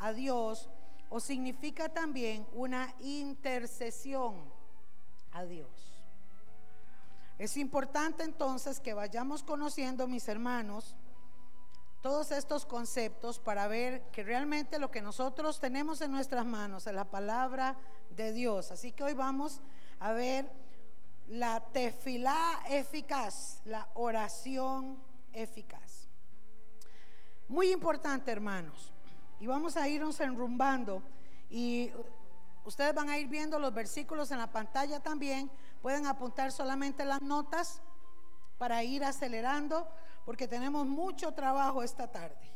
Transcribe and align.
a 0.00 0.12
Dios 0.12 0.68
o 1.08 1.20
significa 1.20 1.88
también 1.88 2.46
una 2.52 2.92
intercesión 3.00 4.34
a 5.32 5.44
Dios. 5.44 5.68
Es 7.38 7.56
importante 7.56 8.24
entonces 8.24 8.80
que 8.80 8.94
vayamos 8.94 9.42
conociendo, 9.42 10.08
mis 10.08 10.26
hermanos, 10.26 10.96
todos 12.00 12.30
estos 12.30 12.66
conceptos 12.66 13.38
para 13.38 13.68
ver 13.68 14.02
que 14.10 14.22
realmente 14.22 14.78
lo 14.78 14.90
que 14.90 15.02
nosotros 15.02 15.60
tenemos 15.60 16.00
en 16.00 16.10
nuestras 16.10 16.46
manos 16.46 16.86
es 16.86 16.94
la 16.94 17.04
palabra 17.04 17.76
de 18.10 18.32
Dios. 18.32 18.70
Así 18.70 18.92
que 18.92 19.04
hoy 19.04 19.14
vamos 19.14 19.60
a 20.00 20.12
ver 20.12 20.50
la 21.28 21.60
tefilá 21.72 22.62
eficaz, 22.68 23.60
la 23.64 23.88
oración 23.94 24.98
eficaz. 25.32 26.08
Muy 27.48 27.70
importante, 27.70 28.32
hermanos. 28.32 28.92
Y 29.40 29.46
vamos 29.46 29.76
a 29.76 29.88
irnos 29.88 30.18
enrumbando 30.20 31.02
y 31.50 31.92
ustedes 32.64 32.94
van 32.94 33.08
a 33.08 33.18
ir 33.18 33.28
viendo 33.28 33.58
los 33.58 33.72
versículos 33.72 34.30
en 34.30 34.38
la 34.38 34.50
pantalla 34.50 35.00
también. 35.00 35.50
Pueden 35.82 36.06
apuntar 36.06 36.52
solamente 36.52 37.04
las 37.04 37.22
notas 37.22 37.80
para 38.58 38.82
ir 38.82 39.04
acelerando 39.04 39.88
porque 40.24 40.48
tenemos 40.48 40.86
mucho 40.86 41.32
trabajo 41.32 41.82
esta 41.82 42.10
tarde. 42.10 42.52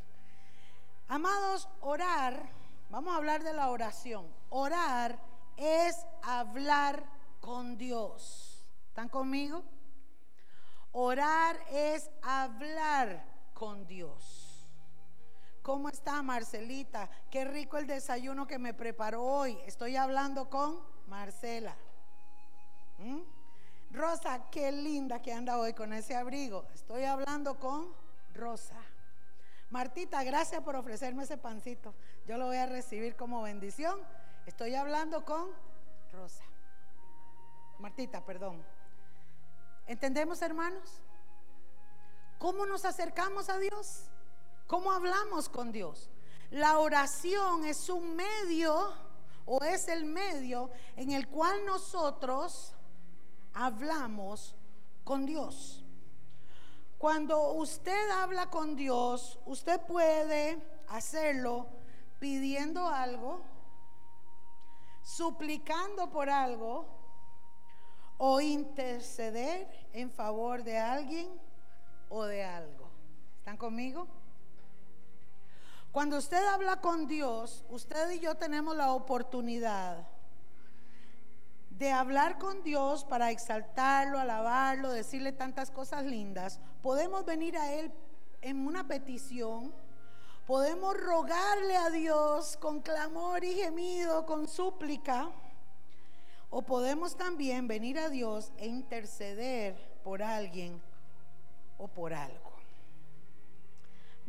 Amados, 1.08 1.68
orar, 1.80 2.48
vamos 2.88 3.12
a 3.12 3.16
hablar 3.16 3.42
de 3.42 3.52
la 3.52 3.70
oración. 3.70 4.26
Orar 4.48 5.18
es 5.56 6.06
hablar 6.22 7.04
con 7.40 7.76
Dios. 7.76 8.64
¿Están 8.88 9.08
conmigo? 9.08 9.62
Orar 10.92 11.56
es 11.70 12.10
hablar 12.22 13.24
con 13.54 13.86
Dios. 13.86 14.39
¿Cómo 15.70 15.88
está 15.88 16.20
Marcelita? 16.20 17.08
Qué 17.30 17.44
rico 17.44 17.78
el 17.78 17.86
desayuno 17.86 18.44
que 18.44 18.58
me 18.58 18.74
preparó 18.74 19.22
hoy. 19.22 19.56
Estoy 19.66 19.94
hablando 19.94 20.50
con 20.50 20.80
Marcela. 21.06 21.76
¿Mm? 22.98 23.20
Rosa, 23.92 24.50
qué 24.50 24.72
linda 24.72 25.22
que 25.22 25.32
anda 25.32 25.58
hoy 25.58 25.72
con 25.72 25.92
ese 25.92 26.16
abrigo. 26.16 26.66
Estoy 26.74 27.04
hablando 27.04 27.60
con 27.60 27.86
Rosa. 28.34 28.74
Martita, 29.70 30.24
gracias 30.24 30.60
por 30.64 30.74
ofrecerme 30.74 31.22
ese 31.22 31.38
pancito. 31.38 31.94
Yo 32.26 32.36
lo 32.36 32.46
voy 32.46 32.56
a 32.56 32.66
recibir 32.66 33.14
como 33.14 33.40
bendición. 33.42 34.00
Estoy 34.46 34.74
hablando 34.74 35.24
con 35.24 35.50
Rosa. 36.12 36.42
Martita, 37.78 38.24
perdón. 38.24 38.60
¿Entendemos, 39.86 40.42
hermanos? 40.42 41.00
¿Cómo 42.40 42.66
nos 42.66 42.84
acercamos 42.84 43.48
a 43.48 43.58
Dios? 43.58 44.10
¿Cómo 44.70 44.92
hablamos 44.92 45.48
con 45.48 45.72
Dios? 45.72 46.08
La 46.52 46.78
oración 46.78 47.64
es 47.64 47.88
un 47.88 48.14
medio 48.14 48.94
o 49.44 49.64
es 49.64 49.88
el 49.88 50.04
medio 50.04 50.70
en 50.94 51.10
el 51.10 51.26
cual 51.26 51.66
nosotros 51.66 52.72
hablamos 53.52 54.54
con 55.02 55.26
Dios. 55.26 55.84
Cuando 56.98 57.54
usted 57.54 58.10
habla 58.10 58.48
con 58.48 58.76
Dios, 58.76 59.40
usted 59.44 59.80
puede 59.80 60.62
hacerlo 60.86 61.66
pidiendo 62.20 62.86
algo, 62.86 63.42
suplicando 65.02 66.10
por 66.10 66.30
algo 66.30 66.86
o 68.18 68.40
interceder 68.40 69.88
en 69.92 70.12
favor 70.12 70.62
de 70.62 70.78
alguien 70.78 71.28
o 72.08 72.22
de 72.22 72.44
algo. 72.44 72.88
¿Están 73.40 73.56
conmigo? 73.56 74.19
Cuando 75.92 76.18
usted 76.18 76.44
habla 76.46 76.80
con 76.80 77.08
Dios, 77.08 77.64
usted 77.68 78.10
y 78.12 78.20
yo 78.20 78.36
tenemos 78.36 78.76
la 78.76 78.92
oportunidad 78.92 80.06
de 81.70 81.90
hablar 81.90 82.38
con 82.38 82.62
Dios 82.62 83.04
para 83.04 83.30
exaltarlo, 83.32 84.20
alabarlo, 84.20 84.90
decirle 84.90 85.32
tantas 85.32 85.72
cosas 85.72 86.04
lindas. 86.04 86.60
Podemos 86.80 87.24
venir 87.24 87.56
a 87.56 87.72
Él 87.72 87.90
en 88.40 88.68
una 88.68 88.86
petición. 88.86 89.72
Podemos 90.46 90.96
rogarle 90.96 91.76
a 91.76 91.90
Dios 91.90 92.56
con 92.58 92.80
clamor 92.82 93.42
y 93.42 93.54
gemido, 93.54 94.26
con 94.26 94.46
súplica. 94.46 95.30
O 96.50 96.62
podemos 96.62 97.16
también 97.16 97.66
venir 97.66 97.98
a 97.98 98.10
Dios 98.10 98.52
e 98.58 98.68
interceder 98.68 99.74
por 100.04 100.22
alguien 100.22 100.80
o 101.78 101.88
por 101.88 102.12
algo. 102.12 102.49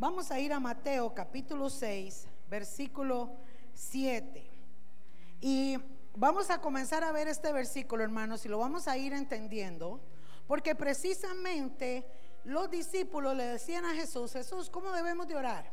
Vamos 0.02 0.32
a 0.32 0.40
ir 0.40 0.52
a 0.52 0.60
Mateo 0.60 1.14
capítulo 1.14 1.70
6, 1.70 2.26
versículo 2.50 3.38
7. 3.76 4.50
Y 5.42 5.78
vamos 6.16 6.50
a 6.50 6.60
comenzar 6.60 7.04
a 7.04 7.12
ver 7.12 7.28
este 7.28 7.54
versículo, 7.54 8.04
hermanos, 8.04 8.44
y 8.44 8.50
lo 8.50 8.58
vamos 8.58 8.88
a 8.88 8.98
ir 8.98 9.14
entendiendo, 9.14 10.02
porque 10.48 10.74
precisamente 10.74 12.04
los 12.46 12.72
discípulos 12.72 13.36
le 13.36 13.44
decían 13.44 13.86
a 13.86 13.94
Jesús, 13.94 14.34
Jesús, 14.34 14.72
¿cómo 14.72 14.92
debemos 14.92 15.28
de 15.28 15.36
orar? 15.36 15.72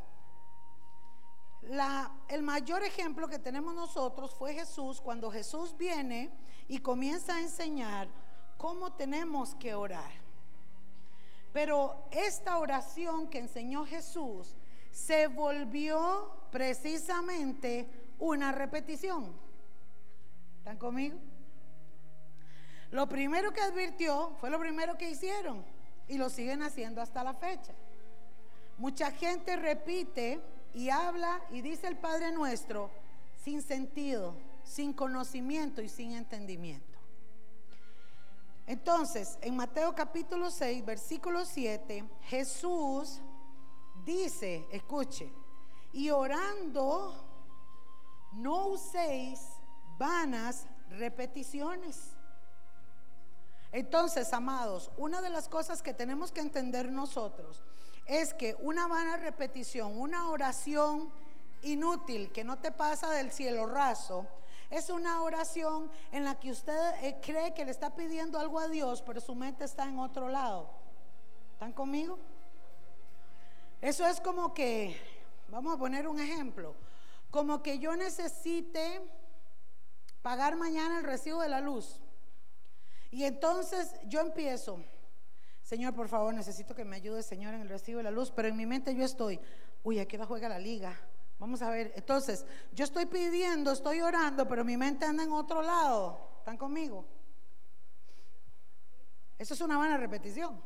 El 2.27 2.43
mayor 2.43 2.83
ejemplo 2.83 3.27
que 3.27 3.39
tenemos 3.39 3.73
nosotros 3.73 4.35
fue 4.35 4.53
Jesús 4.53 5.01
cuando 5.01 5.31
Jesús 5.31 5.75
viene 5.75 6.29
y 6.67 6.77
comienza 6.77 7.37
a 7.37 7.41
enseñar 7.41 8.07
cómo 8.57 8.93
tenemos 8.93 9.55
que 9.55 9.73
orar. 9.73 10.28
Pero 11.59 12.05
esta 12.11 12.57
oración 12.57 13.29
que 13.29 13.37
enseñó 13.37 13.85
Jesús 13.85 14.55
se 14.91 15.27
volvió 15.27 16.31
precisamente 16.53 17.85
una 18.17 18.53
repetición. 18.53 19.33
¿Están 20.59 20.77
conmigo? 20.77 21.17
Lo 22.91 23.09
primero 23.09 23.51
que 23.51 23.59
advirtió 23.59 24.37
fue 24.39 24.49
lo 24.49 24.57
primero 24.57 24.97
que 24.97 25.09
hicieron 25.09 25.65
y 26.07 26.17
lo 26.17 26.29
siguen 26.29 26.63
haciendo 26.63 27.01
hasta 27.01 27.25
la 27.25 27.33
fecha. 27.33 27.73
Mucha 28.77 29.11
gente 29.11 29.57
repite 29.57 30.39
y 30.73 30.89
habla 30.89 31.41
y 31.51 31.59
dice 31.59 31.87
el 31.87 31.97
Padre 31.97 32.31
nuestro 32.31 32.89
sin 33.43 33.61
sentido, 33.61 34.33
sin 34.63 34.93
conocimiento 34.93 35.81
y 35.81 35.89
sin 35.89 36.13
entendimiento. 36.13 36.88
Entonces, 38.69 39.39
en 39.41 39.55
Mateo 39.55 39.95
capítulo 39.95 40.51
6, 40.51 40.85
versículo 40.85 41.43
7, 41.43 42.07
Jesús 42.25 43.19
dice, 44.05 44.67
escuche, 44.71 45.33
y 45.91 46.11
orando, 46.11 47.15
no 48.33 48.67
uséis 48.67 49.39
vanas 49.97 50.67
repeticiones. 50.91 52.11
Entonces, 53.71 54.31
amados, 54.33 54.91
una 54.97 55.19
de 55.19 55.31
las 55.31 55.49
cosas 55.49 55.81
que 55.81 55.95
tenemos 55.95 56.31
que 56.31 56.41
entender 56.41 56.91
nosotros 56.91 57.63
es 58.05 58.35
que 58.35 58.55
una 58.59 58.87
vana 58.87 59.17
repetición, 59.17 59.99
una 59.99 60.29
oración 60.29 61.11
inútil 61.63 62.31
que 62.31 62.43
no 62.43 62.59
te 62.59 62.71
pasa 62.71 63.09
del 63.09 63.31
cielo 63.31 63.65
raso, 63.65 64.27
es 64.69 64.89
una 64.89 65.23
oración 65.23 65.91
en 66.11 66.23
la 66.23 66.39
que 66.39 66.51
usted 66.51 67.03
eh, 67.03 67.17
cree 67.21 67.53
que 67.53 67.65
le 67.65 67.71
está 67.71 67.95
pidiendo 67.95 68.39
algo 68.39 68.59
a 68.59 68.67
Dios, 68.67 69.01
pero 69.01 69.19
su 69.19 69.33
mente 69.33 69.63
está 69.63 69.87
en 69.87 69.97
otro 69.97 70.29
lado. 70.29 70.69
¿Están 71.53 71.73
conmigo? 71.73 72.19
Eso 73.81 74.05
es 74.05 74.21
como 74.21 74.53
que, 74.53 74.95
vamos 75.49 75.73
a 75.73 75.77
poner 75.77 76.07
un 76.07 76.19
ejemplo, 76.19 76.75
como 77.31 77.63
que 77.63 77.79
yo 77.79 77.95
necesite 77.95 79.01
pagar 80.21 80.55
mañana 80.55 80.99
el 80.99 81.05
recibo 81.05 81.41
de 81.41 81.49
la 81.49 81.61
luz. 81.61 81.99
Y 83.11 83.23
entonces 83.23 83.95
yo 84.05 84.19
empiezo, 84.19 84.83
Señor, 85.63 85.95
por 85.95 86.09
favor, 86.09 86.33
necesito 86.33 86.75
que 86.75 86.85
me 86.85 86.97
ayude, 86.97 87.23
Señor, 87.23 87.55
en 87.55 87.61
el 87.61 87.69
recibo 87.69 87.97
de 87.97 88.03
la 88.03 88.11
luz, 88.11 88.31
pero 88.31 88.47
en 88.47 88.57
mi 88.57 88.65
mente 88.65 88.93
yo 88.93 89.03
estoy, 89.03 89.39
uy, 89.83 89.99
aquí 89.99 90.17
la 90.17 90.25
juega 90.25 90.47
la 90.47 90.59
liga. 90.59 90.95
Vamos 91.39 91.61
a 91.61 91.69
ver, 91.69 91.93
entonces, 91.95 92.45
yo 92.73 92.83
estoy 92.83 93.05
pidiendo, 93.05 93.71
estoy 93.71 94.01
orando, 94.01 94.45
pero 94.47 94.65
mi 94.65 94.75
mente 94.75 95.05
anda 95.05 95.23
en 95.23 95.31
otro 95.31 95.61
lado. 95.61 96.35
¿Están 96.39 96.57
conmigo? 96.57 97.05
Eso 99.37 99.53
es 99.53 99.61
una 99.61 99.77
buena 99.77 99.95
repetición. 99.95 100.61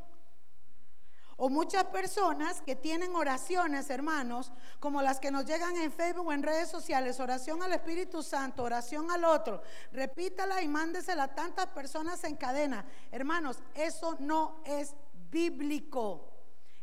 O 1.37 1.49
muchas 1.49 1.83
personas 1.85 2.61
que 2.61 2.75
tienen 2.75 3.15
oraciones, 3.15 3.89
hermanos, 3.91 4.51
como 4.79 5.01
las 5.01 5.19
que 5.19 5.29
nos 5.29 5.45
llegan 5.45 5.77
en 5.77 5.91
Facebook 5.91 6.27
o 6.27 6.33
en 6.33 6.41
redes 6.41 6.69
sociales, 6.69 7.19
oración 7.19 7.61
al 7.61 7.73
Espíritu 7.73 8.23
Santo, 8.23 8.63
oración 8.63 9.11
al 9.11 9.23
otro, 9.23 9.61
repítala 9.91 10.61
y 10.61 10.67
mándesela 10.67 11.23
a 11.23 11.35
tantas 11.35 11.67
personas 11.67 12.23
en 12.23 12.35
cadena. 12.35 12.85
Hermanos, 13.11 13.59
eso 13.75 14.15
no 14.19 14.63
es 14.65 14.95
bíblico. 15.29 16.31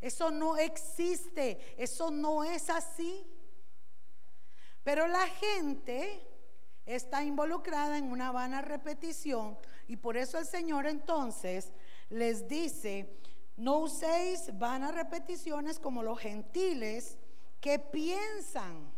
Eso 0.01 0.31
no 0.31 0.57
existe. 0.57 1.75
Eso 1.77 2.11
no 2.11 2.45
es 2.45 2.71
así. 2.71 3.27
Pero 4.83 5.07
la 5.07 5.27
gente 5.27 6.27
está 6.87 7.23
involucrada 7.23 7.99
en 7.99 8.11
una 8.11 8.33
vana 8.33 8.63
repetición 8.63 9.59
y 9.87 9.97
por 9.97 10.17
eso 10.17 10.39
el 10.39 10.47
Señor 10.47 10.87
entonces 10.87 11.73
les 12.09 12.49
dice, 12.49 13.21
no 13.57 13.79
uséis 13.79 14.57
vanas 14.59 14.95
repeticiones 14.95 15.79
como 15.79 16.03
los 16.03 16.19
gentiles 16.19 17.19
que 17.61 17.79
piensan 17.79 18.91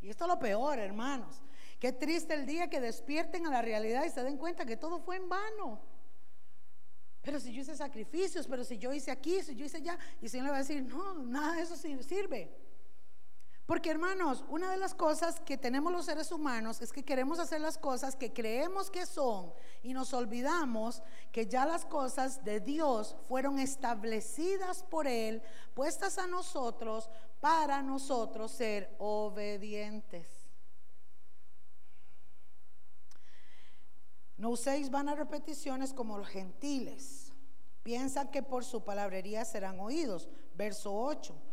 Y 0.00 0.10
esto 0.10 0.24
es 0.24 0.28
lo 0.28 0.38
peor, 0.38 0.78
hermanos. 0.78 1.42
Qué 1.78 1.92
triste 1.92 2.34
el 2.34 2.44
día 2.46 2.68
que 2.68 2.80
despierten 2.80 3.46
a 3.46 3.50
la 3.50 3.62
realidad 3.62 4.04
y 4.04 4.10
se 4.10 4.22
den 4.22 4.36
cuenta 4.36 4.66
que 4.66 4.76
todo 4.76 5.00
fue 5.00 5.16
en 5.16 5.28
vano. 5.28 5.80
Pero 7.22 7.40
si 7.40 7.52
yo 7.52 7.62
hice 7.62 7.76
sacrificios, 7.76 8.46
pero 8.46 8.64
si 8.64 8.78
yo 8.78 8.92
hice 8.92 9.10
aquí, 9.10 9.42
si 9.42 9.54
yo 9.54 9.64
hice 9.64 9.78
allá, 9.78 9.98
y 10.20 10.24
el 10.24 10.30
Señor 10.30 10.46
le 10.46 10.50
va 10.50 10.56
a 10.58 10.60
decir, 10.60 10.82
no, 10.82 11.14
nada 11.14 11.54
de 11.54 11.62
eso 11.62 11.76
sirve. 11.76 12.52
Porque 13.66 13.90
hermanos, 13.90 14.44
una 14.48 14.70
de 14.72 14.76
las 14.76 14.92
cosas 14.92 15.40
que 15.40 15.56
tenemos 15.56 15.92
los 15.92 16.06
seres 16.06 16.32
humanos 16.32 16.82
es 16.82 16.92
que 16.92 17.04
queremos 17.04 17.38
hacer 17.38 17.60
las 17.60 17.78
cosas 17.78 18.16
que 18.16 18.32
creemos 18.32 18.90
que 18.90 19.06
son 19.06 19.52
y 19.82 19.92
nos 19.92 20.12
olvidamos 20.12 21.00
que 21.30 21.46
ya 21.46 21.64
las 21.64 21.84
cosas 21.84 22.44
de 22.44 22.58
Dios 22.58 23.16
fueron 23.28 23.60
establecidas 23.60 24.82
por 24.82 25.06
Él, 25.06 25.42
puestas 25.74 26.18
a 26.18 26.26
nosotros 26.26 27.08
para 27.40 27.82
nosotros 27.82 28.50
ser 28.50 28.94
obedientes. 28.98 30.28
No 34.36 34.50
uséis 34.50 34.90
vanas 34.90 35.16
repeticiones 35.16 35.94
como 35.94 36.18
los 36.18 36.26
gentiles. 36.26 37.32
Piensan 37.84 38.28
que 38.32 38.42
por 38.42 38.64
su 38.64 38.82
palabrería 38.82 39.44
serán 39.44 39.78
oídos. 39.78 40.28
Verso 40.56 40.92
8. 40.92 41.51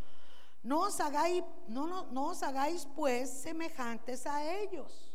No 0.62 0.80
os 0.80 1.00
hagáis, 1.00 1.42
no, 1.68 2.06
os 2.12 2.42
hagáis 2.42 2.86
pues 2.94 3.30
semejantes 3.30 4.26
a 4.26 4.44
ellos. 4.60 5.12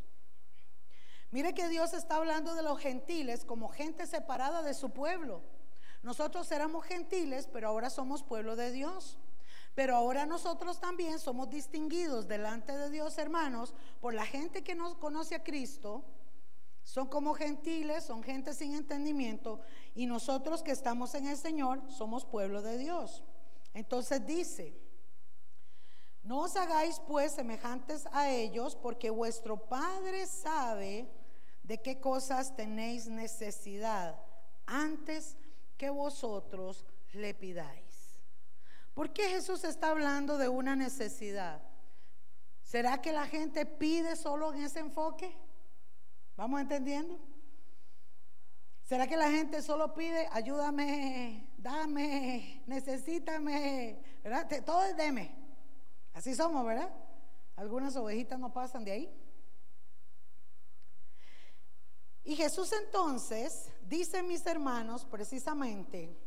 Mire 1.31 1.53
que 1.53 1.67
Dios 1.67 1.93
está 1.93 2.15
hablando 2.15 2.55
de 2.55 2.63
los 2.63 2.79
gentiles 2.79 3.45
como 3.45 3.69
gente 3.69 4.07
separada 4.07 4.61
de 4.63 4.73
su 4.73 4.91
pueblo. 4.91 5.43
Nosotros 6.01 6.51
éramos 6.51 6.85
gentiles, 6.85 7.47
pero 7.51 7.67
ahora 7.67 7.89
somos 7.89 8.23
pueblo 8.23 8.55
de 8.55 8.71
Dios. 8.71 9.19
Pero 9.75 9.95
ahora 9.95 10.25
nosotros 10.25 10.79
también 10.79 11.19
somos 11.19 11.49
distinguidos 11.49 12.27
delante 12.27 12.75
de 12.77 12.89
Dios, 12.89 13.17
hermanos, 13.17 13.73
por 13.99 14.13
la 14.13 14.25
gente 14.25 14.63
que 14.63 14.73
nos 14.73 14.95
conoce 14.95 15.35
a 15.35 15.43
Cristo. 15.43 16.05
Son 16.83 17.07
como 17.07 17.33
gentiles, 17.33 18.05
son 18.05 18.23
gente 18.23 18.53
sin 18.53 18.73
entendimiento. 18.73 19.59
Y 19.93 20.05
nosotros 20.05 20.63
que 20.63 20.71
estamos 20.71 21.13
en 21.15 21.27
el 21.27 21.37
Señor 21.37 21.81
somos 21.91 22.23
pueblo 22.23 22.61
de 22.61 22.77
Dios. 22.77 23.23
Entonces 23.73 24.25
dice, 24.25 24.84
no 26.25 26.41
os 26.41 26.55
hagáis 26.55 26.99
pues 27.07 27.33
semejantes 27.33 28.07
a 28.11 28.29
ellos, 28.31 28.75
porque 28.75 29.11
vuestro 29.11 29.57
Padre 29.69 30.25
sabe 30.25 31.07
de 31.61 31.79
qué 31.81 31.99
cosas 31.99 32.55
tenéis 32.55 33.07
necesidad 33.07 34.19
antes 34.65 35.37
que 35.77 35.91
vosotros 35.91 36.83
le 37.13 37.35
pidáis. 37.35 38.19
¿Por 38.95 39.13
qué 39.13 39.29
Jesús 39.29 39.63
está 39.63 39.91
hablando 39.91 40.39
de 40.39 40.47
una 40.49 40.75
necesidad? 40.75 41.61
¿Será 42.63 42.99
que 43.01 43.11
la 43.11 43.27
gente 43.27 43.67
pide 43.67 44.15
solo 44.15 44.51
en 44.51 44.63
ese 44.63 44.79
enfoque? 44.79 45.37
¿Vamos 46.35 46.59
entendiendo? 46.59 47.19
¿Será 48.83 49.05
que 49.05 49.15
la 49.15 49.29
gente 49.29 49.61
solo 49.61 49.93
pide, 49.93 50.27
ayúdame, 50.31 51.49
dame, 51.57 52.63
necesítame, 52.65 54.01
¿verdad? 54.23 54.63
Todo 54.65 54.83
es 54.85 54.97
deme. 54.97 55.44
Así 56.15 56.33
somos, 56.33 56.65
¿verdad? 56.65 56.91
Algunas 57.57 57.95
ovejitas 57.97 58.39
no 58.39 58.51
pasan 58.51 58.85
de 58.85 58.91
ahí. 58.91 59.21
Y 62.23 62.35
Jesús 62.35 62.71
entonces 62.71 63.69
dice, 63.87 64.23
mis 64.23 64.45
hermanos, 64.45 65.05
precisamente, 65.05 66.17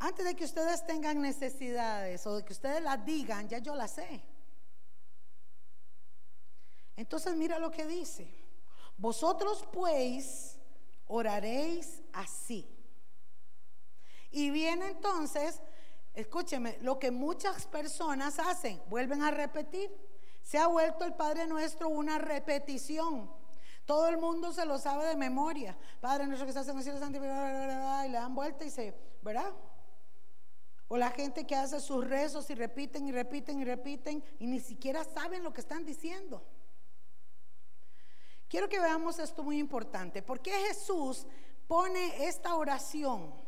antes 0.00 0.24
de 0.24 0.34
que 0.34 0.44
ustedes 0.44 0.84
tengan 0.84 1.22
necesidades 1.22 2.26
o 2.26 2.36
de 2.36 2.44
que 2.44 2.52
ustedes 2.52 2.82
las 2.82 3.04
digan, 3.06 3.48
ya 3.48 3.58
yo 3.58 3.76
las 3.76 3.92
sé. 3.92 4.22
Entonces 6.96 7.36
mira 7.36 7.60
lo 7.60 7.70
que 7.70 7.86
dice. 7.86 8.28
Vosotros 8.98 9.66
pues 9.72 10.58
oraréis 11.06 12.02
así. 12.12 12.68
Y 14.32 14.50
viene 14.50 14.88
entonces 14.88 15.60
Escúcheme, 16.14 16.78
lo 16.82 16.98
que 16.98 17.10
muchas 17.10 17.66
personas 17.66 18.38
hacen, 18.38 18.80
vuelven 18.88 19.22
a 19.22 19.30
repetir. 19.30 19.90
Se 20.42 20.58
ha 20.58 20.66
vuelto 20.66 21.04
el 21.04 21.14
Padre 21.14 21.46
Nuestro 21.46 21.88
una 21.88 22.18
repetición. 22.18 23.30
Todo 23.86 24.08
el 24.08 24.18
mundo 24.18 24.52
se 24.52 24.64
lo 24.64 24.78
sabe 24.78 25.06
de 25.06 25.16
memoria. 25.16 25.76
Padre 26.00 26.26
nuestro 26.26 26.46
que 26.46 26.50
estás 26.50 26.68
en 26.68 26.76
el 26.76 26.84
cielo, 26.84 26.98
y 27.04 28.08
le 28.08 28.18
dan 28.18 28.34
vuelta 28.34 28.64
y 28.64 28.70
se, 28.70 28.94
¿verdad? 29.22 29.52
O 30.88 30.96
la 30.96 31.10
gente 31.10 31.46
que 31.46 31.56
hace 31.56 31.80
sus 31.80 32.06
rezos 32.06 32.48
y 32.50 32.54
repiten 32.54 33.08
y 33.08 33.12
repiten 33.12 33.60
y 33.60 33.64
repiten 33.64 34.22
y 34.38 34.46
ni 34.46 34.60
siquiera 34.60 35.04
saben 35.04 35.42
lo 35.42 35.52
que 35.52 35.62
están 35.62 35.84
diciendo. 35.84 36.44
Quiero 38.48 38.68
que 38.68 38.78
veamos 38.78 39.18
esto 39.18 39.42
muy 39.42 39.58
importante. 39.58 40.22
¿Por 40.22 40.40
qué 40.40 40.52
Jesús 40.68 41.26
pone 41.66 42.26
esta 42.26 42.54
oración? 42.54 43.41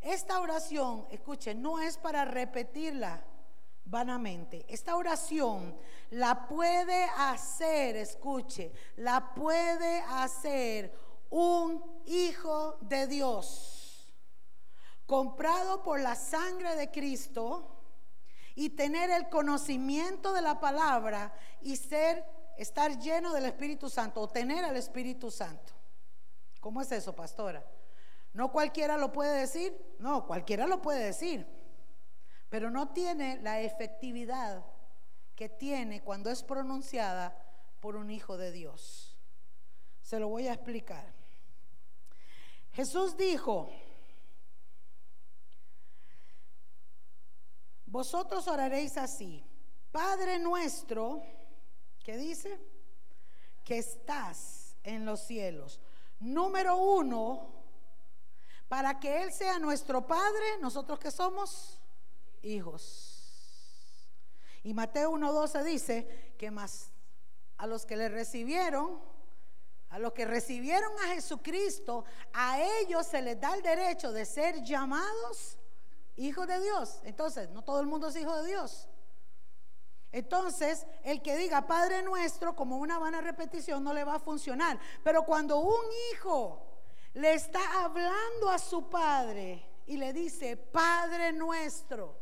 Esta 0.00 0.40
oración, 0.40 1.06
escuche, 1.10 1.54
no 1.54 1.80
es 1.80 1.98
para 1.98 2.24
repetirla 2.24 3.24
vanamente. 3.84 4.64
Esta 4.68 4.96
oración 4.96 5.76
la 6.10 6.46
puede 6.46 7.04
hacer, 7.16 7.96
escuche, 7.96 8.72
la 8.96 9.34
puede 9.34 10.00
hacer 10.08 10.94
un 11.30 11.82
hijo 12.06 12.78
de 12.80 13.06
Dios, 13.06 14.08
comprado 15.06 15.82
por 15.82 16.00
la 16.00 16.14
sangre 16.14 16.76
de 16.76 16.90
Cristo 16.90 17.76
y 18.54 18.70
tener 18.70 19.10
el 19.10 19.28
conocimiento 19.28 20.32
de 20.32 20.42
la 20.42 20.60
palabra 20.60 21.32
y 21.60 21.76
ser, 21.76 22.24
estar 22.56 22.98
lleno 22.98 23.32
del 23.32 23.46
Espíritu 23.46 23.88
Santo 23.88 24.20
o 24.20 24.28
tener 24.28 24.64
al 24.64 24.76
Espíritu 24.76 25.30
Santo. 25.30 25.72
¿Cómo 26.60 26.82
es 26.82 26.90
eso, 26.92 27.14
pastora? 27.14 27.64
No 28.32 28.52
cualquiera 28.52 28.96
lo 28.96 29.12
puede 29.12 29.40
decir, 29.40 29.76
no, 29.98 30.26
cualquiera 30.26 30.66
lo 30.66 30.80
puede 30.80 31.04
decir, 31.04 31.46
pero 32.48 32.70
no 32.70 32.92
tiene 32.92 33.40
la 33.42 33.60
efectividad 33.60 34.64
que 35.34 35.48
tiene 35.48 36.02
cuando 36.02 36.30
es 36.30 36.42
pronunciada 36.42 37.36
por 37.80 37.96
un 37.96 38.10
hijo 38.10 38.36
de 38.36 38.52
Dios. 38.52 39.16
Se 40.02 40.18
lo 40.18 40.28
voy 40.28 40.48
a 40.48 40.54
explicar. 40.54 41.12
Jesús 42.72 43.16
dijo, 43.16 43.70
vosotros 47.86 48.46
oraréis 48.48 48.96
así, 48.96 49.44
Padre 49.90 50.38
nuestro, 50.38 51.22
¿qué 52.04 52.16
dice? 52.16 52.58
Que 53.64 53.78
estás 53.78 54.76
en 54.82 55.04
los 55.04 55.20
cielos. 55.20 55.80
Número 56.20 56.76
uno, 56.76 57.57
para 58.68 59.00
que 59.00 59.22
Él 59.22 59.32
sea 59.32 59.58
nuestro 59.58 60.06
Padre, 60.06 60.58
nosotros 60.60 60.98
que 60.98 61.10
somos 61.10 61.80
hijos. 62.42 63.18
Y 64.62 64.74
Mateo 64.74 65.12
1.12 65.12 65.62
dice 65.64 66.34
que 66.36 66.50
más 66.50 66.90
a 67.56 67.66
los 67.66 67.86
que 67.86 67.96
le 67.96 68.08
recibieron, 68.08 69.00
a 69.88 69.98
los 69.98 70.12
que 70.12 70.26
recibieron 70.26 70.92
a 71.04 71.14
Jesucristo, 71.14 72.04
a 72.34 72.60
ellos 72.60 73.06
se 73.06 73.22
les 73.22 73.40
da 73.40 73.54
el 73.54 73.62
derecho 73.62 74.12
de 74.12 74.26
ser 74.26 74.62
llamados 74.62 75.58
hijos 76.16 76.46
de 76.46 76.60
Dios. 76.60 77.00
Entonces, 77.04 77.48
no 77.50 77.62
todo 77.62 77.80
el 77.80 77.86
mundo 77.86 78.08
es 78.08 78.16
hijo 78.16 78.36
de 78.42 78.48
Dios. 78.48 78.88
Entonces, 80.12 80.86
el 81.04 81.22
que 81.22 81.36
diga 81.36 81.66
Padre 81.66 82.02
nuestro 82.02 82.54
como 82.54 82.76
una 82.76 82.98
vana 82.98 83.20
repetición 83.20 83.82
no 83.82 83.92
le 83.92 84.04
va 84.04 84.16
a 84.16 84.20
funcionar. 84.20 84.78
Pero 85.02 85.24
cuando 85.24 85.58
un 85.58 85.84
hijo 86.12 86.67
le 87.18 87.34
está 87.34 87.82
hablando 87.82 88.48
a 88.48 88.60
su 88.60 88.88
padre 88.88 89.60
y 89.86 89.96
le 89.96 90.12
dice, 90.12 90.56
Padre 90.56 91.32
nuestro, 91.32 92.16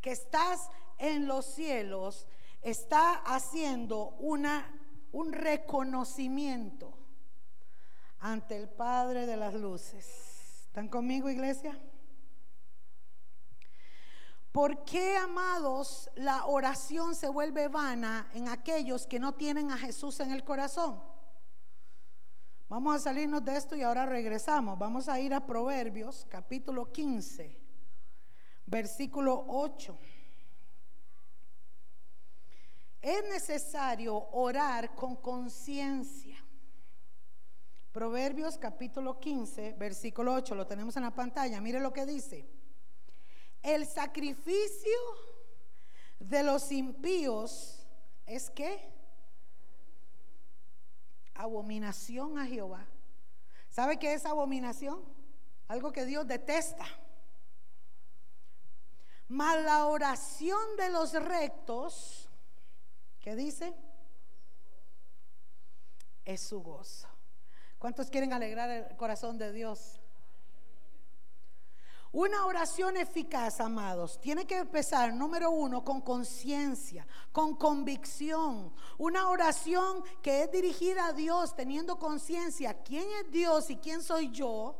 que 0.00 0.12
estás 0.12 0.70
en 0.96 1.26
los 1.26 1.46
cielos, 1.46 2.28
está 2.62 3.14
haciendo 3.24 4.10
una, 4.20 4.72
un 5.10 5.32
reconocimiento 5.32 6.96
ante 8.20 8.56
el 8.56 8.68
Padre 8.68 9.26
de 9.26 9.36
las 9.36 9.54
luces. 9.54 10.66
¿Están 10.66 10.88
conmigo, 10.88 11.28
iglesia? 11.28 11.76
¿Por 14.52 14.84
qué, 14.84 15.16
amados, 15.16 16.08
la 16.14 16.46
oración 16.46 17.16
se 17.16 17.28
vuelve 17.28 17.66
vana 17.66 18.30
en 18.32 18.48
aquellos 18.48 19.08
que 19.08 19.18
no 19.18 19.34
tienen 19.34 19.72
a 19.72 19.76
Jesús 19.76 20.20
en 20.20 20.30
el 20.30 20.44
corazón? 20.44 21.15
Vamos 22.68 22.96
a 22.96 22.98
salirnos 22.98 23.44
de 23.44 23.56
esto 23.56 23.76
y 23.76 23.82
ahora 23.82 24.06
regresamos. 24.06 24.76
Vamos 24.76 25.08
a 25.08 25.20
ir 25.20 25.32
a 25.32 25.46
Proverbios 25.46 26.26
capítulo 26.28 26.90
15, 26.90 27.56
versículo 28.66 29.44
8. 29.46 29.96
Es 33.00 33.22
necesario 33.28 34.16
orar 34.32 34.96
con 34.96 35.14
conciencia. 35.14 36.44
Proverbios 37.92 38.58
capítulo 38.58 39.20
15, 39.20 39.74
versículo 39.74 40.34
8, 40.34 40.56
lo 40.56 40.66
tenemos 40.66 40.96
en 40.96 41.04
la 41.04 41.14
pantalla. 41.14 41.60
Mire 41.60 41.78
lo 41.78 41.92
que 41.92 42.04
dice. 42.04 42.48
El 43.62 43.86
sacrificio 43.86 44.98
de 46.18 46.42
los 46.42 46.72
impíos 46.72 47.86
es 48.26 48.50
que 48.50 48.95
abominación 51.38 52.38
a 52.38 52.46
Jehová. 52.46 52.86
¿Sabe 53.70 53.98
qué 53.98 54.14
es 54.14 54.24
abominación? 54.24 55.02
Algo 55.68 55.92
que 55.92 56.04
Dios 56.04 56.26
detesta. 56.26 56.86
Mas 59.28 59.62
la 59.64 59.86
oración 59.86 60.76
de 60.76 60.88
los 60.90 61.12
rectos, 61.12 62.28
¿qué 63.20 63.34
dice? 63.34 63.74
Es 66.24 66.40
su 66.40 66.62
gozo. 66.62 67.08
¿Cuántos 67.78 68.08
quieren 68.10 68.32
alegrar 68.32 68.70
el 68.70 68.96
corazón 68.96 69.36
de 69.36 69.52
Dios? 69.52 70.00
Una 72.16 72.46
oración 72.46 72.96
eficaz, 72.96 73.60
amados, 73.60 74.18
tiene 74.18 74.46
que 74.46 74.56
empezar, 74.56 75.12
número 75.12 75.50
uno, 75.50 75.84
con 75.84 76.00
conciencia, 76.00 77.06
con 77.30 77.56
convicción. 77.56 78.72
Una 78.96 79.28
oración 79.28 80.02
que 80.22 80.44
es 80.44 80.50
dirigida 80.50 81.08
a 81.08 81.12
Dios, 81.12 81.54
teniendo 81.54 81.98
conciencia, 81.98 82.82
¿quién 82.82 83.06
es 83.20 83.30
Dios 83.30 83.68
y 83.68 83.76
quién 83.76 84.02
soy 84.02 84.30
yo? 84.30 84.74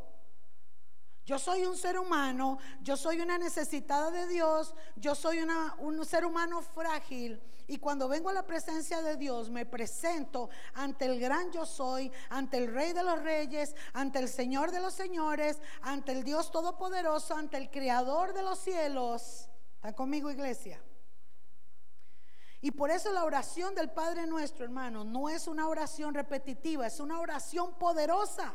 Yo 1.26 1.38
soy 1.38 1.66
un 1.66 1.76
ser 1.76 1.98
humano, 1.98 2.56
yo 2.80 2.96
soy 2.96 3.20
una 3.20 3.36
necesitada 3.36 4.10
de 4.10 4.28
Dios, 4.28 4.74
yo 4.94 5.14
soy 5.14 5.40
un 5.40 6.06
ser 6.06 6.24
humano 6.24 6.62
frágil. 6.62 7.38
Y 7.68 7.78
cuando 7.78 8.08
vengo 8.08 8.30
a 8.30 8.32
la 8.32 8.46
presencia 8.46 9.02
de 9.02 9.16
Dios, 9.16 9.50
me 9.50 9.66
presento 9.66 10.48
ante 10.74 11.06
el 11.06 11.18
gran 11.18 11.50
yo 11.50 11.66
soy, 11.66 12.12
ante 12.28 12.58
el 12.58 12.72
Rey 12.72 12.92
de 12.92 13.02
los 13.02 13.20
Reyes, 13.22 13.74
ante 13.92 14.20
el 14.20 14.28
Señor 14.28 14.70
de 14.70 14.80
los 14.80 14.94
Señores, 14.94 15.60
ante 15.82 16.12
el 16.12 16.22
Dios 16.22 16.52
Todopoderoso, 16.52 17.34
ante 17.34 17.56
el 17.56 17.70
Creador 17.70 18.34
de 18.34 18.42
los 18.42 18.60
cielos. 18.60 19.48
¿Está 19.74 19.92
conmigo, 19.92 20.30
iglesia? 20.30 20.80
Y 22.60 22.70
por 22.70 22.90
eso 22.90 23.12
la 23.12 23.24
oración 23.24 23.74
del 23.74 23.90
Padre 23.90 24.26
nuestro, 24.26 24.64
hermano, 24.64 25.04
no 25.04 25.28
es 25.28 25.48
una 25.48 25.68
oración 25.68 26.14
repetitiva, 26.14 26.86
es 26.86 27.00
una 27.00 27.18
oración 27.18 27.74
poderosa. 27.78 28.54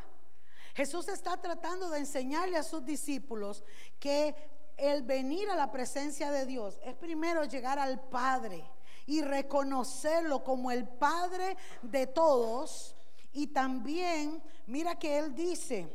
Jesús 0.73 1.09
está 1.09 1.35
tratando 1.37 1.89
de 1.89 1.99
enseñarle 1.99 2.57
a 2.57 2.63
sus 2.63 2.85
discípulos 2.85 3.63
que 3.99 4.35
el 4.77 5.03
venir 5.03 5.49
a 5.49 5.55
la 5.55 5.69
presencia 5.69 6.31
de 6.31 6.45
Dios 6.45 6.79
es 6.83 6.95
primero 6.95 7.43
llegar 7.43 7.77
al 7.77 7.99
Padre 7.99 8.63
y 9.05 9.21
reconocerlo 9.21 10.43
como 10.43 10.71
el 10.71 10.87
Padre 10.87 11.57
de 11.81 12.07
todos. 12.07 12.95
Y 13.33 13.47
también, 13.47 14.41
mira 14.67 14.97
que 14.97 15.17
Él 15.17 15.35
dice, 15.35 15.87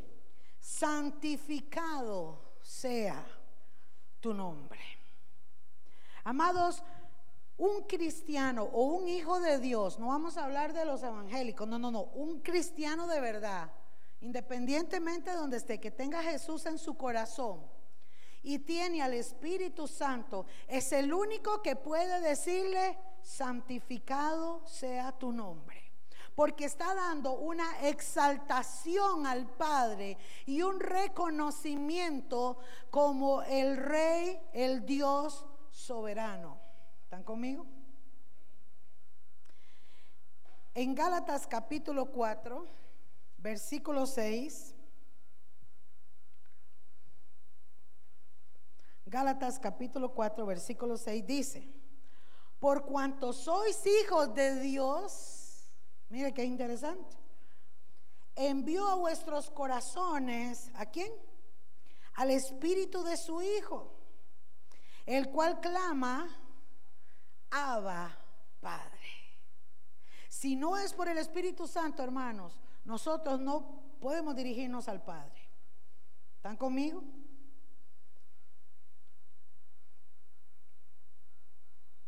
santificado 0.60 2.40
sea 2.62 3.24
tu 4.20 4.32
nombre. 4.34 4.80
Amados, 6.24 6.82
un 7.56 7.82
cristiano 7.82 8.64
o 8.64 8.84
un 8.84 9.08
hijo 9.08 9.40
de 9.40 9.58
Dios, 9.58 9.98
no 9.98 10.08
vamos 10.08 10.36
a 10.36 10.44
hablar 10.44 10.72
de 10.72 10.84
los 10.84 11.02
evangélicos, 11.02 11.66
no, 11.66 11.78
no, 11.78 11.90
no, 11.90 12.02
un 12.02 12.40
cristiano 12.40 13.06
de 13.06 13.20
verdad 13.20 13.70
Independientemente 14.20 15.30
de 15.30 15.36
donde 15.36 15.58
esté, 15.58 15.78
que 15.78 15.90
tenga 15.90 16.22
Jesús 16.22 16.64
en 16.66 16.78
su 16.78 16.96
corazón 16.96 17.60
y 18.46 18.60
tiene 18.60 19.02
al 19.02 19.12
Espíritu 19.12 19.88
Santo, 19.88 20.46
es 20.68 20.92
el 20.92 21.12
único 21.12 21.60
que 21.62 21.74
puede 21.74 22.20
decirle, 22.20 22.96
santificado 23.20 24.64
sea 24.68 25.10
tu 25.10 25.32
nombre. 25.32 25.82
Porque 26.36 26.66
está 26.66 26.94
dando 26.94 27.32
una 27.32 27.88
exaltación 27.88 29.26
al 29.26 29.48
Padre 29.48 30.16
y 30.44 30.62
un 30.62 30.78
reconocimiento 30.78 32.58
como 32.88 33.42
el 33.42 33.76
Rey, 33.78 34.38
el 34.52 34.86
Dios 34.86 35.44
soberano. 35.72 36.56
¿Están 37.02 37.24
conmigo? 37.24 37.66
En 40.74 40.94
Gálatas 40.94 41.48
capítulo 41.48 42.12
4 42.12 42.64
versículo 43.38 44.06
6. 44.06 44.75
Gálatas 49.08 49.60
capítulo 49.60 50.12
4, 50.12 50.44
versículo 50.44 50.96
6 50.96 51.24
dice, 51.24 51.72
por 52.58 52.84
cuanto 52.84 53.32
sois 53.32 53.80
hijos 53.86 54.34
de 54.34 54.58
Dios, 54.58 55.72
mire 56.08 56.34
qué 56.34 56.42
interesante, 56.42 57.16
envió 58.34 58.88
a 58.88 58.96
vuestros 58.96 59.48
corazones, 59.48 60.72
¿a 60.74 60.86
quién? 60.86 61.12
Al 62.14 62.32
espíritu 62.32 63.04
de 63.04 63.16
su 63.16 63.40
Hijo, 63.42 63.94
el 65.04 65.30
cual 65.30 65.60
clama, 65.60 66.28
Abba, 67.50 68.18
Padre. 68.58 69.06
Si 70.28 70.56
no 70.56 70.76
es 70.76 70.92
por 70.92 71.06
el 71.06 71.18
Espíritu 71.18 71.68
Santo, 71.68 72.02
hermanos, 72.02 72.58
nosotros 72.84 73.38
no 73.38 73.82
podemos 74.00 74.34
dirigirnos 74.34 74.88
al 74.88 75.00
Padre. 75.04 75.48
¿Están 76.34 76.56
conmigo? 76.56 77.04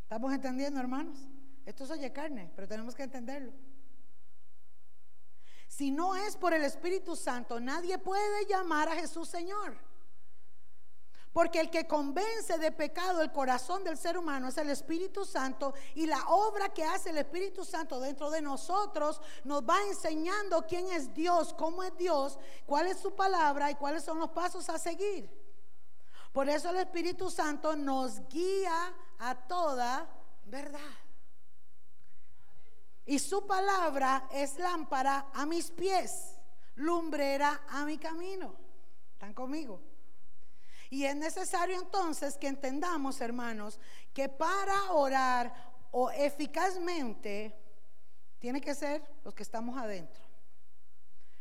¿Estamos 0.09 0.33
entendiendo, 0.33 0.81
hermanos? 0.81 1.19
Esto 1.67 1.85
es 1.85 1.91
oye 1.91 2.11
carne, 2.11 2.51
pero 2.57 2.67
tenemos 2.67 2.95
que 2.95 3.03
entenderlo. 3.03 3.53
Si 5.67 5.91
no 5.91 6.17
es 6.17 6.35
por 6.35 6.55
el 6.55 6.65
Espíritu 6.65 7.15
Santo, 7.15 7.61
nadie 7.61 7.99
puede 7.99 8.47
llamar 8.47 8.89
a 8.89 8.95
Jesús 8.95 9.29
Señor. 9.29 9.77
Porque 11.31 11.61
el 11.61 11.69
que 11.69 11.87
convence 11.87 12.57
de 12.57 12.73
pecado 12.73 13.21
el 13.21 13.31
corazón 13.33 13.85
del 13.85 13.99
ser 13.99 14.17
humano 14.17 14.49
es 14.49 14.57
el 14.57 14.71
Espíritu 14.71 15.27
Santo 15.27 15.75
y 15.95 16.07
la 16.07 16.25
obra 16.29 16.71
que 16.71 16.85
hace 16.85 17.11
el 17.11 17.19
Espíritu 17.19 17.67
Santo 17.67 18.01
dentro 18.01 18.31
de 18.31 18.41
nosotros 18.41 19.21
nos 19.45 19.63
va 19.63 19.77
enseñando 19.89 20.67
quién 20.67 20.89
es 20.89 21.13
Dios, 21.13 21.53
cómo 21.53 21.83
es 21.83 21.95
Dios, 21.99 22.39
cuál 22.65 22.87
es 22.87 22.99
su 22.99 23.15
palabra 23.15 23.71
y 23.71 23.75
cuáles 23.75 24.05
son 24.05 24.19
los 24.19 24.31
pasos 24.31 24.71
a 24.71 24.79
seguir. 24.79 25.29
Por 26.33 26.49
eso 26.49 26.71
el 26.71 26.79
Espíritu 26.79 27.29
Santo 27.29 27.77
nos 27.77 28.27
guía 28.31 28.95
a 29.19 29.35
toda 29.35 30.09
verdad. 30.47 30.81
Y 33.07 33.19
su 33.19 33.47
palabra 33.47 34.29
es 34.33 34.59
lámpara 34.59 35.29
a 35.33 35.47
mis 35.47 35.71
pies, 35.71 36.37
lumbrera 36.75 37.63
a 37.69 37.85
mi 37.85 37.97
camino. 37.97 38.55
¿Están 39.13 39.33
conmigo? 39.33 39.81
Y 40.91 41.05
es 41.05 41.17
necesario 41.17 41.79
entonces 41.79 42.37
que 42.37 42.49
entendamos, 42.49 43.21
hermanos, 43.21 43.81
que 44.13 44.29
para 44.29 44.93
orar 44.93 45.53
o 45.91 46.11
eficazmente 46.11 47.59
tiene 48.39 48.61
que 48.61 48.75
ser 48.75 49.03
los 49.25 49.35
que 49.35 49.43
estamos 49.43 49.77
adentro. 49.77 50.23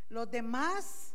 Los 0.09 0.29
demás 0.29 1.13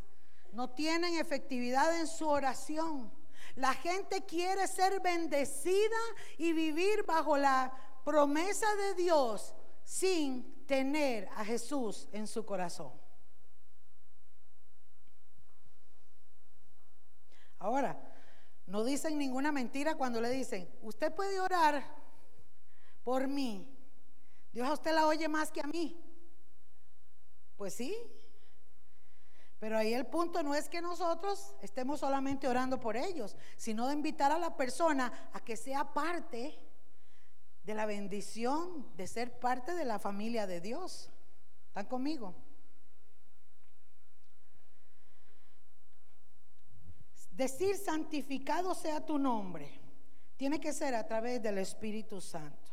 no 0.53 0.71
tienen 0.71 1.15
efectividad 1.15 1.99
en 1.99 2.07
su 2.07 2.29
oración. 2.29 3.13
La 3.57 3.75
gente 3.75 4.25
quiere 4.25 4.67
ser 4.67 5.01
bendecida 5.01 5.97
y 6.39 6.53
vivir 6.53 7.05
bajo 7.05 7.37
la 7.37 7.73
promesa 8.05 8.67
de 8.77 8.95
Dios 8.95 9.55
sin 9.85 10.65
tener 10.67 11.29
a 11.37 11.45
Jesús 11.45 12.09
en 12.13 12.27
su 12.27 12.45
corazón. 12.47 12.93
Ahora, 17.59 17.97
no 18.67 18.85
dicen 18.85 19.19
ninguna 19.19 19.53
mentira 19.53 19.95
cuando 19.97 20.21
le 20.21 20.31
dicen, 20.31 20.69
usted 20.81 21.15
puede 21.15 21.39
orar 21.41 21.85
por 23.05 23.29
mí. 23.29 23.69
Dios 24.53 24.69
a 24.69 24.73
usted 24.73 24.93
la 24.93 25.07
oye 25.07 25.29
más 25.29 25.51
que 25.51 25.61
a 25.61 25.67
mí. 25.67 26.01
Pues 27.57 27.75
sí. 27.75 27.95
Pero 29.63 29.79
ahí 29.79 29.95
el 29.95 30.07
punto 30.07 30.43
no 30.43 30.57
es 30.57 30.69
que 30.69 30.83
nosotros 30.83 31.55
estemos 31.63 32.01
solamente 32.01 32.49
orando 32.49 32.81
por 32.81 32.97
ellos, 32.97 33.37
sino 33.57 33.87
de 33.87 33.95
invitar 33.95 34.33
a 34.33 34.39
la 34.41 34.57
persona 34.57 35.31
a 35.33 35.39
que 35.39 35.57
sea 35.57 35.95
parte 35.95 36.59
de 37.63 37.73
la 37.73 37.87
bendición 37.87 38.89
de 38.97 39.07
ser 39.07 39.39
parte 39.39 39.73
de 39.77 39.85
la 39.85 40.01
familia 40.01 40.49
de 40.49 40.61
Dios. 40.61 41.13
¿Están 41.69 41.87
conmigo? 41.87 42.35
Decir 47.31 47.77
santificado 47.77 48.75
sea 48.75 49.07
tu 49.07 49.17
nombre 49.17 49.81
tiene 50.37 50.59
que 50.59 50.73
ser 50.73 50.97
a 50.97 51.07
través 51.07 51.41
del 51.41 51.59
Espíritu 51.59 52.21
Santo. 52.21 52.73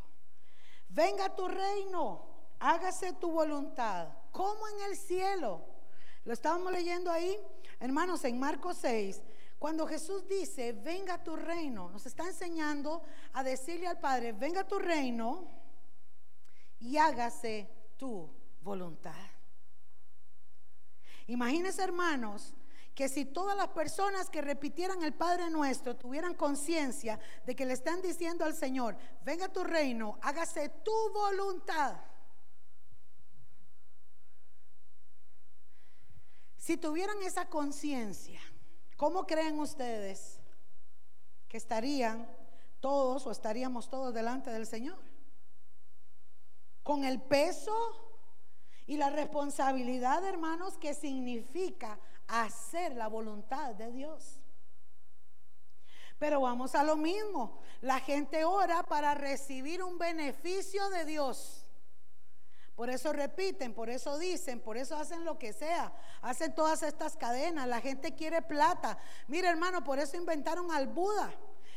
Venga 0.88 1.36
tu 1.36 1.48
reino, 1.48 2.56
hágase 2.58 3.14
tu 3.14 3.30
voluntad, 3.30 4.08
como 4.32 4.68
en 4.70 4.90
el 4.90 4.98
cielo. 4.98 5.78
Lo 6.26 6.34
estábamos 6.34 6.72
leyendo 6.72 7.12
ahí, 7.12 7.38
hermanos, 7.80 8.24
en 8.26 8.40
Marcos 8.40 8.78
6. 8.82 9.22
Cuando 9.58 9.86
Jesús 9.88 10.28
dice, 10.28 10.72
venga 10.72 11.22
tu 11.24 11.36
reino, 11.36 11.90
nos 11.90 12.06
está 12.06 12.26
enseñando 12.26 13.04
a 13.34 13.44
decirle 13.44 13.88
al 13.88 14.00
Padre, 14.00 14.32
venga 14.32 14.66
tu 14.66 14.80
reino 14.80 15.50
y 16.80 16.98
hágase 16.98 17.70
tu 17.98 18.30
voluntad. 18.62 19.14
Imagínense, 21.28 21.84
hermanos, 21.84 22.54
que 22.96 23.08
si 23.08 23.26
todas 23.26 23.56
las 23.56 23.70
personas 23.70 24.30
que 24.30 24.42
repitieran 24.42 25.04
el 25.04 25.14
Padre 25.14 25.50
nuestro 25.50 25.96
tuvieran 25.96 26.34
conciencia 26.34 27.20
de 27.46 27.56
que 27.56 27.66
le 27.66 27.74
están 27.74 28.02
diciendo 28.02 28.46
al 28.46 28.56
Señor, 28.56 28.98
venga 29.24 29.48
tu 29.48 29.64
reino, 29.64 30.18
hágase 30.22 30.70
tu 30.84 30.92
voluntad. 31.14 31.96
Si 36.70 36.78
tuvieran 36.78 37.20
esa 37.24 37.50
conciencia, 37.50 38.40
¿cómo 38.96 39.26
creen 39.26 39.60
ustedes 39.60 40.40
que 41.48 41.58
estarían 41.58 42.30
todos 42.80 43.26
o 43.26 43.32
estaríamos 43.32 43.90
todos 43.90 44.14
delante 44.14 44.52
del 44.52 44.68
Señor? 44.68 45.00
Con 46.84 47.06
el 47.06 47.20
peso 47.24 47.76
y 48.86 48.98
la 48.98 49.10
responsabilidad, 49.10 50.24
hermanos, 50.24 50.78
que 50.78 50.94
significa 50.94 52.00
hacer 52.28 52.96
la 52.96 53.08
voluntad 53.08 53.74
de 53.74 53.92
Dios. 53.92 54.40
Pero 56.20 56.42
vamos 56.42 56.76
a 56.76 56.84
lo 56.84 56.98
mismo. 56.98 57.64
La 57.82 58.00
gente 58.00 58.46
ora 58.46 58.84
para 58.84 59.16
recibir 59.16 59.82
un 59.82 59.98
beneficio 59.98 60.88
de 60.92 61.06
Dios. 61.06 61.59
Por 62.80 62.90
eso 62.90 63.12
repiten, 63.12 63.74
por 63.74 63.90
eso 63.90 64.18
dicen, 64.18 64.62
por 64.62 64.78
eso 64.78 64.96
hacen 64.96 65.26
lo 65.26 65.38
que 65.38 65.52
sea. 65.52 65.92
Hacen 66.22 66.56
todas 66.56 66.82
estas 66.82 67.18
cadenas. 67.18 67.68
La 67.68 67.82
gente 67.82 68.16
quiere 68.16 68.42
plata. 68.42 68.98
Mira, 69.28 69.50
hermano, 69.50 69.84
por 69.84 70.00
eso 70.00 70.16
inventaron 70.16 70.72
al 70.72 70.88
Buda. 70.88 71.30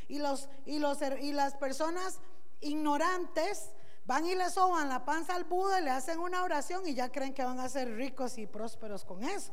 Y, 0.06 0.20
los, 0.20 0.48
y, 0.64 0.78
los, 0.78 0.98
y 1.20 1.32
las 1.32 1.56
personas 1.56 2.20
ignorantes 2.60 3.70
Van 4.04 4.24
y 4.26 4.36
le 4.36 4.48
soban 4.48 4.88
la 4.88 5.04
panza 5.04 5.34
al 5.34 5.42
Buda 5.42 5.80
y 5.80 5.84
le 5.84 5.90
hacen 5.90 6.20
una 6.20 6.44
oración 6.44 6.86
y 6.86 6.94
ya 6.94 7.10
creen 7.10 7.34
que 7.34 7.42
van 7.42 7.58
a 7.58 7.68
ser 7.68 7.92
ricos 7.96 8.38
y 8.38 8.46
prósperos 8.46 9.04
con 9.04 9.24
eso. 9.24 9.52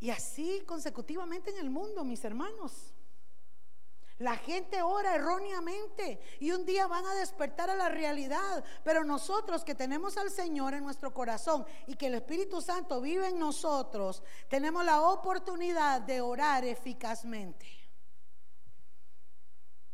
Y 0.00 0.08
así 0.08 0.62
consecutivamente 0.66 1.50
en 1.50 1.58
el 1.58 1.68
mundo, 1.68 2.04
mis 2.04 2.24
hermanos. 2.24 2.94
La 4.20 4.36
gente 4.36 4.82
ora 4.82 5.14
erróneamente 5.14 6.20
y 6.40 6.50
un 6.52 6.66
día 6.66 6.86
van 6.86 7.06
a 7.06 7.14
despertar 7.14 7.70
a 7.70 7.74
la 7.74 7.88
realidad. 7.88 8.62
Pero 8.84 9.02
nosotros 9.02 9.64
que 9.64 9.74
tenemos 9.74 10.18
al 10.18 10.30
Señor 10.30 10.74
en 10.74 10.84
nuestro 10.84 11.14
corazón 11.14 11.64
y 11.86 11.94
que 11.94 12.08
el 12.08 12.16
Espíritu 12.16 12.60
Santo 12.60 13.00
vive 13.00 13.28
en 13.28 13.38
nosotros, 13.38 14.22
tenemos 14.48 14.84
la 14.84 15.00
oportunidad 15.00 16.02
de 16.02 16.20
orar 16.20 16.66
eficazmente. 16.66 17.66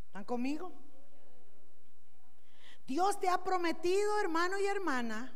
¿Están 0.09 0.25
conmigo? 0.25 0.73
Dios 2.85 3.21
te 3.21 3.28
ha 3.28 3.45
prometido, 3.45 4.18
hermano 4.18 4.59
y 4.59 4.66
hermana, 4.66 5.33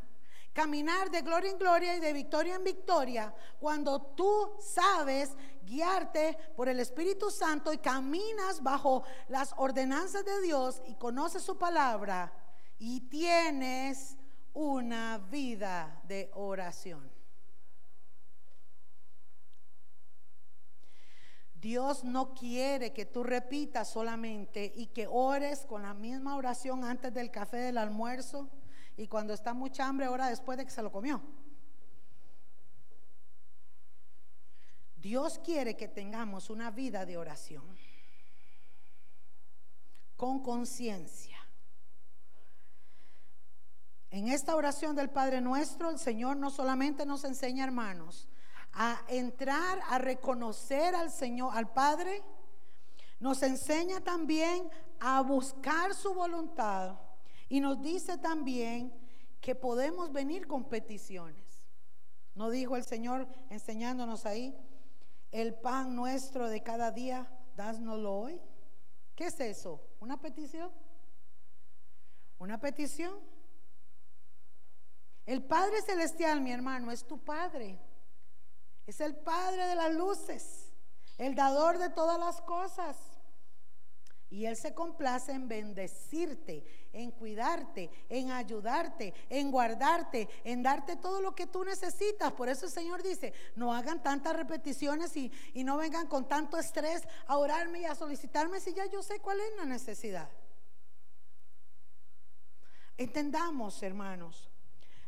caminar 0.53 1.11
de 1.11 1.23
gloria 1.23 1.51
en 1.51 1.59
gloria 1.59 1.97
y 1.97 2.01
de 2.01 2.13
victoria 2.13 2.57
en 2.57 2.65
victoria 2.65 3.35
cuando 3.59 4.01
tú 4.01 4.57
sabes 4.61 5.37
guiarte 5.63 6.37
por 6.57 6.69
el 6.69 6.81
Espíritu 6.81 7.31
Santo 7.31 7.73
y 7.73 7.79
caminas 7.79 8.63
bajo 8.63 9.05
las 9.29 9.55
ordenanzas 9.57 10.25
de 10.25 10.41
Dios 10.41 10.83
y 10.87 10.95
conoces 10.97 11.43
su 11.43 11.57
palabra 11.57 12.33
y 12.79 13.01
tienes 13.03 14.17
una 14.53 15.19
vida 15.19 16.01
de 16.05 16.31
oración. 16.35 17.11
Dios 21.55 22.05
no 22.05 22.33
quiere 22.33 22.95
que 22.95 23.05
tú 23.05 23.23
repitas 23.23 23.91
solamente 23.91 24.73
y 24.75 24.87
que 24.87 25.07
ores 25.07 25.67
con 25.67 25.83
la 25.83 25.93
misma 25.93 26.37
oración 26.37 26.85
antes 26.85 27.13
del 27.13 27.31
café 27.31 27.59
del 27.59 27.77
almuerzo 27.77 28.49
y 29.01 29.09
cuando 29.09 29.33
está 29.33 29.55
mucha 29.55 29.89
hambre, 29.89 30.09
ora 30.09 30.29
después 30.29 30.59
de 30.59 30.67
que 30.67 30.71
se 30.71 30.83
lo 30.83 30.93
comió. 30.93 31.23
Dios 34.97 35.39
quiere 35.39 35.75
que 35.75 35.89
tengamos 35.89 36.51
una 36.51 36.71
vida 36.71 37.07
de 37.07 37.17
oración 37.17 37.65
con 40.19 40.43
conciencia. 40.43 41.39
En 44.11 44.29
esta 44.29 44.55
oración 44.55 44.95
del 44.95 45.09
Padre 45.09 45.41
nuestro, 45.41 45.89
el 45.89 45.99
Señor 45.99 46.37
no 46.37 46.51
solamente 46.51 47.07
nos 47.07 47.25
enseña, 47.25 47.65
hermanos, 47.65 48.29
a 48.75 49.01
entrar 49.09 49.81
a 49.89 49.97
reconocer 49.97 50.95
al 50.95 51.11
Señor, 51.11 51.57
al 51.57 51.73
Padre, 51.73 52.23
nos 53.19 53.43
enseña 53.43 54.03
también 54.03 54.69
a 55.01 55.23
buscar 55.23 55.95
su 55.95 56.13
voluntad 56.13 56.99
y 57.51 57.61
nos 57.61 57.83
dice 57.83 58.17
también 58.17 58.95
que 59.41 59.57
podemos 59.57 60.13
venir 60.13 60.47
con 60.47 60.69
peticiones. 60.69 61.69
¿No 62.35 62.49
dijo 62.49 62.77
el 62.77 62.85
Señor 62.85 63.27
enseñándonos 63.51 64.25
ahí? 64.25 64.57
El 65.33 65.55
pan 65.55 65.97
nuestro 65.97 66.49
de 66.49 66.63
cada 66.63 66.93
día, 66.93 67.29
dásnoslo 67.57 68.15
hoy. 68.15 68.41
¿Qué 69.17 69.27
es 69.27 69.41
eso? 69.41 69.85
¿Una 69.99 70.21
petición? 70.21 70.71
¿Una 72.39 72.61
petición? 72.61 73.19
El 75.27 75.43
Padre 75.43 75.83
Celestial, 75.83 76.41
mi 76.41 76.53
hermano, 76.53 76.93
es 76.93 77.05
tu 77.05 77.19
Padre. 77.19 77.81
Es 78.87 79.01
el 79.01 79.17
Padre 79.17 79.67
de 79.67 79.75
las 79.75 79.93
luces, 79.93 80.73
el 81.19 81.35
dador 81.35 81.79
de 81.79 81.91
todas 81.91 82.19
las 82.19 82.41
cosas. 82.43 82.97
Y 84.31 84.47
Él 84.47 84.57
se 84.57 84.75
complace 84.75 85.33
en 85.33 85.49
bendecirte, 85.49 86.65
en 86.93 87.11
cuidarte, 87.11 87.91
en 88.09 88.31
ayudarte, 88.31 89.13
en 89.29 89.51
guardarte, 89.51 90.29
en 90.45 90.63
darte 90.63 90.97
todo 90.97 91.21
lo 91.21 91.35
que 91.35 91.47
tú 91.47 91.65
necesitas. 91.65 92.33
Por 92.33 92.49
eso 92.49 92.67
el 92.67 92.73
Señor 92.73 93.03
dice, 93.03 93.33
no 93.57 93.75
hagan 93.75 94.03
tantas 94.03 94.37
repeticiones 94.37 95.17
y, 95.17 95.33
y 95.53 95.65
no 95.65 95.77
vengan 95.77 96.07
con 96.07 96.29
tanto 96.29 96.59
estrés 96.59 97.03
a 97.27 97.39
orarme 97.39 97.81
y 97.81 97.85
a 97.87 97.95
solicitarme 97.95 98.61
si 98.61 98.73
ya 98.73 98.87
yo 98.87 99.03
sé 99.03 99.19
cuál 99.19 99.41
es 99.41 99.57
la 99.57 99.65
necesidad. 99.65 100.31
Entendamos, 102.97 103.83
hermanos, 103.83 104.49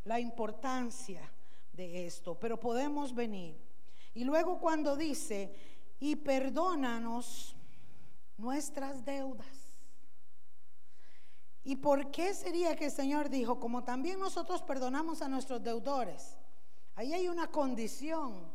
la 0.04 0.18
importancia 0.18 1.30
de 1.72 2.06
esto, 2.06 2.38
pero 2.40 2.58
podemos 2.58 3.14
venir 3.14 3.56
y 4.14 4.24
luego 4.24 4.58
cuando 4.58 4.96
dice, 4.96 5.54
y 6.00 6.16
perdónanos 6.16 7.56
nuestras 8.36 9.04
deudas. 9.04 9.46
¿Y 11.64 11.76
por 11.76 12.10
qué 12.10 12.34
sería 12.34 12.74
que 12.74 12.86
el 12.86 12.90
Señor 12.90 13.28
dijo, 13.28 13.60
como 13.60 13.84
también 13.84 14.18
nosotros 14.18 14.62
perdonamos 14.62 15.22
a 15.22 15.28
nuestros 15.28 15.62
deudores? 15.62 16.36
Ahí 16.94 17.12
hay 17.12 17.28
una 17.28 17.48
condición. 17.48 18.50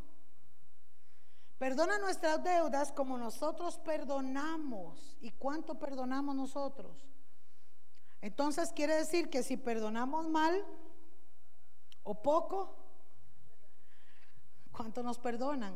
Perdona 1.57 1.97
nuestras 1.99 2.43
deudas 2.43 2.91
como 2.91 3.17
nosotros 3.17 3.77
perdonamos. 3.79 5.17
¿Y 5.21 5.31
cuánto 5.31 5.79
perdonamos 5.79 6.35
nosotros? 6.35 7.07
Entonces 8.21 8.73
quiere 8.73 8.95
decir 8.95 9.29
que 9.29 9.41
si 9.41 9.57
perdonamos 9.57 10.27
mal 10.27 10.65
o 12.03 12.21
poco, 12.21 12.87
¿Cuánto 14.77 15.01
nos 15.01 15.17
perdonan? 15.17 15.73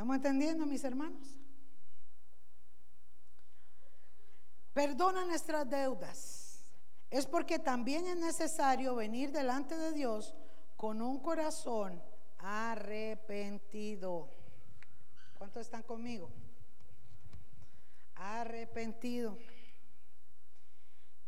¿Estamos 0.00 0.16
entendiendo, 0.16 0.64
mis 0.64 0.82
hermanos? 0.82 1.38
Perdona 4.72 5.26
nuestras 5.26 5.68
deudas. 5.68 6.64
Es 7.10 7.26
porque 7.26 7.58
también 7.58 8.06
es 8.06 8.16
necesario 8.16 8.94
venir 8.94 9.30
delante 9.30 9.76
de 9.76 9.92
Dios 9.92 10.34
con 10.78 11.02
un 11.02 11.18
corazón 11.18 12.02
arrepentido. 12.38 14.30
¿Cuántos 15.36 15.66
están 15.66 15.82
conmigo? 15.82 16.30
Arrepentido. 18.14 19.36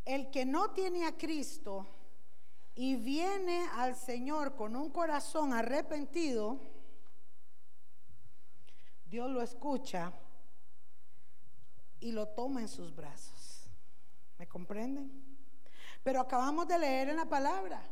El 0.07 0.31
que 0.31 0.47
no 0.47 0.71
tiene 0.71 1.05
a 1.05 1.19
Cristo 1.19 1.87
y 2.75 2.97
viene 2.97 3.67
al 3.75 3.97
Señor 3.97 4.57
con 4.57 4.77
un 4.77 4.89
corazón 4.89 5.53
arrepentido, 5.53 6.73
Dios 9.13 9.31
lo 9.31 9.43
escucha 9.43 10.11
y 12.01 12.13
lo 12.13 12.29
toma 12.29 12.63
en 12.63 12.69
sus 12.69 12.97
brazos. 12.97 13.69
¿Me 14.39 14.49
comprenden? 14.49 15.13
Pero 16.03 16.19
acabamos 16.19 16.67
de 16.67 16.79
leer 16.79 17.11
en 17.11 17.17
la 17.17 17.27
palabra, 17.27 17.83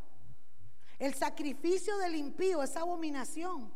el 0.98 1.12
sacrificio 1.12 1.98
del 1.98 2.14
impío 2.14 2.62
es 2.62 2.74
abominación. 2.74 3.70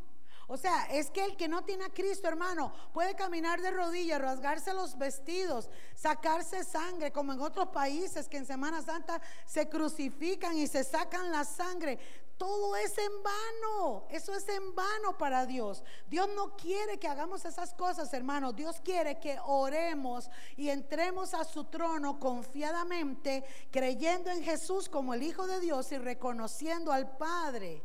O 0.46 0.56
sea, 0.56 0.84
es 0.84 1.10
que 1.10 1.22
el 1.22 1.36
que 1.36 1.46
no 1.46 1.64
tiene 1.64 1.84
a 1.84 1.92
Cristo, 1.92 2.28
hermano, 2.28 2.72
puede 2.94 3.14
caminar 3.14 3.60
de 3.60 3.70
rodillas, 3.70 4.22
rasgarse 4.22 4.72
los 4.72 4.96
vestidos, 4.96 5.68
sacarse 5.94 6.64
sangre, 6.64 7.12
como 7.12 7.34
en 7.34 7.40
otros 7.42 7.68
países 7.68 8.26
que 8.26 8.38
en 8.38 8.46
Semana 8.46 8.80
Santa 8.80 9.20
se 9.44 9.68
crucifican 9.68 10.56
y 10.56 10.66
se 10.66 10.82
sacan 10.82 11.30
la 11.30 11.44
sangre. 11.44 11.98
Todo 12.36 12.76
es 12.76 12.96
en 12.98 13.22
vano. 13.22 14.06
Eso 14.10 14.34
es 14.34 14.48
en 14.48 14.74
vano 14.74 15.16
para 15.16 15.46
Dios. 15.46 15.82
Dios 16.08 16.28
no 16.34 16.56
quiere 16.56 16.98
que 16.98 17.08
hagamos 17.08 17.44
esas 17.44 17.74
cosas, 17.74 18.12
hermano. 18.12 18.52
Dios 18.52 18.80
quiere 18.84 19.20
que 19.20 19.38
oremos 19.44 20.30
y 20.56 20.70
entremos 20.70 21.34
a 21.34 21.44
su 21.44 21.64
trono 21.64 22.18
confiadamente, 22.18 23.44
creyendo 23.70 24.30
en 24.30 24.42
Jesús 24.42 24.88
como 24.88 25.14
el 25.14 25.22
Hijo 25.22 25.46
de 25.46 25.60
Dios 25.60 25.92
y 25.92 25.98
reconociendo 25.98 26.92
al 26.92 27.16
Padre 27.16 27.82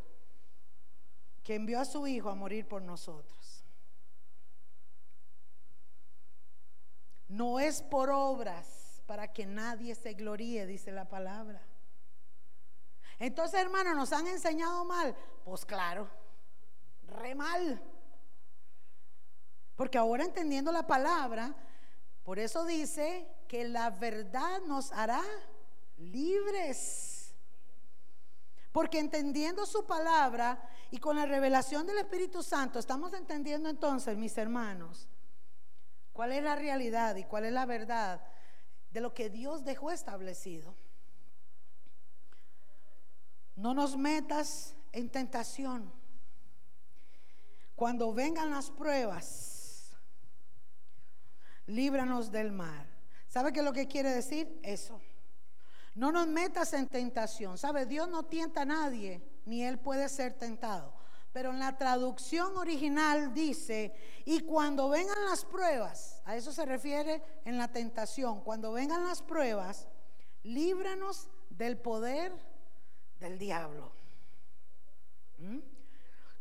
que 1.43 1.55
envió 1.55 1.79
a 1.79 1.85
su 1.85 2.05
Hijo 2.07 2.29
a 2.29 2.35
morir 2.35 2.67
por 2.67 2.81
nosotros. 2.81 3.63
No 7.27 7.59
es 7.59 7.83
por 7.83 8.09
obras 8.09 9.03
para 9.05 9.31
que 9.31 9.45
nadie 9.45 9.93
se 9.95 10.13
gloríe, 10.13 10.65
dice 10.65 10.91
la 10.91 11.07
palabra. 11.07 11.68
Entonces, 13.19 13.59
hermano, 13.59 13.93
nos 13.93 14.13
han 14.13 14.27
enseñado 14.27 14.85
mal. 14.85 15.15
Pues 15.43 15.65
claro, 15.65 16.09
re 17.07 17.35
mal. 17.35 17.81
Porque 19.75 19.97
ahora 19.97 20.23
entendiendo 20.23 20.71
la 20.71 20.87
palabra, 20.87 21.53
por 22.23 22.39
eso 22.39 22.65
dice 22.65 23.27
que 23.47 23.67
la 23.67 23.89
verdad 23.89 24.61
nos 24.65 24.91
hará 24.91 25.21
libres. 25.97 27.33
Porque 28.71 28.99
entendiendo 28.99 29.65
su 29.65 29.85
palabra 29.85 30.61
y 30.91 30.99
con 30.99 31.15
la 31.15 31.25
revelación 31.25 31.87
del 31.87 31.97
Espíritu 31.97 32.43
Santo, 32.43 32.79
estamos 32.79 33.13
entendiendo 33.13 33.67
entonces, 33.69 34.15
mis 34.17 34.37
hermanos, 34.37 35.07
cuál 36.13 36.31
es 36.33 36.43
la 36.43 36.55
realidad 36.55 37.15
y 37.15 37.23
cuál 37.23 37.45
es 37.45 37.51
la 37.51 37.65
verdad 37.65 38.21
de 38.91 39.01
lo 39.01 39.13
que 39.13 39.29
Dios 39.29 39.65
dejó 39.65 39.91
establecido. 39.91 40.75
No 43.59 43.73
nos 43.73 43.97
metas 43.97 44.73
en 44.93 45.09
tentación. 45.09 45.91
Cuando 47.75 48.13
vengan 48.13 48.51
las 48.51 48.71
pruebas, 48.71 49.91
líbranos 51.65 52.31
del 52.31 52.53
mal. 52.53 52.87
¿Sabe 53.27 53.51
qué 53.51 53.59
es 53.59 53.65
lo 53.65 53.73
que 53.73 53.89
quiere 53.89 54.11
decir? 54.11 54.61
Eso. 54.63 55.01
No 55.93 56.09
nos 56.13 56.27
metas 56.27 56.71
en 56.71 56.87
tentación. 56.87 57.57
¿Sabe? 57.57 57.85
Dios 57.85 58.07
no 58.07 58.23
tienta 58.23 58.61
a 58.61 58.65
nadie, 58.65 59.21
ni 59.45 59.65
Él 59.65 59.77
puede 59.77 60.07
ser 60.07 60.35
tentado. 60.35 60.93
Pero 61.33 61.51
en 61.51 61.59
la 61.59 61.77
traducción 61.77 62.55
original 62.55 63.33
dice, 63.33 63.93
y 64.23 64.39
cuando 64.39 64.87
vengan 64.87 65.25
las 65.25 65.43
pruebas, 65.43 66.21
a 66.23 66.37
eso 66.37 66.53
se 66.53 66.65
refiere 66.65 67.21
en 67.43 67.57
la 67.57 67.67
tentación, 67.73 68.39
cuando 68.39 68.71
vengan 68.71 69.03
las 69.03 69.21
pruebas, 69.21 69.89
líbranos 70.43 71.29
del 71.49 71.77
poder 71.77 72.48
del 73.19 73.37
diablo. 73.37 73.91
¿Mm? 75.37 75.59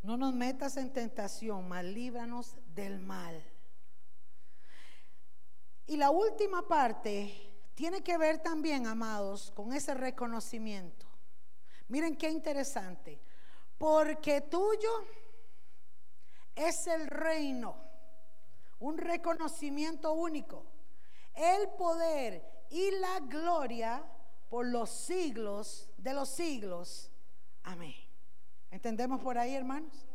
No 0.03 0.17
nos 0.17 0.33
metas 0.33 0.77
en 0.77 0.93
tentación, 0.93 1.69
mas 1.69 1.85
líbranos 1.85 2.57
del 2.75 2.99
mal. 2.99 3.43
Y 5.87 5.97
la 5.97 6.11
última 6.11 6.67
parte 6.69 7.51
tiene 7.75 8.03
que 8.03 8.19
ver 8.19 8.39
también, 8.39 8.87
amados, 8.87 9.51
con 9.53 9.73
ese 9.73 9.95
reconocimiento. 9.95 11.07
Miren 11.89 12.17
qué 12.17 12.31
interesante. 12.31 13.21
Porque 13.79 14.41
tuyo 14.41 14.91
es 16.55 16.87
el 16.89 17.07
reino, 17.07 17.77
un 18.81 18.99
reconocimiento 18.99 20.13
único, 20.13 20.67
el 21.35 21.69
poder 21.71 22.67
y 22.71 22.91
la 22.91 23.21
gloria 23.21 24.05
por 24.51 24.67
los 24.67 24.91
siglos 24.91 25.88
de 25.99 26.15
los 26.15 26.31
siglos. 26.31 27.11
Amén. 27.63 27.95
¿Entendemos 28.71 29.21
por 29.21 29.37
ahí, 29.37 29.55
hermanos? 29.55 30.07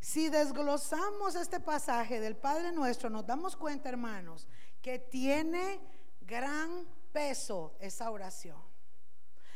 Si 0.00 0.28
desglosamos 0.28 1.34
este 1.34 1.60
pasaje 1.60 2.20
del 2.20 2.36
Padre 2.36 2.72
Nuestro, 2.72 3.08
nos 3.08 3.26
damos 3.26 3.56
cuenta, 3.56 3.88
hermanos, 3.88 4.48
que 4.80 4.98
tiene 4.98 5.80
gran 6.20 6.86
peso 7.12 7.74
esa 7.80 8.10
oración. 8.10 8.60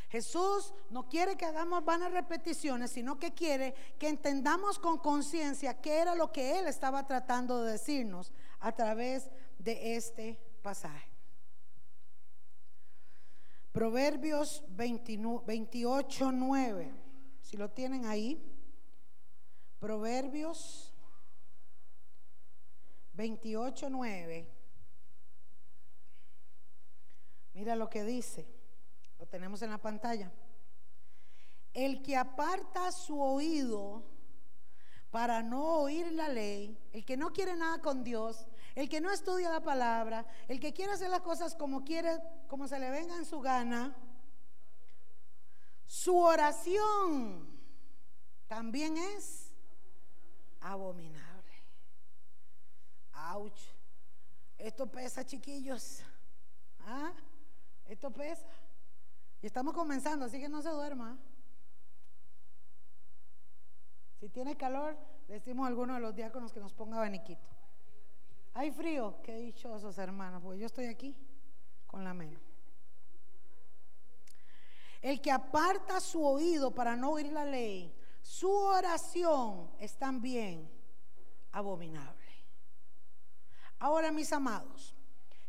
Jesús 0.08 0.72
no 0.88 1.08
quiere 1.08 1.36
que 1.36 1.46
hagamos 1.46 1.84
vanas 1.84 2.12
repeticiones, 2.12 2.92
sino 2.92 3.18
que 3.18 3.34
quiere 3.34 3.74
que 3.98 4.08
entendamos 4.08 4.78
con 4.78 4.98
conciencia 4.98 5.80
qué 5.80 5.98
era 5.98 6.14
lo 6.14 6.30
que 6.30 6.58
Él 6.58 6.68
estaba 6.68 7.06
tratando 7.06 7.64
de 7.64 7.72
decirnos 7.72 8.32
a 8.60 8.70
través 8.72 9.28
de 9.58 9.96
este 9.96 10.40
pasaje. 10.62 11.15
Proverbios 13.76 14.64
28, 14.70 16.32
9. 16.32 16.94
Si 17.42 17.58
lo 17.58 17.70
tienen 17.72 18.06
ahí. 18.06 18.42
Proverbios 19.78 20.94
28, 23.12 23.90
9. 23.90 24.50
Mira 27.52 27.76
lo 27.76 27.90
que 27.90 28.02
dice. 28.02 28.48
Lo 29.18 29.26
tenemos 29.26 29.60
en 29.60 29.68
la 29.68 29.76
pantalla. 29.76 30.32
El 31.74 32.02
que 32.02 32.16
aparta 32.16 32.90
su 32.92 33.20
oído 33.20 34.04
para 35.10 35.42
no 35.42 35.80
oír 35.80 36.10
la 36.12 36.30
ley, 36.30 36.78
el 36.94 37.04
que 37.04 37.18
no 37.18 37.30
quiere 37.30 37.54
nada 37.54 37.82
con 37.82 38.02
Dios, 38.04 38.46
el 38.76 38.90
que 38.90 39.00
no 39.00 39.10
estudia 39.10 39.50
la 39.50 39.62
palabra, 39.62 40.26
el 40.48 40.60
que 40.60 40.74
quiere 40.74 40.92
hacer 40.92 41.08
las 41.08 41.22
cosas 41.22 41.56
como 41.56 41.82
quiere, 41.82 42.20
como 42.46 42.68
se 42.68 42.78
le 42.78 42.90
venga 42.90 43.16
en 43.16 43.24
su 43.24 43.40
gana, 43.40 43.96
su 45.86 46.14
oración 46.14 47.48
también 48.46 48.98
es 48.98 49.50
abominable. 50.60 51.52
Ouch. 53.32 53.60
Esto 54.58 54.86
pesa, 54.86 55.24
chiquillos. 55.24 56.02
¿Ah? 56.80 57.12
Esto 57.86 58.10
pesa. 58.10 58.46
Y 59.40 59.46
estamos 59.46 59.72
comenzando, 59.72 60.26
así 60.26 60.38
que 60.38 60.50
no 60.50 60.60
se 60.60 60.70
duerma. 60.70 61.16
Si 64.20 64.28
tiene 64.28 64.54
calor, 64.56 64.98
le 65.28 65.34
decimos 65.34 65.64
a 65.64 65.68
alguno 65.68 65.94
de 65.94 66.00
los 66.00 66.14
diáconos 66.14 66.52
que 66.52 66.60
nos 66.60 66.74
ponga 66.74 66.98
abaniquito. 66.98 67.55
Hay 68.58 68.70
frío, 68.70 69.18
qué 69.22 69.36
dichosos 69.36 69.98
hermanos, 69.98 70.42
porque 70.42 70.60
yo 70.60 70.64
estoy 70.64 70.86
aquí 70.86 71.14
con 71.86 72.02
la 72.02 72.14
mano. 72.14 72.40
El 75.02 75.20
que 75.20 75.30
aparta 75.30 76.00
su 76.00 76.24
oído 76.24 76.74
para 76.74 76.96
no 76.96 77.10
oír 77.10 77.30
la 77.30 77.44
ley, 77.44 77.94
su 78.22 78.50
oración 78.50 79.70
es 79.78 79.98
también 79.98 80.70
abominable. 81.52 82.32
Ahora, 83.78 84.10
mis 84.10 84.32
amados, 84.32 84.94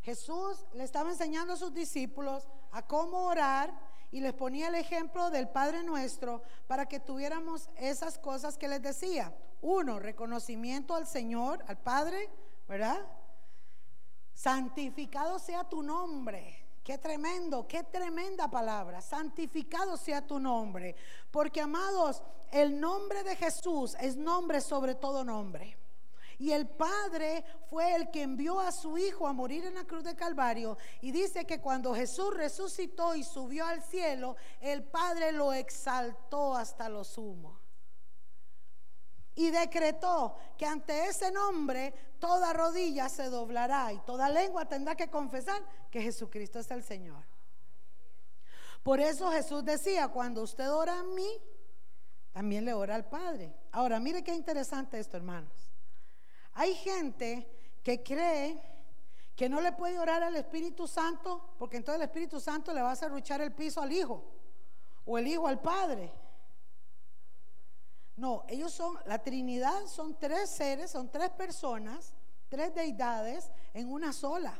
Jesús 0.02 0.66
le 0.74 0.84
estaba 0.84 1.10
enseñando 1.10 1.54
a 1.54 1.58
sus 1.58 1.74
discípulos 1.74 2.46
a 2.74 2.86
cómo 2.86 3.28
orar 3.28 3.74
y 4.12 4.20
les 4.20 4.34
ponía 4.34 4.68
el 4.68 4.76
ejemplo 4.76 5.30
del 5.30 5.48
Padre 5.48 5.82
Nuestro 5.82 6.44
para 6.68 6.88
que 6.88 7.00
tuviéramos 7.00 7.70
esas 7.78 8.20
cosas 8.20 8.58
que 8.58 8.68
les 8.68 8.82
decía. 8.82 9.34
Uno, 9.62 9.98
reconocimiento 9.98 10.94
al 10.94 11.08
Señor, 11.08 11.64
al 11.68 11.78
Padre 11.78 12.30
¿verdad? 12.68 13.06
Santificado 14.34 15.40
sea 15.40 15.64
tu 15.64 15.82
nombre. 15.82 16.66
Qué 16.84 16.98
tremendo, 16.98 17.68
qué 17.68 17.84
tremenda 17.84 18.50
palabra. 18.50 19.02
Santificado 19.02 19.98
sea 19.98 20.26
tu 20.26 20.40
nombre. 20.40 20.96
Porque, 21.32 21.60
amados, 21.60 22.22
el 22.52 22.80
nombre 22.80 23.24
de 23.24 23.36
Jesús 23.36 23.96
es 24.00 24.16
nombre 24.16 24.62
sobre 24.62 24.96
todo 24.96 25.24
nombre. 25.24 25.78
Y 26.40 26.52
el 26.52 26.68
Padre 26.68 27.44
fue 27.70 27.96
el 27.96 28.12
que 28.12 28.22
envió 28.22 28.60
a 28.60 28.72
su 28.72 28.98
Hijo 28.98 29.28
a 29.28 29.34
morir 29.34 29.66
en 29.66 29.74
la 29.74 29.86
cruz 29.86 30.04
de 30.04 30.16
Calvario. 30.16 30.78
Y 31.02 31.12
dice 31.12 31.46
que 31.46 31.60
cuando 31.60 31.96
Jesús 31.96 32.34
resucitó 32.34 33.16
y 33.16 33.24
subió 33.24 33.66
al 33.66 33.82
cielo, 33.82 34.36
el 34.62 34.84
Padre 34.84 35.32
lo 35.32 35.52
exaltó 35.52 36.56
hasta 36.56 36.90
lo 36.90 37.04
sumo 37.04 37.57
y 39.38 39.52
decretó 39.52 40.36
que 40.58 40.66
ante 40.66 41.06
ese 41.06 41.32
nombre 41.32 41.94
toda 42.20 42.54
rodilla 42.54 43.08
se 43.08 43.30
doblará 43.30 43.94
y 43.94 44.00
toda 44.00 44.30
lengua 44.30 44.66
tendrá 44.68 44.96
que 44.96 45.12
confesar 45.12 45.62
que 45.92 46.02
Jesucristo 46.02 46.58
es 46.60 46.72
el 46.72 46.84
Señor. 46.84 47.24
Por 48.82 49.00
eso 49.00 49.32
Jesús 49.32 49.64
decía, 49.64 50.08
cuando 50.08 50.42
usted 50.42 50.72
ora 50.72 51.00
a 51.00 51.04
mí, 51.04 51.30
también 52.32 52.66
le 52.66 52.74
ora 52.74 52.96
al 52.96 53.08
Padre. 53.08 53.54
Ahora, 53.72 54.00
mire 54.00 54.24
qué 54.24 54.34
interesante 54.34 55.00
esto, 55.00 55.18
hermanos. 55.18 55.72
Hay 56.54 56.74
gente 56.74 57.48
que 57.84 58.02
cree 58.02 58.60
que 59.36 59.50
no 59.50 59.62
le 59.62 59.72
puede 59.72 60.00
orar 60.00 60.24
al 60.24 60.36
Espíritu 60.36 60.88
Santo 60.88 61.54
porque 61.60 61.78
entonces 61.78 62.02
el 62.02 62.08
Espíritu 62.08 62.40
Santo 62.40 62.74
le 62.74 62.82
va 62.82 62.90
a 62.90 62.94
hacer 62.94 63.12
luchar 63.12 63.40
el 63.42 63.54
piso 63.54 63.84
al 63.84 63.92
Hijo 63.92 64.24
o 65.06 65.20
el 65.20 65.28
Hijo 65.28 65.48
al 65.48 65.62
Padre. 65.62 66.12
No, 68.18 68.44
ellos 68.50 68.74
son, 68.74 68.98
la 69.06 69.20
Trinidad 69.20 69.86
son 69.86 70.18
tres 70.18 70.50
seres, 70.50 70.90
son 70.90 71.10
tres 71.12 71.30
personas, 71.30 72.14
tres 72.50 72.74
deidades 72.74 73.52
en 73.74 73.92
una 73.92 74.12
sola. 74.12 74.60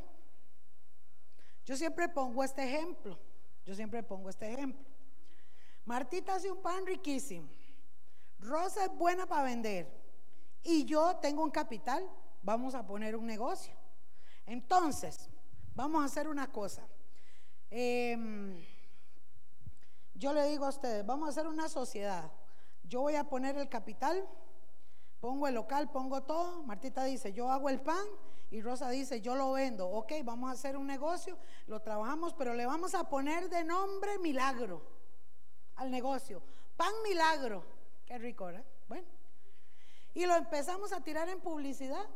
Yo 1.64 1.76
siempre 1.76 2.08
pongo 2.08 2.44
este 2.44 2.62
ejemplo, 2.62 3.18
yo 3.66 3.74
siempre 3.74 4.02
pongo 4.04 4.30
este 4.30 4.52
ejemplo. 4.52 4.86
Martita 5.84 6.36
hace 6.36 6.50
un 6.50 6.62
pan 6.62 6.86
riquísimo. 6.86 7.48
Rosa 8.38 8.84
es 8.84 8.94
buena 8.94 9.26
para 9.26 9.42
vender. 9.42 9.90
Y 10.62 10.84
yo 10.84 11.16
tengo 11.16 11.42
un 11.42 11.50
capital. 11.50 12.08
Vamos 12.42 12.74
a 12.74 12.86
poner 12.86 13.16
un 13.16 13.26
negocio. 13.26 13.74
Entonces, 14.46 15.28
vamos 15.74 16.02
a 16.02 16.04
hacer 16.04 16.28
una 16.28 16.52
cosa. 16.52 16.86
Em, 17.70 18.64
yo 20.14 20.32
le 20.32 20.46
digo 20.48 20.64
a 20.66 20.70
ustedes, 20.70 21.04
vamos 21.04 21.26
a 21.26 21.30
hacer 21.30 21.46
una 21.48 21.68
sociedad. 21.68 22.30
Yo 22.88 23.02
voy 23.02 23.16
a 23.16 23.24
poner 23.24 23.56
el 23.58 23.68
capital, 23.68 24.26
pongo 25.20 25.46
el 25.46 25.54
local, 25.54 25.90
pongo 25.90 26.22
todo. 26.22 26.62
Martita 26.62 27.04
dice, 27.04 27.32
yo 27.32 27.50
hago 27.50 27.68
el 27.68 27.80
pan 27.80 28.04
y 28.50 28.62
Rosa 28.62 28.88
dice, 28.88 29.20
yo 29.20 29.34
lo 29.34 29.52
vendo. 29.52 29.88
Ok, 29.88 30.12
vamos 30.24 30.50
a 30.50 30.54
hacer 30.54 30.76
un 30.76 30.86
negocio, 30.86 31.36
lo 31.66 31.80
trabajamos, 31.80 32.32
pero 32.34 32.54
le 32.54 32.66
vamos 32.66 32.94
a 32.94 33.08
poner 33.08 33.50
de 33.50 33.64
nombre 33.64 34.18
milagro 34.18 34.82
al 35.76 35.90
negocio. 35.90 36.42
Pan 36.76 36.92
milagro. 37.06 37.64
Qué 38.06 38.18
rico, 38.18 38.48
¿eh? 38.48 38.64
Bueno. 38.88 39.06
Y 40.14 40.24
lo 40.26 40.34
empezamos 40.34 40.92
a 40.92 41.02
tirar 41.02 41.28
en 41.28 41.40
publicidad. 41.40 42.06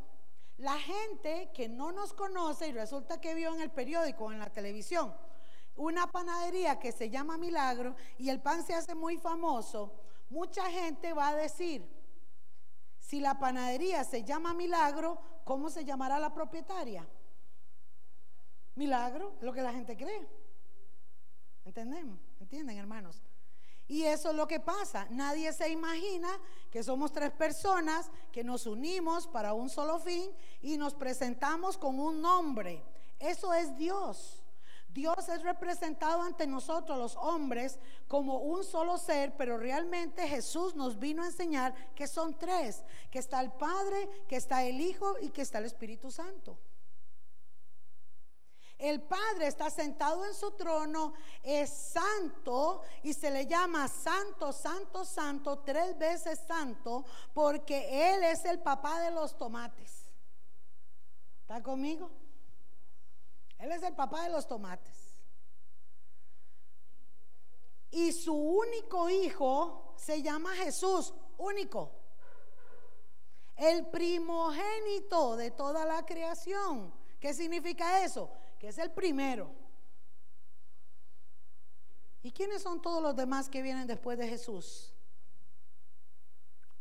La 0.57 0.79
gente 0.79 1.51
que 1.55 1.69
no 1.69 1.93
nos 1.93 2.15
conoce 2.15 2.69
y 2.69 2.73
resulta 2.73 3.21
que 3.21 3.35
vio 3.35 3.55
en 3.55 3.61
el 3.61 3.71
periódico 3.71 4.25
o 4.25 4.33
en 4.33 4.39
la 4.39 4.51
televisión 4.51 5.15
una 5.77 6.07
panadería 6.07 6.79
que 6.79 6.93
se 6.93 7.11
llama 7.11 7.39
Milagro 7.39 7.97
y 8.19 8.29
el 8.29 8.41
pan 8.41 8.63
se 8.63 8.75
hace 8.75 8.95
muy 8.95 9.17
famoso, 9.17 9.93
mucha 10.33 10.69
gente 10.71 11.13
va 11.13 11.29
a 11.29 11.37
decir, 11.37 11.87
si 12.99 13.21
la 13.21 13.39
panadería 13.39 14.03
se 14.03 14.25
llama 14.25 14.55
Milagro, 14.55 15.21
¿cómo 15.45 15.69
se 15.69 15.85
llamará 15.85 16.19
la 16.19 16.33
propietaria? 16.33 17.07
Milagro, 18.75 19.35
es 19.37 19.43
lo 19.43 19.53
que 19.53 19.61
la 19.61 19.73
gente 19.73 19.95
cree. 19.95 20.27
¿Entendemos? 21.67 22.19
¿Entienden, 22.41 22.79
hermanos? 22.79 23.23
Y 23.87 24.05
eso 24.05 24.31
es 24.31 24.37
lo 24.37 24.49
que 24.49 24.59
pasa. 24.59 25.07
Nadie 25.11 25.53
se 25.53 25.69
imagina 25.69 26.31
que 26.71 26.83
somos 26.83 27.13
tres 27.13 27.31
personas 27.33 28.11
que 28.33 28.43
nos 28.43 28.67
unimos 28.67 29.27
para 29.27 29.53
un 29.53 29.69
solo 29.69 29.99
fin 29.99 30.31
y 30.63 30.79
nos 30.79 30.95
presentamos 30.95 31.77
con 31.77 32.01
un 32.01 32.23
nombre. 32.23 32.83
Eso 33.19 33.53
es 33.53 33.77
Dios. 33.77 34.42
Dios 34.93 35.29
es 35.31 35.43
representado 35.43 36.21
ante 36.21 36.47
nosotros 36.47 36.99
los 36.99 37.17
hombres 37.17 37.79
como 38.09 38.39
un 38.39 38.63
solo 38.63 38.99
ser, 38.99 39.35
pero 39.37 39.57
realmente 39.57 40.29
Jesús 40.29 40.75
nos 40.75 40.99
vino 40.99 41.23
a 41.23 41.27
enseñar 41.27 41.75
que 41.95 42.07
son 42.07 42.39
tres, 42.39 42.85
que 43.11 43.19
está 43.19 43.41
el 43.41 43.53
Padre, 43.53 44.09
que 44.29 44.37
está 44.37 44.65
el 44.65 44.81
Hijo 44.81 45.17
y 45.21 45.31
que 45.31 45.43
está 45.43 45.59
el 45.59 45.65
Espíritu 45.65 46.11
Santo. 46.11 46.59
El 48.77 49.01
Padre 49.01 49.47
está 49.47 49.71
sentado 49.71 50.27
en 50.27 50.35
su 50.35 50.51
trono, 50.51 51.15
es 51.43 51.71
santo 51.71 52.83
y 53.05 53.15
se 53.15 53.31
le 53.31 53.47
llama 53.47 53.87
santo, 53.87 54.53
santo, 54.53 55.05
santo, 55.05 55.61
tres 55.61 55.97
veces 55.97 56.41
santo, 56.47 57.05
porque 57.33 58.13
Él 58.13 58.25
es 58.25 58.45
el 58.45 58.59
papá 58.59 59.01
de 59.01 59.13
los 59.13 59.39
tomates. 59.39 60.11
¿Está 61.43 61.63
conmigo? 61.63 62.11
Él 63.63 63.71
es 63.71 63.83
el 63.85 63.95
papá 63.95 64.25
de 64.25 64.31
los 64.31 64.49
tomates. 64.49 65.15
Y 67.93 68.11
su 68.11 68.35
único 68.35 69.09
hijo 69.09 69.95
se 69.97 70.21
llama 70.21 70.53
Jesús, 70.57 71.15
único. 71.39 71.93
El 73.55 73.87
primogénito 73.87 75.37
de 75.37 75.53
toda 75.53 75.87
la 75.87 76.05
creación. 76.05 76.93
¿Qué 77.21 77.33
significa 77.33 78.05
eso? 78.05 78.33
Que 78.59 78.69
es 78.69 78.79
el 78.79 78.91
primero. 78.91 79.55
¿Y 82.21 82.33
quiénes 82.33 82.63
son 82.63 82.83
todos 82.83 83.01
los 83.01 83.15
demás 83.15 83.49
que 83.49 83.63
vienen 83.63 83.87
después 83.87 84.19
de 84.19 84.27
Jesús? 84.27 84.93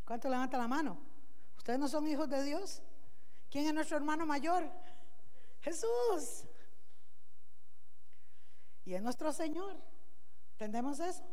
¿Cuánto 0.03 0.29
levanta 0.29 0.57
la 0.57 0.67
mano? 0.67 0.97
¿Ustedes 1.57 1.77
no 1.77 1.87
son 1.87 2.07
hijos 2.07 2.27
de 2.27 2.41
Dios? 2.43 2.81
¿Quién 3.51 3.67
es 3.67 3.73
nuestro 3.73 3.97
hermano 3.97 4.25
mayor? 4.25 4.67
Jesús 5.59 6.45
y 8.85 8.93
es 8.93 9.01
nuestro 9.01 9.31
Señor. 9.33 9.77
¿Entendemos 10.53 10.99
eso? 10.99 11.23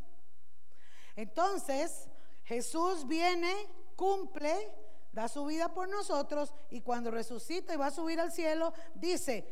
Entonces, 1.16 2.08
Jesús 2.44 3.06
viene, 3.06 3.52
cumple, 3.96 4.72
da 5.12 5.28
su 5.28 5.44
vida 5.46 5.72
por 5.74 5.88
nosotros 5.88 6.54
y 6.70 6.80
cuando 6.80 7.10
resucita 7.10 7.74
y 7.74 7.76
va 7.76 7.86
a 7.86 7.90
subir 7.90 8.20
al 8.20 8.32
cielo, 8.32 8.72
dice, 8.94 9.46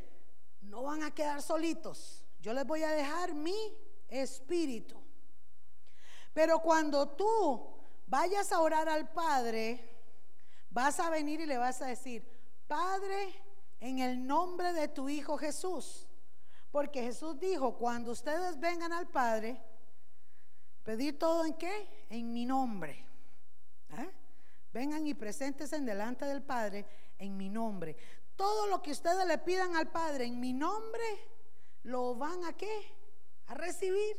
no 0.62 0.82
van 0.84 1.02
a 1.02 1.14
quedar 1.14 1.42
solitos, 1.42 2.24
yo 2.40 2.52
les 2.52 2.66
voy 2.66 2.82
a 2.82 2.90
dejar 2.90 3.34
mi 3.34 3.56
espíritu. 4.08 5.02
Pero 6.32 6.60
cuando 6.60 7.08
tú 7.08 7.66
vayas 8.06 8.52
a 8.52 8.60
orar 8.60 8.88
al 8.88 9.10
Padre, 9.12 9.96
vas 10.70 11.00
a 11.00 11.10
venir 11.10 11.40
y 11.40 11.46
le 11.46 11.58
vas 11.58 11.82
a 11.82 11.86
decir, 11.86 12.26
Padre, 12.66 13.34
en 13.80 13.98
el 13.98 14.26
nombre 14.26 14.72
de 14.72 14.88
tu 14.88 15.08
Hijo 15.08 15.36
Jesús, 15.38 16.05
porque 16.76 17.00
Jesús 17.00 17.40
dijo, 17.40 17.78
cuando 17.78 18.10
ustedes 18.10 18.60
vengan 18.60 18.92
al 18.92 19.08
Padre, 19.08 19.58
pedir 20.82 21.18
todo 21.18 21.46
en 21.46 21.54
qué? 21.54 21.88
En 22.10 22.34
mi 22.34 22.44
nombre. 22.44 23.02
¿eh? 23.96 24.10
Vengan 24.74 25.06
y 25.06 25.14
presentes 25.14 25.72
en 25.72 25.86
delante 25.86 26.26
del 26.26 26.42
Padre 26.42 26.84
en 27.16 27.34
mi 27.34 27.48
nombre. 27.48 27.96
Todo 28.36 28.66
lo 28.66 28.82
que 28.82 28.90
ustedes 28.90 29.26
le 29.26 29.38
pidan 29.38 29.74
al 29.74 29.90
Padre 29.90 30.26
en 30.26 30.38
mi 30.38 30.52
nombre, 30.52 31.02
lo 31.84 32.14
van 32.14 32.44
a 32.44 32.52
qué? 32.52 32.94
A 33.46 33.54
recibir. 33.54 34.14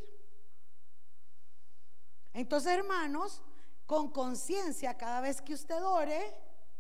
Entonces, 2.34 2.72
hermanos, 2.72 3.43
con 3.86 4.10
conciencia, 4.10 4.98
cada 4.98 5.22
vez 5.22 5.43
que 5.43 5.54
usted 5.54 5.84
ore, 5.84 6.34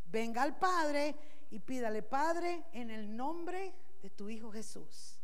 venga 0.07 0.41
al 0.41 0.57
Padre 0.57 1.15
y 1.51 1.59
pídale, 1.59 2.01
Padre, 2.01 2.65
en 2.71 2.89
el 2.89 3.15
nombre 3.15 3.75
de 4.01 4.09
tu 4.09 4.27
Hijo 4.27 4.51
Jesús. 4.51 5.16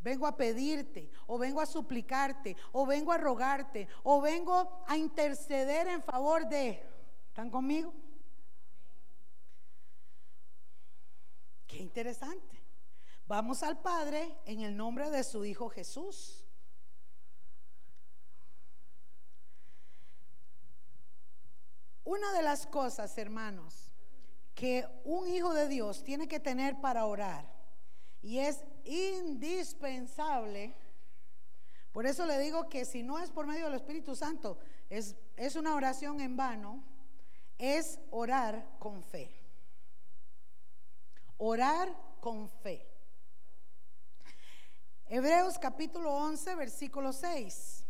Vengo 0.00 0.26
a 0.26 0.36
pedirte, 0.36 1.10
o 1.26 1.38
vengo 1.38 1.60
a 1.60 1.66
suplicarte, 1.66 2.56
o 2.72 2.86
vengo 2.86 3.12
a 3.12 3.18
rogarte, 3.18 3.86
o 4.02 4.20
vengo 4.20 4.82
a 4.86 4.96
interceder 4.96 5.88
en 5.88 6.02
favor 6.02 6.48
de... 6.48 6.82
¿Están 7.28 7.50
conmigo? 7.50 7.92
Qué 11.66 11.76
interesante. 11.78 12.60
Vamos 13.26 13.62
al 13.62 13.80
Padre 13.80 14.38
en 14.46 14.62
el 14.62 14.76
nombre 14.76 15.10
de 15.10 15.22
su 15.22 15.44
Hijo 15.44 15.68
Jesús. 15.68 16.44
Una 22.04 22.32
de 22.32 22.42
las 22.42 22.66
cosas, 22.66 23.16
hermanos, 23.18 23.92
que 24.54 24.84
un 25.04 25.28
hijo 25.28 25.54
de 25.54 25.68
Dios 25.68 26.02
tiene 26.02 26.26
que 26.26 26.40
tener 26.40 26.80
para 26.80 27.06
orar 27.06 27.48
y 28.20 28.38
es 28.38 28.64
indispensable. 28.90 30.74
Por 31.92 32.06
eso 32.06 32.26
le 32.26 32.38
digo 32.38 32.68
que 32.68 32.84
si 32.84 33.02
no 33.02 33.18
es 33.18 33.30
por 33.30 33.46
medio 33.46 33.66
del 33.66 33.74
Espíritu 33.74 34.16
Santo, 34.16 34.58
es, 34.88 35.16
es 35.36 35.56
una 35.56 35.74
oración 35.74 36.20
en 36.20 36.36
vano, 36.36 36.82
es 37.58 38.00
orar 38.10 38.76
con 38.78 39.02
fe. 39.04 39.32
Orar 41.38 41.96
con 42.20 42.48
fe. 42.48 42.86
Hebreos 45.06 45.58
capítulo 45.58 46.12
11, 46.14 46.54
versículo 46.56 47.12
6. 47.12 47.86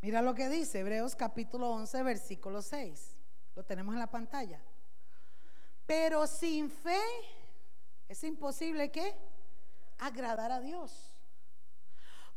Mira 0.00 0.22
lo 0.22 0.34
que 0.34 0.48
dice 0.48 0.80
Hebreos 0.80 1.14
capítulo 1.14 1.70
11, 1.70 2.02
versículo 2.02 2.62
6. 2.62 3.16
Lo 3.54 3.64
tenemos 3.64 3.94
en 3.94 4.00
la 4.00 4.10
pantalla. 4.10 4.60
Pero 5.86 6.26
sin 6.26 6.70
fe 6.70 7.00
es 8.12 8.22
imposible 8.24 8.90
que 8.90 9.14
agradar 9.98 10.52
a 10.52 10.60
Dios. 10.60 11.14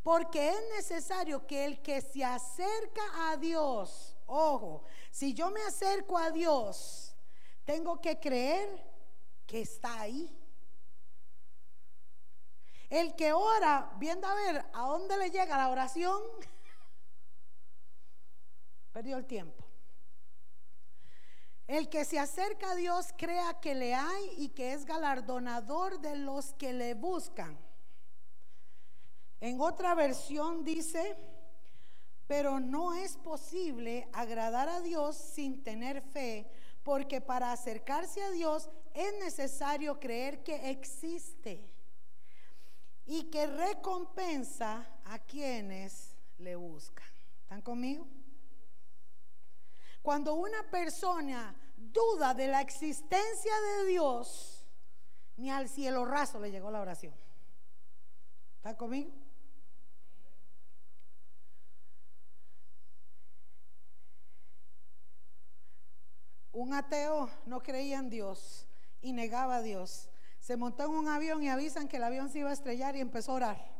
Porque 0.03 0.49
es 0.49 0.61
necesario 0.75 1.45
que 1.47 1.65
el 1.65 1.81
que 1.81 2.01
se 2.01 2.23
acerca 2.23 3.29
a 3.29 3.37
Dios, 3.37 4.15
ojo, 4.27 4.83
si 5.11 5.33
yo 5.33 5.49
me 5.51 5.61
acerco 5.63 6.17
a 6.17 6.31
Dios, 6.31 7.15
tengo 7.65 7.99
que 7.99 8.19
creer 8.19 8.83
que 9.47 9.61
está 9.61 10.01
ahí. 10.01 10.31
El 12.89 13.15
que 13.15 13.33
ora, 13.33 13.91
viendo 13.97 14.27
a 14.27 14.35
ver 14.35 14.65
a 14.73 14.81
dónde 14.83 15.17
le 15.17 15.31
llega 15.31 15.57
la 15.57 15.69
oración, 15.69 16.21
perdió 18.93 19.17
el 19.17 19.25
tiempo. 19.25 19.64
El 21.67 21.89
que 21.89 22.05
se 22.05 22.19
acerca 22.19 22.71
a 22.71 22.75
Dios 22.75 23.07
crea 23.17 23.59
que 23.59 23.73
le 23.73 23.95
hay 23.95 24.29
y 24.37 24.49
que 24.49 24.73
es 24.73 24.85
galardonador 24.85 25.99
de 25.99 26.15
los 26.15 26.53
que 26.53 26.73
le 26.73 26.93
buscan. 26.93 27.57
En 29.41 29.59
otra 29.59 29.95
versión 29.95 30.63
dice, 30.63 31.17
pero 32.27 32.59
no 32.59 32.93
es 32.93 33.17
posible 33.17 34.07
agradar 34.13 34.69
a 34.69 34.81
Dios 34.81 35.15
sin 35.15 35.63
tener 35.63 36.01
fe, 36.01 36.49
porque 36.83 37.19
para 37.19 37.51
acercarse 37.51 38.21
a 38.21 38.31
Dios 38.31 38.69
es 38.93 39.17
necesario 39.19 39.99
creer 39.99 40.43
que 40.43 40.69
existe 40.69 41.67
y 43.07 43.23
que 43.23 43.47
recompensa 43.47 44.87
a 45.05 45.19
quienes 45.19 46.15
le 46.37 46.55
buscan. 46.55 47.07
¿Están 47.43 47.61
conmigo? 47.61 48.07
Cuando 50.05 50.35
una 50.35 50.61
persona 50.69 51.55
duda 51.75 52.35
de 52.35 52.47
la 52.47 52.61
existencia 52.61 53.51
de 53.59 53.87
Dios, 53.87 54.63
ni 55.35 55.49
al 55.49 55.67
cielo 55.67 56.05
raso 56.05 56.39
le 56.39 56.51
llegó 56.51 56.69
la 56.69 56.79
oración. 56.79 57.15
¿Está 58.57 58.77
conmigo? 58.77 59.11
Un 66.51 66.75
ateo 66.75 67.27
no 67.47 67.63
creía 67.63 67.97
en 67.97 68.11
Dios 68.11 68.67
y 69.01 69.11
negaba 69.11 69.55
a 69.55 69.61
Dios. 69.63 70.11
Se 70.39 70.55
montó 70.55 70.83
en 70.83 70.91
un 70.91 71.07
avión 71.07 71.41
y 71.41 71.49
avisan 71.49 71.87
que 71.87 71.97
el 71.97 72.03
avión 72.03 72.29
se 72.29 72.37
iba 72.37 72.51
a 72.51 72.53
estrellar 72.53 72.95
y 72.95 72.99
empezó 72.99 73.31
a 73.31 73.35
orar. 73.35 73.74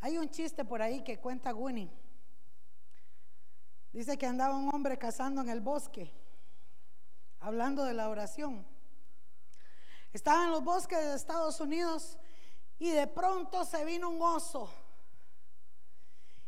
Hay 0.00 0.16
un 0.16 0.30
chiste 0.30 0.64
por 0.64 0.80
ahí 0.80 1.02
que 1.02 1.18
cuenta 1.18 1.54
Winnie. 1.54 1.90
Dice 3.92 4.16
que 4.16 4.26
andaba 4.26 4.56
un 4.56 4.72
hombre 4.72 4.96
cazando 4.96 5.40
en 5.40 5.48
el 5.48 5.60
bosque, 5.60 6.10
hablando 7.40 7.84
de 7.84 7.92
la 7.92 8.08
oración. 8.08 8.64
Estaba 10.12 10.44
en 10.44 10.52
los 10.52 10.64
bosques 10.64 10.98
de 10.98 11.14
Estados 11.14 11.60
Unidos 11.60 12.18
y 12.78 12.90
de 12.90 13.06
pronto 13.06 13.64
se 13.64 13.84
vino 13.84 14.08
un 14.08 14.22
oso. 14.22 14.70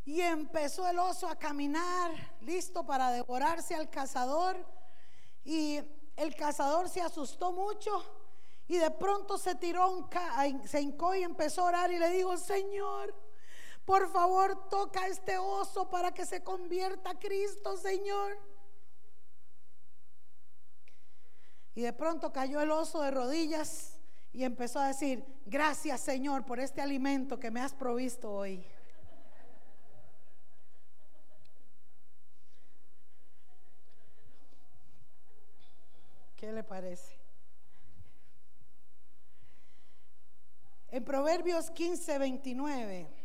Y 0.05 0.21
empezó 0.21 0.89
el 0.89 0.99
oso 0.99 1.29
a 1.29 1.37
caminar, 1.37 2.11
listo 2.41 2.85
para 2.85 3.11
devorarse 3.11 3.75
al 3.75 3.91
cazador. 3.91 4.57
Y 5.45 5.81
el 6.17 6.35
cazador 6.35 6.89
se 6.89 7.01
asustó 7.01 7.53
mucho 7.53 8.03
y 8.67 8.79
de 8.79 8.91
pronto 8.91 9.37
se 9.37 9.55
tiró, 9.57 9.91
un 9.91 10.09
se 10.67 10.81
hincó 10.81 11.15
y 11.15 11.23
empezó 11.23 11.63
a 11.63 11.69
orar 11.69 11.93
y 11.93 11.99
le 11.99 12.09
dijo, 12.11 12.37
Señor, 12.37 13.15
por 13.85 14.09
favor, 14.11 14.69
toca 14.69 15.09
este 15.09 15.39
oso 15.39 15.91
para 15.91 16.13
que 16.13 16.25
se 16.25 16.43
convierta 16.43 17.11
a 17.11 17.19
Cristo, 17.19 17.77
Señor. 17.77 18.39
Y 21.75 21.83
de 21.83 21.93
pronto 21.93 22.33
cayó 22.33 22.61
el 22.61 22.71
oso 22.71 23.03
de 23.03 23.11
rodillas 23.11 23.99
y 24.33 24.45
empezó 24.45 24.79
a 24.79 24.89
decir, 24.89 25.25
gracias 25.47 26.01
Señor 26.01 26.45
por 26.45 26.61
este 26.61 26.81
alimento 26.81 27.39
que 27.39 27.51
me 27.51 27.61
has 27.61 27.75
provisto 27.75 28.31
hoy. 28.31 28.65
¿Qué 36.37 36.53
le 36.53 36.63
parece? 36.65 37.19
En 40.91 41.05
Proverbios 41.05 41.71
15, 41.71 42.19
29. 42.19 43.22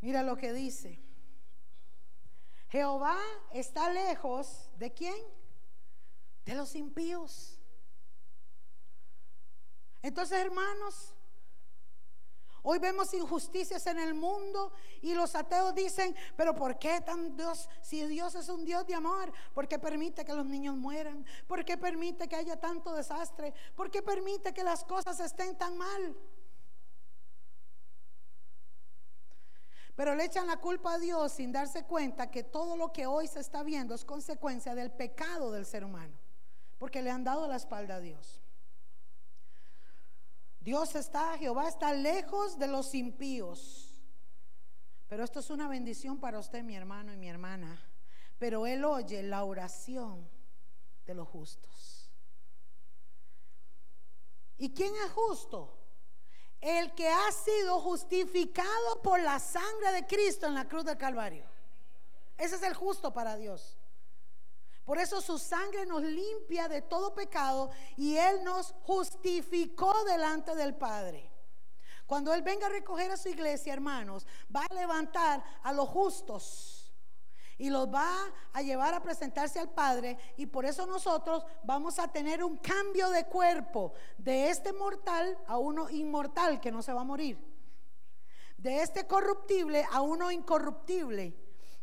Mira 0.00 0.22
lo 0.22 0.36
que 0.36 0.52
dice. 0.52 1.00
Jehová 2.68 3.18
está 3.52 3.90
lejos 3.90 4.70
de 4.76 4.92
quién? 4.92 5.16
De 6.44 6.54
los 6.54 6.74
impíos. 6.74 7.58
Entonces, 10.02 10.38
hermanos, 10.38 11.14
hoy 12.62 12.78
vemos 12.78 13.12
injusticias 13.14 13.86
en 13.86 13.98
el 13.98 14.14
mundo 14.14 14.72
y 15.00 15.14
los 15.14 15.34
ateos 15.34 15.74
dicen, 15.74 16.14
pero 16.36 16.54
¿por 16.54 16.78
qué 16.78 17.00
tan 17.00 17.36
Dios, 17.36 17.68
si 17.82 18.06
Dios 18.06 18.34
es 18.34 18.48
un 18.48 18.64
Dios 18.64 18.86
de 18.86 18.94
amor, 18.94 19.32
¿por 19.54 19.66
qué 19.66 19.78
permite 19.78 20.24
que 20.24 20.34
los 20.34 20.46
niños 20.46 20.76
mueran? 20.76 21.26
¿Por 21.46 21.64
qué 21.64 21.76
permite 21.76 22.28
que 22.28 22.36
haya 22.36 22.60
tanto 22.60 22.94
desastre? 22.94 23.52
¿Por 23.74 23.90
qué 23.90 24.02
permite 24.02 24.52
que 24.52 24.62
las 24.62 24.84
cosas 24.84 25.18
estén 25.20 25.56
tan 25.56 25.76
mal? 25.76 26.16
Pero 29.98 30.14
le 30.14 30.26
echan 30.26 30.46
la 30.46 30.58
culpa 30.58 30.94
a 30.94 30.98
Dios 31.00 31.32
sin 31.32 31.50
darse 31.50 31.82
cuenta 31.82 32.30
que 32.30 32.44
todo 32.44 32.76
lo 32.76 32.92
que 32.92 33.08
hoy 33.08 33.26
se 33.26 33.40
está 33.40 33.64
viendo 33.64 33.96
es 33.96 34.04
consecuencia 34.04 34.76
del 34.76 34.92
pecado 34.92 35.50
del 35.50 35.66
ser 35.66 35.82
humano. 35.82 36.16
Porque 36.78 37.02
le 37.02 37.10
han 37.10 37.24
dado 37.24 37.48
la 37.48 37.56
espalda 37.56 37.96
a 37.96 38.00
Dios. 38.00 38.40
Dios 40.60 40.94
está, 40.94 41.36
Jehová 41.36 41.66
está 41.66 41.94
lejos 41.94 42.60
de 42.60 42.68
los 42.68 42.94
impíos. 42.94 44.00
Pero 45.08 45.24
esto 45.24 45.40
es 45.40 45.50
una 45.50 45.66
bendición 45.66 46.20
para 46.20 46.38
usted, 46.38 46.62
mi 46.62 46.76
hermano 46.76 47.12
y 47.12 47.16
mi 47.16 47.28
hermana. 47.28 47.84
Pero 48.38 48.68
Él 48.68 48.84
oye 48.84 49.24
la 49.24 49.42
oración 49.42 50.30
de 51.06 51.14
los 51.14 51.26
justos. 51.26 52.08
¿Y 54.58 54.72
quién 54.72 54.94
es 55.04 55.10
justo? 55.10 55.77
El 56.60 56.94
que 56.94 57.08
ha 57.08 57.32
sido 57.32 57.80
justificado 57.80 59.02
por 59.02 59.20
la 59.20 59.38
sangre 59.38 59.92
de 59.92 60.06
Cristo 60.06 60.46
en 60.46 60.54
la 60.54 60.68
cruz 60.68 60.84
del 60.84 60.96
Calvario. 60.96 61.44
Ese 62.36 62.56
es 62.56 62.62
el 62.62 62.74
justo 62.74 63.12
para 63.12 63.36
Dios. 63.36 63.76
Por 64.84 64.98
eso 64.98 65.20
su 65.20 65.38
sangre 65.38 65.84
nos 65.84 66.02
limpia 66.02 66.68
de 66.68 66.80
todo 66.80 67.14
pecado 67.14 67.70
y 67.96 68.16
Él 68.16 68.42
nos 68.42 68.72
justificó 68.84 70.04
delante 70.04 70.54
del 70.54 70.74
Padre. 70.74 71.30
Cuando 72.06 72.32
Él 72.32 72.42
venga 72.42 72.66
a 72.66 72.70
recoger 72.70 73.10
a 73.10 73.18
su 73.18 73.28
iglesia, 73.28 73.74
hermanos, 73.74 74.26
va 74.54 74.64
a 74.68 74.74
levantar 74.74 75.44
a 75.62 75.72
los 75.74 75.88
justos 75.88 76.77
y 77.58 77.70
los 77.70 77.92
va 77.92 78.32
a 78.52 78.62
llevar 78.62 78.94
a 78.94 79.02
presentarse 79.02 79.58
al 79.58 79.70
Padre 79.70 80.16
y 80.36 80.46
por 80.46 80.64
eso 80.64 80.86
nosotros 80.86 81.44
vamos 81.64 81.98
a 81.98 82.08
tener 82.08 82.42
un 82.42 82.56
cambio 82.56 83.10
de 83.10 83.26
cuerpo 83.26 83.92
de 84.16 84.48
este 84.48 84.72
mortal 84.72 85.36
a 85.46 85.58
uno 85.58 85.90
inmortal 85.90 86.60
que 86.60 86.72
no 86.72 86.82
se 86.82 86.92
va 86.92 87.02
a 87.02 87.04
morir. 87.04 87.36
De 88.56 88.82
este 88.82 89.06
corruptible 89.06 89.84
a 89.92 90.00
uno 90.00 90.30
incorruptible 90.30 91.34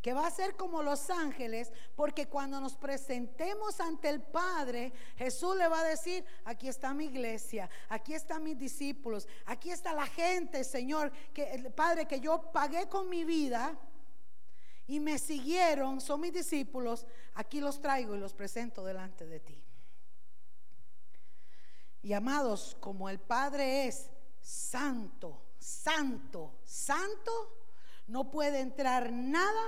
que 0.02 0.14
va 0.14 0.28
a 0.28 0.32
ser 0.32 0.56
como 0.56 0.84
los 0.84 1.10
ángeles, 1.10 1.74
porque 1.96 2.28
cuando 2.28 2.62
nos 2.62 2.76
presentemos 2.76 3.80
ante 3.80 4.08
el 4.08 4.22
Padre, 4.22 4.94
Jesús 5.18 5.56
le 5.56 5.68
va 5.68 5.80
a 5.80 5.84
decir, 5.84 6.24
aquí 6.44 6.68
está 6.68 6.94
mi 6.94 7.06
iglesia, 7.06 7.72
aquí 7.90 8.14
están 8.14 8.44
mis 8.44 8.56
discípulos, 8.56 9.28
aquí 9.48 9.72
está 9.72 9.94
la 9.94 10.06
gente, 10.06 10.64
Señor, 10.64 11.12
que 11.34 11.74
Padre, 11.76 12.06
que 12.06 12.20
yo 12.20 12.52
pagué 12.52 12.88
con 12.88 13.10
mi 13.10 13.26
vida 13.26 13.76
y 14.88 15.00
me 15.00 15.18
siguieron, 15.18 16.00
son 16.00 16.22
mis 16.22 16.34
discípulos, 16.34 17.06
aquí 17.34 17.60
los 17.60 17.82
traigo 17.82 18.16
y 18.16 18.20
los 18.20 18.34
presento 18.34 18.84
delante 18.84 19.26
de 19.26 19.40
ti. 19.40 19.64
Y 22.04 22.14
amados, 22.14 22.78
como 22.80 23.10
el 23.10 23.20
Padre 23.20 23.88
es 23.88 24.12
santo, 24.40 25.42
santo, 25.58 26.60
santo, 26.64 27.32
no 28.08 28.30
puede 28.30 28.60
entrar 28.60 29.12
nada 29.12 29.66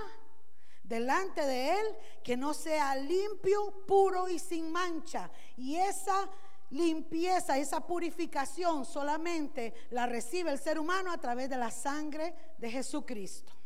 delante 0.83 1.41
de 1.41 1.71
Él 1.79 1.87
que 2.23 2.37
no 2.37 2.53
sea 2.53 2.95
limpio, 2.95 3.85
puro 3.87 4.29
y 4.29 4.37
sin 4.37 4.71
mancha. 4.71 5.31
Y 5.55 5.77
esa 5.77 6.29
limpieza, 6.69 7.57
esa 7.57 7.79
purificación 7.79 8.85
solamente 8.85 9.73
la 9.89 10.05
recibe 10.05 10.51
el 10.51 10.59
ser 10.59 10.77
humano 10.77 11.11
a 11.11 11.17
través 11.17 11.49
de 11.49 11.57
la 11.57 11.71
sangre 11.71 12.35
de 12.59 12.69
Jesucristo. 12.69 13.56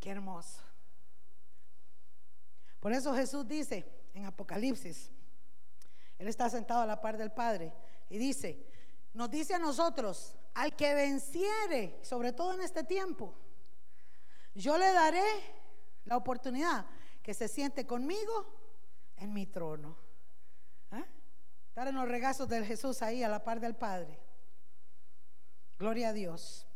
Qué 0.00 0.10
hermoso. 0.10 0.62
Por 2.80 2.92
eso 2.92 3.14
Jesús 3.14 3.46
dice 3.46 3.84
en 4.14 4.24
Apocalipsis, 4.24 5.10
Él 6.18 6.28
está 6.28 6.48
sentado 6.48 6.82
a 6.82 6.86
la 6.86 7.00
par 7.00 7.16
del 7.16 7.32
Padre 7.32 7.72
y 8.08 8.18
dice, 8.18 8.66
nos 9.14 9.30
dice 9.30 9.54
a 9.54 9.58
nosotros, 9.58 10.34
al 10.54 10.76
que 10.76 10.94
venciere, 10.94 11.98
sobre 12.02 12.32
todo 12.32 12.54
en 12.54 12.62
este 12.62 12.84
tiempo, 12.84 13.34
yo 14.54 14.78
le 14.78 14.92
daré 14.92 15.24
la 16.04 16.16
oportunidad 16.16 16.86
que 17.22 17.34
se 17.34 17.48
siente 17.48 17.86
conmigo 17.86 18.46
en 19.16 19.32
mi 19.32 19.46
trono. 19.46 19.96
¿Eh? 20.92 21.04
Estar 21.68 21.88
en 21.88 21.96
los 21.96 22.08
regazos 22.08 22.48
del 22.48 22.64
Jesús 22.64 23.02
ahí 23.02 23.22
a 23.22 23.28
la 23.28 23.44
par 23.44 23.60
del 23.60 23.76
Padre. 23.76 24.18
Gloria 25.78 26.08
a 26.08 26.12
Dios. 26.12 26.67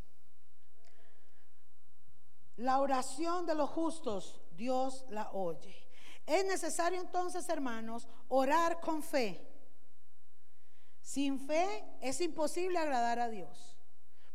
La 2.57 2.79
oración 2.79 3.45
de 3.45 3.55
los 3.55 3.69
justos, 3.69 4.41
Dios 4.55 5.05
la 5.09 5.31
oye. 5.31 5.75
Es 6.25 6.45
necesario 6.45 7.01
entonces, 7.01 7.47
hermanos, 7.49 8.07
orar 8.29 8.79
con 8.79 9.03
fe. 9.03 9.45
Sin 11.01 11.39
fe 11.39 11.83
es 12.01 12.21
imposible 12.21 12.77
agradar 12.77 13.19
a 13.19 13.29
Dios. 13.29 13.77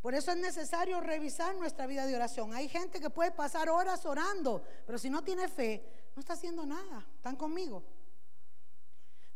Por 0.00 0.14
eso 0.14 0.30
es 0.30 0.36
necesario 0.36 1.00
revisar 1.00 1.56
nuestra 1.56 1.86
vida 1.86 2.06
de 2.06 2.14
oración. 2.14 2.54
Hay 2.54 2.68
gente 2.68 3.00
que 3.00 3.10
puede 3.10 3.30
pasar 3.30 3.68
horas 3.68 4.04
orando, 4.06 4.62
pero 4.86 4.98
si 4.98 5.10
no 5.10 5.24
tiene 5.24 5.48
fe, 5.48 6.10
no 6.14 6.20
está 6.20 6.34
haciendo 6.34 6.66
nada. 6.66 7.06
¿Están 7.16 7.36
conmigo? 7.36 7.84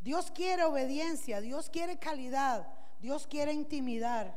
Dios 0.00 0.30
quiere 0.30 0.64
obediencia, 0.64 1.40
Dios 1.40 1.70
quiere 1.70 1.98
calidad, 1.98 2.66
Dios 3.00 3.26
quiere 3.26 3.52
intimidar, 3.52 4.36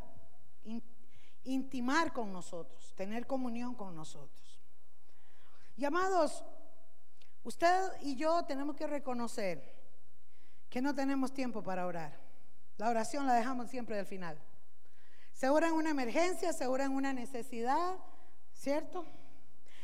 intimar 1.46 2.14
con 2.14 2.32
nosotros, 2.34 2.94
tener 2.96 3.26
comunión 3.26 3.76
con 3.76 3.96
nosotros. 3.96 4.62
Llamados, 5.78 6.44
Usted 7.46 7.92
y 8.02 8.16
yo 8.16 8.44
tenemos 8.46 8.76
que 8.76 8.88
reconocer 8.88 9.72
que 10.68 10.82
no 10.82 10.96
tenemos 10.96 11.32
tiempo 11.32 11.62
para 11.62 11.86
orar. 11.86 12.20
La 12.78 12.90
oración 12.90 13.28
la 13.28 13.36
dejamos 13.36 13.70
siempre 13.70 13.96
del 13.96 14.08
final. 14.08 14.36
Se 15.32 15.50
ora 15.50 15.68
en 15.68 15.76
una 15.76 15.92
emergencia, 15.92 16.54
se 16.54 16.66
ora 16.66 16.86
en 16.86 16.94
una 16.94 17.14
necesidad, 17.14 17.98
¿cierto? 18.52 19.06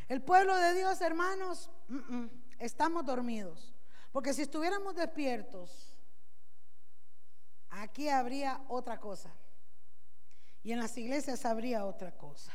El 0.07 0.24
pueblo 0.24 0.55
de 0.55 0.74
Dios, 0.74 1.01
hermanos, 1.01 1.70
estamos 2.57 3.05
dormidos. 3.05 3.76
Porque 4.12 4.34
si 4.34 4.41
estuviéramos 4.41 4.95
despiertos, 4.95 5.95
aquí 7.70 8.09
habría 8.09 8.59
otra 8.70 8.99
cosa. 8.99 9.32
Y 10.64 10.72
en 10.72 10.80
las 10.80 10.97
iglesias 10.97 11.45
habría 11.45 11.86
otra 11.86 12.12
cosa. 12.12 12.53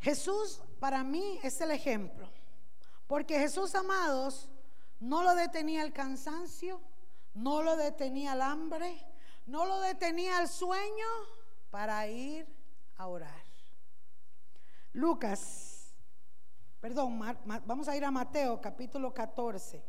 Jesús 0.00 0.60
para 0.78 1.02
mí 1.02 1.40
es 1.42 1.60
el 1.60 1.70
ejemplo. 1.70 2.30
Porque 3.06 3.38
Jesús, 3.38 3.74
amados, 3.74 4.48
no 5.00 5.22
lo 5.22 5.34
detenía 5.34 5.82
el 5.82 5.92
cansancio, 5.92 6.80
no 7.34 7.62
lo 7.62 7.76
detenía 7.76 8.34
el 8.34 8.42
hambre, 8.42 8.98
no 9.46 9.66
lo 9.66 9.80
detenía 9.80 10.40
el 10.40 10.48
sueño 10.48 11.06
para 11.70 12.06
ir 12.06 12.46
a 12.96 13.06
orar. 13.06 13.44
Lucas, 14.92 15.94
perdón, 16.80 17.18
vamos 17.64 17.88
a 17.88 17.96
ir 17.96 18.04
a 18.04 18.10
Mateo 18.10 18.60
capítulo 18.60 19.12
14, 19.12 19.82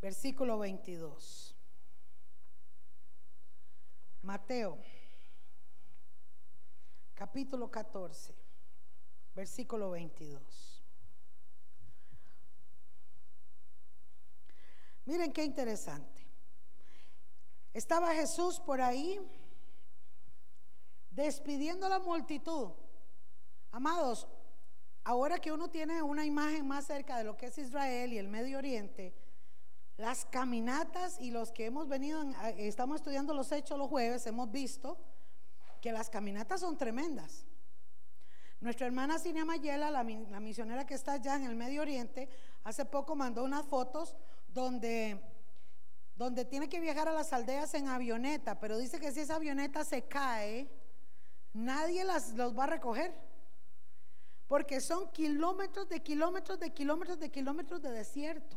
versículo 0.00 0.58
22. 0.58 1.56
Mateo 4.22 4.78
capítulo 7.18 7.68
14, 7.68 8.32
versículo 9.34 9.90
22. 9.90 10.84
Miren 15.04 15.32
qué 15.32 15.42
interesante. 15.42 16.24
Estaba 17.74 18.14
Jesús 18.14 18.60
por 18.60 18.80
ahí 18.80 19.18
despidiendo 21.10 21.86
a 21.86 21.88
la 21.88 21.98
multitud. 21.98 22.70
Amados, 23.72 24.28
ahora 25.02 25.40
que 25.40 25.50
uno 25.50 25.68
tiene 25.68 26.00
una 26.04 26.24
imagen 26.24 26.68
más 26.68 26.86
cerca 26.86 27.18
de 27.18 27.24
lo 27.24 27.36
que 27.36 27.46
es 27.46 27.58
Israel 27.58 28.12
y 28.12 28.18
el 28.18 28.28
Medio 28.28 28.58
Oriente, 28.58 29.12
las 29.96 30.24
caminatas 30.24 31.18
y 31.20 31.32
los 31.32 31.50
que 31.50 31.66
hemos 31.66 31.88
venido, 31.88 32.22
estamos 32.56 33.00
estudiando 33.00 33.34
los 33.34 33.50
hechos 33.50 33.76
los 33.76 33.88
jueves, 33.88 34.24
hemos 34.28 34.52
visto 34.52 34.96
que 35.80 35.92
las 35.92 36.10
caminatas 36.10 36.60
son 36.60 36.76
tremendas. 36.76 37.44
Nuestra 38.60 38.86
hermana 38.86 39.18
Cinia 39.18 39.44
Mayela, 39.44 39.90
la, 39.90 40.02
la 40.02 40.40
misionera 40.40 40.84
que 40.84 40.94
está 40.94 41.12
allá 41.12 41.36
en 41.36 41.44
el 41.44 41.54
Medio 41.54 41.82
Oriente, 41.82 42.28
hace 42.64 42.84
poco 42.84 43.14
mandó 43.14 43.44
unas 43.44 43.64
fotos 43.66 44.16
donde, 44.48 45.20
donde 46.16 46.44
tiene 46.44 46.68
que 46.68 46.80
viajar 46.80 47.06
a 47.08 47.12
las 47.12 47.32
aldeas 47.32 47.72
en 47.74 47.86
avioneta, 47.86 48.58
pero 48.58 48.76
dice 48.76 48.98
que 48.98 49.12
si 49.12 49.20
esa 49.20 49.36
avioneta 49.36 49.84
se 49.84 50.02
cae, 50.08 50.68
nadie 51.52 52.02
las, 52.02 52.34
los 52.34 52.58
va 52.58 52.64
a 52.64 52.68
recoger. 52.68 53.14
Porque 54.48 54.80
son 54.80 55.12
kilómetros 55.12 55.88
de 55.88 56.02
kilómetros 56.02 56.58
de 56.58 56.72
kilómetros 56.72 57.20
de 57.20 57.30
kilómetros 57.30 57.82
de 57.82 57.92
desierto. 57.92 58.56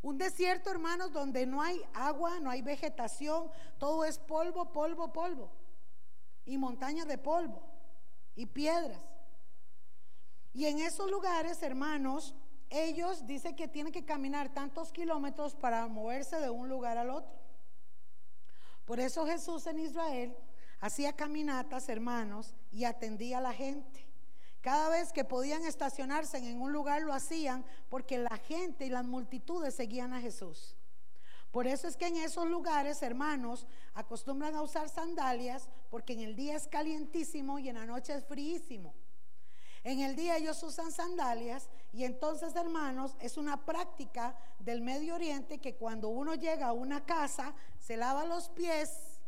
Un 0.00 0.16
desierto, 0.16 0.70
hermanos, 0.70 1.12
donde 1.12 1.44
no 1.44 1.60
hay 1.60 1.82
agua, 1.92 2.38
no 2.40 2.48
hay 2.48 2.62
vegetación, 2.62 3.50
todo 3.78 4.04
es 4.04 4.18
polvo, 4.18 4.72
polvo, 4.72 5.12
polvo. 5.12 5.50
Y 6.48 6.56
montañas 6.56 7.06
de 7.06 7.18
polvo 7.18 7.62
y 8.34 8.46
piedras. 8.46 9.04
Y 10.54 10.64
en 10.64 10.78
esos 10.78 11.10
lugares, 11.10 11.62
hermanos, 11.62 12.34
ellos 12.70 13.26
dicen 13.26 13.54
que 13.54 13.68
tienen 13.68 13.92
que 13.92 14.06
caminar 14.06 14.54
tantos 14.54 14.90
kilómetros 14.90 15.54
para 15.54 15.86
moverse 15.88 16.40
de 16.40 16.48
un 16.48 16.70
lugar 16.70 16.96
al 16.96 17.10
otro. 17.10 17.38
Por 18.86 18.98
eso 18.98 19.26
Jesús 19.26 19.66
en 19.66 19.78
Israel 19.80 20.34
hacía 20.80 21.12
caminatas, 21.12 21.90
hermanos, 21.90 22.54
y 22.72 22.84
atendía 22.84 23.38
a 23.38 23.42
la 23.42 23.52
gente. 23.52 24.06
Cada 24.62 24.88
vez 24.88 25.12
que 25.12 25.26
podían 25.26 25.66
estacionarse 25.66 26.38
en 26.38 26.62
un 26.62 26.72
lugar 26.72 27.02
lo 27.02 27.12
hacían 27.12 27.62
porque 27.90 28.16
la 28.16 28.38
gente 28.38 28.86
y 28.86 28.88
las 28.88 29.04
multitudes 29.04 29.74
seguían 29.74 30.14
a 30.14 30.20
Jesús. 30.22 30.77
Por 31.50 31.66
eso 31.66 31.88
es 31.88 31.96
que 31.96 32.06
en 32.06 32.16
esos 32.16 32.46
lugares, 32.46 33.02
hermanos, 33.02 33.66
acostumbran 33.94 34.54
a 34.54 34.62
usar 34.62 34.88
sandalias 34.88 35.68
porque 35.90 36.12
en 36.12 36.20
el 36.20 36.36
día 36.36 36.56
es 36.56 36.68
calientísimo 36.68 37.58
y 37.58 37.68
en 37.68 37.76
la 37.76 37.86
noche 37.86 38.14
es 38.14 38.24
fríísimo. 38.24 38.94
En 39.84 40.00
el 40.00 40.16
día 40.16 40.36
ellos 40.36 40.62
usan 40.62 40.92
sandalias 40.92 41.70
y 41.92 42.04
entonces, 42.04 42.54
hermanos, 42.56 43.16
es 43.20 43.36
una 43.36 43.64
práctica 43.64 44.36
del 44.58 44.82
Medio 44.82 45.14
Oriente 45.14 45.58
que 45.58 45.76
cuando 45.76 46.08
uno 46.08 46.34
llega 46.34 46.68
a 46.68 46.72
una 46.72 47.06
casa, 47.06 47.54
se 47.78 47.96
lava 47.96 48.26
los 48.26 48.50
pies 48.50 49.20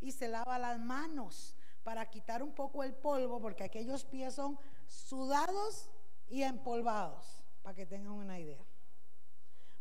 y 0.00 0.12
se 0.12 0.28
lava 0.28 0.58
las 0.58 0.80
manos 0.80 1.54
para 1.84 2.10
quitar 2.10 2.42
un 2.42 2.52
poco 2.52 2.82
el 2.82 2.94
polvo, 2.94 3.40
porque 3.40 3.64
aquellos 3.64 4.04
pies 4.04 4.34
son 4.34 4.58
sudados 4.86 5.88
y 6.28 6.42
empolvados, 6.42 7.42
para 7.62 7.74
que 7.74 7.86
tengan 7.86 8.12
una 8.12 8.38
idea. 8.38 8.64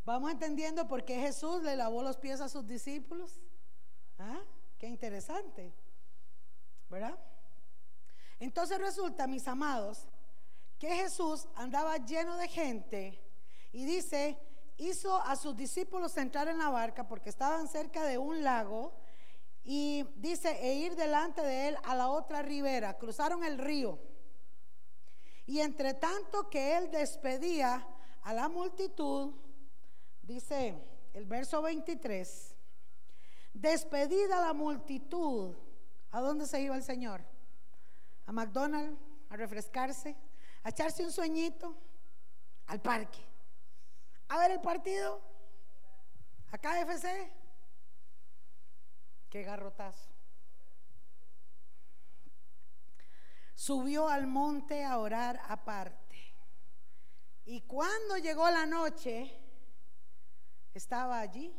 Vamos 0.07 0.31
entendiendo 0.31 0.87
por 0.87 1.03
qué 1.03 1.19
Jesús 1.19 1.61
le 1.63 1.75
lavó 1.75 2.01
los 2.01 2.15
pies 2.15 2.39
a 2.39 2.47
sus 2.47 2.65
discípulos. 2.65 3.41
¿Ah? 4.17 4.39
Qué 4.77 4.87
interesante, 4.87 5.73
¿verdad? 6.89 7.19
Entonces 8.39 8.79
resulta, 8.79 9.27
mis 9.27 9.45
amados, 9.49 10.07
que 10.79 10.87
Jesús 10.95 11.49
andaba 11.55 11.97
lleno 11.97 12.37
de 12.37 12.47
gente 12.47 13.21
y 13.73 13.83
dice, 13.83 14.39
hizo 14.77 15.17
a 15.17 15.35
sus 15.35 15.57
discípulos 15.57 16.15
entrar 16.15 16.47
en 16.47 16.59
la 16.59 16.69
barca 16.69 17.05
porque 17.05 17.29
estaban 17.29 17.67
cerca 17.67 18.05
de 18.05 18.17
un 18.17 18.45
lago 18.45 18.93
y 19.65 20.05
dice, 20.15 20.57
e 20.61 20.75
ir 20.75 20.95
delante 20.95 21.41
de 21.41 21.67
él 21.67 21.77
a 21.83 21.95
la 21.95 22.07
otra 22.07 22.41
ribera, 22.41 22.97
cruzaron 22.97 23.43
el 23.43 23.57
río. 23.57 23.99
Y 25.45 25.59
entre 25.59 25.95
tanto 25.95 26.49
que 26.49 26.77
él 26.77 26.91
despedía 26.91 27.85
a 28.21 28.33
la 28.33 28.47
multitud, 28.47 29.33
dice 30.27 30.75
el 31.13 31.25
verso 31.25 31.61
23, 31.61 32.55
despedida 33.53 34.41
la 34.41 34.53
multitud, 34.53 35.55
¿a 36.11 36.19
dónde 36.19 36.45
se 36.45 36.61
iba 36.61 36.75
el 36.75 36.83
Señor? 36.83 37.23
A 38.25 38.31
McDonald's, 38.33 38.99
a 39.29 39.37
refrescarse, 39.37 40.15
a 40.63 40.69
echarse 40.69 41.03
un 41.03 41.11
sueñito 41.11 41.75
al 42.67 42.81
parque, 42.81 43.19
a 44.27 44.37
ver 44.37 44.51
el 44.51 44.61
partido, 44.61 45.21
a 46.51 46.57
KFC. 46.57 47.31
Qué 49.29 49.43
garrotazo. 49.43 50.09
Subió 53.55 54.07
al 54.07 54.27
monte 54.27 54.83
a 54.85 54.97
orar 54.99 55.41
aparte. 55.47 56.35
Y 57.45 57.61
cuando 57.61 58.17
llegó 58.17 58.49
la 58.49 58.65
noche, 58.65 59.46
estaba 60.77 61.19
allí 61.19 61.53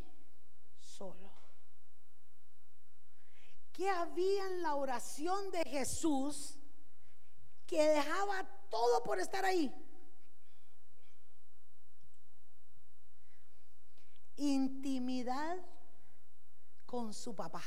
solo. 0.78 1.30
¿Qué 3.72 3.88
había 3.88 4.46
en 4.46 4.62
la 4.62 4.74
oración 4.74 5.50
de 5.50 5.62
Jesús 5.64 6.58
que 7.68 7.86
dejaba 7.86 8.48
todo 8.70 9.04
por 9.04 9.20
estar 9.20 9.44
ahí. 9.44 9.72
Intimidad 14.36 15.58
con 16.86 17.12
su 17.12 17.36
papá. 17.36 17.62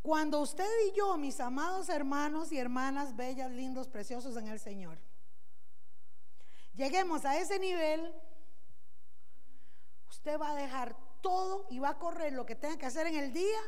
Cuando 0.00 0.40
usted 0.40 0.68
y 0.88 0.96
yo, 0.96 1.16
mis 1.16 1.40
amados 1.40 1.88
hermanos 1.88 2.52
y 2.52 2.58
hermanas, 2.58 3.16
bellas, 3.16 3.50
lindos, 3.50 3.88
preciosos 3.88 4.36
en 4.36 4.46
el 4.48 4.60
Señor, 4.60 4.98
lleguemos 6.74 7.24
a 7.24 7.38
ese 7.38 7.58
nivel, 7.58 8.14
usted 10.08 10.38
va 10.38 10.52
a 10.52 10.56
dejar 10.56 10.96
todo 11.20 11.66
y 11.70 11.78
va 11.78 11.90
a 11.90 11.98
correr 11.98 12.32
lo 12.32 12.46
que 12.46 12.54
tenga 12.54 12.76
que 12.76 12.86
hacer 12.86 13.06
en 13.06 13.16
el 13.16 13.32
día 13.32 13.60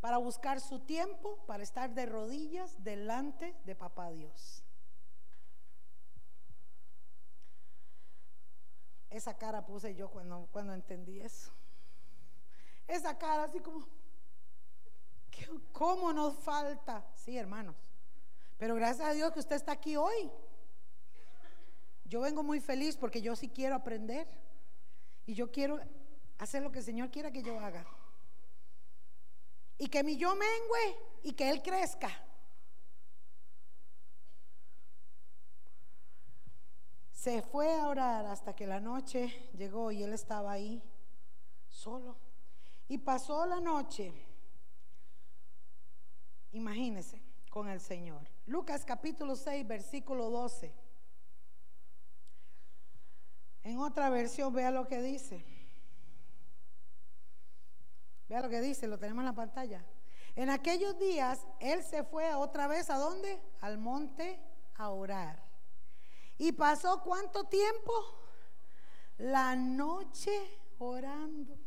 para 0.00 0.18
buscar 0.18 0.60
su 0.60 0.80
tiempo 0.80 1.38
para 1.46 1.62
estar 1.62 1.90
de 1.94 2.06
rodillas 2.06 2.82
delante 2.84 3.54
de 3.64 3.74
papá 3.74 4.10
Dios. 4.10 4.62
Esa 9.10 9.36
cara 9.36 9.64
puse 9.64 9.94
yo 9.94 10.10
cuando, 10.10 10.48
cuando 10.52 10.74
entendí 10.74 11.20
eso. 11.20 11.50
Esa 12.86 13.16
cara 13.18 13.44
así 13.44 13.60
como, 13.60 13.86
¿cómo 15.72 16.12
nos 16.12 16.38
falta? 16.38 17.06
Sí, 17.14 17.36
hermanos. 17.36 17.76
Pero 18.58 18.74
gracias 18.74 19.08
a 19.08 19.12
Dios 19.12 19.32
que 19.32 19.40
usted 19.40 19.56
está 19.56 19.72
aquí 19.72 19.96
hoy. 19.96 20.30
Yo 22.08 22.20
vengo 22.20 22.42
muy 22.42 22.60
feliz 22.60 22.96
porque 22.96 23.22
yo 23.22 23.36
sí 23.36 23.48
quiero 23.48 23.74
aprender. 23.74 24.26
Y 25.26 25.34
yo 25.34 25.50
quiero 25.50 25.78
hacer 26.38 26.62
lo 26.62 26.72
que 26.72 26.78
el 26.78 26.84
Señor 26.84 27.10
quiera 27.10 27.30
que 27.30 27.42
yo 27.42 27.58
haga 27.60 27.86
y 29.78 29.88
que 29.88 30.02
mi 30.02 30.16
yo 30.16 30.34
mengue 30.34 30.98
y 31.22 31.32
que 31.32 31.48
él 31.48 31.62
crezca. 31.62 32.10
se 37.12 37.42
fue 37.42 37.80
a 37.80 37.88
orar 37.88 38.26
hasta 38.26 38.54
que 38.54 38.64
la 38.64 38.78
noche 38.78 39.50
llegó 39.52 39.90
y 39.90 40.04
él 40.04 40.12
estaba 40.12 40.52
ahí 40.52 40.80
solo. 41.68 42.16
Y 42.86 42.98
pasó 42.98 43.44
la 43.44 43.60
noche, 43.60 44.14
imagínese, 46.52 47.20
con 47.50 47.68
el 47.68 47.80
Señor. 47.80 48.22
Lucas 48.46 48.84
capítulo 48.84 49.34
6, 49.34 49.66
versículo 49.66 50.30
12. 50.30 50.72
En 53.62 53.78
otra 53.78 54.10
versión, 54.10 54.52
vea 54.52 54.70
lo 54.70 54.86
que 54.86 55.02
dice. 55.02 55.44
Vea 58.28 58.40
lo 58.40 58.48
que 58.48 58.60
dice, 58.60 58.86
lo 58.86 58.98
tenemos 58.98 59.22
en 59.22 59.26
la 59.26 59.34
pantalla. 59.34 59.84
En 60.36 60.50
aquellos 60.50 60.98
días, 60.98 61.46
él 61.60 61.82
se 61.82 62.04
fue 62.04 62.34
otra 62.34 62.68
vez 62.68 62.90
a 62.90 62.98
dónde? 62.98 63.40
Al 63.60 63.78
monte 63.78 64.40
a 64.76 64.90
orar. 64.90 65.42
¿Y 66.36 66.52
pasó 66.52 67.02
cuánto 67.02 67.44
tiempo? 67.44 67.92
La 69.18 69.56
noche 69.56 70.30
orando. 70.78 71.58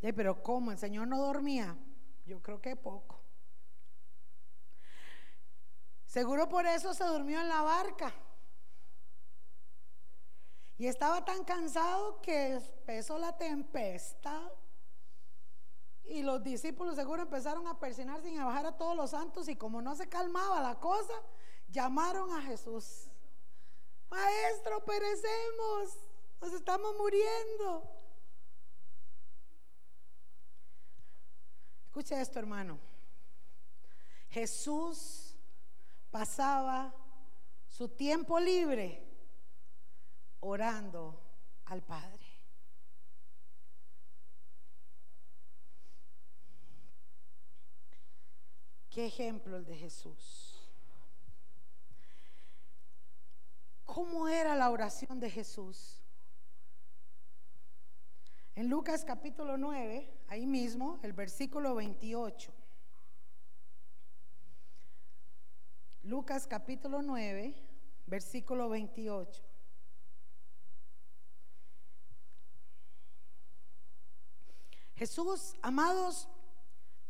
pero 0.00 0.42
¿cómo? 0.42 0.70
¿El 0.70 0.78
Señor 0.78 1.08
no 1.08 1.18
dormía? 1.18 1.76
Yo 2.26 2.40
creo 2.40 2.60
que 2.60 2.76
poco. 2.76 3.20
Seguro 6.06 6.48
por 6.48 6.66
eso 6.66 6.94
se 6.94 7.04
durmió 7.04 7.40
en 7.40 7.48
la 7.48 7.62
barca. 7.62 8.14
Y 10.76 10.86
estaba 10.86 11.24
tan 11.24 11.44
cansado 11.44 12.20
que 12.20 12.54
empezó 12.54 13.18
la 13.18 13.36
tempestad. 13.36 14.50
Y 16.04 16.22
los 16.22 16.42
discípulos 16.42 16.96
seguro 16.96 17.22
empezaron 17.22 17.66
a 17.66 17.78
persinarse 17.78 18.30
y 18.30 18.36
a 18.36 18.44
bajar 18.44 18.66
a 18.66 18.76
todos 18.76 18.96
los 18.96 19.10
santos. 19.10 19.48
Y 19.48 19.56
como 19.56 19.80
no 19.80 19.94
se 19.94 20.08
calmaba 20.08 20.60
la 20.60 20.78
cosa, 20.80 21.14
llamaron 21.68 22.32
a 22.32 22.42
Jesús. 22.42 23.08
Maestro, 24.10 24.84
perecemos. 24.84 25.98
Nos 26.40 26.52
estamos 26.52 26.94
muriendo. 26.96 27.90
Escuche 31.86 32.20
esto, 32.20 32.40
hermano. 32.40 32.78
Jesús 34.28 35.36
pasaba 36.10 36.92
su 37.68 37.88
tiempo 37.88 38.40
libre 38.40 39.03
orando 40.44 41.18
al 41.66 41.82
Padre. 41.82 42.22
Qué 48.90 49.06
ejemplo 49.06 49.56
el 49.56 49.64
de 49.64 49.76
Jesús. 49.76 50.68
¿Cómo 53.84 54.28
era 54.28 54.54
la 54.54 54.70
oración 54.70 55.18
de 55.18 55.30
Jesús? 55.30 56.00
En 58.54 58.68
Lucas 58.68 59.04
capítulo 59.04 59.56
9, 59.56 60.12
ahí 60.28 60.46
mismo, 60.46 61.00
el 61.02 61.12
versículo 61.12 61.74
28. 61.74 62.52
Lucas 66.02 66.46
capítulo 66.46 67.02
9, 67.02 67.54
versículo 68.06 68.68
28. 68.68 69.53
Jesús, 74.94 75.54
amados, 75.62 76.28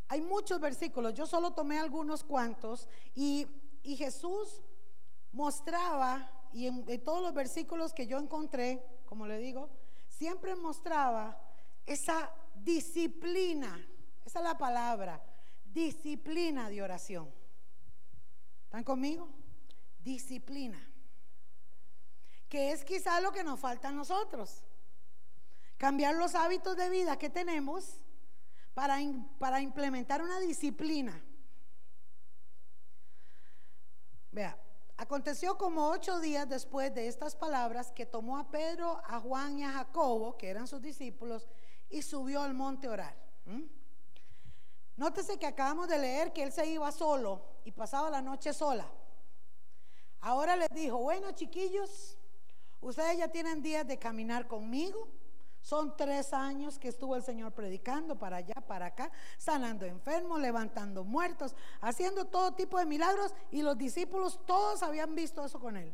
hay 0.09 0.21
muchos 0.21 0.61
versículos, 0.61 1.15
yo 1.15 1.27
solo 1.27 1.53
tomé 1.53 1.79
algunos 1.79 2.25
cuantos 2.25 2.89
y, 3.15 3.47
Jesús 3.83 4.63
mostraba, 5.33 6.31
y 6.53 6.67
en, 6.67 6.85
en 6.89 7.05
todos 7.05 7.21
los 7.21 7.35
versículos 7.35 7.93
que 7.93 8.07
yo 8.07 8.19
encontré, 8.19 8.83
como 9.05 9.27
le 9.27 9.39
digo, 9.39 9.69
siempre 10.09 10.55
mostraba 10.55 11.39
esa 11.85 12.31
disciplina, 12.55 13.87
esa 14.25 14.39
es 14.39 14.45
la 14.45 14.57
palabra, 14.57 15.23
disciplina 15.65 16.71
de 16.71 16.83
oración. 16.83 17.31
¿Están 18.65 18.85
conmigo? 18.85 19.29
Disciplina. 19.99 20.81
Que 22.49 22.73
es 22.73 22.85
quizá 22.85 23.21
lo 23.21 23.33
que 23.33 23.45
nos 23.45 23.61
falta 23.61 23.89
a 23.89 23.93
nosotros. 23.93 24.65
Cambiar 25.77 26.15
los 26.15 26.35
hábitos 26.35 26.77
de 26.77 26.89
vida 26.89 27.19
que 27.19 27.31
tenemos 27.31 28.01
para, 28.75 28.99
para 29.39 29.61
implementar 29.61 30.23
una 30.23 30.41
disciplina. 30.41 31.23
Vea, 34.33 34.59
aconteció 34.97 35.57
como 35.57 35.89
ocho 35.89 36.19
días 36.21 36.49
después 36.49 36.95
de 36.95 37.07
estas 37.07 37.37
palabras 37.37 37.93
que 37.93 38.07
tomó 38.07 38.39
a 38.39 38.51
Pedro, 38.51 39.01
a 39.07 39.21
Juan 39.21 39.59
y 39.59 39.65
a 39.65 39.71
Jacobo, 39.71 40.37
que 40.37 40.49
eran 40.49 40.67
sus 40.67 40.83
discípulos, 40.83 41.49
y 41.89 42.03
subió 42.03 42.43
al 42.43 42.55
monte 42.55 42.89
a 42.89 42.91
orar. 42.91 43.17
Nótese 44.97 45.39
que 45.39 45.47
acabamos 45.47 45.89
de 45.89 45.99
leer 45.99 46.33
que 46.33 46.43
él 46.43 46.53
se 46.53 46.67
iba 46.67 46.91
solo 46.93 47.43
y 47.65 47.73
pasaba 47.73 48.11
la 48.11 48.23
noche 48.23 48.53
sola. 48.53 48.89
Ahora 50.21 50.57
les 50.57 50.71
dijo, 50.71 50.99
bueno 50.99 51.33
chiquillos, 51.33 52.17
ustedes 52.81 53.19
ya 53.19 53.29
tienen 53.29 53.63
días 53.63 53.87
de 53.87 53.99
caminar 53.99 54.49
conmigo 54.49 55.09
son 55.65 55.97
tres 55.97 56.35
años 56.35 56.79
que 56.79 56.89
estuvo 56.89 57.17
el 57.17 57.23
Señor 57.23 57.53
predicando 57.53 58.19
para 58.19 58.37
allá, 58.37 58.55
para 58.69 58.85
acá, 58.85 59.11
sanando 59.39 59.87
enfermos, 59.87 60.39
levantando 60.39 61.05
muertos, 61.05 61.57
haciendo 61.81 62.27
todo 62.27 62.53
tipo 62.53 62.79
de 62.79 62.85
milagros 62.85 63.33
y 63.51 63.63
los 63.63 63.79
discípulos 63.79 64.45
todos 64.45 64.83
habían 64.83 65.15
visto 65.15 65.43
eso 65.43 65.59
con 65.59 65.79
él. 65.79 65.91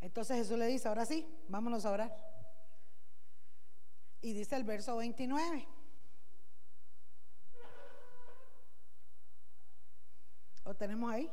Entonces 0.00 0.38
Jesús 0.38 0.58
le 0.58 0.66
dice, 0.66 0.88
ahora 0.88 1.06
sí, 1.06 1.24
vámonos 1.46 1.86
a 1.86 1.92
orar. 1.92 2.16
Y 4.22 4.32
dice 4.32 4.56
el 4.56 4.64
verso 4.64 4.96
29. 4.96 5.68
¿Lo 10.64 10.74
tenemos 10.74 11.12
ahí? 11.12 11.30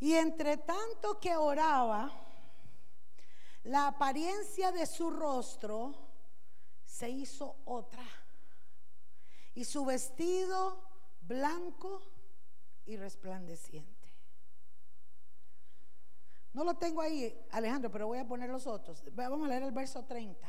Y 0.00 0.14
entre 0.14 0.56
tanto 0.56 1.20
que 1.20 1.36
oraba, 1.36 2.10
la 3.64 3.86
apariencia 3.86 4.72
de 4.72 4.86
su 4.86 5.10
rostro 5.10 5.94
se 6.84 7.10
hizo 7.10 7.56
otra. 7.66 8.04
Y 9.54 9.64
su 9.64 9.84
vestido 9.84 10.82
blanco 11.20 12.02
y 12.86 12.96
resplandeciente. 12.96 14.00
No 16.52 16.64
lo 16.64 16.74
tengo 16.74 17.00
ahí, 17.00 17.46
Alejandro, 17.52 17.90
pero 17.90 18.08
voy 18.08 18.18
a 18.18 18.26
poner 18.26 18.50
los 18.50 18.66
otros. 18.66 19.04
Vamos 19.12 19.44
a 19.44 19.48
leer 19.48 19.62
el 19.62 19.72
verso 19.72 20.04
30. 20.04 20.48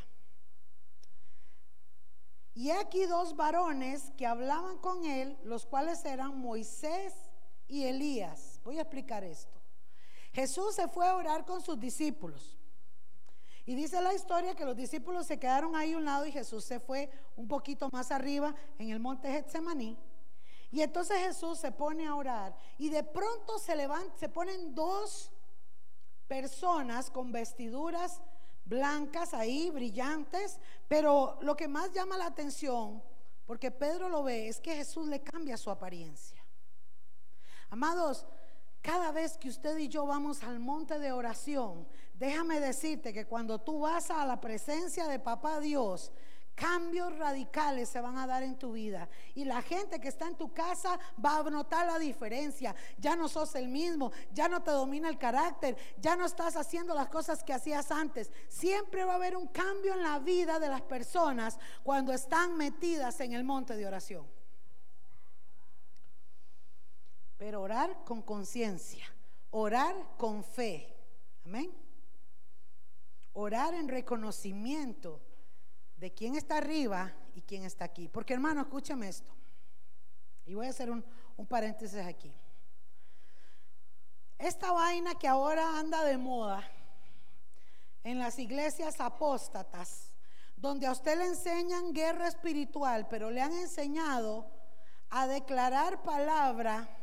Y 2.54 2.72
aquí 2.72 3.06
dos 3.06 3.36
varones 3.36 4.12
que 4.18 4.26
hablaban 4.26 4.78
con 4.80 5.06
él, 5.06 5.38
los 5.44 5.66
cuales 5.66 6.04
eran 6.04 6.40
Moisés 6.40 7.14
y 7.68 7.84
Elías. 7.84 8.51
Voy 8.64 8.78
a 8.78 8.82
explicar 8.82 9.24
esto. 9.24 9.60
Jesús 10.34 10.76
se 10.76 10.88
fue 10.88 11.08
a 11.08 11.16
orar 11.16 11.46
con 11.46 11.62
sus 11.62 11.80
discípulos. 11.80 12.58
Y 13.66 13.76
dice 13.76 14.02
la 14.02 14.14
historia 14.14 14.56
que 14.56 14.66
los 14.66 14.76
discípulos 14.76 15.28
se 15.28 15.40
quedaron 15.40 15.76
ahí 15.76 15.94
a 15.94 15.98
un 15.98 16.06
lado 16.06 16.26
y 16.26 16.32
Jesús 16.32 16.64
se 16.64 16.80
fue 16.80 17.10
un 17.36 17.48
poquito 17.48 17.90
más 17.92 18.12
arriba 18.12 18.56
en 18.80 18.90
el 18.90 19.00
monte 19.00 19.32
Getsemaní. 19.32 19.98
Y 20.72 20.82
entonces 20.82 21.18
Jesús 21.20 21.60
se 21.60 21.72
pone 21.72 22.08
a 22.08 22.16
orar 22.16 22.56
y 22.78 22.90
de 22.90 23.04
pronto 23.04 23.60
se 23.60 23.76
levantan, 23.76 24.18
se 24.18 24.30
ponen 24.30 24.74
dos 24.74 25.32
personas 26.28 27.12
con 27.12 27.32
vestiduras 27.32 28.22
blancas 28.64 29.34
ahí, 29.34 29.70
brillantes, 29.70 30.60
pero 30.88 31.38
lo 31.42 31.58
que 31.58 31.68
más 31.68 31.92
llama 31.92 32.18
la 32.18 32.28
atención, 32.28 33.04
porque 33.46 33.70
Pedro 33.70 34.08
lo 34.08 34.24
ve, 34.24 34.48
es 34.48 34.62
que 34.62 34.76
Jesús 34.76 35.08
le 35.08 35.22
cambia 35.22 35.58
su 35.58 35.70
apariencia. 35.70 36.42
Amados, 37.70 38.26
cada 38.82 39.12
vez 39.12 39.38
que 39.38 39.50
usted 39.50 39.78
y 39.78 39.88
yo 39.88 40.06
vamos 40.06 40.44
al 40.44 40.60
monte 40.60 40.98
de 40.98 41.12
oración, 41.12 41.88
déjame 42.16 42.60
decirte 42.60 43.14
que 43.14 43.26
cuando 43.26 43.60
tú 43.60 43.82
vas 43.82 44.10
a 44.10 44.26
la 44.26 44.42
presencia 44.42 45.08
de 45.08 45.20
Papá 45.20 45.60
Dios, 45.60 46.12
cambios 46.56 47.18
radicales 47.18 47.90
se 47.90 48.02
van 48.02 48.18
a 48.18 48.26
dar 48.26 48.44
en 48.44 48.58
tu 48.58 48.74
vida. 48.74 49.08
Y 49.36 49.46
la 49.46 49.62
gente 49.62 50.00
que 50.00 50.08
está 50.08 50.28
en 50.28 50.36
tu 50.36 50.52
casa 50.54 51.00
va 51.24 51.38
a 51.38 51.44
notar 51.50 51.86
la 51.86 52.00
diferencia. 52.00 52.76
Ya 52.98 53.16
no 53.16 53.28
sos 53.28 53.54
el 53.56 53.68
mismo, 53.68 54.12
ya 54.34 54.48
no 54.48 54.62
te 54.62 54.72
domina 54.72 55.10
el 55.10 55.18
carácter, 55.18 55.78
ya 56.00 56.16
no 56.16 56.26
estás 56.26 56.56
haciendo 56.56 56.94
las 56.94 57.10
cosas 57.10 57.44
que 57.44 57.54
hacías 57.54 57.92
antes. 57.92 58.32
Siempre 58.48 59.06
va 59.06 59.14
a 59.14 59.16
haber 59.18 59.38
un 59.38 59.48
cambio 59.48 59.94
en 59.94 60.02
la 60.02 60.20
vida 60.20 60.60
de 60.60 60.70
las 60.70 60.82
personas 60.82 61.60
cuando 61.84 62.14
están 62.14 62.58
metidas 62.58 63.20
en 63.22 63.34
el 63.34 63.44
monte 63.44 63.76
de 63.76 63.86
oración 63.86 64.41
pero 67.42 67.60
orar 67.60 68.04
con 68.06 68.22
conciencia, 68.22 69.04
orar 69.50 69.96
con 70.16 70.44
fe. 70.44 70.96
Amén. 71.44 71.76
Orar 73.34 73.74
en 73.74 73.88
reconocimiento 73.88 75.20
de 75.98 76.14
quién 76.14 76.36
está 76.36 76.58
arriba 76.58 77.12
y 77.34 77.42
quién 77.42 77.64
está 77.64 77.86
aquí. 77.86 78.08
Porque 78.08 78.36
hermano, 78.36 78.62
escúchame 78.62 79.10
esto. 79.10 79.32
Y 80.46 80.54
voy 80.54 80.68
a 80.68 80.70
hacer 80.70 80.92
un, 80.92 81.04
un 81.36 81.48
paréntesis 81.48 81.98
aquí. 82.06 82.32
Esta 84.38 84.72
vaina 84.72 85.16
que 85.16 85.28
ahora 85.28 85.80
anda 85.80 86.04
de 86.04 86.20
moda 86.20 86.64
en 88.04 88.20
las 88.20 88.38
iglesias 88.38 89.02
apóstatas, 89.02 90.14
donde 90.56 90.86
a 90.86 90.92
usted 90.92 91.18
le 91.18 91.26
enseñan 91.26 91.92
guerra 91.92 92.28
espiritual, 92.28 93.08
pero 93.10 93.32
le 93.32 93.42
han 93.42 93.54
enseñado 93.54 94.46
a 95.10 95.26
declarar 95.26 96.04
palabra 96.04 97.00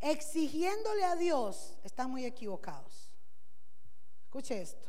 exigiéndole 0.00 1.04
a 1.04 1.16
Dios, 1.16 1.76
están 1.84 2.10
muy 2.10 2.24
equivocados. 2.24 3.10
Escuche 4.24 4.60
esto. 4.60 4.88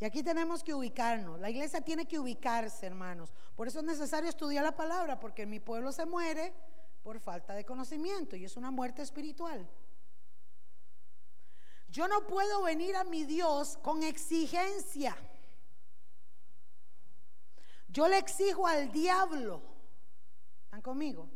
Y 0.00 0.04
aquí 0.04 0.22
tenemos 0.22 0.64
que 0.64 0.74
ubicarnos. 0.74 1.38
La 1.38 1.48
iglesia 1.48 1.80
tiene 1.80 2.08
que 2.08 2.18
ubicarse, 2.18 2.86
hermanos. 2.86 3.32
Por 3.54 3.68
eso 3.68 3.78
es 3.78 3.84
necesario 3.84 4.28
estudiar 4.28 4.64
la 4.64 4.74
palabra, 4.74 5.20
porque 5.20 5.46
mi 5.46 5.60
pueblo 5.60 5.92
se 5.92 6.06
muere 6.06 6.52
por 7.02 7.20
falta 7.20 7.54
de 7.54 7.64
conocimiento 7.64 8.34
y 8.34 8.44
es 8.44 8.56
una 8.56 8.70
muerte 8.70 9.02
espiritual. 9.02 9.68
Yo 11.88 12.08
no 12.08 12.26
puedo 12.26 12.62
venir 12.62 12.96
a 12.96 13.04
mi 13.04 13.24
Dios 13.24 13.78
con 13.82 14.02
exigencia. 14.02 15.16
Yo 17.88 18.08
le 18.08 18.18
exijo 18.18 18.66
al 18.66 18.90
diablo. 18.90 19.62
¿Están 20.64 20.80
conmigo? 20.80 21.28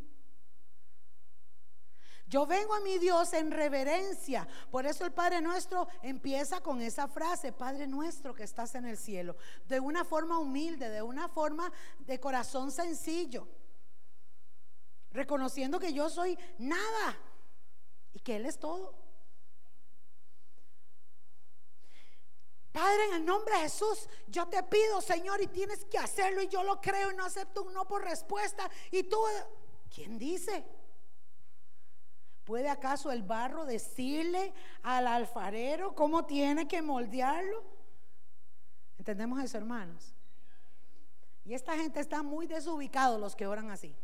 Yo 2.28 2.44
vengo 2.44 2.74
a 2.74 2.80
mi 2.80 2.98
Dios 2.98 3.32
en 3.34 3.52
reverencia. 3.52 4.48
Por 4.70 4.84
eso 4.84 5.04
el 5.04 5.12
Padre 5.12 5.40
nuestro 5.40 5.86
empieza 6.02 6.60
con 6.60 6.80
esa 6.80 7.06
frase, 7.06 7.52
Padre 7.52 7.86
nuestro 7.86 8.34
que 8.34 8.42
estás 8.42 8.74
en 8.74 8.84
el 8.84 8.96
cielo, 8.96 9.36
de 9.68 9.78
una 9.78 10.04
forma 10.04 10.38
humilde, 10.38 10.90
de 10.90 11.02
una 11.02 11.28
forma 11.28 11.72
de 12.00 12.18
corazón 12.18 12.72
sencillo, 12.72 13.46
reconociendo 15.12 15.78
que 15.78 15.92
yo 15.92 16.10
soy 16.10 16.36
nada 16.58 17.16
y 18.12 18.18
que 18.18 18.36
Él 18.36 18.46
es 18.46 18.58
todo. 18.58 19.06
Padre, 22.72 23.06
en 23.06 23.14
el 23.14 23.24
nombre 23.24 23.54
de 23.54 23.60
Jesús, 23.60 24.08
yo 24.26 24.48
te 24.48 24.62
pido, 24.64 25.00
Señor, 25.00 25.40
y 25.40 25.46
tienes 25.46 25.84
que 25.86 25.96
hacerlo, 25.96 26.42
y 26.42 26.48
yo 26.48 26.62
lo 26.62 26.78
creo, 26.80 27.10
y 27.10 27.16
no 27.16 27.24
acepto 27.24 27.62
un 27.62 27.72
no 27.72 27.86
por 27.86 28.04
respuesta. 28.04 28.68
Y 28.90 29.04
tú, 29.04 29.16
¿quién 29.88 30.18
dice? 30.18 30.62
¿Puede 32.46 32.68
acaso 32.68 33.10
el 33.10 33.24
barro 33.24 33.66
decirle 33.66 34.54
al 34.84 35.08
alfarero 35.08 35.96
cómo 35.96 36.26
tiene 36.26 36.68
que 36.68 36.80
moldearlo? 36.80 37.64
¿Entendemos 38.98 39.42
eso, 39.42 39.58
hermanos? 39.58 40.14
Y 41.44 41.54
esta 41.54 41.76
gente 41.76 41.98
está 41.98 42.22
muy 42.22 42.46
desubicado 42.46 43.18
los 43.18 43.34
que 43.34 43.48
oran 43.48 43.72
así. 43.72 43.96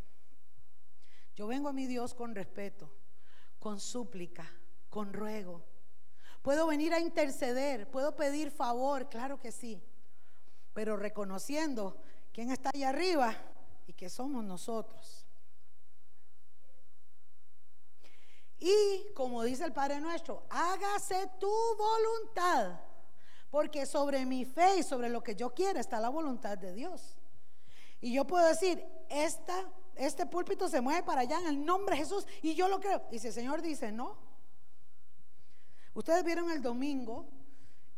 Yo 1.36 1.46
vengo 1.46 1.68
a 1.68 1.72
mi 1.72 1.86
Dios 1.86 2.14
con 2.14 2.34
respeto, 2.34 2.90
con 3.60 3.78
súplica, 3.78 4.50
con 4.90 5.12
ruego. 5.12 5.62
Puedo 6.42 6.66
venir 6.66 6.92
a 6.94 6.98
interceder, 6.98 7.88
puedo 7.88 8.16
pedir 8.16 8.50
favor, 8.50 9.08
claro 9.08 9.38
que 9.38 9.52
sí, 9.52 9.80
pero 10.74 10.96
reconociendo 10.96 11.96
quién 12.32 12.50
está 12.50 12.70
allá 12.74 12.88
arriba 12.88 13.36
y 13.86 13.92
que 13.92 14.10
somos 14.10 14.42
nosotros. 14.42 15.21
Y 18.64 19.12
como 19.14 19.42
dice 19.42 19.64
el 19.64 19.72
Padre 19.72 20.00
nuestro, 20.00 20.44
hágase 20.48 21.28
tu 21.40 21.50
voluntad, 21.76 22.78
porque 23.50 23.86
sobre 23.86 24.24
mi 24.24 24.44
fe 24.44 24.78
y 24.78 24.82
sobre 24.84 25.08
lo 25.08 25.20
que 25.20 25.34
yo 25.34 25.52
quiero 25.52 25.80
está 25.80 25.98
la 25.98 26.10
voluntad 26.10 26.56
de 26.56 26.72
Dios. 26.72 27.18
Y 28.00 28.12
yo 28.12 28.24
puedo 28.24 28.46
decir, 28.46 28.80
esta, 29.08 29.68
este 29.96 30.26
púlpito 30.26 30.68
se 30.68 30.80
mueve 30.80 31.02
para 31.02 31.22
allá 31.22 31.40
en 31.40 31.48
el 31.48 31.64
nombre 31.64 31.96
de 31.96 32.02
Jesús 32.02 32.24
y 32.40 32.54
yo 32.54 32.68
lo 32.68 32.78
creo. 32.78 33.02
Y 33.10 33.18
si 33.18 33.26
el 33.26 33.32
Señor 33.32 33.62
dice 33.62 33.90
no, 33.90 34.16
ustedes 35.94 36.22
vieron 36.22 36.48
el 36.48 36.62
domingo 36.62 37.26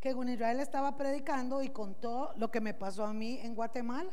que 0.01 0.12
Israel 0.12 0.61
estaba 0.61 0.97
predicando 0.97 1.62
y 1.62 1.69
contó 1.69 2.33
lo 2.37 2.51
que 2.51 2.62
me 2.62 2.73
pasó 2.73 3.05
a 3.05 3.12
mí 3.12 3.39
en 3.43 3.55
Guatemala. 3.55 4.12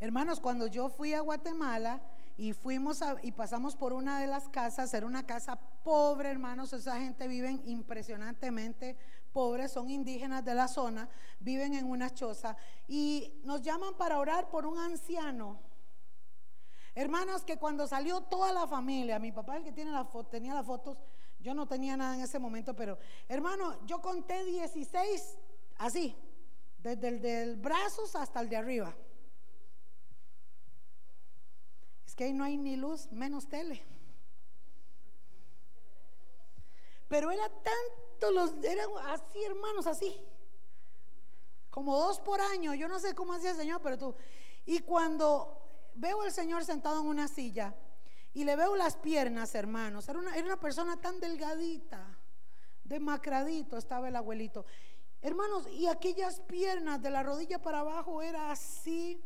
Hermanos, 0.00 0.40
cuando 0.40 0.66
yo 0.66 0.88
fui 0.88 1.12
a 1.12 1.20
Guatemala, 1.20 2.00
y 2.36 2.52
fuimos 2.52 3.00
y 3.22 3.32
pasamos 3.32 3.76
por 3.76 3.92
una 3.92 4.20
de 4.20 4.26
las 4.26 4.48
casas, 4.48 4.92
era 4.92 5.06
una 5.06 5.26
casa 5.26 5.56
pobre, 5.84 6.30
hermanos, 6.30 6.72
esa 6.72 6.98
gente 6.98 7.28
viven 7.28 7.62
impresionantemente 7.66 8.96
pobres, 9.32 9.72
son 9.72 9.90
indígenas 9.90 10.44
de 10.44 10.54
la 10.54 10.68
zona, 10.68 11.08
viven 11.40 11.74
en 11.74 11.88
una 11.88 12.10
choza 12.10 12.56
y 12.88 13.40
nos 13.44 13.62
llaman 13.62 13.94
para 13.94 14.18
orar 14.18 14.48
por 14.48 14.66
un 14.66 14.78
anciano. 14.78 15.60
Hermanos, 16.94 17.44
que 17.44 17.58
cuando 17.58 17.86
salió 17.88 18.20
toda 18.22 18.52
la 18.52 18.66
familia, 18.68 19.18
mi 19.18 19.32
papá 19.32 19.56
el 19.56 19.64
que 19.64 19.72
tiene 19.72 19.90
la 19.90 20.08
tenía 20.30 20.54
las 20.54 20.66
fotos, 20.66 20.96
yo 21.40 21.52
no 21.52 21.66
tenía 21.66 21.96
nada 21.96 22.14
en 22.14 22.22
ese 22.22 22.38
momento, 22.38 22.74
pero 22.74 22.98
hermano, 23.28 23.84
yo 23.86 24.00
conté 24.00 24.44
16 24.44 25.38
así, 25.78 26.16
desde 26.78 27.08
el 27.08 27.20
del 27.20 27.56
brazos 27.56 28.14
hasta 28.16 28.40
el 28.40 28.48
de 28.48 28.56
arriba 28.56 28.94
que 32.16 32.24
ahí 32.24 32.32
no 32.32 32.44
hay 32.44 32.56
ni 32.56 32.76
luz, 32.76 33.10
menos 33.10 33.48
tele. 33.48 33.84
Pero 37.08 37.30
era 37.30 37.48
tanto 37.48 38.30
los, 38.30 38.54
eran 38.64 38.88
así 39.06 39.44
hermanos, 39.44 39.86
así. 39.86 40.20
Como 41.70 41.98
dos 41.98 42.20
por 42.20 42.40
año, 42.40 42.74
yo 42.74 42.88
no 42.88 42.98
sé 43.00 43.14
cómo 43.14 43.34
hacía 43.34 43.50
el 43.50 43.56
Señor, 43.56 43.80
pero 43.82 43.98
tú. 43.98 44.14
Y 44.64 44.80
cuando 44.80 45.60
veo 45.94 46.22
al 46.22 46.32
Señor 46.32 46.64
sentado 46.64 47.00
en 47.00 47.06
una 47.06 47.28
silla 47.28 47.74
y 48.32 48.44
le 48.44 48.56
veo 48.56 48.76
las 48.76 48.96
piernas, 48.96 49.54
hermanos, 49.54 50.08
era 50.08 50.18
una, 50.18 50.36
era 50.36 50.46
una 50.46 50.60
persona 50.60 51.00
tan 51.00 51.20
delgadita, 51.20 52.18
demacradito 52.84 53.76
estaba 53.76 54.08
el 54.08 54.16
abuelito. 54.16 54.64
Hermanos, 55.20 55.66
y 55.68 55.86
aquellas 55.86 56.40
piernas 56.40 57.00
de 57.00 57.10
la 57.10 57.22
rodilla 57.22 57.60
para 57.60 57.80
abajo 57.80 58.22
era 58.22 58.50
así 58.50 59.22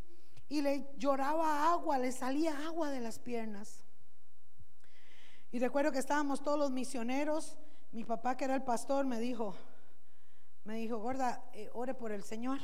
y 0.49 0.63
le 0.63 0.89
lloraba 0.97 1.71
agua, 1.71 1.99
le 1.99 2.13
salía 2.13 2.67
agua 2.67 2.91
de 2.91 3.01
las 3.01 3.19
piernas. 3.19 3.85
Y 5.51 5.59
recuerdo 5.59 5.93
que 5.93 5.99
estábamos 5.99 6.43
todos 6.43 6.59
los 6.59 6.71
misioneros, 6.71 7.59
mi 7.93 8.05
papá 8.05 8.37
que 8.37 8.45
era 8.45 8.55
el 8.55 8.63
pastor 8.63 9.07
me 9.07 9.19
dijo, 9.19 9.55
me 10.65 10.75
dijo, 10.75 10.99
gorda, 10.99 11.43
eh, 11.55 11.71
ore 11.73 11.95
por 11.95 12.13
el 12.13 12.23
Señor. 12.23 12.59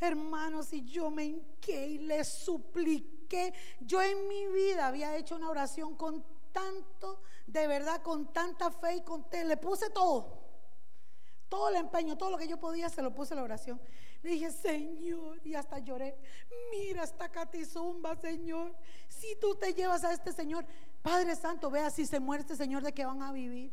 Hermanos, 0.00 0.72
y 0.72 0.84
yo 0.84 1.10
me 1.10 1.24
hinqué 1.24 1.86
y 1.86 1.98
le 1.98 2.24
supliqué. 2.24 3.54
Yo 3.80 4.02
en 4.02 4.26
mi 4.28 4.48
vida 4.48 4.88
había 4.88 5.16
hecho 5.16 5.36
una 5.36 5.48
oración 5.48 5.96
con 5.96 6.24
tanto, 6.52 7.22
de 7.46 7.66
verdad, 7.68 8.02
con 8.02 8.32
tanta 8.32 8.70
fe 8.70 8.96
y 8.96 9.00
con 9.02 9.26
le 9.30 9.56
puse 9.56 9.90
todo. 9.90 10.42
Todo 11.48 11.68
el 11.68 11.76
empeño, 11.76 12.18
todo 12.18 12.30
lo 12.30 12.38
que 12.38 12.48
yo 12.48 12.58
podía, 12.58 12.88
se 12.88 13.02
lo 13.02 13.14
puse 13.14 13.34
en 13.34 13.38
la 13.38 13.44
oración. 13.44 13.80
Dije, 14.24 14.50
Señor, 14.50 15.38
y 15.44 15.54
hasta 15.54 15.78
lloré. 15.80 16.16
Mira 16.70 17.04
esta 17.04 17.28
catizumba, 17.28 18.16
Señor. 18.16 18.74
Si 19.06 19.36
tú 19.36 19.54
te 19.54 19.74
llevas 19.74 20.02
a 20.02 20.14
este 20.14 20.32
Señor, 20.32 20.64
Padre 21.02 21.36
Santo, 21.36 21.70
vea 21.70 21.90
si 21.90 22.06
se 22.06 22.18
muere 22.20 22.40
este 22.40 22.56
Señor, 22.56 22.82
de 22.82 22.94
qué 22.94 23.04
van 23.04 23.22
a 23.22 23.32
vivir. 23.32 23.70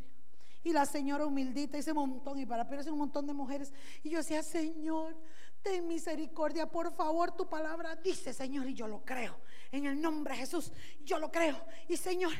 Y 0.61 0.73
la 0.73 0.85
señora 0.85 1.25
humildita, 1.25 1.77
ese 1.77 1.93
montón, 1.93 2.37
y 2.37 2.45
para 2.45 2.67
pero 2.67 2.83
un 2.91 2.99
montón 2.99 3.25
de 3.25 3.33
mujeres. 3.33 3.73
Y 4.03 4.09
yo 4.09 4.17
decía, 4.17 4.43
Señor, 4.43 5.15
ten 5.63 5.87
misericordia, 5.87 6.69
por 6.69 6.91
favor, 6.91 7.31
tu 7.31 7.47
palabra 7.47 7.95
dice, 7.95 8.33
Señor, 8.33 8.67
y 8.67 8.73
yo 8.73 8.89
lo 8.89 9.05
creo. 9.05 9.37
En 9.71 9.85
el 9.85 10.01
nombre 10.01 10.33
de 10.33 10.41
Jesús, 10.41 10.73
yo 11.05 11.17
lo 11.17 11.31
creo. 11.31 11.55
Y 11.87 11.95
Señor, 11.95 12.33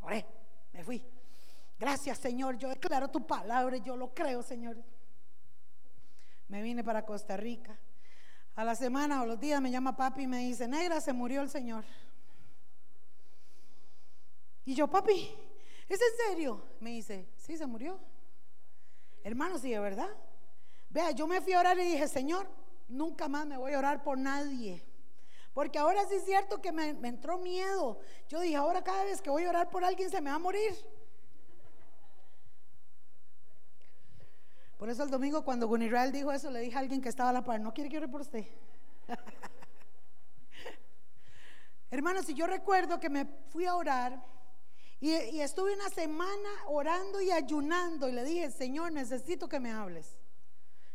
oré, 0.00 0.26
me 0.72 0.82
fui. 0.82 1.04
Gracias, 1.78 2.16
Señor. 2.16 2.56
Yo 2.56 2.70
declaro 2.70 3.08
tu 3.08 3.26
palabra 3.26 3.76
y 3.76 3.82
yo 3.82 3.98
lo 3.98 4.14
creo, 4.14 4.42
Señor. 4.42 4.82
Me 6.48 6.62
vine 6.62 6.82
para 6.82 7.04
Costa 7.04 7.36
Rica. 7.36 7.78
A 8.56 8.64
la 8.64 8.74
semana 8.74 9.22
o 9.22 9.26
los 9.26 9.38
días 9.38 9.60
me 9.60 9.70
llama 9.70 9.96
papi 9.96 10.22
y 10.22 10.26
me 10.26 10.38
dice, 10.38 10.66
negra, 10.66 11.00
se 11.00 11.12
murió 11.12 11.42
el 11.42 11.50
Señor. 11.50 11.84
Y 14.64 14.74
yo, 14.74 14.88
papi, 14.88 15.30
¿es 15.88 16.00
en 16.00 16.26
serio? 16.26 16.62
Me 16.80 16.90
dice, 16.90 17.28
sí, 17.36 17.56
se 17.56 17.66
murió. 17.66 17.98
Hermano, 19.22 19.58
sí, 19.58 19.70
de 19.70 19.78
verdad. 19.78 20.10
Vea, 20.90 21.10
yo 21.12 21.26
me 21.26 21.40
fui 21.40 21.52
a 21.52 21.60
orar 21.60 21.78
y 21.78 21.84
dije, 21.84 22.08
Señor, 22.08 22.48
nunca 22.88 23.28
más 23.28 23.46
me 23.46 23.56
voy 23.56 23.72
a 23.74 23.78
orar 23.78 24.02
por 24.02 24.18
nadie. 24.18 24.82
Porque 25.52 25.78
ahora 25.78 26.06
sí 26.08 26.14
es 26.14 26.24
cierto 26.24 26.60
que 26.60 26.72
me, 26.72 26.94
me 26.94 27.08
entró 27.08 27.38
miedo. 27.38 28.00
Yo 28.28 28.40
dije, 28.40 28.56
ahora 28.56 28.82
cada 28.82 29.04
vez 29.04 29.20
que 29.20 29.30
voy 29.30 29.44
a 29.44 29.50
orar 29.50 29.70
por 29.70 29.84
alguien 29.84 30.10
se 30.10 30.20
me 30.20 30.30
va 30.30 30.36
a 30.36 30.40
morir. 30.40 30.74
Por 34.78 34.88
eso 34.88 35.02
el 35.02 35.10
domingo 35.10 35.44
cuando 35.44 35.66
Gunirael 35.66 36.12
dijo 36.12 36.32
eso, 36.32 36.50
le 36.50 36.60
dije 36.60 36.76
a 36.76 36.80
alguien 36.80 37.02
que 37.02 37.08
estaba 37.08 37.30
a 37.30 37.32
la 37.32 37.44
par, 37.44 37.60
no 37.60 37.74
quiere 37.74 37.90
que 37.90 37.96
ore 37.96 38.08
por 38.08 38.20
usted. 38.20 38.46
Hermanos, 41.90 42.26
si 42.26 42.34
yo 42.34 42.46
recuerdo 42.46 43.00
que 43.00 43.10
me 43.10 43.26
fui 43.50 43.66
a 43.66 43.74
orar 43.74 44.22
y, 45.00 45.40
estuve 45.40 45.74
una 45.74 45.90
semana 45.90 46.48
orando 46.66 47.20
y 47.20 47.30
ayunando 47.30 48.08
y 48.08 48.12
le 48.12 48.24
dije, 48.24 48.50
Señor, 48.50 48.92
necesito 48.92 49.48
que 49.48 49.58
me 49.58 49.72
hables. 49.72 50.16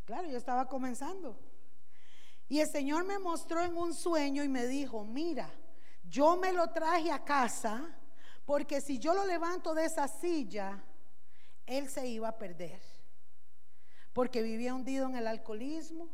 Claro, 0.05 0.29
yo 0.29 0.37
estaba 0.37 0.67
comenzando. 0.67 1.37
Y 2.47 2.59
el 2.59 2.69
Señor 2.69 3.03
me 3.03 3.19
mostró 3.19 3.63
en 3.63 3.75
un 3.75 3.93
sueño 3.93 4.43
y 4.43 4.49
me 4.49 4.67
dijo, 4.67 5.03
mira, 5.03 5.49
yo 6.03 6.37
me 6.37 6.53
lo 6.53 6.69
traje 6.71 7.11
a 7.11 7.23
casa 7.23 7.97
porque 8.45 8.79
si 8.79 8.99
yo 8.99 9.13
lo 9.13 9.25
levanto 9.25 9.73
de 9.73 9.85
esa 9.85 10.07
silla, 10.07 10.83
él 11.65 11.89
se 11.89 12.07
iba 12.07 12.29
a 12.29 12.37
perder. 12.37 12.92
Porque 14.13 14.41
vivía 14.41 14.75
hundido 14.75 15.07
en 15.07 15.15
el 15.15 15.27
alcoholismo, 15.27 16.07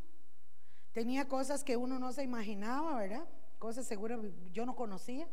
tenía 0.93 1.27
cosas 1.27 1.63
que 1.63 1.77
uno 1.77 1.99
no 1.99 2.11
se 2.11 2.23
imaginaba, 2.23 2.95
¿verdad? 2.97 3.27
Cosas 3.59 3.85
seguras 3.85 4.19
yo 4.51 4.65
no 4.65 4.75
conocía. 4.75 5.27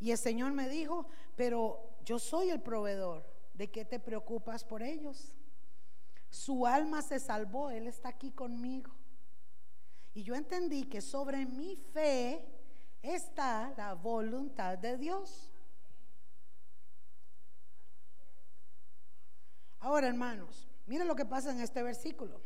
Y 0.00 0.10
el 0.10 0.18
Señor 0.18 0.52
me 0.52 0.68
dijo, 0.68 1.06
pero 1.36 1.96
yo 2.04 2.18
soy 2.18 2.50
el 2.50 2.60
proveedor, 2.60 3.24
¿de 3.54 3.70
qué 3.70 3.84
te 3.84 4.00
preocupas 4.00 4.64
por 4.64 4.82
ellos? 4.82 5.32
Su 6.30 6.66
alma 6.66 7.00
se 7.00 7.20
salvó, 7.20 7.70
Él 7.70 7.86
está 7.86 8.08
aquí 8.08 8.32
conmigo. 8.32 8.90
Y 10.14 10.24
yo 10.24 10.34
entendí 10.34 10.84
que 10.84 11.00
sobre 11.00 11.46
mi 11.46 11.76
fe 11.76 12.44
está 13.02 13.72
la 13.76 13.94
voluntad 13.94 14.78
de 14.78 14.96
Dios. 14.96 15.50
Ahora, 19.78 20.08
hermanos, 20.08 20.73
miren 20.86 21.08
lo 21.08 21.16
que 21.16 21.24
pasa 21.24 21.50
en 21.50 21.60
este 21.60 21.82
versículo. 21.82 22.40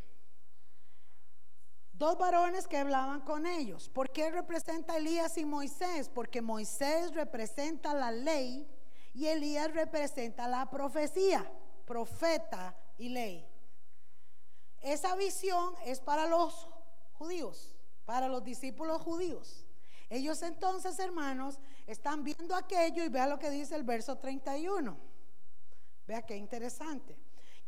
Dos 1.93 2.17
varones 2.17 2.67
que 2.67 2.77
hablaban 2.77 3.21
con 3.21 3.45
ellos. 3.45 3.89
¿Por 3.89 4.09
qué 4.11 4.31
representa 4.31 4.95
Elías 4.95 5.37
y 5.37 5.43
Moisés? 5.43 6.07
Porque 6.07 6.41
Moisés 6.41 7.13
representa 7.13 7.93
la 7.93 8.11
ley 8.11 8.65
y 9.13 9.27
Elías 9.27 9.73
representa 9.73 10.47
la 10.47 10.69
profecía, 10.69 11.51
profeta 11.85 12.73
y 12.97 13.09
ley. 13.09 13.45
Esa 14.81 15.15
visión 15.17 15.75
es 15.85 15.99
para 15.99 16.25
los 16.25 16.69
judíos, 17.11 17.75
para 18.05 18.29
los 18.29 18.45
discípulos 18.45 19.01
judíos. 19.01 19.65
Ellos 20.09 20.41
entonces, 20.41 20.97
hermanos, 20.99 21.59
están 21.85 22.23
viendo 22.23 22.55
aquello 22.55 23.03
y 23.03 23.09
vea 23.09 23.27
lo 23.27 23.37
que 23.37 23.49
dice 23.49 23.75
el 23.75 23.83
verso 23.83 24.17
31. 24.17 24.97
Vea 26.07 26.21
qué 26.25 26.37
interesante. 26.37 27.17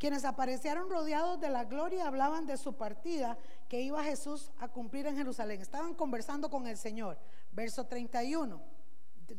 Quienes 0.02 0.26
aparecieron 0.26 0.90
rodeados 0.90 1.40
de 1.40 1.52
la 1.52 1.66
gloria 1.66 2.08
hablaban 2.08 2.48
de 2.48 2.58
su 2.58 2.74
partida 2.74 3.38
que 3.70 3.82
iba 3.82 4.04
Jesús 4.04 4.52
a 4.58 4.68
cumplir 4.68 5.06
en 5.06 5.16
Jerusalén. 5.16 5.62
Estaban 5.62 5.94
conversando 5.94 6.50
con 6.50 6.66
el 6.66 6.76
Señor. 6.76 7.20
Verso 7.52 7.86
31, 7.86 8.60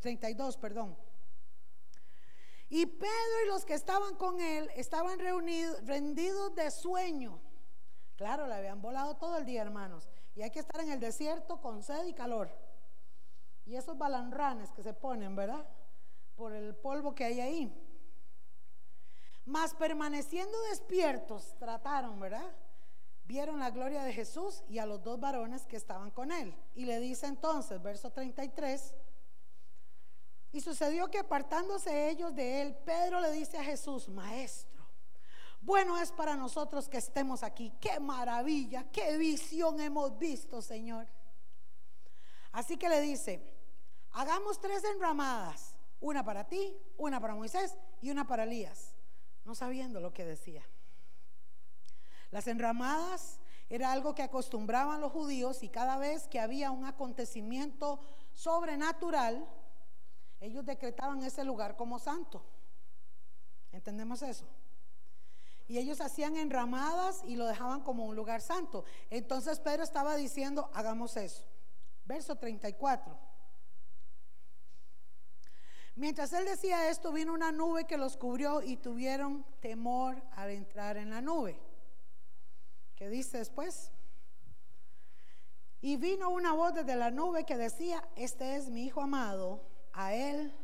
32, 0.00 0.56
perdón. 0.58 0.96
Y 2.68 2.86
Pedro 2.86 3.44
y 3.44 3.48
los 3.48 3.64
que 3.64 3.74
estaban 3.74 4.14
con 4.14 4.40
él 4.40 4.70
estaban 4.76 5.18
reunidos, 5.18 5.84
rendidos 5.84 6.54
de 6.54 6.70
sueño. 6.70 7.40
Claro, 8.14 8.46
le 8.46 8.54
habían 8.54 8.80
volado 8.80 9.16
todo 9.16 9.38
el 9.38 9.44
día, 9.44 9.62
hermanos. 9.62 10.08
Y 10.36 10.42
hay 10.42 10.52
que 10.52 10.60
estar 10.60 10.80
en 10.80 10.92
el 10.92 11.00
desierto 11.00 11.60
con 11.60 11.82
sed 11.82 12.06
y 12.06 12.14
calor. 12.14 12.56
Y 13.66 13.74
esos 13.74 13.98
balanranes 13.98 14.70
que 14.70 14.84
se 14.84 14.94
ponen, 14.94 15.34
¿verdad? 15.34 15.66
Por 16.36 16.52
el 16.52 16.76
polvo 16.76 17.16
que 17.16 17.24
hay 17.24 17.40
ahí. 17.40 17.91
Mas 19.44 19.74
permaneciendo 19.74 20.60
despiertos, 20.70 21.54
trataron, 21.58 22.20
¿verdad? 22.20 22.54
Vieron 23.24 23.58
la 23.58 23.70
gloria 23.70 24.04
de 24.04 24.12
Jesús 24.12 24.62
y 24.68 24.78
a 24.78 24.86
los 24.86 25.02
dos 25.02 25.18
varones 25.18 25.66
que 25.66 25.76
estaban 25.76 26.10
con 26.10 26.32
él. 26.32 26.54
Y 26.74 26.84
le 26.84 27.00
dice 27.00 27.26
entonces, 27.26 27.82
verso 27.82 28.10
33, 28.10 28.94
y 30.52 30.60
sucedió 30.60 31.10
que 31.10 31.18
apartándose 31.18 32.10
ellos 32.10 32.34
de 32.34 32.60
él, 32.60 32.76
Pedro 32.84 33.20
le 33.20 33.32
dice 33.32 33.56
a 33.56 33.64
Jesús, 33.64 34.08
maestro, 34.08 34.86
bueno 35.62 35.98
es 35.98 36.12
para 36.12 36.36
nosotros 36.36 36.88
que 36.88 36.98
estemos 36.98 37.42
aquí. 37.42 37.72
Qué 37.80 37.98
maravilla, 37.98 38.84
qué 38.92 39.16
visión 39.16 39.80
hemos 39.80 40.18
visto, 40.18 40.60
Señor. 40.60 41.06
Así 42.52 42.76
que 42.76 42.90
le 42.90 43.00
dice, 43.00 43.42
hagamos 44.10 44.60
tres 44.60 44.84
enramadas, 44.84 45.74
una 46.00 46.22
para 46.22 46.46
ti, 46.46 46.76
una 46.98 47.18
para 47.18 47.34
Moisés 47.34 47.78
y 48.02 48.10
una 48.10 48.26
para 48.26 48.42
Elías, 48.42 48.94
no 49.44 49.54
sabiendo 49.54 50.00
lo 50.00 50.12
que 50.12 50.24
decía. 50.24 50.62
Las 52.30 52.46
enramadas 52.46 53.40
era 53.68 53.92
algo 53.92 54.14
que 54.14 54.22
acostumbraban 54.22 55.00
los 55.00 55.12
judíos 55.12 55.62
y 55.62 55.68
cada 55.68 55.96
vez 55.98 56.28
que 56.28 56.40
había 56.40 56.70
un 56.70 56.84
acontecimiento 56.84 58.00
sobrenatural, 58.32 59.46
ellos 60.40 60.64
decretaban 60.64 61.22
ese 61.22 61.44
lugar 61.44 61.76
como 61.76 61.98
santo. 61.98 62.44
¿Entendemos 63.70 64.22
eso? 64.22 64.46
Y 65.68 65.78
ellos 65.78 66.00
hacían 66.00 66.36
enramadas 66.36 67.22
y 67.24 67.36
lo 67.36 67.46
dejaban 67.46 67.82
como 67.82 68.04
un 68.04 68.16
lugar 68.16 68.40
santo. 68.40 68.84
Entonces 69.08 69.58
Pedro 69.60 69.82
estaba 69.82 70.16
diciendo, 70.16 70.70
hagamos 70.74 71.16
eso. 71.16 71.44
Verso 72.04 72.36
34. 72.36 73.31
Mientras 75.94 76.32
él 76.32 76.46
decía 76.46 76.88
esto, 76.88 77.12
vino 77.12 77.34
una 77.34 77.52
nube 77.52 77.84
que 77.84 77.98
los 77.98 78.16
cubrió 78.16 78.62
y 78.62 78.76
tuvieron 78.76 79.44
temor 79.60 80.22
al 80.32 80.50
entrar 80.50 80.96
en 80.96 81.10
la 81.10 81.20
nube. 81.20 81.60
¿Qué 82.96 83.10
dice 83.10 83.38
después? 83.38 83.90
Y 85.82 85.96
vino 85.96 86.30
una 86.30 86.52
voz 86.52 86.74
desde 86.74 86.96
la 86.96 87.10
nube 87.10 87.44
que 87.44 87.56
decía, 87.56 88.08
este 88.16 88.56
es 88.56 88.68
mi 88.68 88.84
hijo 88.84 89.02
amado, 89.02 89.60
a 89.92 90.14
él 90.14 90.54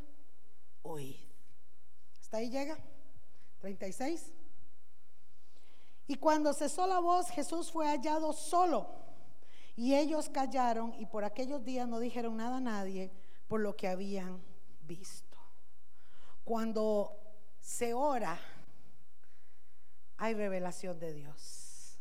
oíd. 0.81 1.17
¿Hasta 2.21 2.37
ahí 2.37 2.49
llega? 2.49 2.77
36. 3.59 4.31
Y 6.07 6.15
cuando 6.15 6.53
cesó 6.53 6.87
la 6.87 6.99
voz, 6.99 7.29
Jesús 7.29 7.71
fue 7.71 7.87
hallado 7.87 8.33
solo. 8.33 8.87
Y 9.75 9.95
ellos 9.95 10.29
callaron 10.29 10.95
y 10.97 11.05
por 11.05 11.23
aquellos 11.23 11.63
días 11.63 11.87
no 11.87 11.99
dijeron 11.99 12.37
nada 12.37 12.57
a 12.57 12.61
nadie 12.61 13.11
por 13.47 13.59
lo 13.59 13.75
que 13.75 13.87
habían 13.87 14.48
visto. 14.89 15.37
Cuando 16.43 17.15
se 17.61 17.93
ora, 17.93 18.37
hay 20.17 20.33
revelación 20.33 20.99
de 20.99 21.13
Dios. 21.13 21.99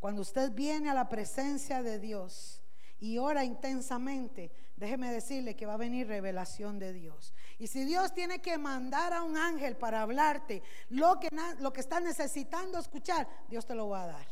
Cuando 0.00 0.20
usted 0.20 0.52
viene 0.52 0.90
a 0.90 0.94
la 0.94 1.08
presencia 1.08 1.82
de 1.82 1.98
Dios 1.98 2.60
y 2.98 3.18
ora 3.18 3.44
intensamente, 3.44 4.50
déjeme 4.76 5.10
decirle 5.12 5.56
que 5.56 5.64
va 5.64 5.74
a 5.74 5.78
venir 5.78 6.08
revelación 6.08 6.78
de 6.78 6.92
Dios. 6.92 7.32
Y 7.58 7.68
si 7.68 7.84
Dios 7.84 8.12
tiene 8.12 8.42
que 8.42 8.58
mandar 8.58 9.12
a 9.12 9.22
un 9.22 9.36
ángel 9.36 9.76
para 9.76 10.02
hablarte 10.02 10.62
lo 10.90 11.18
que, 11.20 11.28
lo 11.60 11.72
que 11.72 11.80
estás 11.80 12.02
necesitando 12.02 12.78
escuchar, 12.78 13.28
Dios 13.48 13.64
te 13.64 13.74
lo 13.74 13.88
va 13.88 14.02
a 14.02 14.06
dar. 14.08 14.28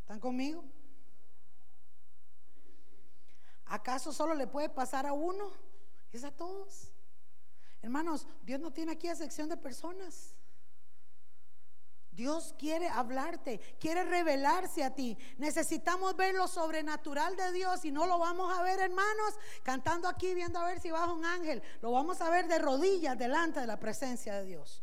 ¿Están 0.00 0.20
conmigo? 0.20 0.64
¿Acaso 3.66 4.12
solo 4.12 4.34
le 4.34 4.46
puede 4.46 4.68
pasar 4.68 5.06
a 5.06 5.12
uno? 5.12 5.65
Es 6.16 6.24
a 6.24 6.30
todos. 6.30 6.90
Hermanos, 7.82 8.26
Dios 8.42 8.58
no 8.58 8.72
tiene 8.72 8.92
aquí 8.92 9.06
a 9.06 9.14
sección 9.14 9.50
de 9.50 9.56
personas. 9.58 10.34
Dios 12.10 12.54
quiere 12.58 12.88
hablarte, 12.88 13.60
quiere 13.78 14.02
revelarse 14.02 14.82
a 14.82 14.94
ti. 14.94 15.18
Necesitamos 15.36 16.16
ver 16.16 16.34
lo 16.34 16.48
sobrenatural 16.48 17.36
de 17.36 17.52
Dios 17.52 17.84
y 17.84 17.90
no 17.90 18.06
lo 18.06 18.18
vamos 18.18 18.50
a 18.58 18.62
ver, 18.62 18.80
hermanos, 18.80 19.34
cantando 19.62 20.08
aquí, 20.08 20.34
viendo 20.34 20.58
a 20.58 20.64
ver 20.64 20.80
si 20.80 20.90
baja 20.90 21.12
un 21.12 21.26
ángel. 21.26 21.62
Lo 21.82 21.92
vamos 21.92 22.22
a 22.22 22.30
ver 22.30 22.48
de 22.48 22.60
rodillas 22.60 23.18
delante 23.18 23.60
de 23.60 23.66
la 23.66 23.78
presencia 23.78 24.36
de 24.36 24.46
Dios. 24.46 24.82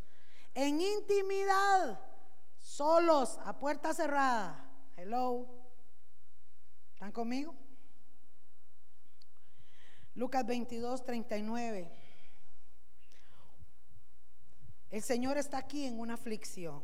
En 0.54 0.80
intimidad, 0.80 2.00
solos, 2.60 3.40
a 3.44 3.58
puerta 3.58 3.92
cerrada. 3.96 4.70
Hello. 4.96 5.48
¿Están 6.94 7.12
conmigo? 7.12 7.56
Lucas 10.16 10.46
22, 10.46 11.04
39. 11.04 11.92
El 14.92 15.02
Señor 15.02 15.38
está 15.38 15.58
aquí 15.58 15.86
en 15.86 16.00
una 16.00 16.14
aflicción. 16.14 16.84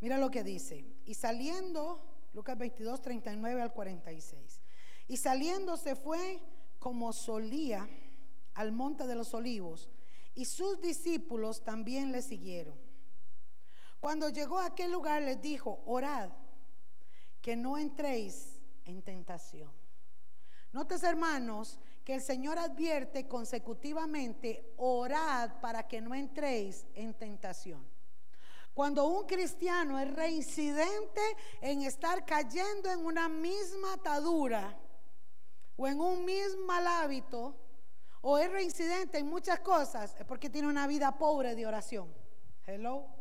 Mira 0.00 0.16
lo 0.18 0.30
que 0.30 0.44
dice. 0.44 0.86
Y 1.04 1.14
saliendo, 1.14 2.00
Lucas 2.32 2.56
22, 2.56 3.02
39 3.02 3.62
al 3.62 3.72
46. 3.72 4.60
Y 5.08 5.16
saliendo 5.16 5.76
se 5.76 5.96
fue 5.96 6.40
como 6.78 7.12
solía 7.12 7.88
al 8.54 8.72
monte 8.72 9.06
de 9.06 9.14
los 9.14 9.34
olivos, 9.34 9.88
y 10.34 10.44
sus 10.44 10.80
discípulos 10.80 11.62
también 11.64 12.12
le 12.12 12.22
siguieron. 12.22 12.78
Cuando 14.00 14.28
llegó 14.28 14.58
a 14.58 14.66
aquel 14.66 14.92
lugar 14.92 15.22
les 15.22 15.40
dijo, 15.42 15.82
orad, 15.84 16.30
que 17.42 17.56
no 17.56 17.76
entréis 17.76 18.60
en 18.84 19.02
tentación. 19.02 19.70
Notes, 20.72 21.02
hermanos, 21.02 21.78
que 22.10 22.16
el 22.16 22.22
Señor 22.22 22.58
advierte 22.58 23.28
consecutivamente, 23.28 24.74
orad 24.78 25.60
para 25.60 25.86
que 25.86 26.00
no 26.00 26.12
entréis 26.12 26.84
en 26.96 27.14
tentación. 27.14 27.86
Cuando 28.74 29.06
un 29.06 29.28
cristiano 29.28 29.96
es 29.96 30.12
reincidente 30.12 31.20
en 31.60 31.82
estar 31.82 32.26
cayendo 32.26 32.90
en 32.90 33.06
una 33.06 33.28
misma 33.28 33.92
atadura 33.92 34.76
o 35.76 35.86
en 35.86 36.00
un 36.00 36.24
mismo 36.24 36.66
mal 36.66 36.84
hábito, 36.84 37.54
o 38.22 38.38
es 38.38 38.50
reincidente 38.50 39.18
en 39.18 39.28
muchas 39.28 39.60
cosas, 39.60 40.12
es 40.18 40.24
porque 40.26 40.50
tiene 40.50 40.66
una 40.66 40.88
vida 40.88 41.16
pobre 41.16 41.54
de 41.54 41.64
oración. 41.64 42.12
Hello. 42.66 43.19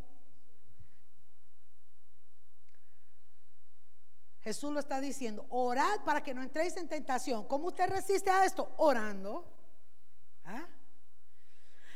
Jesús 4.49 4.71
lo 4.71 4.79
está 4.79 4.99
diciendo, 4.99 5.45
orad 5.49 5.99
para 6.03 6.23
que 6.23 6.33
no 6.33 6.41
entréis 6.41 6.75
en 6.77 6.87
tentación. 6.87 7.47
¿Cómo 7.47 7.67
usted 7.67 7.87
resiste 7.87 8.31
a 8.31 8.45
esto? 8.45 8.73
Orando. 8.77 9.45
¿Ah? 10.43 10.65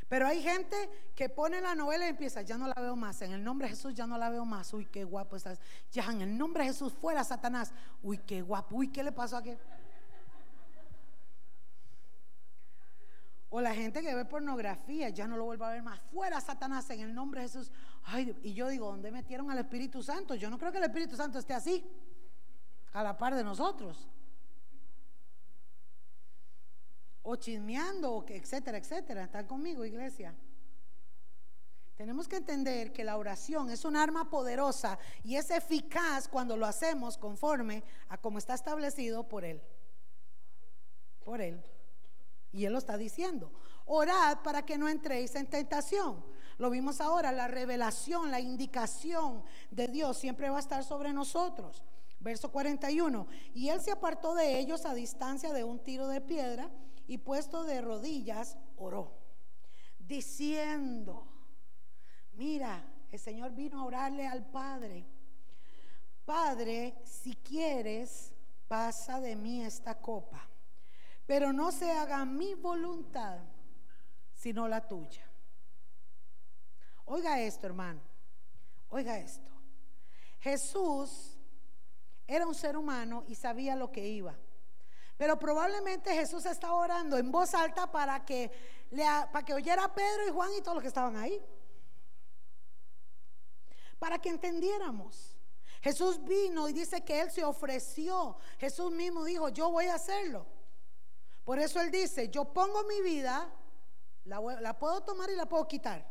Pero 0.07 0.27
hay 0.27 0.43
gente 0.43 0.77
que 1.15 1.29
pone 1.29 1.59
la 1.61 1.73
novela 1.73 2.05
y 2.05 2.09
empieza, 2.09 2.43
ya 2.43 2.55
no 2.55 2.67
la 2.67 2.79
veo 2.79 2.95
más, 2.95 3.19
en 3.23 3.31
el 3.31 3.43
nombre 3.43 3.67
de 3.67 3.75
Jesús 3.75 3.95
ya 3.95 4.05
no 4.05 4.19
la 4.19 4.29
veo 4.29 4.45
más, 4.45 4.71
uy, 4.71 4.85
qué 4.85 5.03
guapo 5.03 5.35
estás, 5.35 5.59
ya 5.91 6.05
en 6.11 6.21
el 6.21 6.37
nombre 6.37 6.63
de 6.63 6.69
Jesús 6.69 6.93
fuera 6.93 7.23
Satanás, 7.23 7.73
uy, 8.03 8.19
qué 8.19 8.43
guapo, 8.43 8.75
uy, 8.75 8.89
¿qué 8.89 9.03
le 9.03 9.11
pasó 9.11 9.37
a 9.37 9.41
qué? 9.41 9.57
O 13.49 13.61
la 13.61 13.73
gente 13.73 14.03
que 14.03 14.13
ve 14.13 14.25
pornografía, 14.25 15.09
ya 15.09 15.25
no 15.25 15.37
lo 15.37 15.45
vuelve 15.45 15.65
a 15.65 15.69
ver 15.69 15.83
más. 15.83 15.99
Fuera 16.11 16.41
Satanás 16.41 16.89
en 16.89 17.01
el 17.01 17.13
nombre 17.13 17.41
de 17.41 17.47
Jesús. 17.47 17.71
Ay, 18.03 18.35
y 18.41 18.55
yo 18.55 18.67
digo, 18.67 18.87
¿dónde 18.87 19.11
metieron 19.11 19.51
al 19.51 19.59
Espíritu 19.59 20.01
Santo? 20.01 20.33
Yo 20.33 20.49
no 20.49 20.57
creo 20.57 20.71
que 20.71 20.79
el 20.79 20.85
Espíritu 20.85 21.15
Santo 21.15 21.37
esté 21.37 21.53
así, 21.53 21.83
a 22.93 23.03
la 23.03 23.17
par 23.17 23.35
de 23.35 23.43
nosotros. 23.43 24.07
o 27.23 27.35
chismeando, 27.37 28.25
etcétera, 28.27 28.77
etcétera. 28.77 29.23
¿Están 29.23 29.47
conmigo, 29.47 29.85
iglesia? 29.85 30.35
Tenemos 31.95 32.27
que 32.27 32.35
entender 32.35 32.91
que 32.91 33.03
la 33.03 33.17
oración 33.17 33.69
es 33.69 33.85
un 33.85 33.95
arma 33.95 34.29
poderosa 34.29 34.99
y 35.23 35.35
es 35.35 35.49
eficaz 35.51 36.27
cuando 36.27 36.57
lo 36.57 36.65
hacemos 36.65 37.17
conforme 37.17 37.83
a 38.09 38.17
como 38.17 38.39
está 38.39 38.55
establecido 38.55 39.27
por 39.27 39.45
Él. 39.45 39.61
Por 41.23 41.39
Él. 41.39 41.63
Y 42.51 42.65
Él 42.65 42.73
lo 42.73 42.79
está 42.79 42.97
diciendo. 42.97 43.51
Orad 43.85 44.39
para 44.43 44.65
que 44.65 44.77
no 44.77 44.89
entréis 44.89 45.35
en 45.35 45.49
tentación. 45.49 46.25
Lo 46.57 46.69
vimos 46.69 46.99
ahora, 46.99 47.31
la 47.31 47.47
revelación, 47.47 48.31
la 48.31 48.39
indicación 48.39 49.43
de 49.71 49.87
Dios 49.87 50.17
siempre 50.17 50.49
va 50.49 50.57
a 50.57 50.61
estar 50.61 50.83
sobre 50.83 51.13
nosotros. 51.13 51.83
Verso 52.23 52.51
41. 52.51 53.27
Y 53.53 53.69
Él 53.69 53.81
se 53.81 53.91
apartó 53.91 54.33
de 54.33 54.57
ellos 54.57 54.85
a 54.85 54.93
distancia 54.93 55.51
de 55.51 55.63
un 55.63 55.79
tiro 55.83 56.07
de 56.07 56.21
piedra 56.21 56.71
y 57.05 57.17
puesto 57.17 57.65
de 57.65 57.81
rodillas, 57.81 58.57
oró, 58.77 59.13
diciendo, 59.99 61.27
mira, 62.31 62.89
el 63.11 63.19
Señor 63.19 63.51
vino 63.51 63.81
a 63.81 63.85
orarle 63.85 64.25
al 64.25 64.45
Padre, 64.45 65.05
Padre, 66.23 66.95
si 67.03 67.35
quieres, 67.35 68.33
pasa 68.69 69.19
de 69.19 69.35
mí 69.35 69.61
esta 69.61 69.99
copa, 69.99 70.47
pero 71.25 71.51
no 71.51 71.73
se 71.73 71.91
haga 71.91 72.23
mi 72.23 72.53
voluntad, 72.53 73.39
sino 74.33 74.69
la 74.69 74.87
tuya. 74.87 75.29
Oiga 77.05 77.41
esto, 77.41 77.67
hermano, 77.67 77.99
oiga 78.89 79.19
esto. 79.19 79.51
Jesús 80.39 81.32
era 82.27 82.47
un 82.47 82.55
ser 82.55 82.77
humano 82.77 83.23
y 83.27 83.35
sabía 83.35 83.75
lo 83.75 83.91
que 83.91 84.07
iba. 84.07 84.37
Pero 85.17 85.37
probablemente 85.37 86.13
Jesús 86.13 86.45
estaba 86.45 86.75
orando 86.75 87.17
en 87.17 87.31
voz 87.31 87.53
alta 87.53 87.91
para 87.91 88.25
que, 88.25 88.51
para 89.31 89.45
que 89.45 89.53
oyera 89.53 89.85
a 89.85 89.93
Pedro 89.93 90.27
y 90.27 90.31
Juan 90.31 90.51
y 90.57 90.61
todos 90.61 90.75
los 90.75 90.81
que 90.81 90.87
estaban 90.87 91.15
ahí. 91.15 91.41
Para 93.99 94.19
que 94.19 94.29
entendiéramos. 94.29 95.37
Jesús 95.81 96.23
vino 96.23 96.67
y 96.69 96.73
dice 96.73 97.03
que 97.03 97.21
Él 97.21 97.29
se 97.29 97.43
ofreció. 97.43 98.37
Jesús 98.57 98.91
mismo 98.91 99.23
dijo, 99.23 99.49
yo 99.49 99.69
voy 99.69 99.85
a 99.85 99.95
hacerlo. 99.95 100.45
Por 101.43 101.59
eso 101.59 101.79
Él 101.81 101.91
dice, 101.91 102.29
yo 102.29 102.45
pongo 102.45 102.83
mi 102.85 103.01
vida, 103.01 103.53
la, 104.23 104.39
la 104.61 104.79
puedo 104.79 105.01
tomar 105.01 105.29
y 105.29 105.35
la 105.35 105.47
puedo 105.47 105.67
quitar. 105.67 106.09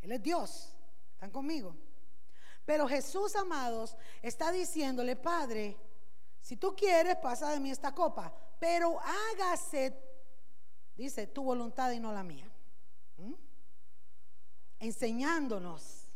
Él 0.00 0.12
es 0.12 0.22
Dios. 0.22 0.74
¿Están 1.14 1.30
conmigo? 1.30 1.76
Pero 2.66 2.88
Jesús, 2.88 3.34
amados, 3.36 3.96
está 4.20 4.50
diciéndole, 4.50 5.14
Padre, 5.14 5.76
si 6.40 6.56
tú 6.56 6.74
quieres, 6.76 7.16
pasa 7.16 7.50
de 7.50 7.60
mí 7.60 7.70
esta 7.70 7.94
copa, 7.94 8.34
pero 8.58 8.98
hágase, 9.00 9.96
dice, 10.96 11.28
tu 11.28 11.44
voluntad 11.44 11.92
y 11.92 12.00
no 12.00 12.12
la 12.12 12.24
mía. 12.24 12.50
¿Mm? 13.18 13.34
Enseñándonos 14.80 16.10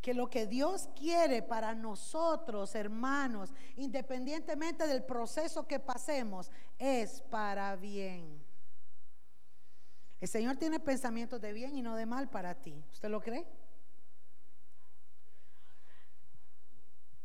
que 0.00 0.14
lo 0.14 0.28
que 0.28 0.46
Dios 0.46 0.88
quiere 0.98 1.42
para 1.42 1.74
nosotros, 1.74 2.74
hermanos, 2.74 3.52
independientemente 3.76 4.86
del 4.86 5.04
proceso 5.04 5.66
que 5.66 5.80
pasemos, 5.80 6.50
es 6.78 7.20
para 7.22 7.76
bien. 7.76 8.42
El 10.20 10.28
Señor 10.28 10.56
tiene 10.56 10.80
pensamientos 10.80 11.40
de 11.42 11.52
bien 11.52 11.76
y 11.76 11.82
no 11.82 11.96
de 11.96 12.06
mal 12.06 12.30
para 12.30 12.54
ti. 12.54 12.82
¿Usted 12.90 13.10
lo 13.10 13.20
cree? 13.20 13.46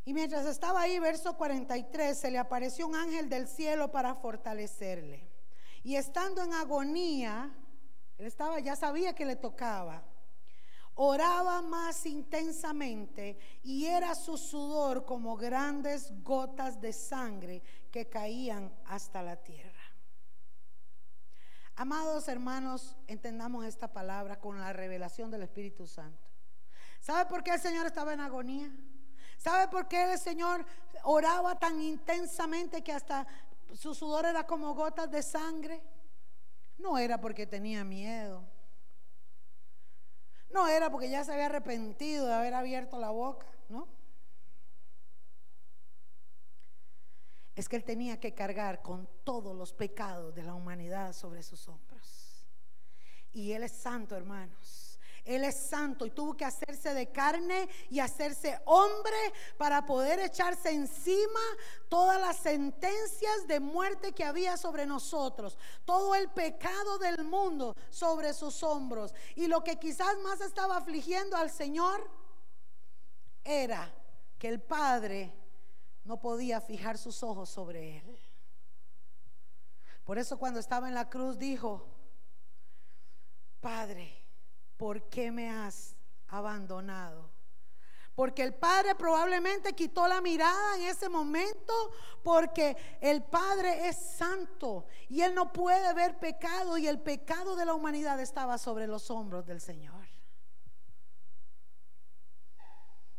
Y 0.10 0.14
mientras 0.16 0.47
estaba 0.47 0.82
ahí, 0.82 0.97
verso 0.97 1.38
43, 1.38 2.18
se 2.18 2.32
le 2.32 2.39
apareció 2.39 2.88
un 2.88 2.95
ángel 2.95 3.30
del 3.30 3.47
cielo 3.47 3.91
para 3.91 4.16
fortalecerle. 4.16 5.30
Y 5.84 5.97
estando 5.97 6.41
en 6.41 6.51
agonía, 6.51 7.55
él 8.18 8.26
estaba, 8.26 8.60
ya 8.60 8.76
sabía 8.76 9.14
que 9.14 9.24
le 9.24 9.36
tocaba. 9.36 10.03
Oraba 10.95 11.62
más 11.62 12.07
intensamente 12.07 13.38
y 13.62 13.86
era 13.86 14.16
su 14.16 14.36
sudor 14.39 15.05
como 15.05 15.38
grandes 15.38 16.12
gotas 16.24 16.82
de 16.82 16.91
sangre 16.91 17.62
que 17.91 18.10
caían 18.10 18.74
hasta 18.86 19.22
la 19.22 19.36
tierra. 19.36 19.93
Amados 21.76 22.28
hermanos, 22.28 22.97
entendamos 23.05 23.64
esta 23.64 23.93
palabra 23.93 24.39
con 24.39 24.57
la 24.57 24.74
revelación 24.74 25.30
del 25.30 25.43
Espíritu 25.43 25.86
Santo. 25.86 26.28
¿Sabe 26.99 27.30
por 27.30 27.43
qué 27.43 27.51
el 27.51 27.62
Señor 27.62 27.86
estaba 27.86 28.12
en 28.12 28.22
agonía? 28.22 28.72
¿Sabe 29.40 29.70
por 29.70 29.88
qué 29.88 30.12
el 30.12 30.20
Señor 30.20 30.66
oraba 31.04 31.58
tan 31.58 31.82
intensamente 31.82 32.84
que 32.84 32.92
hasta 32.92 33.26
su 33.74 33.96
sudor 33.96 34.26
era 34.26 34.46
como 34.46 34.74
gotas 34.74 35.10
de 35.10 35.24
sangre? 35.24 35.82
No 36.78 36.98
era 36.98 37.22
porque 37.22 37.48
tenía 37.48 37.86
miedo. 37.86 38.44
No 40.50 40.68
era 40.68 40.92
porque 40.92 41.10
ya 41.10 41.24
se 41.24 41.32
había 41.32 41.46
arrepentido 41.46 42.28
de 42.28 42.34
haber 42.34 42.54
abierto 42.54 43.00
la 43.00 43.12
boca, 43.12 43.48
¿no? 43.70 43.88
Es 47.56 47.70
que 47.70 47.78
él 47.78 47.86
tenía 47.86 48.20
que 48.20 48.34
cargar 48.34 48.82
con 48.82 49.08
todos 49.24 49.56
los 49.56 49.72
pecados 49.72 50.36
de 50.36 50.44
la 50.44 50.54
humanidad 50.54 51.14
sobre 51.14 51.44
sus 51.44 51.66
hombros. 51.70 52.46
Y 53.32 53.54
él 53.54 53.64
es 53.64 53.72
santo, 53.72 54.18
hermanos. 54.18 54.89
Él 55.30 55.43
es 55.43 55.57
santo 55.57 56.07
y 56.07 56.09
tuvo 56.09 56.36
que 56.36 56.43
hacerse 56.43 56.95
de 56.95 57.11
carne 57.11 57.69
y 57.91 57.99
hacerse 57.99 58.59
hombre 58.65 59.15
para 59.59 59.86
poder 59.86 60.19
echarse 60.19 60.71
encima 60.71 61.39
todas 61.88 62.19
las 62.19 62.38
sentencias 62.38 63.45
de 63.47 63.59
muerte 63.59 64.11
que 64.11 64.23
había 64.23 64.57
sobre 64.57 64.88
nosotros, 64.88 65.55
todo 65.86 66.15
el 66.15 66.30
pecado 66.30 66.97
del 66.97 67.23
mundo 67.25 67.75
sobre 67.91 68.34
sus 68.34 68.63
hombros. 68.63 69.13
Y 69.36 69.45
lo 69.45 69.63
que 69.63 69.77
quizás 69.77 70.17
más 70.23 70.41
estaba 70.41 70.77
afligiendo 70.77 71.38
al 71.38 71.51
Señor 71.51 72.09
era 73.43 73.93
que 74.39 74.47
el 74.47 74.59
Padre 74.59 75.32
no 76.05 76.19
podía 76.19 76.59
fijar 76.59 76.97
sus 76.97 77.21
ojos 77.21 77.51
sobre 77.51 77.97
él. 77.99 78.19
Por 80.05 80.17
eso 80.17 80.39
cuando 80.39 80.59
estaba 80.59 80.88
en 80.88 80.95
la 80.95 81.07
cruz 81.07 81.38
dijo, 81.38 81.86
Padre, 83.61 84.18
¿por 84.80 85.09
qué 85.09 85.30
me 85.30 85.51
has 85.51 85.93
abandonado? 86.30 87.30
Porque 88.15 88.43
el 88.43 88.53
Padre 88.53 88.95
probablemente 88.95 89.73
quitó 89.73 90.07
la 90.07 90.21
mirada 90.21 90.77
en 90.77 90.84
ese 90.84 91.09
momento 91.09 91.73
porque 92.23 92.77
el 93.01 93.23
Padre 93.23 93.89
es 93.89 93.97
santo 93.97 94.86
y 95.09 95.21
Él 95.21 95.36
no 95.36 95.51
puede 95.51 95.93
ver 95.93 96.17
pecado 96.17 96.77
y 96.77 96.88
el 96.88 96.99
pecado 96.99 97.57
de 97.57 97.65
la 97.65 97.73
humanidad 97.73 98.19
estaba 98.21 98.57
sobre 98.57 98.88
los 98.88 99.11
hombros 99.11 99.45
del 99.45 99.59
Señor. 99.59 100.07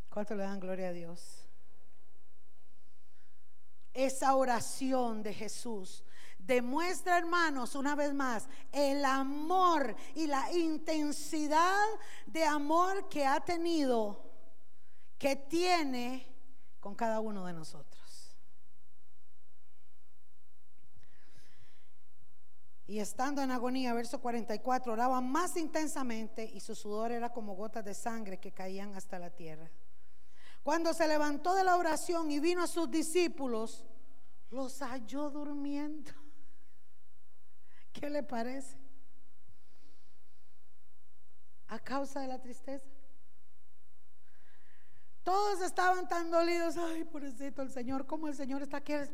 ¿Cuánto 0.09 0.35
le 0.35 0.45
dan 0.45 0.61
gloria 0.61 0.89
a 0.89 0.93
Dios? 0.93 1.45
Esa 3.93 4.35
oración 4.35 5.23
de 5.23 5.35
Jesús 5.35 6.05
demuestra, 6.51 7.17
hermanos, 7.17 7.77
una 7.77 7.95
vez 7.95 8.13
más, 8.13 8.49
el 8.73 9.05
amor 9.05 9.95
y 10.17 10.27
la 10.27 10.53
intensidad 10.53 11.87
de 12.27 12.45
amor 12.45 13.09
que 13.09 13.25
ha 13.25 13.39
tenido, 13.39 14.21
que 15.17 15.37
tiene 15.37 16.27
con 16.81 16.97
cada 16.97 17.21
uno 17.21 17.47
de 17.47 17.53
nosotros. 17.53 18.37
Y 22.89 22.99
estando 22.99 23.41
en 23.43 23.53
agonía, 23.53 23.95
verso 23.95 24.21
44, 24.21 24.93
oraba 24.93 25.21
más 25.21 25.57
intensamente 25.57 26.45
y 26.45 26.59
su 26.59 26.75
sudor 26.75 27.13
era 27.13 27.33
como 27.33 27.55
gotas 27.55 27.85
de 27.85 27.95
sangre 27.95 28.41
que 28.41 28.51
caían 28.51 28.97
hasta 28.97 29.21
la 29.21 29.31
tierra. 29.31 29.71
Cuando 30.65 30.93
se 30.95 31.07
levantó 31.07 31.55
de 31.55 31.63
la 31.63 31.77
oración 31.77 32.33
y 32.33 32.41
vino 32.41 32.65
a 32.65 32.67
sus 32.67 32.91
discípulos, 32.91 33.87
los 34.51 34.81
halló 34.81 35.31
durmiendo. 35.31 36.11
¿Qué 37.93 38.09
le 38.09 38.23
parece? 38.23 38.77
A 41.69 41.79
causa 41.79 42.21
de 42.21 42.29
la 42.29 42.41
tristeza. 42.41 42.87
Todos 45.23 45.61
estaban 45.61 46.09
tan 46.09 46.31
dolidos. 46.31 46.77
Ay, 46.77 47.05
pobrecito 47.05 47.63
el 47.63 47.71
Señor, 47.71 48.07
¿cómo 48.07 48.29
el 48.29 48.35
Señor 48.35 48.63
está 48.63 48.79
aquí? 48.79 48.93
Les 48.93 49.11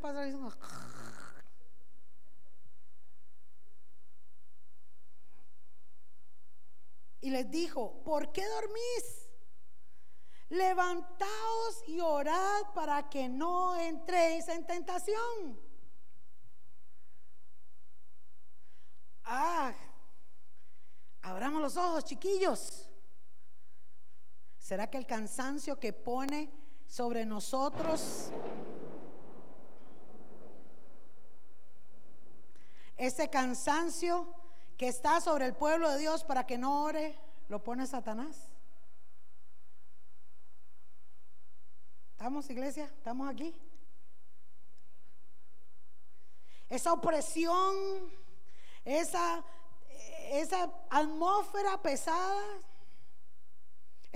Y 7.21 7.31
les 7.31 7.51
dijo, 7.51 8.05
¿por 8.05 8.31
qué 8.31 8.47
dormís? 8.47 9.31
Levantaos 10.49 11.83
y 11.89 11.99
orad 12.01 12.73
para 12.73 13.09
que 13.09 13.29
no 13.29 13.75
entréis 13.77 14.47
en 14.47 14.65
tentación. 14.65 15.66
Ah, 19.29 19.75
abramos 21.23 21.61
los 21.61 21.77
ojos, 21.77 22.05
chiquillos. 22.05 22.89
¿Será 24.57 24.89
que 24.89 24.99
el 24.99 25.07
cansancio 25.07 25.81
que 25.81 25.93
pone 25.93 26.53
sobre 26.87 27.27
nosotros, 27.27 28.31
ese 32.97 33.29
cansancio 33.29 34.33
que 34.77 34.87
está 34.87 35.21
sobre 35.21 35.47
el 35.47 35.55
pueblo 35.55 35.91
de 35.91 35.99
Dios 35.99 36.23
para 36.23 36.47
que 36.47 36.57
no 36.57 36.85
ore, 36.85 37.19
lo 37.49 37.65
pone 37.65 37.87
Satanás? 37.87 38.49
¿Estamos, 42.13 42.49
iglesia? 42.49 42.85
¿Estamos 42.85 43.29
aquí? 43.29 43.55
Esa 46.69 46.93
opresión, 46.93 47.75
esa, 48.87 49.45
esa 50.31 50.73
atmósfera 50.89 51.83
pesada 51.83 52.43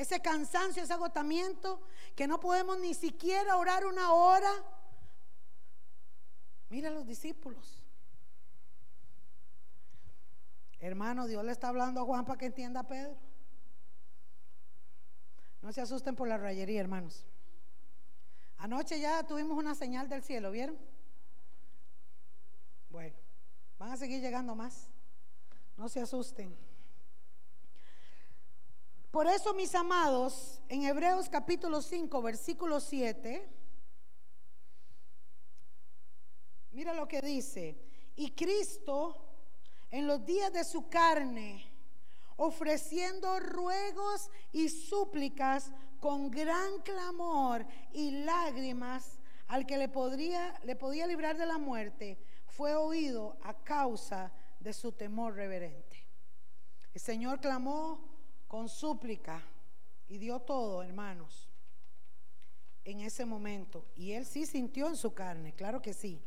ese 0.01 0.19
cansancio, 0.21 0.83
ese 0.83 0.95
agotamiento, 0.95 1.79
que 2.17 2.27
no 2.27 2.41
podemos 2.41 2.79
ni 2.79 2.95
siquiera 2.95 3.59
orar 3.59 3.85
una 3.85 4.15
hora. 4.15 4.51
Mira 6.71 6.89
a 6.89 6.93
los 6.93 7.07
discípulos. 7.07 7.83
Hermano, 10.79 11.27
Dios 11.27 11.45
le 11.45 11.53
está 11.53 11.69
hablando 11.69 12.01
a 12.01 12.05
Juan 12.05 12.25
para 12.25 12.39
que 12.39 12.47
entienda 12.47 12.81
a 12.81 12.89
Pedro. 12.89 13.15
No 15.61 15.71
se 15.71 15.83
asusten 15.83 16.17
por 16.17 16.29
la 16.29 16.39
rayería, 16.39 16.81
hermanos. 16.81 17.27
Anoche 18.57 18.99
ya 19.01 19.23
tuvimos 19.27 19.59
una 19.59 19.75
señal 19.75 20.09
del 20.09 20.23
cielo, 20.23 20.51
¿vieron? 20.51 20.79
Bueno, 22.89 23.15
van 23.81 23.93
a 23.93 23.97
seguir 23.97 24.21
llegando 24.21 24.55
más. 24.55 24.89
No 25.79 25.89
se 25.89 26.01
asusten. 26.01 26.55
Por 29.11 29.27
eso, 29.27 29.55
mis 29.55 29.75
amados, 29.75 30.61
en 30.69 30.83
Hebreos 30.83 31.31
capítulo 31.31 31.81
5, 31.81 32.21
versículo 32.21 32.79
7, 32.79 33.49
mira 36.73 36.93
lo 36.93 37.09
que 37.09 37.23
dice, 37.23 37.83
y 38.17 38.33
Cristo 38.33 39.17
en 39.91 40.07
los 40.07 40.27
días 40.27 40.53
de 40.53 40.63
su 40.63 40.91
carne, 40.91 41.67
ofreciendo 42.37 43.41
ruegos 43.41 44.31
y 44.53 44.69
súplicas 44.69 45.73
con 46.01 46.31
gran 46.31 46.83
clamor 46.83 47.67
y 47.95 48.11
lágrimas 48.11 49.19
al 49.49 49.67
que 49.67 49.79
le, 49.79 49.89
podría, 49.89 50.61
le 50.65 50.77
podía 50.77 51.07
librar 51.07 51.39
de 51.39 51.47
la 51.47 51.59
muerte, 51.59 52.19
fue 52.61 52.77
oído 52.77 53.39
a 53.43 53.55
causa 53.55 54.31
de 54.59 54.75
su 54.75 54.93
temor 54.93 55.35
reverente. 55.35 56.07
El 56.93 57.01
Señor 57.01 57.41
clamó 57.41 58.07
con 58.49 58.69
súplica 58.69 59.41
y 60.09 60.19
dio 60.19 60.41
todo, 60.41 60.83
hermanos, 60.83 61.49
en 62.85 63.01
ese 63.01 63.25
momento. 63.25 63.87
Y 63.97 64.13
él 64.13 64.27
sí 64.27 64.45
sintió 64.45 64.89
en 64.89 64.97
su 64.97 65.15
carne, 65.15 65.55
claro 65.55 65.81
que 65.81 65.95
sí. 65.95 66.23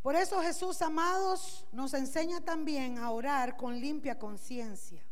Por 0.00 0.16
eso 0.16 0.40
Jesús, 0.40 0.80
amados, 0.80 1.66
nos 1.72 1.92
enseña 1.92 2.40
también 2.40 2.96
a 2.96 3.10
orar 3.10 3.58
con 3.58 3.78
limpia 3.78 4.18
conciencia. 4.18 5.04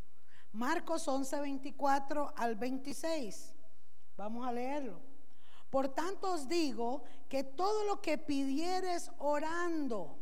Marcos 0.52 1.06
11, 1.06 1.40
24 1.40 2.32
al 2.34 2.56
26. 2.56 3.52
Vamos 4.16 4.48
a 4.48 4.52
leerlo. 4.52 5.07
Por 5.70 5.88
tanto 5.88 6.32
os 6.32 6.48
digo 6.48 7.02
que 7.28 7.44
todo 7.44 7.84
lo 7.84 8.00
que 8.00 8.18
pidieres 8.18 9.10
orando. 9.18 10.16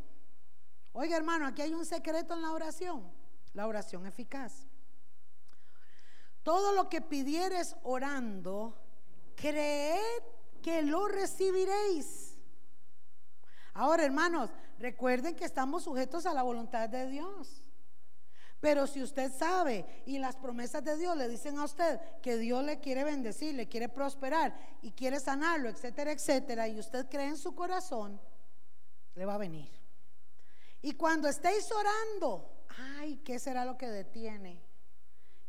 Oiga 0.93 1.15
hermano, 1.15 1.45
aquí 1.47 1.61
hay 1.61 1.73
un 1.73 1.85
secreto 1.85 2.33
en 2.33 2.41
la 2.41 2.51
oración 2.51 3.17
la 3.57 3.67
oración 3.67 4.05
eficaz. 4.05 4.67
Todo 6.43 6.73
lo 6.73 6.89
que 6.89 7.01
pidieres 7.01 7.75
orando, 7.83 8.77
creed 9.35 10.23
que 10.61 10.83
lo 10.83 11.07
recibiréis. 11.07 12.37
Ahora, 13.73 14.05
hermanos, 14.05 14.51
recuerden 14.77 15.35
que 15.35 15.43
estamos 15.43 15.83
sujetos 15.83 16.27
a 16.27 16.35
la 16.35 16.43
voluntad 16.43 16.87
de 16.87 17.07
Dios. 17.09 17.66
Pero 18.59 18.87
si 18.87 19.03
usted 19.03 19.31
sabe 19.31 19.85
y 20.05 20.17
las 20.17 20.35
promesas 20.35 20.83
de 20.83 20.97
Dios 20.97 21.15
le 21.15 21.27
dicen 21.27 21.59
a 21.59 21.65
usted 21.65 21.99
que 22.21 22.37
Dios 22.37 22.63
le 22.63 22.79
quiere 22.79 23.03
bendecir, 23.03 23.53
le 23.53 23.67
quiere 23.67 23.87
prosperar 23.87 24.57
y 24.81 24.91
quiere 24.91 25.19
sanarlo, 25.19 25.69
etcétera, 25.69 26.11
etcétera, 26.11 26.67
y 26.67 26.79
usted 26.79 27.07
cree 27.07 27.27
en 27.27 27.37
su 27.37 27.53
corazón, 27.53 28.19
le 29.13 29.25
va 29.25 29.35
a 29.35 29.39
venir. 29.39 29.69
Y 30.81 30.93
cuando 30.93 31.27
estéis 31.27 31.71
orando, 31.71 32.65
ay, 32.97 33.17
¿qué 33.17 33.37
será 33.37 33.63
lo 33.63 33.77
que 33.77 33.87
detiene? 33.87 34.63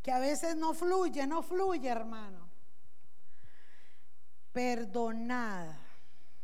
Que 0.03 0.13
a 0.13 0.19
veces 0.19 0.57
no 0.57 0.75
fluye, 0.75 1.27
no 1.27 1.43
fluye, 1.43 1.89
hermano. 1.89 2.49
Perdonad 4.53 5.75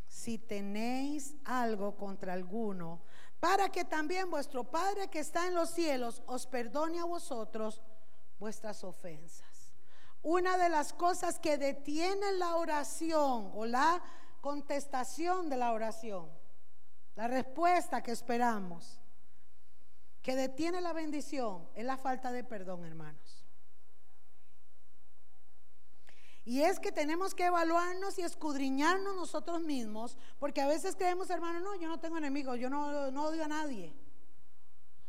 si 0.07 0.37
tenéis 0.37 1.35
algo 1.43 1.95
contra 1.97 2.33
alguno, 2.33 3.01
para 3.45 3.69
que 3.69 3.85
también 3.85 4.31
vuestro 4.31 4.63
Padre 4.63 5.07
que 5.07 5.19
está 5.19 5.45
en 5.45 5.53
los 5.53 5.69
cielos 5.69 6.23
os 6.25 6.47
perdone 6.47 6.99
a 6.99 7.05
vosotros 7.05 7.79
vuestras 8.39 8.83
ofensas. 8.83 9.71
Una 10.23 10.57
de 10.57 10.67
las 10.67 10.93
cosas 10.93 11.37
que 11.37 11.59
detiene 11.59 12.31
la 12.39 12.55
oración 12.55 13.51
o 13.53 13.67
la 13.67 14.01
contestación 14.41 15.47
de 15.47 15.57
la 15.57 15.73
oración, 15.73 16.27
la 17.13 17.27
respuesta 17.27 18.01
que 18.01 18.13
esperamos, 18.13 18.99
que 20.23 20.35
detiene 20.35 20.81
la 20.81 20.93
bendición 20.93 21.69
es 21.75 21.85
la 21.85 21.97
falta 21.97 22.31
de 22.31 22.43
perdón, 22.43 22.83
hermanos. 22.83 23.34
Y 26.45 26.61
es 26.61 26.79
que 26.79 26.91
tenemos 26.91 27.33
que 27.33 27.45
evaluarnos 27.45 28.19
y 28.19 28.21
escudriñarnos 28.21 29.15
nosotros 29.15 29.61
mismos, 29.61 30.15
porque 30.37 30.61
a 30.61 30.67
veces 30.67 30.95
creemos, 30.95 31.31
hermanos, 31.31 31.63
no, 31.63 31.75
yo 31.75 31.87
no 31.87 31.99
tengo 31.99 32.17
enemigos, 32.17 32.59
yo 32.59 32.69
no, 32.69 33.09
no 33.09 33.23
odio 33.25 33.43
a 33.43 33.47
nadie. 33.47 33.95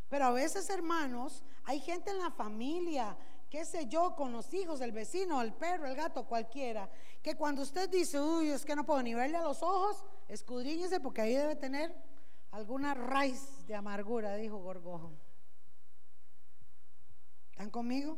Pero 0.08 0.24
a 0.24 0.30
veces, 0.30 0.70
hermanos, 0.70 1.44
hay 1.64 1.78
gente 1.80 2.10
en 2.10 2.18
la 2.20 2.30
familia, 2.30 3.18
qué 3.50 3.66
sé 3.66 3.86
yo, 3.86 4.16
con 4.16 4.32
los 4.32 4.54
hijos, 4.54 4.80
el 4.80 4.92
vecino, 4.92 5.42
el 5.42 5.52
perro, 5.52 5.86
el 5.86 5.94
gato, 5.94 6.24
cualquiera, 6.24 6.88
que 7.22 7.34
cuando 7.34 7.60
usted 7.60 7.90
dice, 7.90 8.18
uy, 8.18 8.48
es 8.48 8.64
que 8.64 8.74
no 8.74 8.86
puedo 8.86 9.02
ni 9.02 9.12
verle 9.12 9.36
a 9.36 9.42
los 9.42 9.62
ojos, 9.62 10.04
escudriñese 10.28 11.00
porque 11.00 11.20
ahí 11.20 11.34
debe 11.34 11.54
tener 11.54 11.94
alguna 12.50 12.94
raíz 12.94 13.66
de 13.66 13.74
amargura, 13.74 14.36
dijo 14.36 14.56
Gorgojo. 14.56 15.12
¿Están 17.50 17.70
conmigo? 17.70 18.16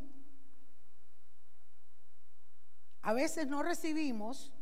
A 3.03 3.13
veces 3.13 3.47
no 3.47 3.63
recibimos 3.63 4.53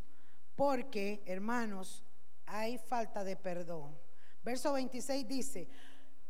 porque, 0.55 1.23
hermanos, 1.27 2.05
hay 2.47 2.79
falta 2.79 3.25
de 3.25 3.37
perdón. 3.37 3.99
Verso 4.43 4.73
26 4.73 5.27
dice, 5.27 5.69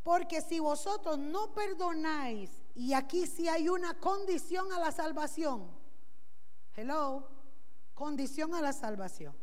porque 0.02 0.40
si 0.40 0.60
vosotros 0.60 1.18
no 1.18 1.52
perdonáis, 1.52 2.50
y 2.74 2.92
aquí 2.92 3.26
sí 3.26 3.48
hay 3.48 3.68
una 3.68 3.94
condición 3.94 4.72
a 4.72 4.78
la 4.78 4.92
salvación, 4.92 5.70
hello, 6.74 7.28
condición 7.94 8.54
a 8.54 8.60
la 8.60 8.72
salvación. 8.72 9.34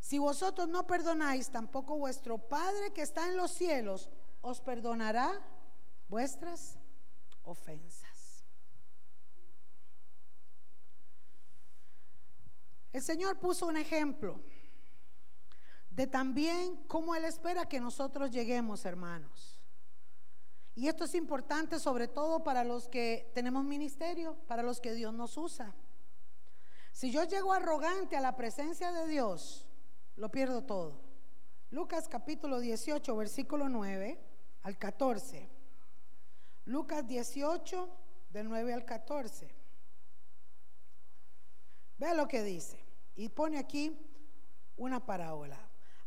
Si 0.00 0.18
vosotros 0.18 0.68
no 0.68 0.86
perdonáis, 0.86 1.50
tampoco 1.50 1.98
vuestro 1.98 2.38
Padre 2.38 2.92
que 2.92 3.02
está 3.02 3.28
en 3.28 3.36
los 3.36 3.50
cielos 3.50 4.08
os 4.40 4.60
perdonará 4.60 5.40
vuestras 6.08 6.78
ofensas. 7.42 8.07
El 12.92 13.02
Señor 13.02 13.38
puso 13.38 13.66
un 13.66 13.76
ejemplo 13.76 14.40
de 15.90 16.06
también 16.06 16.76
cómo 16.86 17.14
Él 17.14 17.24
espera 17.24 17.68
que 17.68 17.80
nosotros 17.80 18.30
lleguemos, 18.30 18.84
hermanos. 18.84 19.60
Y 20.74 20.86
esto 20.86 21.04
es 21.04 21.14
importante 21.16 21.80
sobre 21.80 22.06
todo 22.06 22.44
para 22.44 22.62
los 22.62 22.88
que 22.88 23.32
tenemos 23.34 23.64
ministerio, 23.64 24.36
para 24.46 24.62
los 24.62 24.80
que 24.80 24.94
Dios 24.94 25.12
nos 25.12 25.36
usa. 25.36 25.74
Si 26.92 27.10
yo 27.10 27.24
llego 27.24 27.52
arrogante 27.52 28.16
a 28.16 28.20
la 28.20 28.36
presencia 28.36 28.92
de 28.92 29.08
Dios, 29.08 29.66
lo 30.16 30.30
pierdo 30.30 30.62
todo. 30.62 31.00
Lucas 31.70 32.08
capítulo 32.08 32.60
18, 32.60 33.16
versículo 33.16 33.68
9 33.68 34.18
al 34.62 34.78
14. 34.78 35.48
Lucas 36.64 37.06
18, 37.06 37.88
del 38.30 38.48
9 38.48 38.72
al 38.72 38.84
14. 38.84 39.57
Vea 41.98 42.14
lo 42.14 42.28
que 42.28 42.42
dice. 42.42 42.78
Y 43.16 43.28
pone 43.28 43.58
aquí 43.58 43.98
una 44.76 45.04
parábola. 45.04 45.58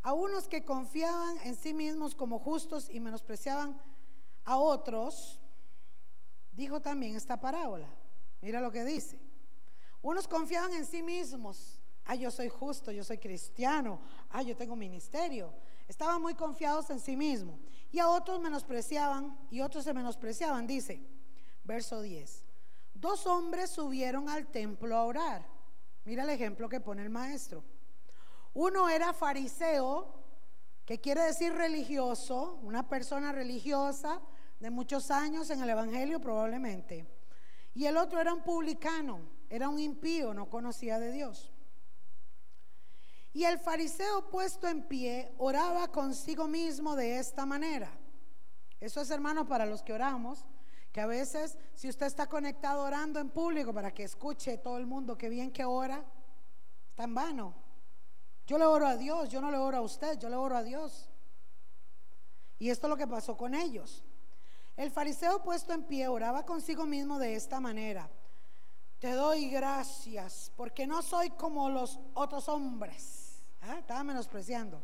A 0.01 0.13
unos 0.13 0.47
que 0.47 0.65
confiaban 0.65 1.37
en 1.43 1.55
sí 1.55 1.73
mismos 1.73 2.15
como 2.15 2.39
justos 2.39 2.89
y 2.89 2.99
menospreciaban 2.99 3.79
a 4.45 4.57
otros, 4.57 5.39
dijo 6.51 6.81
también 6.81 7.15
esta 7.15 7.39
parábola. 7.39 7.87
Mira 8.41 8.59
lo 8.59 8.71
que 8.71 8.83
dice. 8.83 9.19
Unos 10.01 10.27
confiaban 10.27 10.73
en 10.73 10.85
sí 10.85 11.03
mismos. 11.03 11.79
Ah, 12.05 12.15
yo 12.15 12.31
soy 12.31 12.49
justo, 12.49 12.91
yo 12.91 13.03
soy 13.03 13.19
cristiano. 13.19 14.01
Ah, 14.29 14.41
yo 14.41 14.55
tengo 14.55 14.75
ministerio. 14.75 15.53
Estaban 15.87 16.21
muy 16.21 16.33
confiados 16.33 16.89
en 16.89 16.99
sí 16.99 17.15
mismos. 17.15 17.59
Y 17.91 17.99
a 17.99 18.07
otros 18.07 18.41
menospreciaban 18.41 19.37
y 19.51 19.61
otros 19.61 19.83
se 19.83 19.93
menospreciaban. 19.93 20.65
Dice, 20.65 21.05
verso 21.63 22.01
10. 22.01 22.45
Dos 22.93 23.27
hombres 23.27 23.69
subieron 23.69 24.29
al 24.29 24.47
templo 24.47 24.95
a 24.95 25.03
orar. 25.03 25.60
Mira 26.05 26.23
el 26.23 26.29
ejemplo 26.29 26.67
que 26.67 26.79
pone 26.79 27.03
el 27.03 27.09
maestro. 27.09 27.63
Uno 28.53 28.89
era 28.89 29.13
fariseo, 29.13 30.21
que 30.85 30.99
quiere 30.99 31.21
decir 31.21 31.53
religioso, 31.53 32.59
una 32.63 32.89
persona 32.89 33.31
religiosa 33.31 34.21
de 34.59 34.69
muchos 34.69 35.11
años 35.11 35.49
en 35.49 35.61
el 35.61 35.69
Evangelio 35.69 36.19
probablemente. 36.19 37.07
Y 37.73 37.85
el 37.85 37.97
otro 37.97 38.19
era 38.19 38.33
un 38.33 38.43
publicano, 38.43 39.21
era 39.49 39.69
un 39.69 39.79
impío, 39.79 40.33
no 40.33 40.49
conocía 40.49 40.99
de 40.99 41.11
Dios. 41.11 41.51
Y 43.33 43.45
el 43.45 43.59
fariseo 43.59 44.29
puesto 44.29 44.67
en 44.67 44.83
pie 44.87 45.33
oraba 45.37 45.87
consigo 45.89 46.47
mismo 46.47 46.95
de 46.95 47.19
esta 47.19 47.45
manera. 47.45 47.89
Eso 48.81 48.99
es, 48.99 49.09
hermano, 49.09 49.47
para 49.47 49.65
los 49.65 49.83
que 49.83 49.93
oramos, 49.93 50.45
que 50.91 51.01
a 51.01 51.07
veces 51.07 51.57
si 51.73 51.87
usted 51.89 52.05
está 52.05 52.27
conectado 52.27 52.83
orando 52.83 53.19
en 53.19 53.29
público 53.29 53.73
para 53.73 53.93
que 53.93 54.03
escuche 54.03 54.57
todo 54.57 54.77
el 54.77 54.85
mundo 54.85 55.17
que 55.17 55.29
bien 55.29 55.51
que 55.51 55.63
ora, 55.63 56.03
está 56.89 57.03
en 57.05 57.15
vano. 57.15 57.53
Yo 58.45 58.57
le 58.57 58.65
oro 58.65 58.85
a 58.87 58.97
Dios, 58.97 59.29
yo 59.29 59.39
no 59.39 59.49
le 59.51 59.57
oro 59.57 59.77
a 59.77 59.81
usted, 59.81 60.19
yo 60.19 60.29
le 60.29 60.35
oro 60.35 60.57
a 60.57 60.63
Dios. 60.63 61.09
Y 62.59 62.69
esto 62.69 62.87
es 62.87 62.89
lo 62.89 62.97
que 62.97 63.07
pasó 63.07 63.37
con 63.37 63.55
ellos. 63.55 64.03
El 64.75 64.91
fariseo 64.91 65.41
puesto 65.43 65.73
en 65.73 65.83
pie 65.83 66.07
oraba 66.07 66.45
consigo 66.45 66.85
mismo 66.85 67.17
de 67.19 67.35
esta 67.35 67.59
manera. 67.59 68.09
Te 68.99 69.13
doy 69.13 69.49
gracias 69.49 70.51
porque 70.55 70.85
no 70.85 71.01
soy 71.01 71.31
como 71.31 71.69
los 71.69 71.99
otros 72.13 72.47
hombres. 72.49 73.41
¿Ah? 73.61 73.77
Estaba 73.79 74.03
menospreciando. 74.03 74.81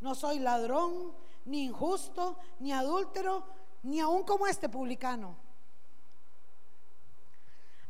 No 0.00 0.14
soy 0.14 0.38
ladrón, 0.38 1.14
ni 1.44 1.64
injusto, 1.64 2.38
ni 2.58 2.72
adúltero, 2.72 3.46
ni 3.82 4.00
aún 4.00 4.24
como 4.24 4.46
este 4.46 4.68
publicano. 4.68 5.36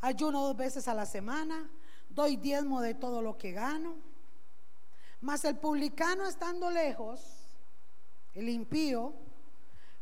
Ayuno 0.01 0.43
dos 0.47 0.57
veces 0.57 0.89
a 0.89 0.95
la 0.95 1.07
semana, 1.07 1.69
doy 2.09 2.37
diezmo 2.37 2.81
de 2.81 2.95
todo 2.95 3.21
lo 3.23 3.37
que 3.37 3.53
gano. 3.53 3.97
Mas 5.21 5.45
el 5.45 5.59
publicano 5.59 6.27
estando 6.27 6.71
lejos, 6.71 7.21
el 8.35 8.49
impío, 8.49 9.13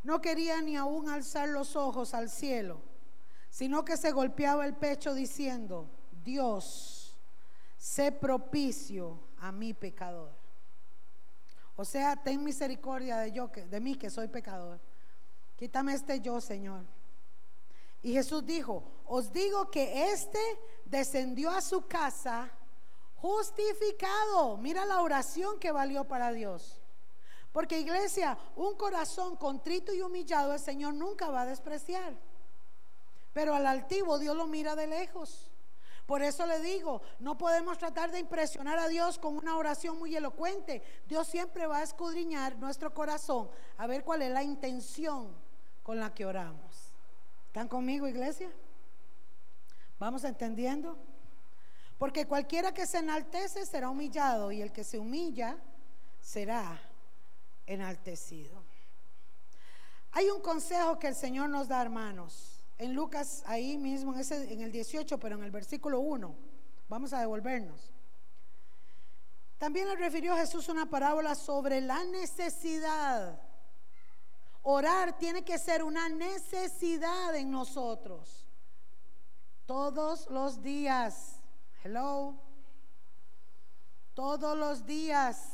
no 0.03 0.21
quería 0.21 0.61
ni 0.61 0.77
aún 0.77 1.09
alzar 1.09 1.49
los 1.49 1.75
ojos 1.75 2.13
al 2.13 2.29
cielo, 2.29 2.79
sino 3.49 3.83
que 3.83 3.97
se 3.97 4.11
golpeaba 4.11 4.65
el 4.65 4.75
pecho 4.75 5.13
diciendo, 5.13 5.89
Dios, 6.23 7.17
sé 7.77 8.11
propicio 8.11 9.19
a 9.39 9.51
mi 9.51 9.73
pecador. 9.73 10.31
O 11.75 11.83
sea, 11.83 12.15
ten 12.15 12.43
misericordia 12.43 13.17
de, 13.17 13.31
yo, 13.31 13.47
de 13.47 13.79
mí 13.79 13.95
que 13.95 14.09
soy 14.09 14.27
pecador. 14.27 14.79
Quítame 15.59 15.93
este 15.93 16.21
yo, 16.21 16.39
Señor. 16.39 16.85
Y 18.01 18.13
Jesús 18.13 18.45
dijo, 18.45 18.81
os 19.05 19.33
digo 19.33 19.69
que 19.69 20.09
este 20.13 20.39
descendió 20.85 21.49
a 21.51 21.59
su 21.59 21.85
casa 21.85 22.49
justificado. 23.15 24.55
Mira 24.55 24.85
la 24.85 25.01
oración 25.01 25.59
que 25.59 25.73
valió 25.73 26.05
para 26.05 26.31
Dios. 26.31 26.79
Porque 27.51 27.77
iglesia, 27.77 28.37
un 28.55 28.75
corazón 28.75 29.35
contrito 29.35 29.93
y 29.93 29.99
humillado 29.99 30.53
el 30.53 30.61
Señor 30.61 30.93
nunca 30.93 31.29
va 31.29 31.41
a 31.41 31.47
despreciar. 31.47 32.15
Pero 33.33 33.53
al 33.53 33.67
altivo 33.67 34.17
Dios 34.17 34.37
lo 34.37 34.47
mira 34.47 34.77
de 34.77 34.87
lejos. 34.87 35.51
Por 36.05 36.21
eso 36.23 36.45
le 36.45 36.61
digo, 36.61 37.01
no 37.19 37.37
podemos 37.37 37.77
tratar 37.77 38.11
de 38.11 38.19
impresionar 38.19 38.79
a 38.79 38.87
Dios 38.87 39.19
con 39.19 39.35
una 39.35 39.57
oración 39.57 39.99
muy 39.99 40.15
elocuente. 40.15 40.81
Dios 41.05 41.27
siempre 41.27 41.67
va 41.67 41.79
a 41.79 41.83
escudriñar 41.83 42.57
nuestro 42.59 42.93
corazón 42.93 43.49
a 43.77 43.87
ver 43.87 44.05
cuál 44.05 44.21
es 44.21 44.31
la 44.31 44.41
intención 44.41 45.48
con 45.89 45.99
la 45.99 46.13
que 46.13 46.23
oramos. 46.23 46.93
¿Están 47.47 47.67
conmigo, 47.67 48.07
iglesia? 48.07 48.51
¿Vamos 49.97 50.23
entendiendo? 50.23 50.95
Porque 51.97 52.27
cualquiera 52.27 52.71
que 52.75 52.85
se 52.85 52.99
enaltece 52.99 53.65
será 53.65 53.89
humillado 53.89 54.51
y 54.51 54.61
el 54.61 54.71
que 54.71 54.83
se 54.83 54.99
humilla 54.99 55.57
será 56.21 56.79
enaltecido. 57.65 58.61
Hay 60.11 60.29
un 60.29 60.41
consejo 60.41 60.99
que 60.99 61.07
el 61.07 61.15
Señor 61.15 61.49
nos 61.49 61.67
da, 61.67 61.81
hermanos, 61.81 62.61
en 62.77 62.93
Lucas, 62.93 63.41
ahí 63.47 63.75
mismo, 63.79 64.13
en, 64.13 64.61
el 64.61 64.71
18, 64.71 65.19
pero 65.19 65.37
en 65.37 65.43
el 65.43 65.49
versículo 65.49 66.01
1. 66.01 66.35
Vamos 66.87 67.13
a 67.13 67.19
devolvernos. 67.19 67.91
También 69.57 69.87
le 69.87 69.95
refirió 69.95 70.35
Jesús 70.35 70.69
una 70.69 70.87
parábola 70.87 71.33
sobre 71.33 71.81
la 71.81 72.03
necesidad. 72.03 73.48
Orar 74.71 75.17
tiene 75.17 75.43
que 75.43 75.57
ser 75.57 75.83
una 75.83 76.09
necesidad 76.09 77.35
en 77.35 77.49
nosotros. 77.49 78.45
Todos 79.65 80.29
los 80.29 80.61
días. 80.61 81.41
Hello. 81.83 82.39
Todos 84.13 84.55
los 84.55 84.85
días. 84.85 85.53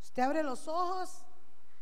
Usted 0.00 0.22
abre 0.22 0.42
los 0.42 0.66
ojos, 0.68 1.22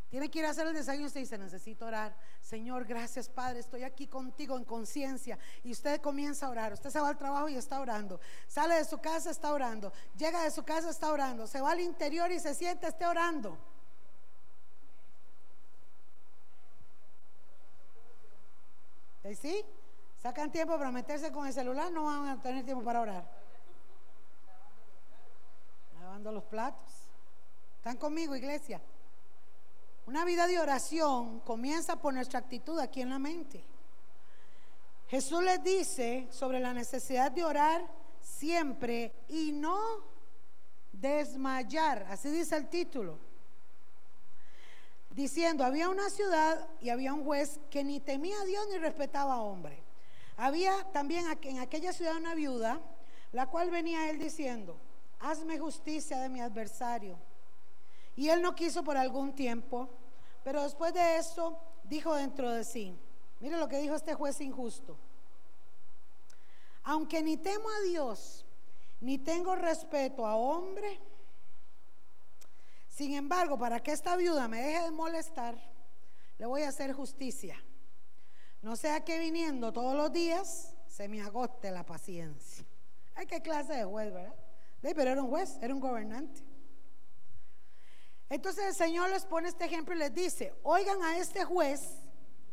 tiene 0.08 0.28
que 0.32 0.40
ir 0.40 0.46
a 0.46 0.50
hacer 0.50 0.66
el 0.66 0.74
desayuno 0.74 1.04
y 1.04 1.06
usted 1.06 1.20
dice, 1.20 1.38
necesito 1.38 1.86
orar. 1.86 2.16
Señor, 2.40 2.84
gracias 2.84 3.28
Padre, 3.28 3.60
estoy 3.60 3.84
aquí 3.84 4.08
contigo 4.08 4.58
en 4.58 4.64
conciencia. 4.64 5.38
Y 5.62 5.70
usted 5.70 6.00
comienza 6.00 6.46
a 6.46 6.50
orar. 6.50 6.72
Usted 6.72 6.90
se 6.90 6.98
va 6.98 7.08
al 7.08 7.18
trabajo 7.18 7.48
y 7.48 7.54
está 7.54 7.80
orando. 7.80 8.20
Sale 8.48 8.74
de 8.74 8.84
su 8.84 8.98
casa, 8.98 9.30
está 9.30 9.52
orando. 9.52 9.92
Llega 10.16 10.42
de 10.42 10.50
su 10.50 10.64
casa, 10.64 10.90
está 10.90 11.12
orando. 11.12 11.46
Se 11.46 11.60
va 11.60 11.70
al 11.70 11.80
interior 11.80 12.32
y 12.32 12.40
se 12.40 12.52
siente, 12.52 12.88
esté 12.88 13.06
orando. 13.06 13.56
¿Y 19.32 19.34
sí? 19.34 19.64
sacan 20.22 20.52
tiempo 20.52 20.76
para 20.76 20.92
meterse 20.92 21.32
con 21.32 21.46
el 21.46 21.54
celular, 21.54 21.90
no 21.90 22.04
van 22.04 22.28
a 22.28 22.40
tener 22.42 22.66
tiempo 22.66 22.84
para 22.84 23.00
orar. 23.00 23.24
Lavando 25.98 26.30
los 26.30 26.44
platos. 26.44 26.92
¿Están 27.78 27.96
conmigo, 27.96 28.36
iglesia? 28.36 28.78
Una 30.06 30.26
vida 30.26 30.46
de 30.46 30.60
oración 30.60 31.40
comienza 31.40 31.96
por 31.96 32.12
nuestra 32.12 32.40
actitud 32.40 32.78
aquí 32.78 33.00
en 33.00 33.08
la 33.08 33.18
mente. 33.18 33.64
Jesús 35.08 35.42
les 35.42 35.62
dice 35.64 36.28
sobre 36.30 36.60
la 36.60 36.74
necesidad 36.74 37.32
de 37.32 37.42
orar 37.42 37.82
siempre 38.20 39.24
y 39.28 39.52
no 39.52 39.80
desmayar. 40.92 42.06
Así 42.10 42.30
dice 42.30 42.54
el 42.56 42.68
título. 42.68 43.18
Diciendo, 45.14 45.64
había 45.64 45.88
una 45.90 46.08
ciudad 46.08 46.66
y 46.80 46.88
había 46.88 47.12
un 47.12 47.24
juez 47.24 47.60
que 47.70 47.84
ni 47.84 48.00
temía 48.00 48.40
a 48.40 48.44
Dios 48.44 48.66
ni 48.70 48.78
respetaba 48.78 49.34
a 49.34 49.42
hombre. 49.42 49.82
Había 50.36 50.84
también 50.92 51.26
en 51.42 51.58
aquella 51.58 51.92
ciudad 51.92 52.16
una 52.16 52.34
viuda, 52.34 52.80
la 53.32 53.46
cual 53.46 53.70
venía 53.70 54.10
él 54.10 54.18
diciendo, 54.18 54.76
hazme 55.20 55.58
justicia 55.58 56.18
de 56.18 56.28
mi 56.28 56.40
adversario. 56.40 57.18
Y 58.16 58.28
él 58.28 58.42
no 58.42 58.54
quiso 58.54 58.82
por 58.82 58.96
algún 58.96 59.34
tiempo, 59.34 59.88
pero 60.44 60.62
después 60.62 60.92
de 60.94 61.16
eso 61.16 61.58
dijo 61.84 62.14
dentro 62.14 62.50
de 62.50 62.64
sí, 62.64 62.96
mire 63.40 63.56
lo 63.58 63.68
que 63.68 63.78
dijo 63.78 63.94
este 63.94 64.14
juez 64.14 64.40
injusto, 64.40 64.96
aunque 66.84 67.22
ni 67.22 67.36
temo 67.36 67.68
a 67.70 67.80
Dios, 67.82 68.44
ni 69.00 69.18
tengo 69.18 69.54
respeto 69.54 70.26
a 70.26 70.36
hombre, 70.36 70.98
sin 73.02 73.14
embargo, 73.14 73.58
para 73.58 73.82
que 73.82 73.92
esta 73.92 74.16
viuda 74.16 74.46
me 74.46 74.62
deje 74.62 74.84
de 74.84 74.90
molestar, 74.92 75.56
le 76.38 76.46
voy 76.46 76.62
a 76.62 76.68
hacer 76.68 76.92
justicia 76.92 77.62
no 78.62 78.76
sea 78.76 79.04
que 79.04 79.18
viniendo 79.18 79.72
todos 79.72 79.96
los 79.96 80.12
días 80.12 80.74
se 80.86 81.08
me 81.08 81.20
agote 81.20 81.70
la 81.72 81.84
paciencia. 81.84 82.64
Ay, 83.14 83.26
qué 83.26 83.42
clase 83.42 83.74
de 83.74 83.84
juez, 83.84 84.12
¿verdad? 84.12 84.34
pero 84.80 85.10
era 85.10 85.22
un 85.22 85.28
juez, 85.28 85.58
era 85.60 85.74
un 85.74 85.80
gobernante. 85.80 86.42
Entonces 88.28 88.64
el 88.66 88.74
Señor 88.74 89.10
les 89.10 89.24
pone 89.26 89.48
este 89.48 89.64
ejemplo 89.64 89.94
y 89.94 89.98
les 89.98 90.14
dice, 90.14 90.54
oigan 90.62 91.02
a 91.02 91.18
este 91.18 91.44
juez 91.44 91.98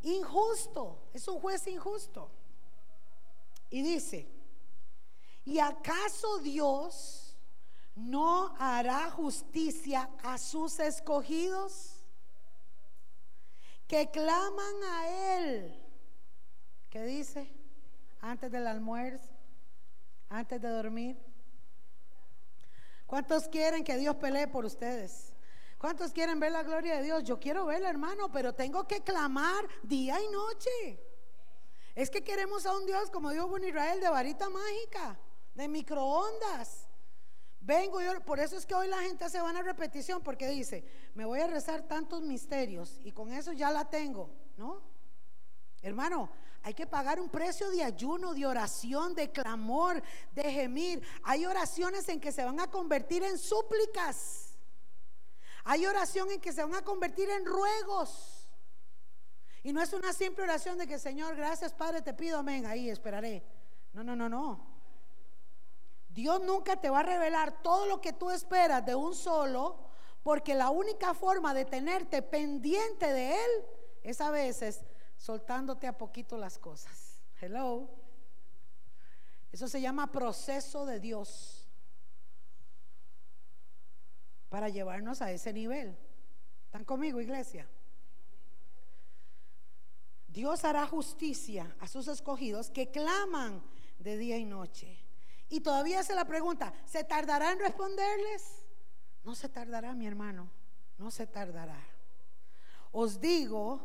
injusto, 0.01 1.09
es 1.13 1.27
un 1.27 1.39
juez 1.39 1.65
injusto. 1.67 2.31
Y 3.69 3.83
dice, 3.83 4.27
¿y 5.45 5.59
acaso 5.59 6.39
Dios 6.39 7.18
no 7.99 8.55
hará 8.57 9.09
justicia 9.11 10.09
a 10.23 10.37
sus 10.37 10.79
escogidos 10.79 12.03
que 13.87 14.09
claman 14.11 14.75
a 14.91 15.37
Él? 15.37 15.75
¿Qué 16.89 17.03
dice? 17.03 17.51
Antes 18.21 18.51
del 18.51 18.67
almuerzo. 18.67 19.29
antes 20.29 20.61
de 20.61 20.69
dormir? 20.69 21.17
¿Cuántos 23.07 23.47
quieren 23.47 23.83
que 23.83 23.97
Dios 23.97 24.15
pelee 24.17 24.47
por 24.47 24.65
ustedes? 24.65 25.33
¿Cuántos 25.79 26.11
quieren 26.11 26.39
ver 26.39 26.51
la 26.51 26.61
gloria 26.61 26.97
de 26.97 27.03
Dios? 27.03 27.23
Yo 27.23 27.39
quiero 27.39 27.65
verla, 27.65 27.89
hermano, 27.89 28.31
pero 28.31 28.53
tengo 28.53 28.85
que 28.85 29.01
clamar 29.01 29.65
día 29.81 30.21
y 30.21 30.27
noche. 30.27 30.99
Es 31.95 32.09
que 32.09 32.23
queremos 32.23 32.65
a 32.65 32.77
un 32.77 32.85
Dios, 32.85 33.09
como 33.09 33.31
dijo 33.31 33.57
Israel, 33.57 34.01
de 34.01 34.09
varita 34.09 34.49
mágica, 34.49 35.17
de 35.55 35.67
microondas. 35.67 36.88
Vengo 37.69 38.01
yo, 38.01 38.19
por 38.21 38.39
eso 38.39 38.57
es 38.57 38.65
que 38.65 38.73
hoy 38.73 38.87
la 38.87 38.97
gente 39.03 39.29
se 39.29 39.39
va 39.39 39.51
a 39.51 39.61
repetición, 39.61 40.23
porque 40.23 40.49
dice, 40.49 40.83
me 41.13 41.23
voy 41.23 41.39
a 41.39 41.45
rezar 41.45 41.83
tantos 41.83 42.23
misterios 42.23 42.99
y 43.03 43.11
con 43.11 43.31
eso 43.31 43.53
ya 43.53 43.69
la 43.69 43.87
tengo, 43.87 44.31
¿no? 44.57 44.81
Hermano, 45.83 46.31
hay 46.63 46.73
que 46.73 46.87
pagar 46.87 47.19
un 47.19 47.29
precio 47.29 47.69
de 47.69 47.83
ayuno, 47.83 48.33
de 48.33 48.47
oración, 48.47 49.13
de 49.13 49.31
clamor, 49.31 50.01
de 50.33 50.51
gemir. 50.51 51.03
Hay 51.21 51.45
oraciones 51.45 52.09
en 52.09 52.19
que 52.19 52.31
se 52.31 52.43
van 52.43 52.59
a 52.59 52.71
convertir 52.71 53.21
en 53.21 53.37
súplicas. 53.37 54.57
Hay 55.63 55.85
oración 55.85 56.31
en 56.31 56.41
que 56.41 56.51
se 56.51 56.63
van 56.63 56.73
a 56.73 56.81
convertir 56.81 57.29
en 57.29 57.45
ruegos. 57.45 58.49
Y 59.61 59.73
no 59.73 59.83
es 59.83 59.93
una 59.93 60.11
simple 60.11 60.43
oración 60.43 60.79
de 60.79 60.87
que, 60.87 60.97
Señor, 60.97 61.35
gracias 61.35 61.71
Padre, 61.71 62.01
te 62.01 62.15
pido, 62.15 62.39
amén, 62.39 62.65
ahí 62.65 62.89
esperaré. 62.89 63.45
No, 63.93 64.03
no, 64.03 64.15
no, 64.15 64.27
no. 64.27 64.78
Dios 66.09 66.41
nunca 66.41 66.75
te 66.75 66.89
va 66.89 66.99
a 66.99 67.03
revelar 67.03 67.61
todo 67.61 67.85
lo 67.85 68.01
que 68.01 68.13
tú 68.13 68.29
esperas 68.31 68.85
de 68.85 68.95
un 68.95 69.15
solo, 69.15 69.77
porque 70.23 70.55
la 70.55 70.69
única 70.69 71.13
forma 71.13 71.53
de 71.53 71.65
tenerte 71.65 72.21
pendiente 72.21 73.13
de 73.13 73.33
Él 73.33 73.51
es 74.03 74.19
a 74.19 74.31
veces 74.31 74.83
soltándote 75.17 75.87
a 75.87 75.97
poquito 75.97 76.37
las 76.37 76.57
cosas. 76.57 77.21
Hello. 77.39 77.89
Eso 79.51 79.67
se 79.67 79.81
llama 79.81 80.11
proceso 80.11 80.85
de 80.85 80.99
Dios 80.99 81.67
para 84.49 84.69
llevarnos 84.69 85.21
a 85.21 85.31
ese 85.31 85.53
nivel. 85.53 85.97
¿Están 86.65 86.83
conmigo, 86.85 87.21
iglesia? 87.21 87.67
Dios 90.27 90.63
hará 90.63 90.85
justicia 90.85 91.75
a 91.79 91.87
sus 91.87 92.07
escogidos 92.07 92.69
que 92.69 92.91
claman 92.91 93.63
de 93.97 94.17
día 94.17 94.37
y 94.37 94.45
noche. 94.45 95.08
Y 95.49 95.61
todavía 95.61 96.03
se 96.03 96.13
la 96.13 96.25
pregunta, 96.25 96.73
¿se 96.85 97.03
tardará 97.03 97.51
en 97.51 97.59
responderles? 97.59 98.63
No 99.23 99.35
se 99.35 99.49
tardará, 99.49 99.93
mi 99.93 100.07
hermano, 100.07 100.49
no 100.97 101.11
se 101.11 101.27
tardará. 101.27 101.79
Os 102.91 103.19
digo 103.19 103.81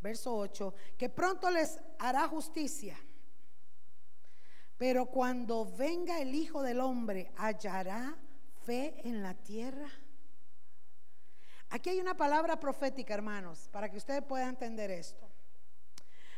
verso 0.00 0.36
8, 0.36 0.74
que 0.96 1.08
pronto 1.08 1.50
les 1.50 1.80
hará 1.98 2.28
justicia. 2.28 2.96
Pero 4.76 5.06
cuando 5.06 5.64
venga 5.64 6.20
el 6.20 6.34
Hijo 6.34 6.62
del 6.62 6.80
Hombre, 6.80 7.32
¿hallará 7.36 8.16
fe 8.64 9.00
en 9.04 9.22
la 9.22 9.34
tierra? 9.34 9.90
Aquí 11.70 11.90
hay 11.90 12.00
una 12.00 12.16
palabra 12.16 12.60
profética, 12.60 13.14
hermanos, 13.14 13.68
para 13.72 13.90
que 13.90 13.96
ustedes 13.96 14.22
puedan 14.22 14.50
entender 14.50 14.90
esto. 14.90 15.28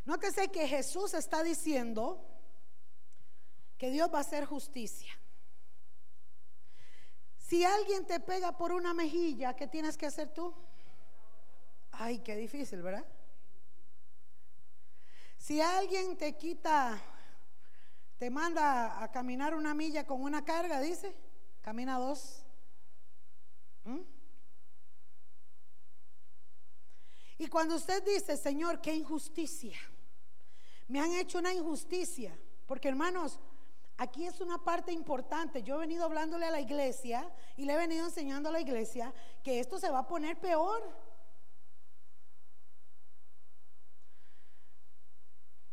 Nótese 0.05 0.49
que 0.49 0.67
Jesús 0.67 1.13
está 1.13 1.43
diciendo 1.43 2.25
que 3.79 3.91
Dios 3.91 4.13
va 4.13 4.19
a 4.19 4.23
hacer 4.23 4.45
justicia. 4.45 5.13
Si 7.39 7.65
alguien 7.65 8.05
te 8.07 8.21
pega 8.21 8.59
por 8.59 8.73
una 8.73 8.93
mejilla, 8.93 9.55
¿qué 9.57 9.67
tienes 9.67 9.97
que 9.97 10.07
hacer 10.07 10.35
tú? 10.35 10.55
Ay, 11.93 12.19
qué 12.19 12.37
difícil, 12.37 12.83
¿verdad? 12.83 13.07
Si 15.39 15.61
alguien 15.61 16.19
te 16.19 16.37
quita, 16.37 17.01
te 18.19 18.29
manda 18.29 19.03
a 19.03 19.11
caminar 19.11 19.55
una 19.55 19.73
milla 19.73 20.05
con 20.07 20.21
una 20.21 20.45
carga, 20.45 20.81
dice, 20.81 21.15
camina 21.63 21.99
dos. 21.99 22.45
¿Mm? 23.85 24.01
Y 27.39 27.47
cuando 27.47 27.77
usted 27.77 28.05
dice, 28.05 28.37
Señor, 28.37 28.81
qué 28.81 28.93
injusticia, 28.93 29.79
me 30.89 31.01
han 31.01 31.13
hecho 31.13 31.39
una 31.39 31.55
injusticia, 31.55 32.37
porque 32.67 32.89
hermanos, 32.89 33.39
aquí 33.99 34.27
es 34.27 34.41
una 34.41 34.65
parte 34.65 34.93
importante. 34.93 35.63
Yo 35.63 35.77
he 35.77 35.79
venido 35.79 36.05
hablándole 36.05 36.47
a 36.47 36.51
la 36.51 36.61
iglesia 36.61 37.29
y 37.57 37.65
le 37.65 37.75
he 37.75 37.77
venido 37.77 38.07
enseñando 38.07 38.49
a 38.49 38.53
la 38.53 38.61
iglesia 38.61 39.13
que 39.43 39.61
esto 39.61 39.79
se 39.79 39.91
va 39.91 40.01
a 40.01 40.07
poner 40.09 40.39
peor. 40.39 40.83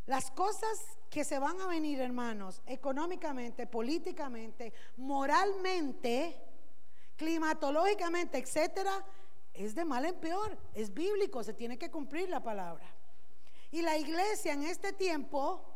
Las 0.07 0.29
cosas 0.31 0.97
que 1.09 1.23
se 1.23 1.39
van 1.39 1.59
a 1.61 1.67
venir, 1.67 1.99
hermanos, 1.99 2.61
económicamente, 2.65 3.65
políticamente, 3.65 4.73
moralmente, 4.97 6.39
climatológicamente, 7.15 8.37
etcétera, 8.37 9.03
es 9.53 9.73
de 9.73 9.85
mal 9.85 10.05
en 10.05 10.15
peor, 10.15 10.57
es 10.73 10.93
bíblico, 10.93 11.43
se 11.43 11.53
tiene 11.53 11.77
que 11.77 11.89
cumplir 11.89 12.29
la 12.29 12.43
palabra. 12.43 12.85
Y 13.71 13.81
la 13.81 13.97
iglesia 13.97 14.53
en 14.53 14.63
este 14.63 14.93
tiempo 14.93 15.74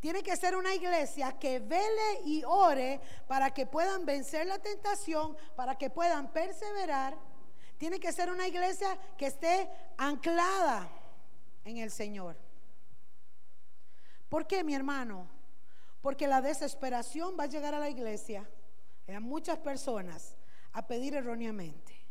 tiene 0.00 0.22
que 0.22 0.36
ser 0.36 0.54
una 0.54 0.74
iglesia 0.74 1.38
que 1.38 1.58
vele 1.58 2.20
y 2.24 2.44
ore 2.44 3.00
para 3.26 3.52
que 3.52 3.66
puedan 3.66 4.06
vencer 4.06 4.46
la 4.46 4.58
tentación, 4.58 5.36
para 5.56 5.76
que 5.76 5.90
puedan 5.90 6.32
perseverar. 6.32 7.18
Tiene 7.78 7.98
que 7.98 8.12
ser 8.12 8.30
una 8.30 8.46
iglesia 8.46 8.96
que 9.16 9.26
esté 9.26 9.68
anclada 9.96 10.88
en 11.64 11.78
el 11.78 11.90
Señor. 11.90 12.36
¿Por 14.28 14.46
qué, 14.46 14.62
mi 14.62 14.74
hermano? 14.74 15.28
Porque 16.00 16.28
la 16.28 16.42
desesperación 16.42 17.36
va 17.38 17.44
a 17.44 17.48
llegar 17.48 17.74
a 17.74 17.80
la 17.80 17.90
iglesia, 17.90 18.48
a 19.08 19.20
muchas 19.20 19.58
personas, 19.58 20.36
a 20.72 20.86
pedir 20.86 21.14
erróneamente, 21.14 22.06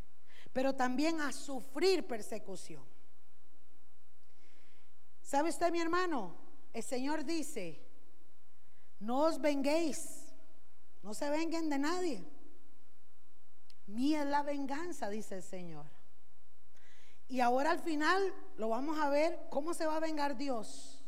pero 0.52 0.76
también 0.76 1.22
a 1.22 1.32
sufrir 1.32 2.06
persecución. 2.06 2.84
¿Sabe 5.22 5.50
usted, 5.50 5.72
mi 5.72 5.80
hermano? 5.80 6.47
El 6.78 6.84
Señor 6.84 7.26
dice, 7.26 7.84
no 9.00 9.22
os 9.22 9.42
venguéis, 9.42 10.28
no 11.02 11.16
se 11.16 11.28
venguen 11.28 11.72
de 11.72 11.80
nadie. 11.80 12.24
Mía 13.88 14.22
es 14.22 14.28
la 14.28 14.44
venganza, 14.44 15.10
dice 15.10 15.38
el 15.38 15.42
Señor. 15.42 15.88
Y 17.28 17.40
ahora 17.40 17.72
al 17.72 17.80
final 17.80 18.32
lo 18.58 18.70
vamos 18.70 19.00
a 19.00 19.10
ver 19.10 19.40
cómo 19.50 19.74
se 19.74 19.88
va 19.88 19.96
a 19.96 20.00
vengar 20.00 20.38
Dios. 20.38 21.04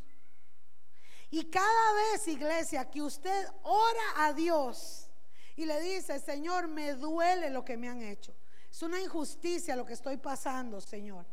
Y 1.30 1.52
cada 1.52 1.94
vez, 1.94 2.28
iglesia, 2.28 2.90
que 2.90 3.04
usted 3.04 3.48
ora 3.62 4.26
a 4.26 4.34
Dios 4.34 5.12
y 5.56 5.66
le 5.66 5.80
dice, 5.82 6.18
Señor, 6.18 6.68
me 6.68 6.96
duele 6.96 7.52
lo 7.52 7.64
que 7.64 7.78
me 7.78 7.90
han 7.90 8.02
hecho. 8.02 8.36
Es 8.72 8.82
una 8.82 9.00
injusticia 9.00 9.76
lo 9.76 9.86
que 9.86 9.94
estoy 9.94 10.18
pasando, 10.18 10.82
Señor. 10.82 11.28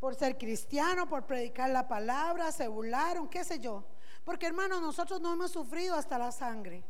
Por 0.00 0.14
ser 0.16 0.36
cristiano, 0.38 1.08
por 1.08 1.26
predicar 1.26 1.70
la 1.70 1.86
palabra, 1.86 2.50
se 2.50 2.66
burlaron, 2.66 3.28
qué 3.28 3.44
sé 3.44 3.60
yo. 3.60 3.84
Porque 4.24 4.46
hermanos, 4.46 4.80
nosotros 4.80 5.20
no 5.20 5.32
hemos 5.32 5.52
sufrido 5.52 5.94
hasta 5.94 6.18
la 6.18 6.32
sangre. 6.32 6.84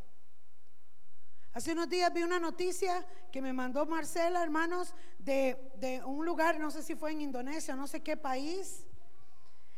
Hace 1.52 1.72
unos 1.72 1.88
días 1.88 2.12
vi 2.12 2.22
una 2.22 2.38
noticia 2.38 3.04
que 3.32 3.42
me 3.42 3.52
mandó 3.52 3.84
Marcela, 3.84 4.42
hermanos, 4.42 4.94
de, 5.18 5.72
de 5.76 6.02
un 6.04 6.24
lugar, 6.24 6.60
no 6.60 6.70
sé 6.70 6.82
si 6.84 6.94
fue 6.94 7.10
en 7.10 7.20
Indonesia, 7.20 7.74
no 7.74 7.88
sé 7.88 8.02
qué 8.02 8.16
país, 8.16 8.86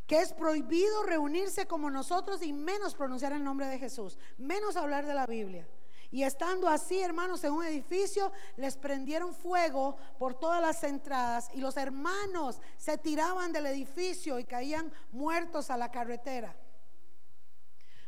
que 0.06 0.20
es 0.20 0.34
prohibido 0.34 1.02
reunirse 1.04 1.66
como 1.66 1.90
nosotros 1.90 2.42
y 2.42 2.52
menos 2.52 2.94
pronunciar 2.94 3.32
el 3.32 3.42
nombre 3.42 3.66
de 3.66 3.78
Jesús, 3.78 4.18
menos 4.36 4.76
hablar 4.76 5.06
de 5.06 5.14
la 5.14 5.26
Biblia. 5.26 5.66
Y 6.12 6.24
estando 6.24 6.68
así, 6.68 7.00
hermanos, 7.00 7.42
en 7.42 7.54
un 7.54 7.64
edificio, 7.64 8.30
les 8.56 8.76
prendieron 8.76 9.34
fuego 9.34 9.96
por 10.18 10.38
todas 10.38 10.60
las 10.60 10.84
entradas 10.84 11.48
y 11.54 11.60
los 11.60 11.78
hermanos 11.78 12.60
se 12.76 12.98
tiraban 12.98 13.50
del 13.50 13.64
edificio 13.64 14.38
y 14.38 14.44
caían 14.44 14.92
muertos 15.10 15.70
a 15.70 15.78
la 15.78 15.90
carretera. 15.90 16.54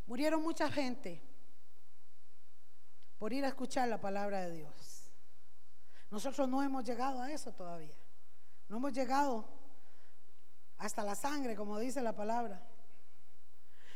Murieron 0.06 0.42
mucha 0.42 0.70
gente 0.70 1.22
por 3.18 3.32
ir 3.32 3.42
a 3.46 3.48
escuchar 3.48 3.88
la 3.88 3.98
palabra 3.98 4.42
de 4.42 4.52
Dios. 4.52 5.10
Nosotros 6.10 6.46
no 6.46 6.62
hemos 6.62 6.84
llegado 6.84 7.22
a 7.22 7.32
eso 7.32 7.52
todavía. 7.52 7.96
No 8.68 8.76
hemos 8.76 8.92
llegado 8.92 9.48
hasta 10.76 11.02
la 11.02 11.14
sangre, 11.14 11.56
como 11.56 11.78
dice 11.78 12.02
la 12.02 12.14
palabra. 12.14 12.62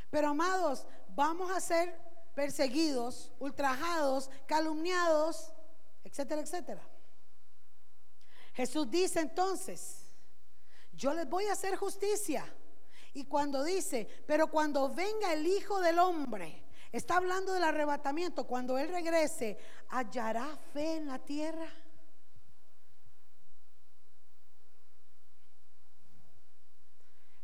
Pero 0.08 0.28
amados, 0.28 0.86
vamos 1.14 1.50
a 1.50 1.60
ser 1.60 2.07
perseguidos, 2.38 3.32
ultrajados, 3.40 4.30
calumniados, 4.46 5.50
etcétera, 6.04 6.40
etcétera. 6.40 6.88
Jesús 8.54 8.88
dice 8.88 9.18
entonces, 9.18 10.04
yo 10.92 11.12
les 11.14 11.28
voy 11.28 11.46
a 11.46 11.54
hacer 11.54 11.74
justicia. 11.74 12.44
Y 13.12 13.24
cuando 13.24 13.64
dice, 13.64 14.08
pero 14.24 14.46
cuando 14.52 14.88
venga 14.94 15.32
el 15.32 15.48
Hijo 15.48 15.80
del 15.80 15.98
Hombre, 15.98 16.62
está 16.92 17.16
hablando 17.16 17.54
del 17.54 17.64
arrebatamiento, 17.64 18.46
cuando 18.46 18.78
Él 18.78 18.88
regrese, 18.88 19.58
¿hallará 19.88 20.56
fe 20.72 20.98
en 20.98 21.08
la 21.08 21.18
tierra? 21.18 21.68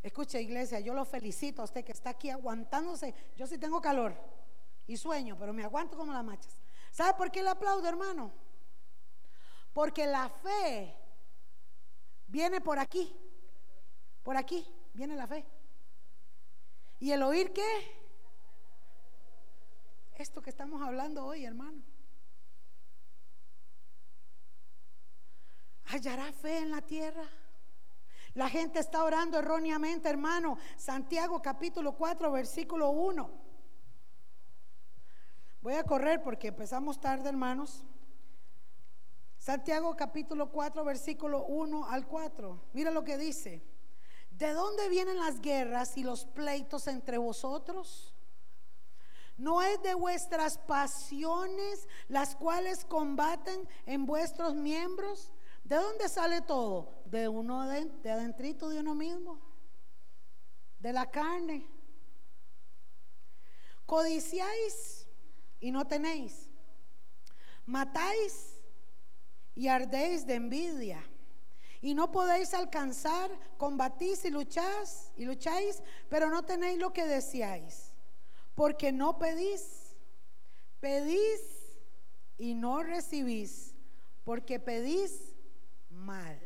Escuche 0.05 0.41
iglesia, 0.41 0.79
yo 0.79 0.95
lo 0.95 1.05
felicito 1.05 1.62
a 1.62 1.65
usted 1.65 1.85
que 1.85 1.91
está 1.91 2.11
aquí 2.11 2.31
aguantándose. 2.31 3.12
Yo 3.35 3.49
sí 3.49 3.59
tengo 3.59 3.81
calor 3.81 4.44
y 4.86 4.97
sueño, 4.97 5.36
pero 5.39 5.52
me 5.52 5.65
aguanto 5.65 5.97
como 5.97 6.12
las 6.12 6.24
machas. 6.24 6.56
¿Sabe 6.90 7.15
por 7.15 7.31
qué 7.31 7.43
le 7.43 7.51
aplaudo, 7.51 7.89
hermano? 7.89 8.32
Porque 9.73 10.06
la 10.06 10.28
fe 10.28 10.97
viene 12.27 12.61
por 12.61 12.78
aquí. 12.78 13.15
Por 14.23 14.36
aquí 14.36 14.66
viene 14.93 15.16
la 15.16 15.27
fe. 15.27 15.44
¿Y 17.01 17.11
el 17.11 17.23
oír 17.23 17.52
qué? 17.52 18.05
Esto 20.16 20.40
que 20.40 20.51
estamos 20.51 20.81
hablando 20.81 21.27
hoy, 21.27 21.44
hermano. 21.44 21.82
¿Hallará 25.86 26.32
fe 26.32 26.59
en 26.59 26.70
la 26.70 26.81
tierra? 26.81 27.28
La 28.35 28.48
gente 28.48 28.78
está 28.78 29.05
orando 29.05 29.39
erróneamente, 29.39 30.09
hermano. 30.09 30.59
Santiago 30.77 31.43
capítulo 31.43 31.93
4, 31.97 32.31
versículo 32.32 32.90
1. 32.90 33.44
Voy 35.65 35.73
a 35.77 35.85
correr 35.85 36.23
porque 36.23 36.49
empezamos 36.49 37.01
tarde, 37.01 37.27
hermanos. 37.27 37.85
Santiago 39.39 39.97
capítulo 39.97 40.53
4, 40.53 40.85
versículo 40.85 41.47
1 41.47 41.89
al 41.89 42.07
4. 42.07 42.61
Mira 42.74 42.91
lo 42.91 43.03
que 43.03 43.16
dice. 43.16 43.62
¿De 44.31 44.53
dónde 44.53 44.91
vienen 44.91 45.19
las 45.19 45.41
guerras 45.41 45.97
y 45.97 46.03
los 46.03 46.27
pleitos 46.27 46.86
entre 46.86 47.16
vosotros? 47.16 48.15
¿No 49.39 49.62
es 49.62 49.81
de 49.81 49.95
vuestras 49.95 50.59
pasiones 50.59 51.89
las 52.09 52.36
cuales 52.36 52.85
combaten 52.85 53.66
en 53.86 54.05
vuestros 54.05 54.55
miembros? 54.55 55.32
¿De 55.65 55.77
dónde 55.77 56.11
sale 56.11 56.43
todo? 56.43 57.03
De 57.07 57.27
uno 57.27 57.66
de, 57.66 57.86
de 57.86 58.11
adentrito 58.11 58.69
de 58.69 58.81
uno 58.81 58.95
mismo, 58.95 59.41
de 60.78 60.93
la 60.93 61.11
carne. 61.11 61.66
Codiciáis 63.86 65.03
y 65.65 65.70
no 65.70 65.86
tenéis. 65.86 66.51
Matáis 67.65 68.61
y 69.55 69.69
ardéis 69.69 70.27
de 70.27 70.35
envidia. 70.35 71.03
Y 71.81 71.95
no 71.95 72.12
podéis 72.12 72.53
alcanzar, 72.53 73.31
combatís 73.57 74.27
y 74.27 74.31
lucháis 74.31 75.11
y 75.16 75.24
lucháis, 75.24 75.82
pero 76.11 76.28
no 76.28 76.45
tenéis 76.45 76.78
lo 76.78 76.93
que 76.93 77.07
deseáis, 77.07 77.95
porque 78.55 78.93
no 78.93 79.19
pedís. 79.19 79.97
Pedís 80.81 81.41
y 82.36 82.53
no 82.53 82.82
recibís, 82.82 83.74
porque 84.23 84.61
pedís 84.61 85.35
mal. 85.89 86.39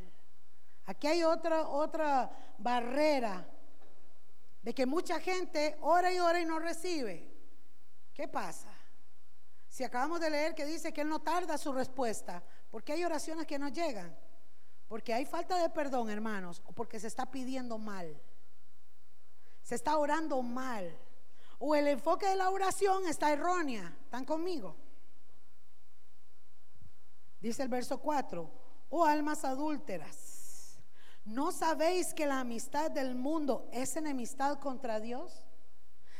Aquí 0.86 1.08
hay 1.08 1.24
otra, 1.24 1.66
otra 1.66 2.30
barrera 2.56 3.48
de 4.62 4.72
que 4.72 4.86
mucha 4.86 5.18
gente 5.18 5.76
ora 5.80 6.12
y 6.12 6.20
ora 6.20 6.40
y 6.40 6.44
no 6.44 6.60
recibe. 6.60 7.28
¿Qué 8.14 8.28
pasa? 8.28 8.77
Si 9.78 9.84
acabamos 9.84 10.18
de 10.18 10.28
leer 10.28 10.56
que 10.56 10.66
dice 10.66 10.92
que 10.92 11.02
Él 11.02 11.08
no 11.08 11.20
tarda 11.20 11.56
su 11.56 11.72
respuesta, 11.72 12.42
porque 12.68 12.94
hay 12.94 13.04
oraciones 13.04 13.46
que 13.46 13.60
no 13.60 13.68
llegan? 13.68 14.12
Porque 14.88 15.14
hay 15.14 15.24
falta 15.24 15.56
de 15.62 15.70
perdón, 15.70 16.10
hermanos, 16.10 16.60
o 16.66 16.72
porque 16.72 16.98
se 16.98 17.06
está 17.06 17.30
pidiendo 17.30 17.78
mal. 17.78 18.20
Se 19.62 19.76
está 19.76 19.96
orando 19.96 20.42
mal. 20.42 20.98
O 21.60 21.76
el 21.76 21.86
enfoque 21.86 22.26
de 22.26 22.34
la 22.34 22.50
oración 22.50 23.06
está 23.06 23.32
errónea. 23.32 23.96
¿Están 24.02 24.24
conmigo? 24.24 24.74
Dice 27.40 27.62
el 27.62 27.68
verso 27.68 28.00
4 28.00 28.50
oh 28.88 29.04
almas 29.04 29.44
adúlteras, 29.44 30.80
¿no 31.24 31.52
sabéis 31.52 32.12
que 32.14 32.26
la 32.26 32.40
amistad 32.40 32.90
del 32.90 33.14
mundo 33.14 33.68
es 33.70 33.94
enemistad 33.94 34.58
contra 34.58 34.98
Dios? 34.98 35.46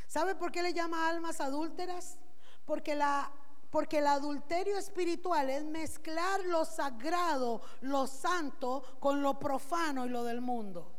¿Sabe 0.07 0.37
por 0.37 0.53
qué 0.53 0.63
le 0.63 0.75
llama 0.75 1.09
almas 1.09 1.41
adúlteras? 1.41 2.21
Porque 2.65 2.95
la 2.95 3.33
porque 3.71 3.99
el 3.99 4.07
adulterio 4.07 4.79
espiritual 4.79 5.51
es 5.51 5.65
mezclar 5.65 6.45
lo 6.47 6.65
sagrado, 6.65 7.61
lo 7.81 8.07
santo, 8.07 8.83
con 9.01 9.23
lo 9.23 9.39
profano 9.39 10.07
y 10.07 10.09
lo 10.09 10.25
del 10.25 10.41
mundo. 10.41 10.93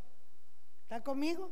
¿Está 0.84 1.04
conmigo? 1.04 1.52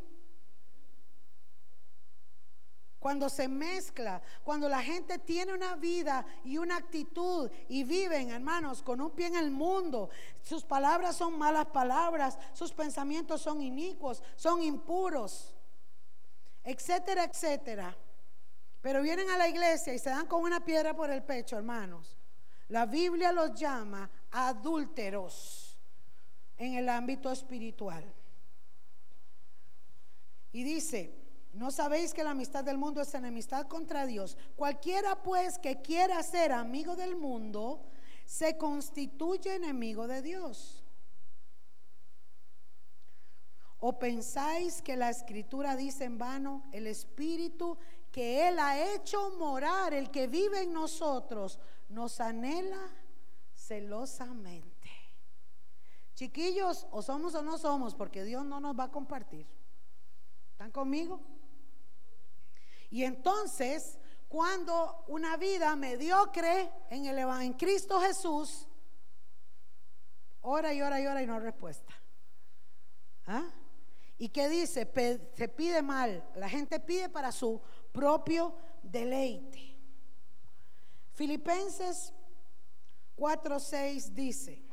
Cuando 2.99 3.29
se 3.29 3.47
mezcla, 3.47 4.21
cuando 4.43 4.67
la 4.67 4.81
gente 4.81 5.19
tiene 5.19 5.53
una 5.53 5.75
vida 5.75 6.25
y 6.43 6.57
una 6.57 6.77
actitud 6.77 7.49
y 7.69 7.83
viven, 7.83 8.31
hermanos, 8.31 8.81
con 8.81 8.99
un 8.99 9.11
pie 9.11 9.27
en 9.27 9.35
el 9.35 9.51
mundo, 9.51 10.09
sus 10.41 10.63
palabras 10.63 11.15
son 11.15 11.37
malas 11.37 11.67
palabras, 11.67 12.37
sus 12.53 12.73
pensamientos 12.73 13.41
son 13.41 13.61
inicuos, 13.61 14.23
son 14.35 14.63
impuros, 14.63 15.55
etcétera, 16.63 17.23
etcétera. 17.23 17.95
Pero 18.81 19.01
vienen 19.01 19.29
a 19.29 19.37
la 19.37 19.47
iglesia 19.47 19.93
y 19.93 19.99
se 19.99 20.09
dan 20.09 20.27
con 20.27 20.43
una 20.43 20.63
piedra 20.63 20.95
por 20.95 21.09
el 21.09 21.23
pecho, 21.23 21.57
hermanos. 21.57 22.17
La 22.69 22.85
Biblia 22.85 23.31
los 23.31 23.53
llama 23.53 24.09
adúlteros 24.31 25.77
en 26.57 26.75
el 26.75 26.89
ámbito 26.89 27.31
espiritual. 27.31 28.03
Y 30.51 30.63
dice, 30.63 31.17
¿No 31.57 31.71
sabéis 31.71 32.13
que 32.13 32.23
la 32.23 32.31
amistad 32.31 32.63
del 32.63 32.77
mundo 32.77 33.01
es 33.01 33.15
enemistad 33.15 33.65
contra 33.67 34.05
Dios? 34.05 34.37
Cualquiera 34.55 35.23
pues 35.23 35.57
que 35.57 35.81
quiera 35.81 36.21
ser 36.21 36.51
amigo 36.51 36.95
del 36.95 37.15
mundo, 37.15 37.83
se 38.25 38.57
constituye 38.57 39.55
enemigo 39.55 40.07
de 40.07 40.21
Dios. 40.21 40.83
¿O 43.79 43.97
pensáis 43.97 44.83
que 44.83 44.95
la 44.95 45.09
escritura 45.09 45.75
dice 45.75 46.03
en 46.03 46.19
vano, 46.19 46.63
el 46.73 46.85
espíritu 46.85 47.79
que 48.17 48.47
Él 48.47 48.57
ha 48.57 48.95
hecho 48.95 49.29
morar, 49.37 49.93
el 49.93 50.09
que 50.09 50.25
vive 50.25 50.63
en 50.63 50.73
nosotros, 50.73 51.59
nos 51.87 52.19
anhela 52.19 52.89
celosamente? 53.53 54.89
Chiquillos, 56.15 56.87
o 56.89 57.03
somos 57.03 57.35
o 57.35 57.43
no 57.43 57.59
somos, 57.59 57.93
porque 57.93 58.23
Dios 58.23 58.43
no 58.43 58.59
nos 58.59 58.75
va 58.75 58.85
a 58.85 58.91
compartir. 58.91 59.45
¿Están 60.49 60.71
conmigo? 60.71 61.21
Y 62.89 63.03
entonces, 63.03 63.99
cuando 64.27 65.03
una 65.09 65.37
vida 65.37 65.75
mediocre 65.75 66.71
en, 66.89 67.05
el, 67.05 67.19
en 67.19 67.53
Cristo 67.53 68.01
Jesús, 68.01 68.67
ora 70.41 70.73
y 70.73 70.81
ora 70.81 70.99
y 70.99 71.05
ora 71.05 71.21
y 71.21 71.27
no 71.27 71.35
hay 71.35 71.41
respuesta. 71.41 71.93
¿Ah? 73.27 73.47
¿Y 74.17 74.29
qué 74.29 74.49
dice? 74.49 74.91
se 75.35 75.47
pide 75.49 75.83
mal. 75.83 76.27
La 76.35 76.49
gente 76.49 76.79
pide 76.79 77.09
para 77.09 77.31
su 77.31 77.61
propio 77.97 78.53
deleite. 78.83 79.75
Filipenses 81.13 82.13
4:6 83.17 84.13
dice: 84.13 84.63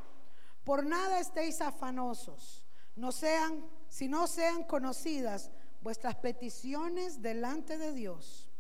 Por 0.63 0.85
nada 0.85 1.19
estéis 1.21 1.63
afanosos, 1.63 2.67
no 2.97 3.13
sean, 3.13 3.65
si 3.89 4.09
no 4.09 4.27
sean 4.27 4.65
conocidas 4.65 5.51
vuestras 5.81 6.17
peticiones 6.17 7.23
delante 7.23 7.79
de 7.79 7.93
Dios 7.93 8.51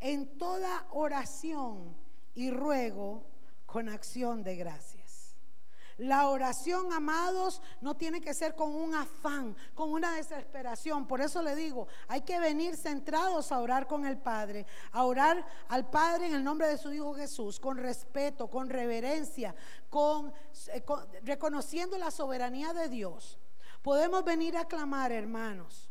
en 0.00 0.38
toda 0.38 0.86
oración 0.90 1.94
y 2.34 2.50
ruego 2.50 3.26
con 3.66 3.90
acción 3.90 4.42
de 4.44 4.56
gracias. 4.56 4.97
La 5.98 6.28
oración, 6.28 6.92
amados, 6.92 7.60
no 7.80 7.96
tiene 7.96 8.20
que 8.20 8.34
ser 8.34 8.54
con 8.54 8.74
un 8.74 8.94
afán, 8.94 9.56
con 9.74 9.90
una 9.90 10.12
desesperación. 10.14 11.06
Por 11.06 11.20
eso 11.20 11.42
le 11.42 11.54
digo, 11.54 11.88
hay 12.06 12.22
que 12.22 12.40
venir 12.40 12.76
centrados 12.76 13.52
a 13.52 13.60
orar 13.60 13.86
con 13.86 14.06
el 14.06 14.16
Padre, 14.16 14.66
a 14.92 15.04
orar 15.04 15.44
al 15.68 15.90
Padre 15.90 16.26
en 16.26 16.34
el 16.34 16.44
nombre 16.44 16.68
de 16.68 16.78
su 16.78 16.92
Hijo 16.92 17.14
Jesús, 17.14 17.60
con 17.60 17.76
respeto, 17.76 18.48
con 18.48 18.70
reverencia, 18.70 19.54
con, 19.90 20.32
eh, 20.68 20.84
reconociendo 21.24 21.98
la 21.98 22.10
soberanía 22.10 22.72
de 22.72 22.88
Dios. 22.88 23.38
Podemos 23.82 24.24
venir 24.24 24.56
a 24.56 24.66
clamar, 24.66 25.12
hermanos 25.12 25.88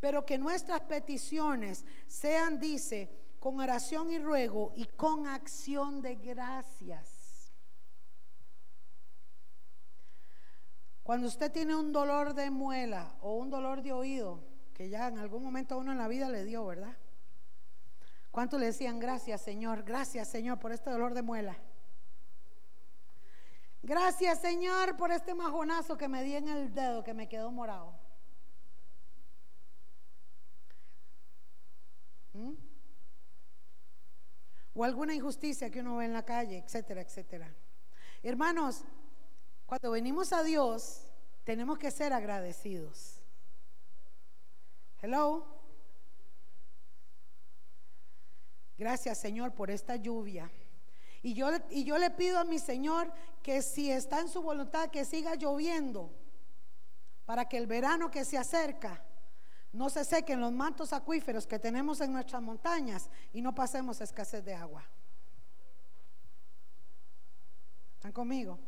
pero 0.00 0.24
que 0.24 0.38
nuestras 0.38 0.82
peticiones 0.82 1.84
sean, 2.06 2.60
dice, 2.60 3.10
con 3.40 3.58
oración 3.60 4.10
y 4.10 4.18
ruego 4.18 4.72
y 4.76 4.84
con 4.84 5.26
acción 5.26 6.02
de 6.02 6.16
gracias. 6.16 7.15
Cuando 11.06 11.28
usted 11.28 11.52
tiene 11.52 11.76
un 11.76 11.92
dolor 11.92 12.34
de 12.34 12.50
muela 12.50 13.14
o 13.20 13.36
un 13.36 13.48
dolor 13.48 13.80
de 13.80 13.92
oído, 13.92 14.42
que 14.74 14.88
ya 14.88 15.06
en 15.06 15.18
algún 15.18 15.40
momento 15.40 15.78
uno 15.78 15.92
en 15.92 15.98
la 15.98 16.08
vida 16.08 16.28
le 16.28 16.42
dio, 16.42 16.66
¿verdad? 16.66 16.96
¿Cuánto 18.32 18.58
le 18.58 18.66
decían 18.66 18.98
gracias, 18.98 19.40
Señor? 19.40 19.84
Gracias, 19.84 20.26
Señor, 20.26 20.58
por 20.58 20.72
este 20.72 20.90
dolor 20.90 21.14
de 21.14 21.22
muela. 21.22 21.56
Gracias, 23.84 24.40
Señor, 24.40 24.96
por 24.96 25.12
este 25.12 25.32
majonazo 25.32 25.96
que 25.96 26.08
me 26.08 26.24
di 26.24 26.34
en 26.34 26.48
el 26.48 26.74
dedo 26.74 27.04
que 27.04 27.14
me 27.14 27.28
quedó 27.28 27.52
morado. 27.52 27.96
¿Mm? 32.32 32.54
O 34.74 34.82
alguna 34.82 35.14
injusticia 35.14 35.70
que 35.70 35.78
uno 35.78 35.98
ve 35.98 36.06
en 36.06 36.12
la 36.12 36.24
calle, 36.24 36.58
etcétera, 36.58 37.00
etcétera. 37.00 37.54
Hermanos, 38.24 38.82
cuando 39.66 39.90
venimos 39.90 40.32
a 40.32 40.42
Dios, 40.42 41.02
tenemos 41.44 41.78
que 41.78 41.90
ser 41.90 42.12
agradecidos. 42.12 43.16
Hello. 45.02 45.44
Gracias 48.78 49.18
Señor 49.18 49.52
por 49.52 49.70
esta 49.70 49.96
lluvia. 49.96 50.50
Y 51.22 51.34
yo, 51.34 51.48
y 51.70 51.84
yo 51.84 51.98
le 51.98 52.10
pido 52.10 52.38
a 52.38 52.44
mi 52.44 52.58
Señor 52.58 53.12
que 53.42 53.60
si 53.62 53.90
está 53.90 54.20
en 54.20 54.28
su 54.28 54.42
voluntad 54.42 54.90
que 54.90 55.04
siga 55.04 55.34
lloviendo 55.34 56.10
para 57.24 57.48
que 57.48 57.58
el 57.58 57.66
verano 57.66 58.10
que 58.10 58.24
se 58.24 58.38
acerca 58.38 59.02
no 59.72 59.90
se 59.90 60.04
sequen 60.04 60.40
los 60.40 60.52
mantos 60.52 60.92
acuíferos 60.92 61.46
que 61.46 61.58
tenemos 61.58 62.00
en 62.00 62.12
nuestras 62.12 62.40
montañas 62.40 63.10
y 63.32 63.42
no 63.42 63.54
pasemos 63.54 64.00
escasez 64.00 64.44
de 64.44 64.54
agua. 64.54 64.84
¿Están 67.96 68.12
conmigo? 68.12 68.58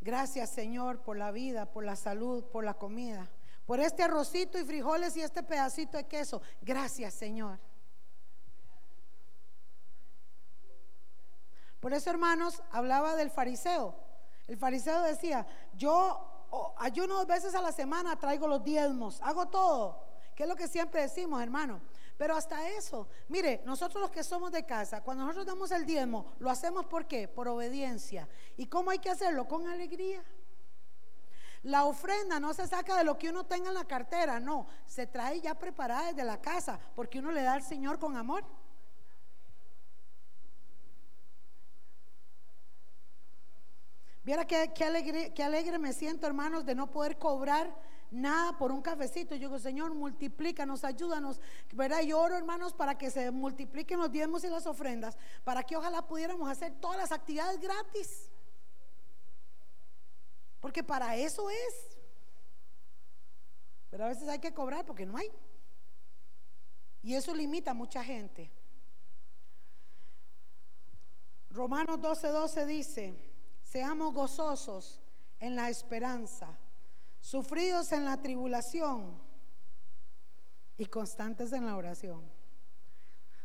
Gracias 0.00 0.50
Señor 0.50 1.02
por 1.02 1.16
la 1.16 1.30
vida, 1.30 1.66
por 1.66 1.84
la 1.84 1.96
salud, 1.96 2.44
por 2.44 2.64
la 2.64 2.74
comida, 2.74 3.30
por 3.66 3.80
este 3.80 4.02
arrocito 4.02 4.58
y 4.58 4.64
frijoles 4.64 5.16
y 5.16 5.22
este 5.22 5.42
pedacito 5.42 5.98
de 5.98 6.04
queso. 6.04 6.40
Gracias 6.62 7.14
Señor. 7.14 7.58
Por 11.80 11.92
eso 11.94 12.10
hermanos, 12.10 12.62
hablaba 12.70 13.16
del 13.16 13.30
fariseo. 13.30 13.94
El 14.46 14.56
fariseo 14.56 15.02
decía, 15.02 15.46
yo 15.74 16.74
ayuno 16.78 17.14
dos 17.14 17.26
veces 17.26 17.54
a 17.54 17.62
la 17.62 17.72
semana, 17.72 18.18
traigo 18.18 18.48
los 18.48 18.64
diezmos, 18.64 19.20
hago 19.22 19.48
todo. 19.48 20.04
¿Qué 20.34 20.44
es 20.44 20.48
lo 20.48 20.56
que 20.56 20.68
siempre 20.68 21.02
decimos, 21.02 21.42
hermano? 21.42 21.80
Pero 22.20 22.36
hasta 22.36 22.68
eso, 22.68 23.08
mire, 23.28 23.62
nosotros 23.64 23.98
los 24.02 24.10
que 24.10 24.22
somos 24.22 24.52
de 24.52 24.66
casa, 24.66 25.02
cuando 25.02 25.24
nosotros 25.24 25.46
damos 25.46 25.70
el 25.70 25.86
diezmo, 25.86 26.34
lo 26.38 26.50
hacemos 26.50 26.84
por 26.84 27.06
qué? 27.06 27.26
Por 27.26 27.48
obediencia. 27.48 28.28
¿Y 28.58 28.66
cómo 28.66 28.90
hay 28.90 28.98
que 28.98 29.08
hacerlo? 29.08 29.48
Con 29.48 29.66
alegría. 29.66 30.22
La 31.62 31.86
ofrenda 31.86 32.38
no 32.38 32.52
se 32.52 32.66
saca 32.66 32.94
de 32.98 33.04
lo 33.04 33.16
que 33.16 33.30
uno 33.30 33.46
tenga 33.46 33.68
en 33.68 33.74
la 33.74 33.86
cartera, 33.86 34.38
no, 34.38 34.66
se 34.84 35.06
trae 35.06 35.40
ya 35.40 35.58
preparada 35.58 36.08
desde 36.08 36.24
la 36.24 36.42
casa, 36.42 36.78
porque 36.94 37.20
uno 37.20 37.32
le 37.32 37.40
da 37.40 37.54
al 37.54 37.62
Señor 37.62 37.98
con 37.98 38.14
amor. 38.14 38.44
Viera 44.22 44.46
qué, 44.46 44.84
alegre, 44.84 45.32
qué 45.32 45.42
alegre 45.42 45.78
me 45.78 45.94
siento, 45.94 46.26
hermanos, 46.26 46.66
de 46.66 46.74
no 46.74 46.90
poder 46.90 47.18
cobrar 47.18 47.74
nada 48.10 48.56
por 48.58 48.72
un 48.72 48.82
cafecito. 48.82 49.34
Yo 49.34 49.48
digo, 49.48 49.58
Señor, 49.58 49.94
multiplícanos, 49.94 50.84
ayúdanos, 50.84 51.40
¿verdad? 51.72 52.02
Y 52.02 52.12
oro, 52.12 52.36
hermanos, 52.36 52.72
para 52.72 52.98
que 52.98 53.10
se 53.10 53.30
multipliquen 53.30 53.98
los 53.98 54.10
diezmos 54.10 54.44
y 54.44 54.48
las 54.48 54.66
ofrendas, 54.66 55.16
para 55.44 55.62
que 55.62 55.76
ojalá 55.76 56.06
pudiéramos 56.06 56.48
hacer 56.48 56.72
todas 56.80 56.96
las 56.96 57.12
actividades 57.12 57.60
gratis. 57.60 58.28
Porque 60.60 60.82
para 60.82 61.16
eso 61.16 61.48
es. 61.48 61.96
Pero 63.90 64.04
a 64.04 64.08
veces 64.08 64.28
hay 64.28 64.38
que 64.38 64.54
cobrar 64.54 64.84
porque 64.84 65.06
no 65.06 65.16
hay. 65.16 65.30
Y 67.02 67.14
eso 67.14 67.34
limita 67.34 67.70
a 67.70 67.74
mucha 67.74 68.04
gente. 68.04 68.52
Romanos 71.50 72.00
12, 72.00 72.28
12 72.28 72.66
dice, 72.66 73.14
seamos 73.64 74.14
gozosos 74.14 75.00
en 75.40 75.56
la 75.56 75.68
esperanza 75.68 76.56
sufridos 77.20 77.92
en 77.92 78.04
la 78.04 78.20
tribulación 78.20 79.20
y 80.76 80.86
constantes 80.86 81.52
en 81.52 81.66
la 81.66 81.76
oración. 81.76 82.22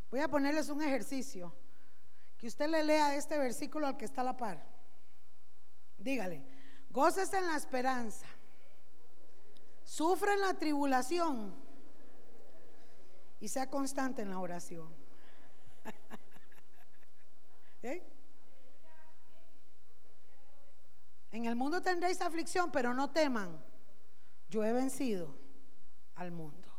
Voy 0.10 0.22
a 0.22 0.28
ponerles 0.28 0.70
un 0.70 0.82
ejercicio. 0.82 1.54
Que 2.38 2.48
usted 2.48 2.68
le 2.68 2.84
lea 2.84 3.16
este 3.16 3.38
versículo 3.38 3.88
al 3.88 3.98
que 3.98 4.06
está 4.06 4.22
a 4.22 4.26
la 4.26 4.38
par. 4.38 4.64
Dígale, 5.98 6.44
goces 6.90 7.32
en 7.34 7.46
la 7.48 7.56
esperanza, 7.56 8.28
sufre 9.84 10.34
en 10.34 10.42
la 10.42 10.54
tribulación 10.54 11.56
y 13.40 13.48
sea 13.48 13.70
constante 13.70 14.22
en 14.22 14.30
la 14.30 14.40
oración. 14.40 14.94
¿Eh? 17.84 18.15
En 21.36 21.44
el 21.44 21.58
mundo 21.58 21.82
tendréis 21.82 22.22
aflicción, 22.22 22.72
pero 22.72 22.94
no 22.94 23.12
teman. 23.12 23.62
Yo 24.48 24.64
he 24.64 24.72
vencido 24.72 25.36
al 26.16 26.32
mundo. 26.32 26.72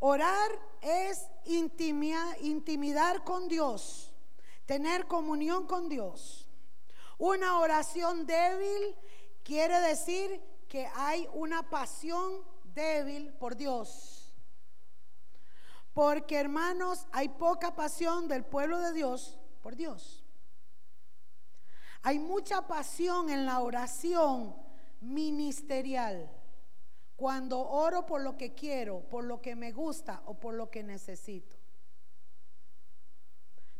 Orar 0.00 0.50
es 0.80 1.28
intimidar 1.44 3.22
con 3.22 3.46
Dios, 3.46 4.12
tener 4.66 5.06
comunión 5.06 5.68
con 5.68 5.88
Dios. 5.88 6.48
Una 7.18 7.60
oración 7.60 8.26
débil 8.26 8.96
quiere 9.44 9.78
decir 9.82 10.42
que 10.68 10.88
hay 10.96 11.28
una 11.32 11.70
pasión 11.70 12.44
débil 12.64 13.32
por 13.34 13.54
Dios. 13.54 14.34
Porque 15.92 16.34
hermanos, 16.34 17.06
hay 17.12 17.28
poca 17.28 17.76
pasión 17.76 18.26
del 18.26 18.44
pueblo 18.44 18.80
de 18.80 18.92
Dios 18.92 19.38
por 19.62 19.76
Dios. 19.76 20.19
Hay 22.02 22.18
mucha 22.18 22.66
pasión 22.66 23.28
en 23.30 23.44
la 23.44 23.60
oración 23.60 24.54
ministerial. 25.00 26.30
Cuando 27.16 27.60
oro 27.60 28.06
por 28.06 28.22
lo 28.22 28.36
que 28.36 28.54
quiero, 28.54 29.00
por 29.08 29.24
lo 29.24 29.42
que 29.42 29.54
me 29.54 29.72
gusta 29.72 30.22
o 30.24 30.34
por 30.34 30.54
lo 30.54 30.70
que 30.70 30.82
necesito. 30.82 31.56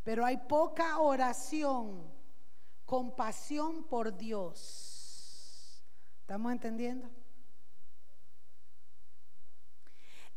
Pero 0.04 0.24
hay 0.24 0.36
poca 0.36 0.98
oración 0.98 2.10
con 2.84 3.16
pasión 3.16 3.84
por 3.84 4.16
Dios. 4.16 5.82
¿Estamos 6.20 6.52
entendiendo? 6.52 7.08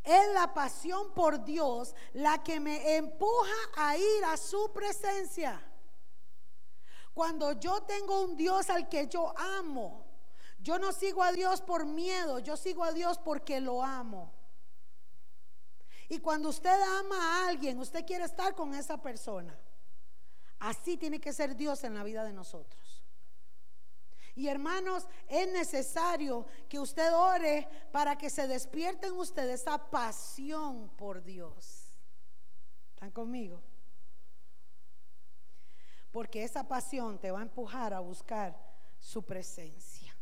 Es 0.04 0.34
la 0.34 0.54
pasión 0.54 1.14
por 1.14 1.44
Dios 1.46 1.96
la 2.14 2.44
que 2.44 2.60
me 2.60 2.98
empuja 2.98 3.56
a 3.76 3.98
ir 3.98 4.26
a 4.26 4.38
su 4.38 4.72
presencia. 4.74 5.62
Cuando 7.14 7.52
yo 7.54 7.84
tengo 7.84 8.22
un 8.22 8.36
Dios 8.36 8.70
al 8.70 8.90
que 8.90 9.08
yo 9.08 9.38
amo, 9.38 10.06
yo 10.60 10.80
no 10.80 10.92
sigo 10.92 11.22
a 11.22 11.32
Dios 11.32 11.62
por 11.62 11.86
miedo, 11.86 12.40
yo 12.40 12.58
sigo 12.58 12.84
a 12.84 12.92
Dios 12.92 13.20
porque 13.20 13.60
lo 13.60 13.84
amo. 13.84 14.32
Y 16.10 16.20
cuando 16.20 16.50
usted 16.50 16.82
ama 17.00 17.16
a 17.18 17.48
alguien, 17.50 17.80
usted 17.80 18.06
quiere 18.06 18.26
estar 18.26 18.56
con 18.56 18.74
esa 18.74 19.02
persona. 19.02 19.58
Así 20.60 20.98
tiene 20.98 21.20
que 21.20 21.34
ser 21.34 21.56
Dios 21.56 21.84
en 21.84 21.94
la 21.94 22.04
vida 22.04 22.24
de 22.24 22.34
nosotros. 22.34 23.04
Y 24.36 24.48
hermanos, 24.48 25.08
es 25.28 25.52
necesario 25.52 26.46
que 26.68 26.80
usted 26.80 27.14
ore 27.14 27.68
para 27.92 28.18
que 28.18 28.30
se 28.30 28.48
despierte 28.48 29.08
en 29.08 29.14
usted 29.14 29.48
esa 29.50 29.90
pasión 29.92 30.90
por 30.98 31.24
Dios. 31.24 31.84
¿Están 32.94 33.12
conmigo? 33.12 33.62
Porque 36.14 36.44
esa 36.44 36.68
pasión 36.68 37.20
te 37.20 37.32
va 37.32 37.40
a 37.40 37.42
empujar 37.42 37.92
a 37.92 38.00
buscar 38.00 38.56
su 39.00 39.24
presencia. 39.26 40.16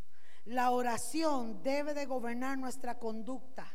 La 0.46 0.72
oración 0.72 1.62
debe 1.62 1.94
de 1.94 2.06
gobernar 2.06 2.58
nuestra 2.58 2.98
conducta. 2.98 3.70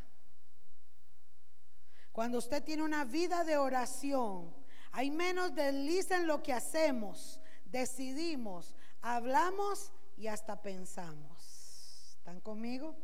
Cuando 2.13 2.39
usted 2.39 2.65
tiene 2.65 2.83
una 2.83 3.05
vida 3.05 3.45
de 3.45 3.59
oración, 3.59 4.57
hay 4.93 5.11
menos 5.11 5.55
desliz 5.55 6.11
en 6.11 6.27
lo 6.27 6.43
que 6.43 6.55
hacemos, 6.55 7.39
decidimos, 7.67 8.75
hablamos 9.03 9.93
y 10.17 10.29
hasta 10.29 10.63
pensamos. 10.63 12.17
¿Están 12.17 12.41
conmigo? 12.41 12.97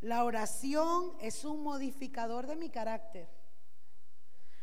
La 0.00 0.24
oración 0.24 1.12
es 1.20 1.44
un 1.44 1.62
modificador 1.62 2.46
de 2.46 2.56
mi 2.56 2.70
carácter. 2.70 3.28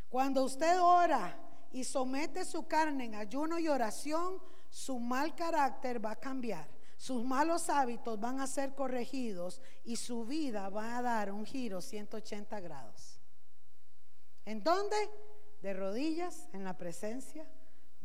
Cuando 0.09 0.43
usted 0.43 0.81
ora, 0.81 1.44
y 1.75 1.83
somete 1.83 2.45
su 2.45 2.65
carne 2.67 3.03
en 3.03 3.15
ayuno 3.15 3.59
y 3.59 3.67
oración, 3.67 4.41
su 4.69 4.97
mal 4.97 5.35
carácter 5.35 6.03
va 6.03 6.11
a 6.11 6.15
cambiar. 6.15 6.69
Sus 6.95 7.25
malos 7.25 7.69
hábitos 7.69 8.17
van 8.17 8.39
a 8.39 8.47
ser 8.47 8.73
corregidos 8.73 9.61
y 9.83 9.97
su 9.97 10.25
vida 10.25 10.69
va 10.69 10.97
a 10.97 11.01
dar 11.01 11.33
un 11.33 11.45
giro 11.45 11.81
180 11.81 12.61
grados. 12.61 13.19
¿En 14.45 14.63
dónde? 14.63 14.95
De 15.61 15.73
rodillas 15.73 16.47
en 16.53 16.63
la 16.63 16.77
presencia 16.77 17.45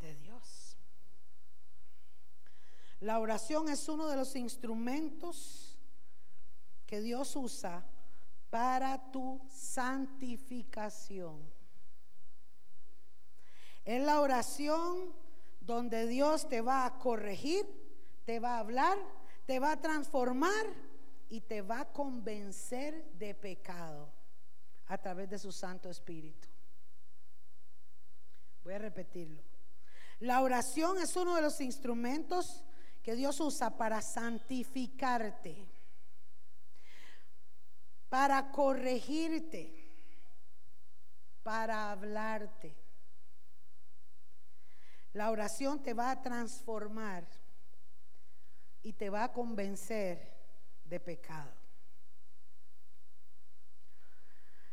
de 0.00 0.16
Dios. 0.16 0.76
La 2.98 3.20
oración 3.20 3.68
es 3.68 3.88
uno 3.88 4.08
de 4.08 4.16
los 4.16 4.34
instrumentos 4.34 5.78
que 6.86 7.00
Dios 7.00 7.36
usa 7.36 7.86
para 8.50 9.12
tu 9.12 9.40
santificación. 9.48 11.59
Es 13.84 14.02
la 14.02 14.20
oración 14.20 15.14
donde 15.60 16.06
Dios 16.06 16.48
te 16.48 16.60
va 16.60 16.84
a 16.84 16.98
corregir, 16.98 17.66
te 18.24 18.40
va 18.40 18.56
a 18.56 18.60
hablar, 18.60 18.98
te 19.46 19.58
va 19.58 19.72
a 19.72 19.80
transformar 19.80 20.66
y 21.28 21.40
te 21.40 21.62
va 21.62 21.80
a 21.80 21.92
convencer 21.92 23.12
de 23.12 23.34
pecado 23.34 24.12
a 24.86 24.98
través 24.98 25.30
de 25.30 25.38
su 25.38 25.52
Santo 25.52 25.88
Espíritu. 25.88 26.48
Voy 28.64 28.74
a 28.74 28.78
repetirlo. 28.78 29.42
La 30.20 30.42
oración 30.42 30.98
es 30.98 31.16
uno 31.16 31.34
de 31.34 31.42
los 31.42 31.60
instrumentos 31.60 32.64
que 33.02 33.14
Dios 33.14 33.40
usa 33.40 33.76
para 33.76 34.02
santificarte. 34.02 35.68
para 38.08 38.50
corregirte, 38.50 39.72
para 41.44 41.92
hablarte. 41.92 42.76
La 45.12 45.30
oración 45.30 45.82
te 45.82 45.94
va 45.94 46.10
a 46.10 46.22
transformar 46.22 47.26
y 48.82 48.92
te 48.92 49.10
va 49.10 49.24
a 49.24 49.32
convencer 49.32 50.32
de 50.84 51.00
pecado. 51.00 51.52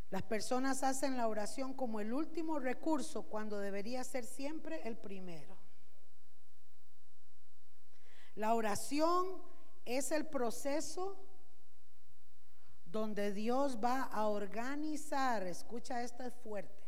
Las 0.09 0.23
personas 0.23 0.83
hacen 0.83 1.17
la 1.17 1.27
oración 1.27 1.73
como 1.73 1.99
el 1.99 2.13
último 2.13 2.59
recurso 2.59 3.23
cuando 3.23 3.59
debería 3.59 4.03
ser 4.03 4.25
siempre 4.25 4.81
el 4.87 4.97
primero. 4.97 5.57
La 8.35 8.53
oración 8.53 9.41
es 9.83 10.11
el 10.11 10.25
proceso 10.27 11.17
donde 12.85 13.33
Dios 13.33 13.79
va 13.83 14.03
a 14.03 14.27
organizar, 14.27 15.43
escucha 15.45 16.03
esto 16.03 16.23
es 16.23 16.33
fuerte, 16.35 16.87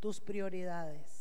tus 0.00 0.20
prioridades. 0.20 1.13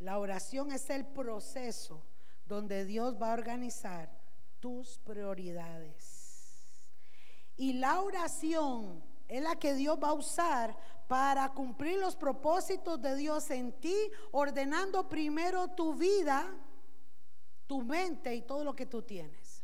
La 0.00 0.18
oración 0.18 0.72
es 0.72 0.88
el 0.90 1.06
proceso 1.06 2.02
donde 2.46 2.84
Dios 2.84 3.20
va 3.20 3.30
a 3.30 3.34
organizar 3.34 4.10
tus 4.58 4.98
prioridades. 4.98 6.30
Y 7.56 7.74
la 7.74 8.00
oración 8.00 9.04
es 9.28 9.42
la 9.42 9.56
que 9.56 9.74
Dios 9.74 9.98
va 10.02 10.08
a 10.08 10.14
usar 10.14 10.76
para 11.06 11.50
cumplir 11.50 11.98
los 11.98 12.16
propósitos 12.16 13.00
de 13.02 13.14
Dios 13.16 13.50
en 13.50 13.72
ti, 13.80 13.96
ordenando 14.32 15.08
primero 15.08 15.68
tu 15.68 15.94
vida, 15.94 16.50
tu 17.66 17.82
mente 17.82 18.34
y 18.34 18.42
todo 18.42 18.64
lo 18.64 18.74
que 18.74 18.86
tú 18.86 19.02
tienes. 19.02 19.62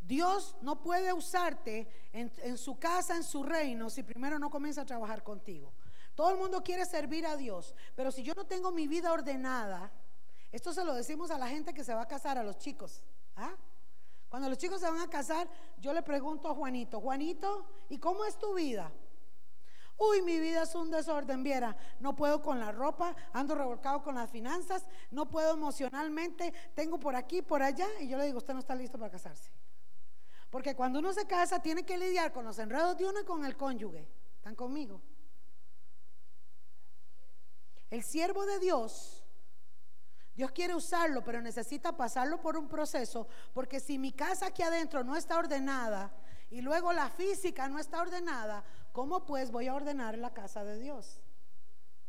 Dios 0.00 0.56
no 0.60 0.82
puede 0.82 1.12
usarte 1.12 1.88
en, 2.12 2.58
su 2.58 2.80
casa, 2.80 3.14
en 3.14 3.22
su 3.22 3.44
reino, 3.44 3.88
si 3.90 4.02
primero 4.02 4.40
no 4.40 4.50
comienza 4.50 4.80
a 4.80 4.86
trabajar 4.86 5.22
contigo. 5.22 5.72
Todo 6.20 6.32
el 6.32 6.36
mundo 6.36 6.62
quiere 6.62 6.84
servir 6.84 7.24
a 7.24 7.34
Dios, 7.34 7.74
pero 7.96 8.12
si 8.12 8.22
yo 8.22 8.34
no 8.34 8.44
tengo 8.44 8.70
mi 8.72 8.86
vida 8.86 9.10
ordenada, 9.10 9.90
esto 10.52 10.74
se 10.74 10.84
lo 10.84 10.92
decimos 10.92 11.30
a 11.30 11.38
la 11.38 11.48
gente 11.48 11.72
que 11.72 11.82
se 11.82 11.94
va 11.94 12.02
a 12.02 12.06
casar, 12.06 12.36
a 12.36 12.42
los 12.42 12.58
chicos. 12.58 13.02
¿ah? 13.36 13.56
Cuando 14.28 14.50
los 14.50 14.58
chicos 14.58 14.82
se 14.82 14.90
van 14.90 15.00
a 15.00 15.08
casar, 15.08 15.48
yo 15.78 15.94
le 15.94 16.02
pregunto 16.02 16.50
a 16.50 16.54
Juanito, 16.54 17.00
Juanito, 17.00 17.64
¿y 17.88 17.96
cómo 17.96 18.26
es 18.26 18.38
tu 18.38 18.52
vida? 18.52 18.92
Uy, 19.96 20.20
mi 20.20 20.38
vida 20.38 20.64
es 20.64 20.74
un 20.74 20.90
desorden, 20.90 21.42
viera, 21.42 21.74
no 22.00 22.14
puedo 22.14 22.42
con 22.42 22.60
la 22.60 22.70
ropa, 22.70 23.16
ando 23.32 23.54
revolcado 23.54 24.02
con 24.02 24.16
las 24.16 24.28
finanzas, 24.28 24.84
no 25.10 25.30
puedo 25.30 25.54
emocionalmente, 25.54 26.52
tengo 26.74 27.00
por 27.00 27.16
aquí, 27.16 27.40
por 27.40 27.62
allá, 27.62 27.88
y 27.98 28.08
yo 28.08 28.18
le 28.18 28.26
digo, 28.26 28.36
usted 28.36 28.52
no 28.52 28.60
está 28.60 28.74
listo 28.74 28.98
para 28.98 29.10
casarse. 29.10 29.50
Porque 30.50 30.76
cuando 30.76 30.98
uno 30.98 31.14
se 31.14 31.26
casa 31.26 31.62
tiene 31.62 31.86
que 31.86 31.96
lidiar 31.96 32.30
con 32.30 32.44
los 32.44 32.58
enredos 32.58 32.98
de 32.98 33.06
uno 33.06 33.20
y 33.20 33.24
con 33.24 33.46
el 33.46 33.56
cónyuge. 33.56 34.06
¿Están 34.36 34.54
conmigo? 34.54 35.00
El 37.90 38.04
siervo 38.04 38.46
de 38.46 38.58
Dios, 38.60 39.24
Dios 40.34 40.52
quiere 40.52 40.74
usarlo, 40.74 41.24
pero 41.24 41.42
necesita 41.42 41.96
pasarlo 41.96 42.40
por 42.40 42.56
un 42.56 42.68
proceso, 42.68 43.28
porque 43.52 43.80
si 43.80 43.98
mi 43.98 44.12
casa 44.12 44.46
aquí 44.46 44.62
adentro 44.62 45.02
no 45.02 45.16
está 45.16 45.38
ordenada 45.38 46.12
y 46.50 46.60
luego 46.60 46.92
la 46.92 47.10
física 47.10 47.68
no 47.68 47.78
está 47.78 48.00
ordenada, 48.00 48.64
¿cómo 48.92 49.26
pues 49.26 49.50
voy 49.50 49.66
a 49.66 49.74
ordenar 49.74 50.16
la 50.16 50.32
casa 50.32 50.64
de 50.64 50.78
Dios? 50.78 51.20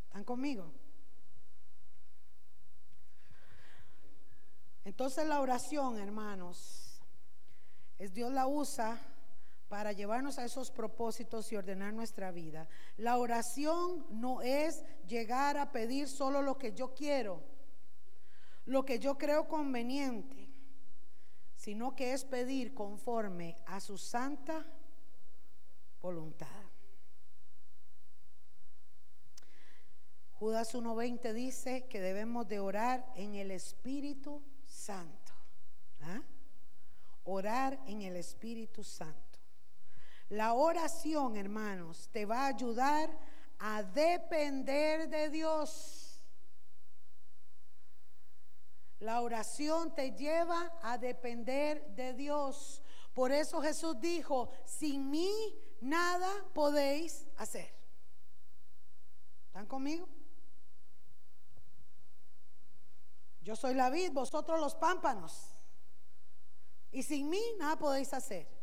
¿Están 0.05 0.23
conmigo? 0.23 0.71
Entonces 4.83 5.27
la 5.27 5.41
oración, 5.41 5.99
hermanos, 5.99 7.01
es 7.99 8.13
Dios 8.13 8.31
la 8.31 8.47
usa 8.47 8.99
para 9.71 9.93
llevarnos 9.93 10.37
a 10.37 10.43
esos 10.43 10.69
propósitos 10.69 11.49
y 11.49 11.55
ordenar 11.55 11.93
nuestra 11.93 12.29
vida. 12.33 12.67
La 12.97 13.17
oración 13.17 14.05
no 14.09 14.41
es 14.41 14.83
llegar 15.07 15.57
a 15.57 15.71
pedir 15.71 16.09
solo 16.09 16.41
lo 16.41 16.57
que 16.57 16.73
yo 16.73 16.93
quiero, 16.93 17.41
lo 18.65 18.83
que 18.83 18.99
yo 18.99 19.17
creo 19.17 19.47
conveniente, 19.47 20.49
sino 21.55 21.95
que 21.95 22.11
es 22.11 22.25
pedir 22.25 22.73
conforme 22.73 23.55
a 23.65 23.79
su 23.79 23.97
santa 23.97 24.65
voluntad. 26.01 26.49
Judas 30.33 30.75
1.20 30.75 31.31
dice 31.31 31.87
que 31.87 32.01
debemos 32.01 32.45
de 32.45 32.59
orar 32.59 33.09
en 33.15 33.35
el 33.35 33.51
Espíritu 33.51 34.43
Santo. 34.65 35.31
¿Ah? 36.01 36.21
Orar 37.23 37.79
en 37.87 38.01
el 38.01 38.17
Espíritu 38.17 38.83
Santo. 38.83 39.30
La 40.31 40.53
oración, 40.53 41.35
hermanos, 41.35 42.07
te 42.13 42.25
va 42.25 42.45
a 42.45 42.47
ayudar 42.47 43.09
a 43.59 43.83
depender 43.83 45.09
de 45.09 45.29
Dios. 45.29 46.23
La 48.99 49.19
oración 49.19 49.93
te 49.93 50.11
lleva 50.11 50.71
a 50.83 50.97
depender 50.97 51.85
de 51.97 52.13
Dios. 52.13 52.81
Por 53.13 53.33
eso 53.33 53.61
Jesús 53.61 53.99
dijo, 53.99 54.49
sin 54.63 55.09
mí 55.09 55.29
nada 55.81 56.31
podéis 56.53 57.27
hacer. 57.35 57.75
¿Están 59.47 59.65
conmigo? 59.65 60.07
Yo 63.41 63.57
soy 63.57 63.73
la 63.73 63.89
vid, 63.89 64.13
vosotros 64.13 64.61
los 64.61 64.75
pámpanos. 64.75 65.57
Y 66.89 67.03
sin 67.03 67.29
mí 67.29 67.41
nada 67.59 67.75
podéis 67.75 68.13
hacer. 68.13 68.60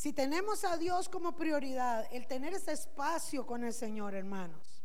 Si 0.00 0.14
tenemos 0.14 0.64
a 0.64 0.78
Dios 0.78 1.10
como 1.10 1.36
prioridad, 1.36 2.08
el 2.10 2.26
tener 2.26 2.54
ese 2.54 2.72
espacio 2.72 3.46
con 3.46 3.64
el 3.64 3.74
Señor, 3.74 4.14
hermanos, 4.14 4.82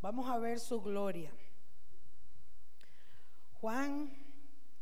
vamos 0.00 0.30
a 0.30 0.38
ver 0.38 0.60
su 0.60 0.80
gloria. 0.80 1.30
Juan 3.60 4.10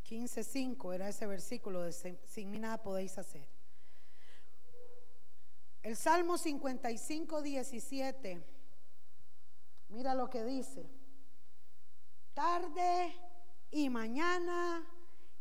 15:5 0.05 0.95
era 0.95 1.09
ese 1.09 1.27
versículo 1.27 1.83
de 1.83 1.91
sin 1.93 2.53
mí 2.53 2.61
nada 2.61 2.85
podéis 2.85 3.19
hacer. 3.19 3.49
El 5.83 5.97
Salmo 5.97 6.39
55, 6.39 7.43
17, 7.43 8.47
mira 9.89 10.15
lo 10.15 10.31
que 10.31 10.45
dice. 10.45 10.89
Tarde 12.33 13.13
y 13.73 13.91
mañana 13.91 14.87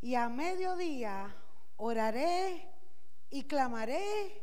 y 0.02 0.16
a 0.16 0.28
mediodía 0.28 1.36
oraré 1.78 2.73
y 3.34 3.44
clamaré. 3.44 4.40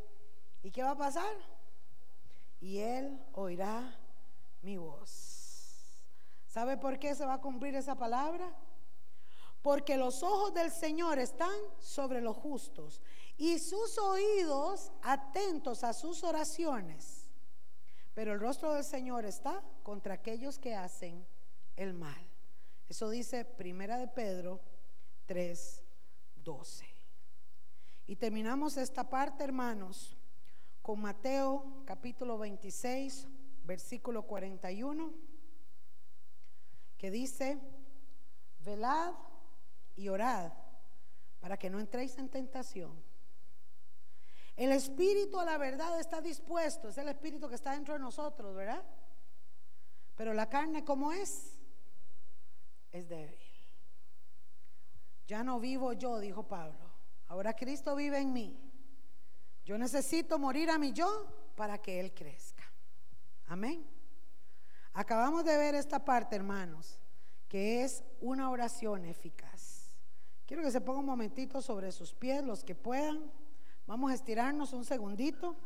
¿Y 0.65 0.71
qué 0.73 0.83
va 0.83 0.91
a 0.91 0.97
pasar? 0.97 1.33
Y 2.61 2.79
él 2.79 3.25
oirá 3.33 3.97
mi 4.63 4.77
voz. 4.77 5.97
¿Sabe 6.47 6.77
por 6.77 6.99
qué 6.99 7.15
se 7.15 7.25
va 7.25 7.35
a 7.35 7.41
cumplir 7.41 7.77
esa 7.77 7.95
palabra? 7.95 8.53
Porque 9.63 9.97
los 9.97 10.25
ojos 10.25 10.53
del 10.53 10.73
Señor 10.73 11.21
están 11.21 11.55
sobre 11.79 12.21
los 12.21 12.37
justos 12.37 13.01
y 13.37 13.61
sus 13.61 13.97
oídos 13.97 14.91
atentos 15.03 15.85
a 15.85 15.93
sus 15.93 16.25
oraciones. 16.25 17.31
Pero 18.13 18.33
el 18.33 18.41
rostro 18.41 18.75
del 18.75 18.85
Señor 18.85 19.25
está 19.25 19.63
contra 19.85 20.15
aquellos 20.15 20.59
que 20.59 20.75
hacen 20.75 21.25
el 21.77 21.95
mal. 21.95 22.29
Eso 22.89 23.09
dice 23.09 23.45
Primera 23.45 23.99
de 23.99 24.09
Pedro 24.09 24.61
3, 25.27 25.85
12. 26.43 26.90
Y 28.11 28.17
terminamos 28.17 28.77
esta 28.77 29.09
parte, 29.09 29.45
hermanos, 29.45 30.17
con 30.83 31.01
Mateo 31.01 31.85
capítulo 31.85 32.39
26, 32.39 33.29
versículo 33.63 34.27
41, 34.27 35.15
que 36.99 37.09
dice, 37.13 37.61
velad 38.65 39.15
y 39.95 40.09
orad 40.09 40.53
para 41.39 41.57
que 41.57 41.71
no 41.71 41.79
entréis 41.79 42.19
en 42.19 42.29
tentación. 42.29 43.01
El 44.57 44.73
espíritu 44.73 45.39
a 45.39 45.45
la 45.45 45.57
verdad 45.57 46.01
está 46.01 46.21
dispuesto, 46.21 46.89
es 46.89 46.99
el 46.99 47.09
espíritu 47.11 47.49
que 47.49 47.55
está 47.55 47.75
dentro 47.75 47.95
de 47.95 48.01
nosotros, 48.01 48.57
¿verdad? 48.57 48.83
Pero 50.17 50.35
la 50.35 50.49
carne, 50.49 50.85
¿cómo 50.85 51.13
es? 51.13 51.61
Es 52.91 53.09
débil. 53.09 53.39
Ya 55.29 55.45
no 55.45 55.61
vivo 55.61 55.93
yo, 55.93 56.19
dijo 56.19 56.43
Pablo 56.49 56.90
Ahora 57.31 57.55
Cristo 57.55 57.95
vive 57.95 58.19
en 58.19 58.33
mí. 58.33 58.59
Yo 59.65 59.79
necesito 59.79 60.37
morir 60.37 60.69
a 60.69 60.79
mi 60.79 60.93
yo 60.93 61.53
para 61.55 61.79
que 61.79 62.01
Él 62.01 62.13
crezca. 62.13 62.65
Amén. 63.47 63.87
Acabamos 64.93 65.45
de 65.45 65.57
ver 65.57 65.77
esta 65.77 66.05
parte, 66.05 66.35
hermanos, 66.35 66.99
que 67.47 67.85
es 67.85 68.03
una 68.21 68.51
oración 68.51 69.05
eficaz. 69.05 69.97
Quiero 70.45 70.65
que 70.65 70.73
se 70.73 70.81
ponga 70.81 70.99
un 70.99 71.07
momentito 71.07 71.63
sobre 71.63 71.93
sus 71.93 72.13
pies, 72.13 72.43
los 72.43 72.65
que 72.65 72.75
puedan. 72.75 73.31
Vamos 73.87 74.11
a 74.11 74.15
estirarnos 74.15 74.73
un 74.73 74.85
segundito. 74.85 75.57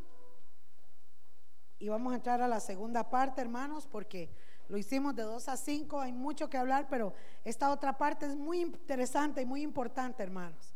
Y 1.79 1.89
vamos 1.89 2.13
a 2.13 2.17
entrar 2.17 2.43
a 2.43 2.47
la 2.47 2.59
segunda 2.59 3.09
parte, 3.09 3.41
hermanos, 3.41 3.87
porque 3.87 4.29
Lo 4.67 4.77
hicimos 4.77 5.15
de 5.15 5.23
2 5.23 5.47
a 5.49 5.57
5, 5.57 5.99
hay 6.01 6.11
mucho 6.11 6.49
que 6.49 6.57
hablar, 6.57 6.87
pero 6.89 7.13
esta 7.43 7.71
otra 7.71 7.97
parte 7.97 8.25
es 8.25 8.35
muy 8.35 8.61
interesante 8.61 9.41
y 9.41 9.45
muy 9.45 9.61
importante, 9.61 10.23
hermanos. 10.23 10.74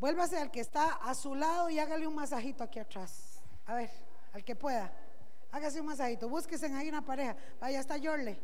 Vuélvase 0.00 0.38
al 0.38 0.50
que 0.50 0.60
está 0.60 0.94
a 0.94 1.14
su 1.14 1.34
lado 1.34 1.68
y 1.68 1.78
hágale 1.78 2.06
un 2.06 2.14
masajito 2.14 2.64
aquí 2.64 2.78
atrás. 2.78 3.38
A 3.66 3.74
ver, 3.74 3.90
al 4.32 4.42
que 4.42 4.56
pueda. 4.56 4.90
Hágase 5.52 5.78
un 5.78 5.86
masajito. 5.86 6.26
Búsquese 6.26 6.74
ahí 6.74 6.88
una 6.88 7.04
pareja. 7.04 7.36
Vaya, 7.60 7.80
está 7.80 7.98
Yorle. 7.98 8.40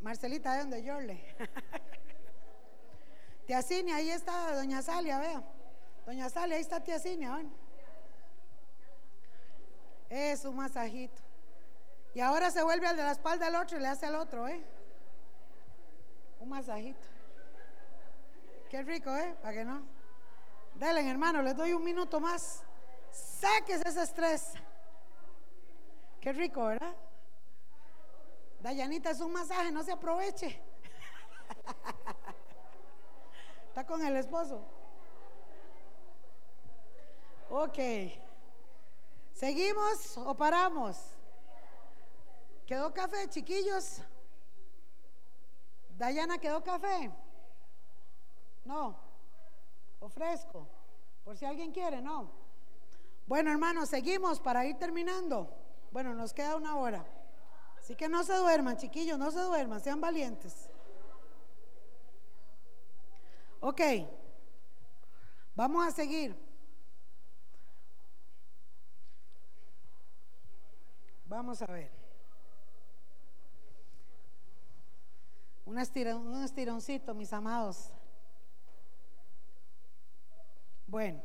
Marcelita, 0.00 0.54
¿de 0.54 0.60
dónde? 0.60 0.82
Yorle. 0.82 1.22
Tía 3.46 3.60
ahí 3.94 4.10
está 4.10 4.54
Doña 4.54 4.80
Salia, 4.80 5.18
vea. 5.18 5.42
Doña 6.06 6.30
Salia, 6.30 6.56
ahí 6.56 6.62
está 6.62 6.82
Tía 6.82 6.98
Cinia. 6.98 7.44
Es 10.08 10.46
un 10.46 10.56
masajito. 10.56 11.20
Y 12.14 12.20
ahora 12.20 12.50
se 12.50 12.62
vuelve 12.62 12.86
al 12.86 12.96
de 12.96 13.02
la 13.02 13.12
espalda 13.12 13.48
al 13.48 13.56
otro 13.56 13.76
y 13.76 13.82
le 13.82 13.88
hace 13.88 14.06
al 14.06 14.14
otro, 14.14 14.48
¿eh? 14.48 14.64
Un 16.40 16.48
masajito. 16.48 17.17
Qué 18.68 18.82
rico, 18.82 19.14
¿eh? 19.16 19.34
Para 19.40 19.54
que 19.54 19.64
no. 19.64 19.82
Dale, 20.74 21.08
hermano, 21.08 21.40
les 21.42 21.56
doy 21.56 21.72
un 21.72 21.82
minuto 21.82 22.20
más. 22.20 22.62
Saques 23.10 23.80
ese 23.84 24.02
estrés. 24.02 24.52
Qué 26.20 26.32
rico, 26.32 26.66
¿verdad? 26.66 26.94
Dayanita 28.60 29.10
es 29.10 29.20
un 29.20 29.32
masaje, 29.32 29.72
no 29.72 29.82
se 29.82 29.92
aproveche. 29.92 30.48
Está 33.68 33.86
con 33.86 34.04
el 34.04 34.16
esposo. 34.16 34.62
Ok. 37.48 37.78
¿Seguimos 39.32 40.18
o 40.18 40.34
paramos? 40.34 40.98
¿Quedó 42.66 42.92
café, 42.92 43.30
chiquillos? 43.30 44.02
Dayana, 45.96 46.36
¿quedó 46.36 46.62
café? 46.62 47.10
No. 48.68 48.94
¿O 49.98 50.10
fresco? 50.10 50.68
Por 51.24 51.38
si 51.38 51.46
alguien 51.46 51.72
quiere, 51.72 52.02
no. 52.02 52.30
Bueno, 53.26 53.50
hermanos, 53.50 53.88
seguimos 53.88 54.40
para 54.40 54.66
ir 54.66 54.76
terminando. 54.78 55.48
Bueno, 55.90 56.14
nos 56.14 56.34
queda 56.34 56.54
una 56.54 56.76
hora. 56.76 57.02
Así 57.78 57.96
que 57.96 58.10
no 58.10 58.22
se 58.24 58.34
duerman, 58.36 58.76
chiquillos, 58.76 59.18
no 59.18 59.30
se 59.30 59.40
duerman, 59.40 59.80
sean 59.80 60.02
valientes. 60.02 60.68
Ok, 63.60 63.80
vamos 65.54 65.86
a 65.86 65.90
seguir. 65.90 66.36
Vamos 71.24 71.62
a 71.62 71.66
ver. 71.66 71.90
Un, 75.64 75.78
estirón, 75.78 76.26
un 76.26 76.42
estironcito, 76.44 77.14
mis 77.14 77.32
amados. 77.32 77.90
Bueno, 80.88 81.20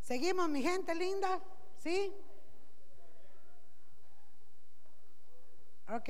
seguimos, 0.00 0.48
mi 0.48 0.62
gente 0.62 0.94
linda, 0.94 1.38
¿sí? 1.76 2.10
Ok. 5.86 6.08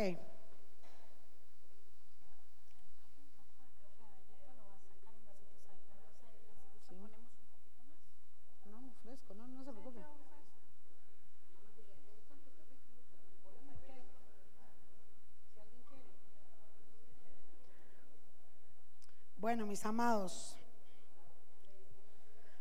Bueno, 19.36 19.66
mis 19.66 19.84
amados, 19.84 20.59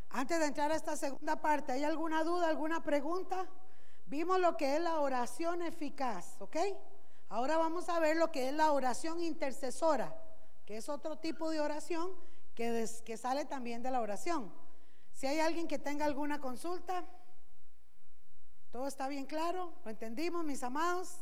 antes 0.10 0.40
de 0.40 0.45
entrar 0.45 0.72
a 0.72 0.76
esta 0.76 0.95
segunda 0.95 1.40
parte, 1.40 1.72
¿hay 1.72 1.84
alguna 1.84 2.23
duda, 2.23 2.49
alguna 2.49 2.81
pregunta? 2.81 3.48
Vimos 4.07 4.40
lo 4.40 4.57
que 4.57 4.76
es 4.76 4.81
la 4.81 4.99
oración 5.02 5.61
eficaz, 5.61 6.36
¿ok? 6.40 6.57
Ahora 7.30 7.57
vamos 7.57 7.90
a 7.90 7.99
ver 7.99 8.18
lo 8.18 8.31
que 8.31 8.49
es 8.49 8.53
la 8.53 8.72
oración 8.72 9.22
intercesora, 9.22 10.19
que 10.65 10.77
es 10.77 10.90
otro 10.90 11.18
tipo 11.18 11.52
de 11.52 11.60
oración 11.60 12.11
que, 12.56 12.88
que 13.06 13.18
sale 13.18 13.45
también 13.45 13.84
de 13.84 13.91
la 13.91 14.02
oración. 14.02 14.52
Si 15.14 15.27
hay 15.27 15.40
alguien 15.40 15.68
que 15.68 15.77
tenga 15.77 16.06
alguna 16.06 16.41
consulta, 16.41 17.06
¿todo 18.72 18.88
está 18.88 19.07
bien 19.10 19.26
claro? 19.26 19.73
¿Lo 19.84 19.91
entendimos, 19.91 20.44
mis 20.44 20.64
amados? 20.64 21.18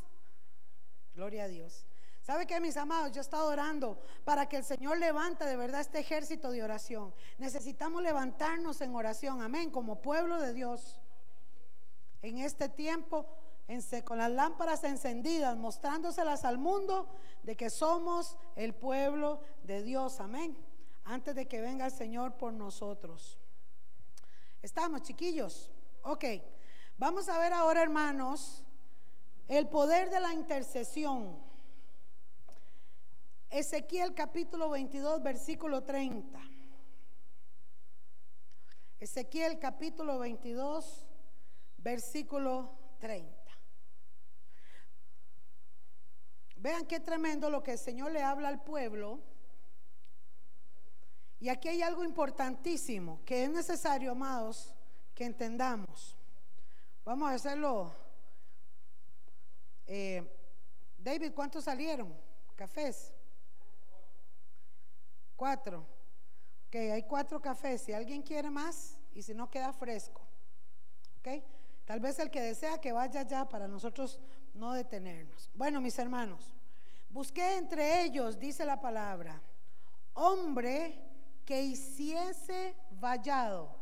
Gloria 1.14 1.44
a 1.44 1.48
Dios. 1.48 1.87
¿Sabe 2.28 2.46
qué, 2.46 2.60
mis 2.60 2.76
amados? 2.76 3.14
Yo 3.14 3.20
he 3.20 3.22
estado 3.22 3.48
orando 3.48 3.98
para 4.26 4.50
que 4.50 4.58
el 4.58 4.66
Señor 4.66 4.98
levante 4.98 5.46
de 5.46 5.56
verdad 5.56 5.80
este 5.80 6.00
ejército 6.00 6.52
de 6.52 6.62
oración. 6.62 7.14
Necesitamos 7.38 8.04
levantarnos 8.04 8.82
en 8.82 8.94
oración, 8.94 9.42
amén, 9.42 9.72
como 9.72 10.02
pueblo 10.02 10.42
de 10.42 10.54
Dios. 10.54 11.00
En 12.22 12.40
este 12.40 12.68
tiempo 12.68 13.26
con 14.04 14.18
las 14.18 14.30
lámparas 14.30 14.84
encendidas, 14.84 15.56
mostrándoselas 15.56 16.44
al 16.44 16.58
mundo 16.58 17.08
de 17.44 17.56
que 17.56 17.70
somos 17.70 18.36
el 18.58 18.76
pueblo 18.76 19.40
de 19.64 19.82
Dios. 19.84 20.20
Amén. 20.20 20.58
Antes 21.06 21.34
de 21.34 21.48
que 21.48 21.62
venga 21.62 21.86
el 21.86 21.94
Señor 21.94 22.34
por 22.34 22.52
nosotros. 22.52 23.40
Estamos, 24.62 25.02
chiquillos. 25.04 25.72
Ok. 26.02 26.26
Vamos 26.98 27.30
a 27.30 27.40
ver 27.40 27.54
ahora, 27.54 27.84
hermanos, 27.84 28.66
el 29.48 29.70
poder 29.70 30.10
de 30.10 30.20
la 30.20 30.34
intercesión. 30.34 31.47
Ezequiel 33.50 34.14
capítulo 34.14 34.70
22, 34.70 35.24
versículo 35.24 35.84
30. 35.84 36.40
Ezequiel 39.00 39.58
capítulo 39.58 40.20
22, 40.20 41.06
versículo 41.78 42.78
30. 43.00 43.34
Vean 46.58 46.86
qué 46.86 47.00
tremendo 47.00 47.50
lo 47.50 47.64
que 47.64 47.74
el 47.74 47.78
Señor 47.78 48.12
le 48.12 48.22
habla 48.22 48.50
al 48.50 48.64
pueblo. 48.64 49.22
Y 51.40 51.48
aquí 51.48 51.70
hay 51.70 51.82
algo 51.82 52.04
importantísimo 52.04 53.24
que 53.24 53.46
es 53.46 53.50
necesario, 53.50 54.12
amados, 54.12 54.74
que 55.16 55.24
entendamos. 55.24 56.18
Vamos 57.06 57.32
a 57.32 57.36
hacerlo. 57.36 57.96
Eh, 59.86 60.22
David, 60.98 61.32
¿cuántos 61.34 61.64
salieron? 61.64 62.14
Cafés. 62.56 63.14
Cuatro. 65.38 65.86
Ok, 66.68 66.76
hay 66.76 67.04
cuatro 67.04 67.42
cafés. 67.42 67.84
Si 67.84 67.94
alguien 67.94 68.22
quiere 68.22 68.50
más 68.50 68.98
y 69.14 69.22
si 69.22 69.34
no 69.34 69.50
queda 69.50 69.72
fresco. 69.72 70.22
Ok. 71.20 71.44
Tal 71.86 72.02
vez 72.02 72.20
el 72.20 72.30
que 72.30 72.42
desea 72.42 72.82
que 72.82 72.92
vaya 72.92 73.22
ya 73.22 73.48
para 73.48 73.66
nosotros 73.66 74.20
no 74.54 74.74
detenernos. 74.74 75.50
Bueno, 75.54 75.80
mis 75.80 75.98
hermanos, 75.98 76.54
busqué 77.10 77.56
entre 77.56 78.04
ellos, 78.04 78.38
dice 78.38 78.66
la 78.66 78.82
palabra, 78.82 79.42
hombre 80.14 81.00
que 81.46 81.62
hiciese 81.62 82.76
vallado. 82.92 83.74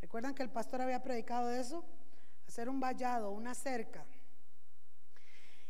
¿Recuerdan 0.00 0.34
que 0.34 0.42
el 0.42 0.50
pastor 0.50 0.82
había 0.82 1.02
predicado 1.02 1.46
de 1.48 1.60
eso? 1.60 1.84
Hacer 2.48 2.68
un 2.68 2.80
vallado, 2.80 3.30
una 3.30 3.54
cerca. 3.54 4.04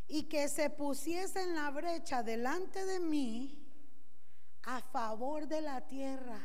Y 0.09 0.23
que 0.23 0.49
se 0.49 0.71
pusiese 0.71 1.43
en 1.43 1.55
la 1.55 1.71
brecha 1.71 2.23
delante 2.23 2.87
de 2.87 3.01
mí 3.01 3.64
a 4.67 4.81
favor 4.81 5.47
de 5.47 5.61
la 5.61 5.81
tierra. 5.83 6.41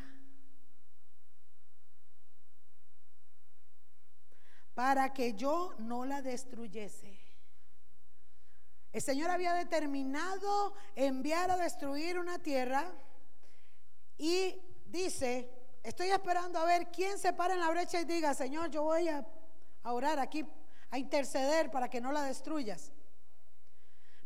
Para 4.73 5.13
que 5.13 5.33
yo 5.33 5.73
no 5.79 6.05
la 6.05 6.21
destruyese. 6.21 7.19
El 8.91 9.01
Señor 9.01 9.29
había 9.29 9.53
determinado 9.53 10.73
enviar 10.95 11.51
a 11.51 11.57
destruir 11.57 12.17
una 12.17 12.39
tierra 12.39 12.91
y 14.17 14.59
dice, 14.85 15.49
estoy 15.83 16.09
esperando 16.09 16.59
a 16.59 16.65
ver 16.65 16.87
quién 16.91 17.19
se 17.19 17.33
para 17.33 17.53
en 17.53 17.59
la 17.59 17.69
brecha 17.69 18.01
y 18.01 18.05
diga, 18.05 18.33
Señor, 18.33 18.69
yo 18.69 18.83
voy 18.83 19.07
a, 19.07 19.25
orar 19.83 20.19
aquí, 20.19 20.45
a 20.89 20.97
interceder 20.97 21.69
para 21.69 21.89
que 21.89 22.01
no 22.01 22.11
la 22.11 22.23
destruyas. 22.23 22.91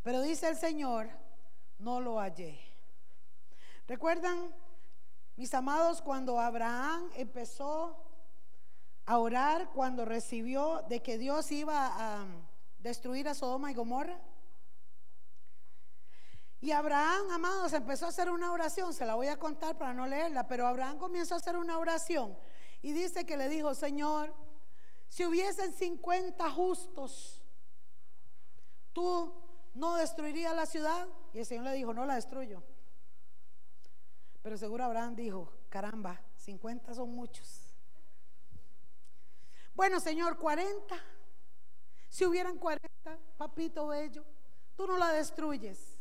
Pero 0.02 0.22
dice 0.22 0.48
el 0.48 0.56
Señor, 0.56 1.10
no 1.80 2.00
lo 2.00 2.20
hallé. 2.20 2.73
¿Recuerdan, 3.88 4.56
mis 5.36 5.54
amados, 5.54 6.02
cuando 6.02 6.40
Abraham 6.40 7.10
empezó 7.16 7.98
a 9.06 9.18
orar, 9.18 9.70
cuando 9.72 10.06
recibió 10.06 10.84
de 10.88 11.02
que 11.02 11.18
Dios 11.18 11.52
iba 11.52 11.92
a 11.94 12.26
destruir 12.80 13.28
a 13.28 13.34
Sodoma 13.34 13.72
y 13.72 13.74
Gomorra? 13.74 14.20
Y 16.62 16.72
Abraham, 16.72 17.30
amados, 17.32 17.74
empezó 17.74 18.06
a 18.06 18.10
hacer 18.10 18.30
una 18.30 18.54
oración, 18.54 18.94
se 18.94 19.06
la 19.06 19.16
voy 19.16 19.28
a 19.28 19.38
contar 19.38 19.78
para 19.78 19.94
no 19.94 20.08
leerla, 20.08 20.48
pero 20.48 20.66
Abraham 20.66 20.98
comenzó 20.98 21.34
a 21.34 21.38
hacer 21.38 21.58
una 21.58 21.78
oración 21.78 22.38
y 22.82 22.94
dice 22.94 23.26
que 23.26 23.36
le 23.36 23.50
dijo, 23.50 23.76
Señor, 23.76 24.34
si 25.10 25.26
hubiesen 25.26 25.74
50 25.74 26.50
justos, 26.52 27.44
¿tú 28.94 29.34
no 29.74 29.96
destruirías 29.96 30.56
la 30.56 30.66
ciudad? 30.66 31.06
Y 31.34 31.40
el 31.40 31.46
Señor 31.46 31.66
le 31.66 31.74
dijo, 31.74 31.94
no 31.94 32.06
la 32.06 32.16
destruyo. 32.16 32.64
Pero 34.44 34.58
seguro 34.58 34.84
Abraham 34.84 35.16
dijo, 35.16 35.52
caramba, 35.70 36.22
50 36.36 36.94
son 36.94 37.10
muchos. 37.16 37.74
Bueno, 39.74 40.00
Señor, 40.00 40.38
40. 40.38 40.96
Si 42.10 42.26
hubieran 42.26 42.58
40, 42.58 42.90
papito 43.38 43.88
bello, 43.88 44.24
tú 44.76 44.86
no 44.86 44.98
la 44.98 45.12
destruyes. 45.14 45.98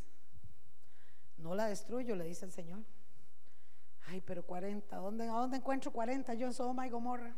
No 1.39 1.55
la 1.55 1.66
destruyo, 1.66 2.16
le 2.16 2.24
dice 2.24 2.44
el 2.44 2.52
Señor. 2.52 2.81
Ay, 4.09 4.20
pero 4.20 4.44
40, 4.44 4.97
¿dónde, 4.97 5.24
¿a 5.24 5.32
dónde 5.32 5.56
encuentro 5.56 5.93
40 5.93 6.35
yo 6.35 6.48
en 6.48 6.52
Sodoma 6.52 6.86
y 6.86 6.90
Gomorra? 6.90 7.35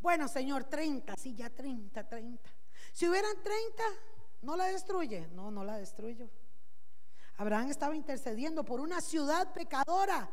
Bueno, 0.00 0.28
Señor, 0.28 0.64
30, 0.64 1.14
sí, 1.16 1.34
ya 1.34 1.50
30, 1.50 2.06
30. 2.06 2.50
Si 2.92 3.08
hubieran 3.08 3.42
30, 3.42 3.82
¿no 4.42 4.56
la 4.56 4.66
destruye? 4.66 5.26
No, 5.28 5.50
no 5.50 5.64
la 5.64 5.78
destruyo. 5.78 6.28
Abraham 7.38 7.70
estaba 7.70 7.94
intercediendo 7.94 8.64
por 8.64 8.80
una 8.80 9.00
ciudad 9.00 9.52
pecadora. 9.52 10.28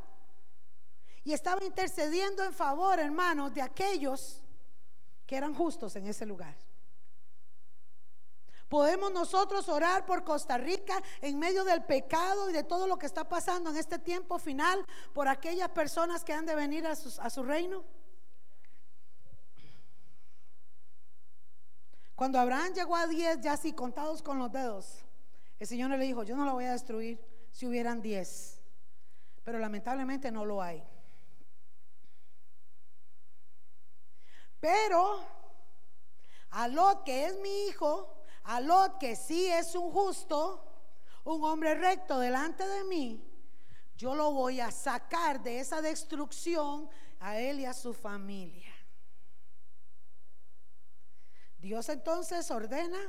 Y 1.24 1.34
estaba 1.34 1.64
intercediendo 1.64 2.44
en 2.44 2.54
favor, 2.54 3.00
hermanos, 3.00 3.54
de 3.54 3.62
aquellos 3.62 4.42
que 5.26 5.38
eran 5.38 5.54
justos 5.56 5.96
en 5.96 6.08
ese 6.08 6.26
lugar. 6.26 6.56
Podemos 8.68 9.12
nosotros 9.12 9.70
orar 9.70 10.06
por 10.06 10.24
Costa 10.24 10.58
Rica 10.58 11.02
en 11.22 11.38
medio 11.38 11.64
del 11.64 11.84
pecado 11.84 12.50
y 12.50 12.54
de 12.54 12.64
todo 12.64 12.88
lo 12.88 12.98
que 12.98 13.06
está 13.06 13.30
pasando 13.30 13.70
en 13.70 13.78
este 13.78 14.00
tiempo 14.00 14.40
final 14.40 14.84
por 15.14 15.28
aquellas 15.28 15.70
personas 15.70 16.24
que 16.24 16.34
han 16.34 16.48
de 16.48 16.56
venir 16.56 16.86
a, 16.88 16.96
su 16.96 17.44
reino. 17.44 17.84
Cuando 22.16 22.40
Abraham 22.40 22.74
llegó 22.74 22.96
a 22.96 23.06
10, 23.06 23.42
ya 23.42 23.54
así 23.54 23.74
contados 23.74 24.24
con 24.24 24.40
los 24.40 24.52
dedos, 24.52 25.05
el 25.60 25.68
Señor 25.68 25.90
le 25.92 25.98
dijo, 26.00 26.24
yo 26.24 26.36
no 26.36 26.46
lo 26.46 26.54
voy 26.54 26.66
a 26.66 26.72
destruir 26.72 27.20
si 27.52 27.66
hubieran 27.66 28.02
10, 28.02 28.62
pero 29.44 29.60
lamentablemente 29.60 30.32
no 30.32 30.46
lo 30.46 30.62
hay. 30.62 30.84
Pero 34.60 35.24
a 36.50 36.68
Lot, 36.68 37.04
que 37.04 37.26
es 37.26 37.40
mi 37.40 37.68
hijo, 37.68 38.24
a 38.44 38.60
Lot, 38.60 38.98
que 38.98 39.16
sí 39.16 39.48
es 39.48 39.76
un 39.76 39.92
justo, 39.92 40.64
un 41.24 41.44
hombre 41.44 41.76
recto 41.76 42.20
delante 42.20 42.68
de 42.68 42.84
mí, 42.84 43.24
yo 43.98 44.16
lo 44.16 44.32
voy 44.32 44.60
a 44.60 44.72
sacar 44.72 45.42
de 45.42 45.60
esa 45.60 45.82
destrucción 45.82 46.90
a 47.20 47.40
él 47.40 47.60
y 47.62 47.66
a 47.66 47.74
su 47.74 47.94
familia. 47.94 48.74
Dios 51.58 51.90
entonces 51.90 52.52
ordena, 52.52 53.00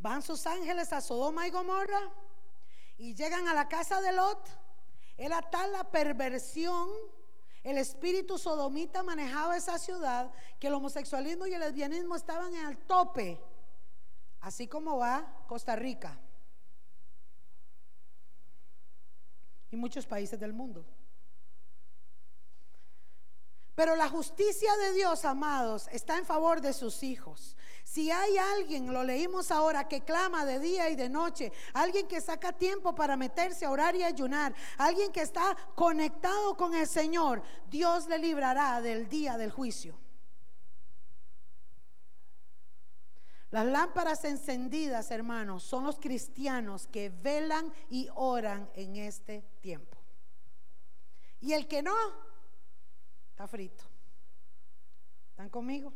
van 0.00 0.22
sus 0.22 0.46
ángeles 0.46 0.92
a 0.92 1.00
Sodoma 1.00 1.46
y 1.46 1.50
Gomorra 1.50 2.00
y 2.98 3.14
llegan 3.14 3.48
a 3.48 3.54
la 3.54 3.68
casa 3.68 4.00
de 4.00 4.12
Lot. 4.12 4.48
Era 5.16 5.42
tal 5.42 5.72
la 5.72 5.84
perversión 5.90 6.88
el 7.62 7.76
espíritu 7.76 8.38
sodomita 8.38 9.02
manejaba 9.02 9.56
esa 9.56 9.78
ciudad 9.78 10.32
que 10.58 10.68
el 10.68 10.74
homosexualismo 10.74 11.46
y 11.46 11.52
el 11.52 11.60
lesbianismo 11.60 12.16
estaban 12.16 12.54
en 12.54 12.66
el 12.66 12.78
tope, 12.78 13.38
así 14.40 14.66
como 14.66 14.96
va 14.96 15.44
Costa 15.46 15.76
Rica 15.76 16.18
y 19.70 19.76
muchos 19.76 20.06
países 20.06 20.40
del 20.40 20.54
mundo. 20.54 20.86
Pero 23.74 23.96
la 23.96 24.08
justicia 24.08 24.76
de 24.76 24.92
Dios, 24.92 25.24
amados, 25.24 25.88
está 25.92 26.18
en 26.18 26.26
favor 26.26 26.60
de 26.60 26.72
sus 26.72 27.02
hijos. 27.02 27.56
Si 27.84 28.10
hay 28.10 28.36
alguien, 28.36 28.92
lo 28.92 29.02
leímos 29.02 29.50
ahora, 29.50 29.88
que 29.88 30.02
clama 30.02 30.44
de 30.44 30.60
día 30.60 30.90
y 30.90 30.96
de 30.96 31.08
noche, 31.08 31.52
alguien 31.72 32.06
que 32.06 32.20
saca 32.20 32.52
tiempo 32.52 32.94
para 32.94 33.16
meterse 33.16 33.64
a 33.64 33.70
orar 33.70 33.96
y 33.96 34.02
ayunar, 34.02 34.54
alguien 34.76 35.10
que 35.12 35.22
está 35.22 35.56
conectado 35.74 36.56
con 36.56 36.74
el 36.74 36.86
Señor, 36.86 37.42
Dios 37.68 38.06
le 38.06 38.18
librará 38.18 38.80
del 38.80 39.08
día 39.08 39.36
del 39.36 39.50
juicio. 39.50 39.98
Las 43.50 43.66
lámparas 43.66 44.24
encendidas, 44.24 45.10
hermanos, 45.10 45.64
son 45.64 45.84
los 45.84 45.98
cristianos 45.98 46.86
que 46.86 47.08
velan 47.08 47.72
y 47.88 48.08
oran 48.14 48.70
en 48.74 48.96
este 48.96 49.42
tiempo. 49.60 49.98
Y 51.40 51.54
el 51.54 51.66
que 51.66 51.82
no, 51.82 51.96
Está 53.40 53.48
frito. 53.48 53.84
¿Están 55.30 55.48
conmigo? 55.48 55.94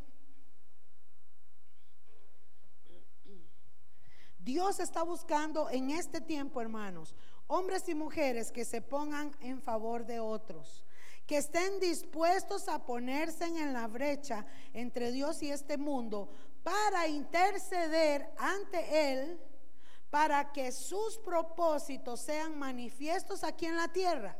Dios 4.39 4.81
está 4.81 5.03
buscando 5.03 5.69
en 5.69 5.91
este 5.91 6.23
tiempo, 6.23 6.62
hermanos, 6.62 7.15
hombres 7.47 7.87
y 7.91 7.95
mujeres 7.95 8.51
que 8.51 8.65
se 8.65 8.81
pongan 8.81 9.37
en 9.41 9.61
favor 9.61 10.07
de 10.07 10.21
otros, 10.21 10.87
que 11.27 11.37
estén 11.37 11.81
dispuestos 11.81 12.66
a 12.66 12.87
ponerse 12.87 13.45
en 13.45 13.75
la 13.75 13.89
brecha 13.89 14.47
entre 14.73 15.12
Dios 15.12 15.43
y 15.43 15.51
este 15.51 15.77
mundo 15.77 16.31
para 16.62 17.09
interceder 17.09 18.33
ante 18.39 19.12
Él, 19.12 19.39
para 20.09 20.51
que 20.51 20.73
sus 20.73 21.19
propósitos 21.19 22.23
sean 22.23 22.59
manifiestos 22.59 23.45
aquí 23.45 23.66
en 23.66 23.77
la 23.77 23.89
tierra. 23.89 24.35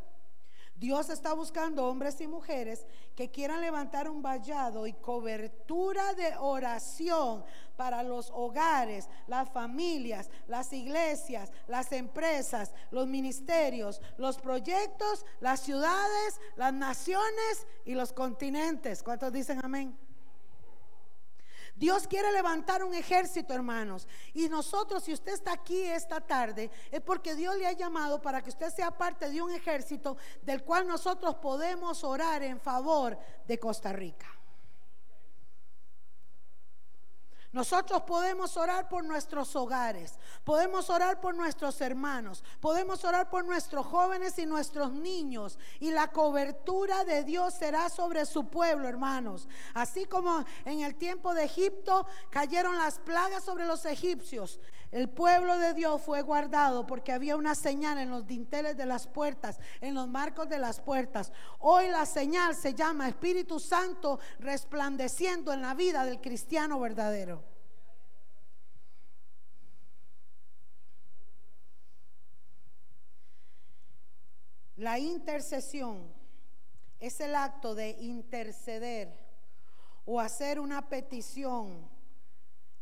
Dios 0.77 1.09
está 1.09 1.35
buscando 1.35 1.87
hombres 1.87 2.21
y 2.21 2.27
mujeres 2.27 2.85
que 3.15 3.31
quieran 3.31 3.61
levantar 3.61 4.11
un 4.11 4.23
vallado 4.23 4.87
y 4.87 4.93
cobertura 4.93 6.15
de 6.15 6.37
oración 6.37 7.45
para 7.77 8.03
los 8.03 8.31
hogares, 8.31 9.09
las 9.29 9.49
familias, 9.51 10.31
las 10.49 10.73
iglesias, 10.73 11.53
las 11.69 11.93
empresas, 11.93 12.73
los 12.91 13.07
ministerios, 13.07 14.01
los 14.19 14.37
proyectos, 14.39 15.25
las 15.41 15.61
ciudades, 15.61 16.41
las 16.57 16.73
naciones 16.73 17.67
y 17.85 17.95
los 17.95 18.13
continentes. 18.13 19.03
¿Cuántos 19.03 19.33
dicen 19.33 19.61
amén? 19.63 19.97
Dios 21.77 22.07
quiere 22.07 22.31
levantar 22.33 22.85
un 22.85 22.95
ejército, 22.95 23.53
hermanos. 23.53 24.07
Y 24.33 24.49
nosotros, 24.49 25.03
si 25.05 25.13
usted 25.13 25.33
está 25.33 25.53
aquí 25.53 25.83
esta 25.83 26.21
tarde, 26.21 26.71
es 26.91 27.01
porque 27.01 27.35
Dios 27.35 27.57
le 27.57 27.67
ha 27.67 27.73
llamado 27.73 28.23
para 28.23 28.43
que 28.43 28.51
usted 28.51 28.71
sea 28.71 28.91
parte 28.97 29.31
de 29.31 29.43
un 29.43 29.51
ejército 29.51 30.17
del 30.43 30.63
cual 30.63 30.87
nosotros 30.87 31.37
podemos 31.37 32.05
orar 32.05 32.43
en 32.43 32.61
favor 32.61 33.19
de 33.47 33.59
Costa 33.59 33.93
Rica. 33.93 34.27
Nosotros 37.55 38.03
podemos 38.03 38.57
orar 38.57 38.89
por 38.89 39.05
nuestros 39.05 39.55
hogares, 39.55 40.15
podemos 40.43 40.91
orar 40.91 41.21
por 41.21 41.37
nuestros 41.37 41.81
hermanos, 41.81 42.43
podemos 42.61 43.05
orar 43.05 43.31
por 43.31 43.45
nuestros 43.45 43.87
jóvenes 43.87 44.37
y 44.41 44.45
nuestros 44.45 44.91
niños. 44.91 45.57
Y 45.79 45.93
la 45.93 46.11
cobertura 46.11 47.05
de 47.05 47.23
Dios 47.23 47.55
será 47.55 47.91
sobre 47.91 48.27
su 48.27 48.49
pueblo, 48.49 48.89
hermanos. 48.89 49.47
Así 49.73 50.05
como 50.05 50.45
en 50.65 50.81
el 50.81 50.97
tiempo 50.97 51.33
de 51.33 51.45
Egipto 51.45 52.09
cayeron 52.29 52.77
las 52.77 52.99
plagas 52.99 53.45
sobre 53.45 53.67
los 53.67 53.85
egipcios. 53.85 54.59
El 54.95 55.09
pueblo 55.09 55.59
de 55.59 55.75
Dios 55.75 56.01
fue 56.03 56.23
guardado 56.23 56.87
porque 56.87 57.11
había 57.11 57.35
una 57.35 57.57
señal 57.57 57.99
en 57.99 58.11
los 58.11 58.29
dinteles 58.29 58.77
de 58.77 58.87
las 58.87 59.09
puertas, 59.09 59.59
en 59.81 59.93
los 59.93 60.07
marcos 60.07 60.49
de 60.49 60.57
las 60.57 60.81
puertas. 60.81 61.33
Hoy 61.59 61.89
la 61.89 62.07
señal 62.07 62.55
se 62.55 62.75
llama 62.75 63.09
Espíritu 63.09 63.59
Santo 63.59 64.21
resplandeciendo 64.39 65.53
en 65.53 65.63
la 65.63 65.75
vida 65.75 66.05
del 66.05 66.21
cristiano 66.21 66.79
verdadero. 66.79 67.43
La 74.77 75.01
intercesión 75.01 76.07
es 77.01 77.19
el 77.19 77.35
acto 77.35 77.75
de 77.75 77.97
interceder 77.99 79.19
o 80.05 80.21
hacer 80.21 80.61
una 80.61 80.89
petición 80.89 81.91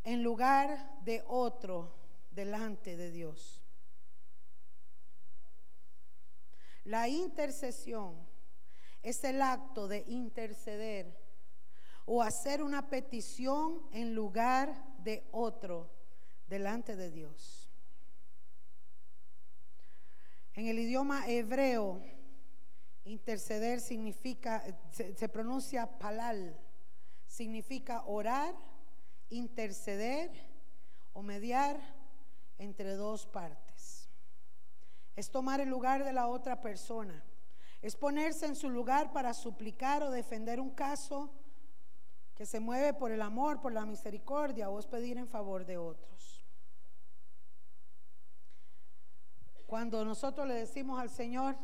en 0.03 0.21
lugar 0.21 1.01
de 1.01 1.23
otro 1.27 2.02
delante 2.33 2.97
de 2.97 3.11
Dios. 3.11 3.61
La 6.83 7.07
intercesión 7.07 8.15
es 9.01 9.23
el 9.23 9.41
acto 9.41 9.87
de 9.87 10.03
interceder 10.07 11.17
o 12.05 12.21
hacer 12.21 12.61
una 12.61 12.89
petición 12.89 13.81
en 13.91 14.13
lugar 14.13 14.83
de 14.99 15.27
otro 15.31 15.89
delante 16.47 16.95
de 16.95 17.11
Dios. 17.11 17.69
En 20.55 20.67
el 20.67 20.77
idioma 20.77 21.27
hebreo, 21.27 22.01
interceder 23.05 23.79
significa, 23.79 24.63
se, 24.91 25.29
pronuncia 25.29 25.97
palal, 25.97 26.59
significa 27.25 28.03
orar, 28.05 28.53
interceder 29.29 30.29
o 31.13 31.23
mediar 31.23 31.79
entre 32.57 32.95
dos 32.95 33.25
partes. 33.25 34.09
Es 35.15 35.29
tomar 35.29 35.61
el 35.61 35.69
lugar 35.69 36.03
de 36.03 36.13
la 36.13 36.27
otra 36.27 36.61
persona. 36.61 37.23
Es 37.81 37.95
ponerse 37.95 38.45
en 38.45 38.55
su 38.55 38.69
lugar 38.69 39.11
para 39.11 39.33
suplicar 39.33 40.03
o 40.03 40.11
defender 40.11 40.59
un 40.59 40.71
caso 40.71 41.31
que 42.35 42.45
se 42.45 42.59
mueve 42.59 42.93
por 42.93 43.11
el 43.11 43.21
amor, 43.21 43.61
por 43.61 43.73
la 43.73 43.85
misericordia 43.85 44.69
o 44.69 44.79
es 44.79 44.87
pedir 44.87 45.17
en 45.17 45.27
favor 45.27 45.65
de 45.65 45.77
otros. 45.77 46.43
Cuando 49.67 50.03
nosotros 50.05 50.47
le 50.47 50.55
decimos 50.55 50.99
al 50.99 51.09
Señor, 51.09 51.57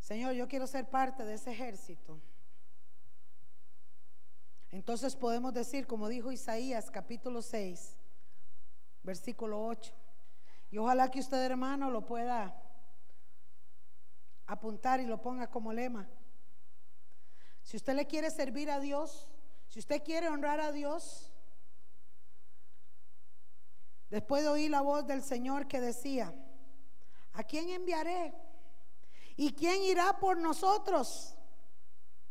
Señor, 0.00 0.32
yo 0.34 0.48
quiero 0.48 0.66
ser 0.66 0.90
parte 0.90 1.24
de 1.24 1.34
ese 1.34 1.52
ejército. 1.52 2.20
Entonces 4.70 5.14
podemos 5.14 5.52
decir, 5.52 5.86
como 5.86 6.08
dijo 6.08 6.32
Isaías 6.32 6.90
capítulo 6.90 7.40
6, 7.42 7.96
versículo 9.02 9.64
8. 9.66 9.92
Y 10.70 10.78
ojalá 10.78 11.10
que 11.10 11.20
usted, 11.20 11.42
hermano, 11.42 11.90
lo 11.90 12.06
pueda 12.06 12.56
apuntar 14.46 15.00
y 15.00 15.06
lo 15.06 15.20
ponga 15.20 15.48
como 15.48 15.72
lema. 15.72 16.08
Si 17.62 17.76
usted 17.76 17.94
le 17.94 18.06
quiere 18.06 18.30
servir 18.30 18.70
a 18.70 18.80
Dios, 18.80 19.28
si 19.68 19.78
usted 19.78 20.02
quiere 20.02 20.28
honrar 20.28 20.60
a 20.60 20.72
Dios, 20.72 21.32
después 24.10 24.42
de 24.42 24.48
oír 24.48 24.70
la 24.70 24.82
voz 24.82 25.06
del 25.06 25.22
Señor 25.22 25.66
que 25.66 25.80
decía, 25.80 26.34
¿a 27.32 27.44
quién 27.44 27.70
enviaré? 27.70 28.34
¿Y 29.36 29.52
quién 29.54 29.82
irá 29.82 30.18
por 30.18 30.36
nosotros? 30.36 31.34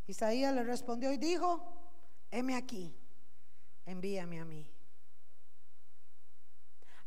Isaías 0.05 0.53
le 0.53 0.63
respondió 0.63 1.11
y 1.11 1.17
dijo, 1.17 1.73
heme 2.29 2.55
aquí, 2.55 2.95
envíame 3.85 4.39
a 4.39 4.45
mí. 4.45 4.70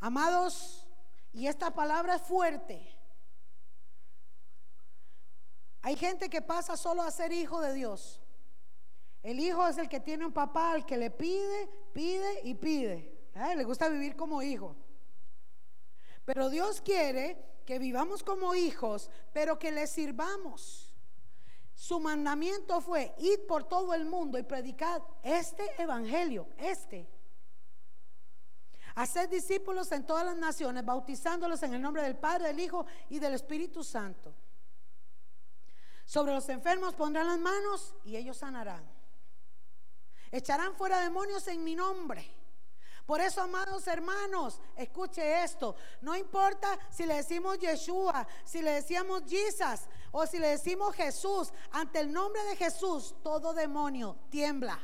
Amados, 0.05 0.87
y 1.33 1.47
esta 1.47 1.71
palabra 1.71 2.17
es 2.17 2.21
fuerte. 2.21 2.95
Hay 5.81 5.97
gente 5.97 6.29
que 6.29 6.43
pasa 6.43 6.77
solo 6.77 7.01
a 7.01 7.11
ser 7.11 7.33
hijo 7.33 7.59
de 7.63 7.73
Dios. 7.73 8.21
El 9.23 9.41
hijo 9.41 9.67
es 9.67 9.79
el 9.79 9.89
que 9.89 10.01
tiene 10.01 10.27
un 10.27 10.33
papá 10.35 10.73
al 10.73 10.85
que 10.85 10.99
le 10.99 11.11
pide, 11.11 11.71
pide 11.95 12.43
y 12.43 12.53
pide. 12.53 13.19
¿Eh? 13.35 13.57
Le 13.57 13.65
gusta 13.65 13.89
vivir 13.89 14.15
como 14.15 14.43
hijo. 14.43 14.77
Pero 16.27 16.51
Dios 16.51 16.83
quiere 16.83 17.63
que 17.65 17.79
vivamos 17.79 18.23
como 18.23 18.55
hijos, 18.55 19.11
pero 19.33 19.59
que 19.59 19.73
le 19.73 19.87
sirvamos. 19.87 20.95
Su 21.75 21.99
mandamiento 21.99 22.83
fue 22.83 23.15
ir 23.21 23.47
por 23.47 23.65
todo 23.65 23.95
el 23.95 24.05
mundo 24.05 24.37
y 24.37 24.43
predicar 24.43 25.01
este 25.23 25.65
evangelio, 25.83 26.47
este. 26.59 27.09
Hacer 28.95 29.29
discípulos 29.29 29.91
en 29.93 30.07
todas 30.07 30.25
las 30.25 30.37
naciones, 30.37 30.85
bautizándolos 30.85 31.63
en 31.63 31.75
el 31.75 31.83
nombre 31.83 32.03
del 32.03 32.17
Padre, 32.17 32.49
del 32.49 32.61
Hijo 32.61 32.87
y 33.09 33.19
del 33.19 33.35
Espíritu 33.35 33.83
Santo. 33.83 34.35
Sobre 36.05 36.33
los 36.33 36.49
enfermos 36.49 36.95
pondrán 36.95 37.27
las 37.27 37.39
manos 37.39 37.95
y 38.05 38.17
ellos 38.17 38.37
sanarán. 38.37 38.85
Echarán 40.31 40.75
fuera 40.77 41.01
demonios 41.01 41.47
en 41.49 41.65
mi 41.65 41.75
nombre. 41.75 42.31
Por 43.07 43.21
eso, 43.21 43.43
amados 43.43 43.87
hermanos, 43.87 44.61
escuche 44.77 45.45
esto. 45.45 45.77
No 46.01 46.17
importa 46.17 46.79
si 46.91 47.05
le 47.05 47.17
decimos 47.17 47.59
Yeshua, 47.59 48.27
si 48.45 48.63
le 48.63 48.73
decíamos 48.73 49.23
Jesus 49.29 49.87
o 50.11 50.27
si 50.27 50.39
le 50.39 50.49
decimos 50.49 50.95
Jesús. 50.95 51.53
Ante 51.73 52.01
el 52.01 52.13
nombre 52.13 52.43
de 52.45 52.57
Jesús, 52.57 53.15
todo 53.23 53.53
demonio 53.53 54.17
tiembla. 54.31 54.79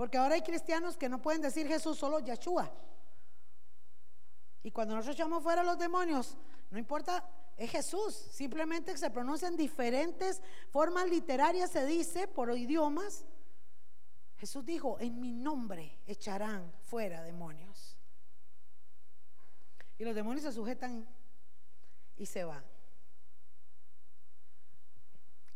Porque 0.00 0.16
ahora 0.16 0.34
hay 0.34 0.40
cristianos 0.40 0.96
que 0.96 1.10
no 1.10 1.20
pueden 1.20 1.42
decir 1.42 1.68
Jesús, 1.68 1.98
solo 1.98 2.20
Yeshua. 2.20 2.72
Y 4.62 4.70
cuando 4.70 4.94
nosotros 4.94 5.14
echamos 5.14 5.42
fuera 5.42 5.62
los 5.62 5.76
demonios, 5.76 6.38
no 6.70 6.78
importa, 6.78 7.22
es 7.54 7.70
Jesús. 7.70 8.14
Simplemente 8.14 8.96
se 8.96 9.10
pronuncian 9.10 9.58
diferentes 9.58 10.40
formas 10.70 11.06
literarias, 11.10 11.70
se 11.70 11.84
dice, 11.84 12.26
por 12.26 12.50
idiomas. 12.56 13.26
Jesús 14.38 14.64
dijo, 14.64 14.98
en 15.00 15.20
mi 15.20 15.32
nombre 15.32 15.98
echarán 16.06 16.72
fuera 16.80 17.22
demonios. 17.22 17.98
Y 19.98 20.04
los 20.06 20.14
demonios 20.14 20.44
se 20.44 20.52
sujetan 20.52 21.06
y 22.16 22.24
se 22.24 22.42
van. 22.44 22.64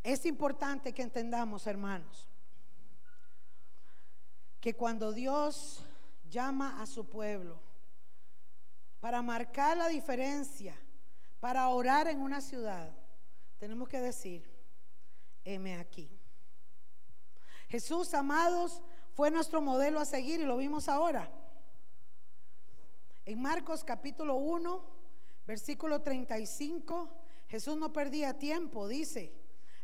Es 0.02 0.26
importante 0.26 0.92
que 0.92 1.00
entendamos, 1.00 1.66
hermanos, 1.66 2.28
que 4.64 4.74
cuando 4.74 5.12
Dios 5.12 5.84
llama 6.30 6.80
a 6.80 6.86
su 6.86 7.06
pueblo 7.06 7.60
para 8.98 9.20
marcar 9.20 9.76
la 9.76 9.88
diferencia, 9.88 10.74
para 11.38 11.68
orar 11.68 12.08
en 12.08 12.22
una 12.22 12.40
ciudad, 12.40 12.90
tenemos 13.58 13.90
que 13.90 14.00
decir, 14.00 14.50
heme 15.44 15.76
aquí. 15.76 16.18
Jesús, 17.68 18.14
amados, 18.14 18.80
fue 19.12 19.30
nuestro 19.30 19.60
modelo 19.60 20.00
a 20.00 20.06
seguir 20.06 20.40
y 20.40 20.46
lo 20.46 20.56
vimos 20.56 20.88
ahora. 20.88 21.30
En 23.26 23.42
Marcos 23.42 23.84
capítulo 23.84 24.36
1, 24.36 24.82
versículo 25.46 26.00
35, 26.00 27.10
Jesús 27.48 27.76
no 27.76 27.92
perdía 27.92 28.38
tiempo, 28.38 28.88
dice, 28.88 29.30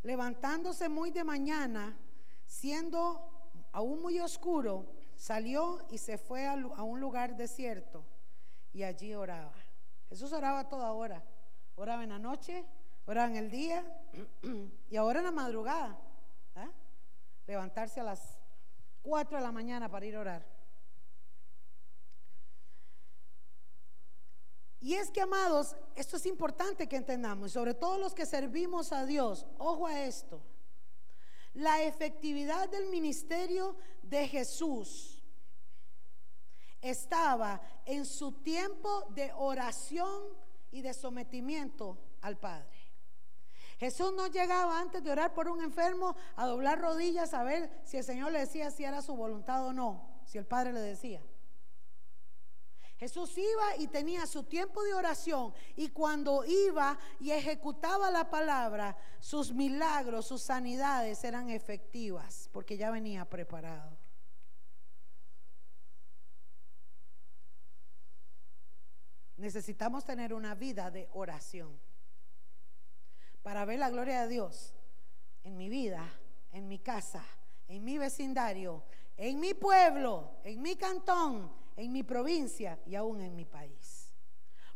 levantándose 0.02 0.89
muy 0.89 1.11
de 1.11 1.23
mañana, 1.23 1.98
siendo 2.47 3.39
aún 3.72 4.02
muy 4.02 4.18
oscuro, 4.20 4.86
salió 5.16 5.86
y 5.90 5.98
se 5.98 6.18
fue 6.18 6.47
a, 6.47 6.55
un 6.55 7.01
lugar 7.01 7.36
desierto 7.36 8.05
y 8.72 8.82
allí 8.82 9.14
oraba. 9.14 9.52
Jesús 10.09 10.32
oraba 10.32 10.68
toda 10.68 10.92
hora. 10.92 11.22
Oraba 11.76 12.02
en 12.02 12.10
la 12.10 12.18
noche, 12.18 12.64
oraba 13.06 13.28
en 13.28 13.36
el 13.36 13.51
día 13.51 13.84
y 14.90 14.97
ahora 14.97 15.20
en 15.20 15.26
la 15.26 15.32
madrugada 15.32 15.98
levantarse 17.47 18.01
a 18.01 18.05
las 18.05 18.38
4 19.02 19.38
de 19.38 19.42
la 19.42 19.51
mañana 19.51 19.88
para 19.88 20.06
ir 20.06 20.14
a 20.16 20.20
orar. 20.20 20.47
Y 24.80 24.94
es 24.94 25.10
que, 25.10 25.20
amados, 25.20 25.76
esto 25.94 26.16
es 26.16 26.24
importante 26.26 26.88
que 26.88 26.97
entendamos, 26.97 27.52
sobre 27.52 27.74
todo 27.74 27.98
los 27.98 28.14
que 28.14 28.24
servimos 28.24 28.92
a 28.92 29.05
Dios, 29.05 29.47
ojo 29.59 29.86
a 29.86 30.05
esto, 30.05 30.40
la 31.55 31.82
efectividad 31.82 32.68
del 32.68 32.86
ministerio 32.86 33.77
de 34.02 34.28
Jesús 34.28 35.22
estaba 36.81 37.60
en 37.85 38.06
su 38.06 38.32
tiempo 38.43 39.06
de 39.10 39.32
oración 39.36 40.22
y 40.70 40.82
de 40.82 40.94
sometimiento 40.94 41.98
al 42.22 42.39
Padre. 42.39 42.90
Jesús 43.78 44.12
no 44.12 44.27
llegaba 44.27 44.78
antes 44.78 45.02
de 45.02 45.10
orar 45.10 45.32
por 45.32 45.48
un 45.48 45.62
enfermo 45.62 46.14
a 46.36 46.47
doblar 46.47 46.81
rodillas 46.81 47.32
a 47.32 47.43
ver 47.43 47.70
si 47.85 47.97
el 47.97 48.05
Señor 48.05 48.31
le 48.31 48.40
decía 48.40 48.70
si 48.70 48.85
era 48.85 49.01
su 49.01 49.16
voluntad 49.16 49.66
o 49.66 49.72
no, 49.72 50.20
si 50.27 50.39
el 50.39 50.47
Padre 50.47 50.72
le 50.72 50.81
decía. 50.81 51.22
Jesús 53.01 53.39
iba 53.39 53.77
y 53.78 53.86
tenía 53.86 54.27
su 54.27 54.43
tiempo 54.43 54.82
de 54.85 54.93
oración 54.93 55.55
y 55.74 55.89
cuando 55.89 56.44
iba 56.44 56.98
y 57.18 57.31
ejecutaba 57.31 58.10
la 58.10 58.28
palabra, 58.28 58.94
sus 59.18 59.55
milagros, 59.55 60.27
sus 60.27 60.43
sanidades 60.43 61.24
eran 61.24 61.48
efectivas 61.48 62.51
porque 62.52 62.77
ya 62.77 62.90
venía 62.90 63.24
preparado. 63.24 63.97
Necesitamos 69.39 70.05
tener 70.05 70.35
una 70.35 70.55
vida 70.55 70.90
de 70.90 71.09
oración 71.14 71.81
para 73.43 73.64
ver 73.64 73.78
la 73.78 73.89
gloria 73.89 74.20
de 74.24 74.28
Dios 74.28 74.74
en 75.43 75.56
mi 75.56 75.70
vida, 75.70 76.06
en 76.52 76.68
mi 76.68 76.78
casa, 76.78 77.24
en 77.66 77.82
mi 77.82 77.97
vecindario, 77.97 78.85
en 79.16 79.40
mi 79.40 79.55
pueblo, 79.55 80.32
en 80.44 80.60
mi 80.60 80.77
cantón, 80.77 81.51
en 81.81 81.93
mi 81.93 82.02
provincia 82.02 82.78
y 82.86 82.94
aún 82.94 83.20
en 83.20 83.35
mi 83.35 83.44
país. 83.44 84.12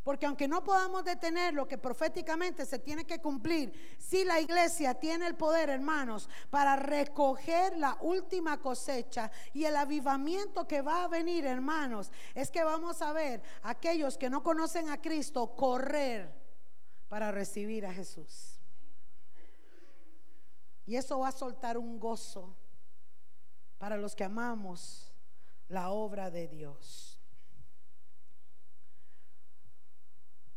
Porque 0.03 0.27
aunque 0.27 0.47
no 0.47 0.63
podamos 0.63 1.03
detener 1.03 1.55
lo 1.55 1.67
que 1.67 1.79
proféticamente 1.79 2.67
se 2.67 2.79
tiene 2.79 3.07
que 3.07 3.21
cumplir, 3.21 3.97
si 3.99 4.23
la 4.23 4.39
iglesia 4.39 4.93
tiene 4.95 5.27
el 5.27 5.35
poder, 5.35 5.71
hermanos, 5.71 6.29
para 6.51 6.77
recoger 6.77 7.79
la 7.79 7.97
última 8.03 8.61
cosecha 8.61 9.31
y 9.55 9.65
el 9.65 9.77
avivamiento 9.77 10.69
que 10.69 10.83
va 10.83 11.05
a 11.05 11.09
venir, 11.09 11.47
hermanos, 11.47 12.13
es 12.35 12.51
que 12.51 12.63
vamos 12.63 13.01
a 13.01 13.15
ver 13.15 13.43
a 13.63 13.71
aquellos 13.71 14.19
que 14.19 14.29
no 14.29 14.43
conocen 14.43 14.91
a 14.91 15.01
Cristo 15.01 15.57
correr 15.57 16.31
para 17.09 17.33
recibir 17.33 17.87
a 17.87 17.95
Jesús. 17.95 18.61
Y 20.85 20.97
eso 20.97 21.19
va 21.21 21.29
a 21.29 21.33
soltar 21.33 21.79
un 21.79 21.99
gozo 21.99 22.55
para 23.79 23.97
los 23.97 24.15
que 24.15 24.25
amamos 24.25 25.04
la 25.69 25.91
obra 25.91 26.31
de 26.31 26.49
Dios. 26.49 27.21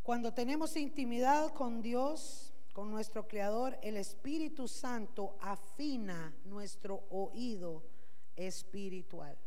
Cuando 0.04 0.34
tenemos 0.34 0.78
intimidad 0.78 1.54
con 1.54 1.82
Dios, 1.82 2.54
con 2.74 2.92
nuestro 2.92 3.28
Creador, 3.28 3.78
el 3.82 3.98
Espíritu 3.98 4.68
Santo 4.68 5.38
afina 5.42 6.34
nuestro 6.46 7.06
oído 7.10 7.84
espiritual. 8.36 9.38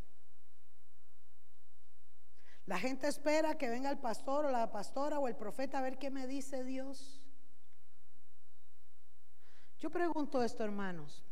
La 2.66 2.78
gente 2.78 3.08
espera 3.08 3.56
que 3.56 3.70
venga 3.70 3.90
el 3.90 3.98
pastor 3.98 4.44
o 4.44 4.50
la 4.50 4.70
pastora 4.70 5.18
o 5.18 5.28
el 5.28 5.36
profeta 5.36 5.78
a 5.78 5.82
ver 5.82 5.98
qué 5.98 6.10
me 6.10 6.26
dice 6.26 6.62
Dios. 6.62 7.22
Yo 9.78 9.90
pregunto 9.90 10.42
esto, 10.42 10.62
hermanos. 10.62 11.24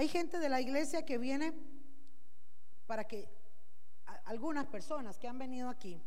Hay 0.00 0.08
gente 0.08 0.38
de 0.38 0.48
la 0.48 0.62
iglesia 0.62 1.04
que 1.04 1.18
viene 1.18 1.52
para 2.86 3.06
que 3.06 3.28
algunas 4.24 4.64
personas 4.64 5.18
que 5.18 5.28
han 5.28 5.38
venido 5.38 5.68
aquí, 5.68 6.02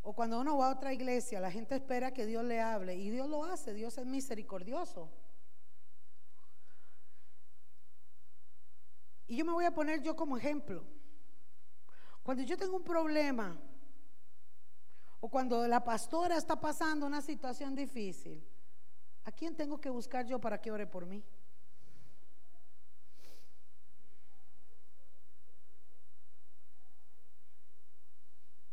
o 0.00 0.12
cuando 0.12 0.40
uno 0.40 0.58
va 0.58 0.66
a 0.66 0.74
otra 0.74 0.92
iglesia, 0.92 1.38
la 1.38 1.52
gente 1.52 1.76
espera 1.76 2.12
que 2.12 2.26
Dios 2.26 2.42
le 2.42 2.60
hable 2.60 2.96
y 2.96 3.08
Dios 3.10 3.28
lo 3.28 3.44
hace, 3.44 3.72
Dios 3.72 3.96
es 3.98 4.04
misericordioso. 4.04 5.08
Y 9.28 9.36
yo 9.36 9.44
me 9.44 9.52
voy 9.52 9.64
a 9.64 9.72
poner 9.72 10.02
yo 10.02 10.16
como 10.16 10.36
ejemplo. 10.36 10.84
Cuando 12.24 12.42
yo 12.42 12.56
tengo 12.56 12.78
un 12.78 12.82
problema, 12.82 13.56
o 15.20 15.28
cuando 15.28 15.68
la 15.68 15.84
pastora 15.84 16.36
está 16.36 16.60
pasando 16.60 17.06
una 17.06 17.22
situación 17.22 17.76
difícil, 17.76 18.44
¿a 19.22 19.30
quién 19.30 19.54
tengo 19.54 19.80
que 19.80 19.88
buscar 19.88 20.26
yo 20.26 20.40
para 20.40 20.60
que 20.60 20.72
ore 20.72 20.88
por 20.88 21.06
mí? 21.06 21.22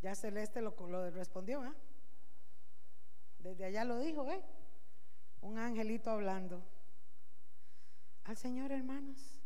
Ya 0.01 0.15
Celeste 0.15 0.61
lo, 0.61 0.71
respondió, 1.11 1.63
¿eh? 1.65 1.73
Desde 3.39 3.65
allá 3.65 3.83
lo 3.83 3.99
dijo, 3.99 4.29
¿eh? 4.31 4.41
Un 5.41 5.57
angelito 5.57 6.09
hablando. 6.09 6.63
Al 8.23 8.37
Señor, 8.37 8.71
hermanos. 8.71 9.39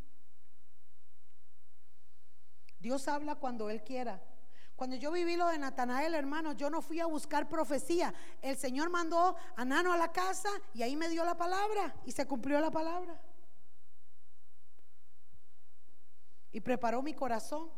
Dios 2.78 3.08
habla 3.08 3.36
cuando 3.36 3.70
Él 3.70 3.82
quiera. 3.82 4.22
Cuando 4.76 4.96
yo 4.96 5.12
viví 5.12 5.36
lo 5.36 5.46
de 5.48 5.58
Natanael, 5.58 6.14
hermanos, 6.14 6.56
yo 6.56 6.68
no 6.68 6.82
fui 6.82 7.00
a 7.00 7.06
buscar 7.06 7.48
profecía. 7.48 8.12
El 8.42 8.56
Señor 8.56 8.90
mandó 8.90 9.36
a 9.56 9.64
Nano 9.64 9.92
a 9.92 9.96
la 9.96 10.12
casa 10.12 10.50
y 10.72 10.82
ahí 10.82 10.96
me 10.96 11.08
dio 11.08 11.24
la 11.24 11.36
palabra 11.36 11.94
y 12.04 12.12
se 12.12 12.26
cumplió 12.26 12.60
la 12.60 12.70
palabra. 12.70 13.20
Y 16.52 16.60
preparó 16.60 17.02
mi 17.02 17.14
corazón. 17.14 17.70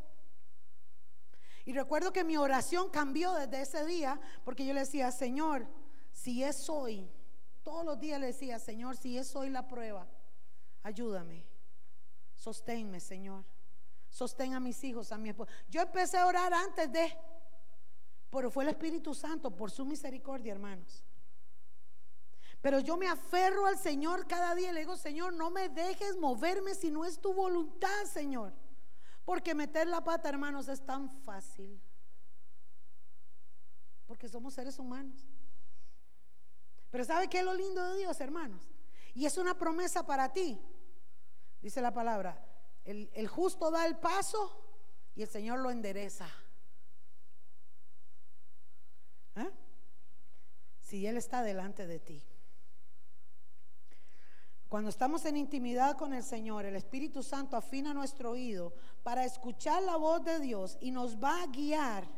Y 1.66 1.72
recuerdo 1.72 2.12
que 2.12 2.22
mi 2.22 2.36
oración 2.36 2.88
cambió 2.90 3.34
desde 3.34 3.60
ese 3.60 3.84
día 3.84 4.20
porque 4.44 4.64
yo 4.64 4.72
le 4.72 4.80
decía, 4.80 5.10
Señor, 5.10 5.66
si 6.12 6.44
es 6.44 6.70
hoy, 6.70 7.10
todos 7.64 7.84
los 7.84 7.98
días 7.98 8.20
le 8.20 8.28
decía, 8.28 8.60
Señor, 8.60 8.96
si 8.96 9.18
es 9.18 9.34
hoy 9.34 9.50
la 9.50 9.66
prueba, 9.66 10.06
ayúdame, 10.84 11.44
sosténme, 12.36 13.00
Señor, 13.00 13.44
sostén 14.08 14.54
a 14.54 14.60
mis 14.60 14.82
hijos, 14.84 15.10
a 15.10 15.18
mi 15.18 15.30
esposo. 15.30 15.50
Yo 15.68 15.82
empecé 15.82 16.18
a 16.18 16.26
orar 16.28 16.54
antes 16.54 16.90
de, 16.92 17.12
pero 18.30 18.48
fue 18.48 18.62
el 18.62 18.70
Espíritu 18.70 19.12
Santo 19.12 19.50
por 19.50 19.72
su 19.72 19.84
misericordia, 19.84 20.52
hermanos. 20.52 21.04
Pero 22.60 22.78
yo 22.78 22.96
me 22.96 23.08
aferro 23.08 23.66
al 23.66 23.76
Señor 23.76 24.28
cada 24.28 24.54
día 24.54 24.70
y 24.70 24.72
le 24.72 24.80
digo, 24.80 24.96
Señor, 24.96 25.32
no 25.32 25.50
me 25.50 25.68
dejes 25.68 26.16
moverme 26.16 26.76
si 26.76 26.92
no 26.92 27.04
es 27.04 27.18
tu 27.18 27.34
voluntad, 27.34 28.04
Señor. 28.04 28.52
Porque 29.26 29.56
meter 29.56 29.88
la 29.88 30.04
pata, 30.04 30.28
hermanos, 30.28 30.68
es 30.68 30.86
tan 30.86 31.10
fácil. 31.24 31.82
Porque 34.06 34.28
somos 34.28 34.54
seres 34.54 34.78
humanos. 34.78 35.26
Pero 36.90 37.04
¿sabe 37.04 37.28
qué 37.28 37.40
es 37.40 37.44
lo 37.44 37.52
lindo 37.52 37.84
de 37.90 37.98
Dios, 37.98 38.20
hermanos? 38.20 38.62
Y 39.14 39.26
es 39.26 39.36
una 39.36 39.58
promesa 39.58 40.06
para 40.06 40.32
ti. 40.32 40.56
Dice 41.60 41.80
la 41.80 41.92
palabra, 41.92 42.40
el, 42.84 43.26
justo 43.26 43.72
da 43.72 43.84
el 43.86 43.98
paso 43.98 44.64
y 45.16 45.22
el 45.22 45.28
Señor 45.28 45.58
lo 45.58 45.72
endereza. 45.72 46.28
¿Eh? 49.34 49.50
Si 50.78 51.04
Él 51.04 51.16
está 51.16 51.42
delante 51.42 51.88
de 51.88 51.98
ti. 51.98 52.22
Cuando 54.68 54.90
estamos 54.90 55.24
en 55.26 55.36
intimidad 55.36 55.96
con 55.96 56.12
el 56.12 56.24
Señor, 56.24 56.64
el 56.64 56.74
Espíritu 56.74 57.22
Santo 57.22 57.56
afina 57.56 57.94
nuestro 57.94 58.32
oído 58.32 58.74
para 59.04 59.24
escuchar 59.24 59.80
la 59.84 59.96
voz 59.96 60.24
de 60.24 60.40
Dios 60.40 60.76
y 60.80 60.90
nos 60.90 61.22
va 61.22 61.42
a 61.42 61.46
guiar 61.46 62.08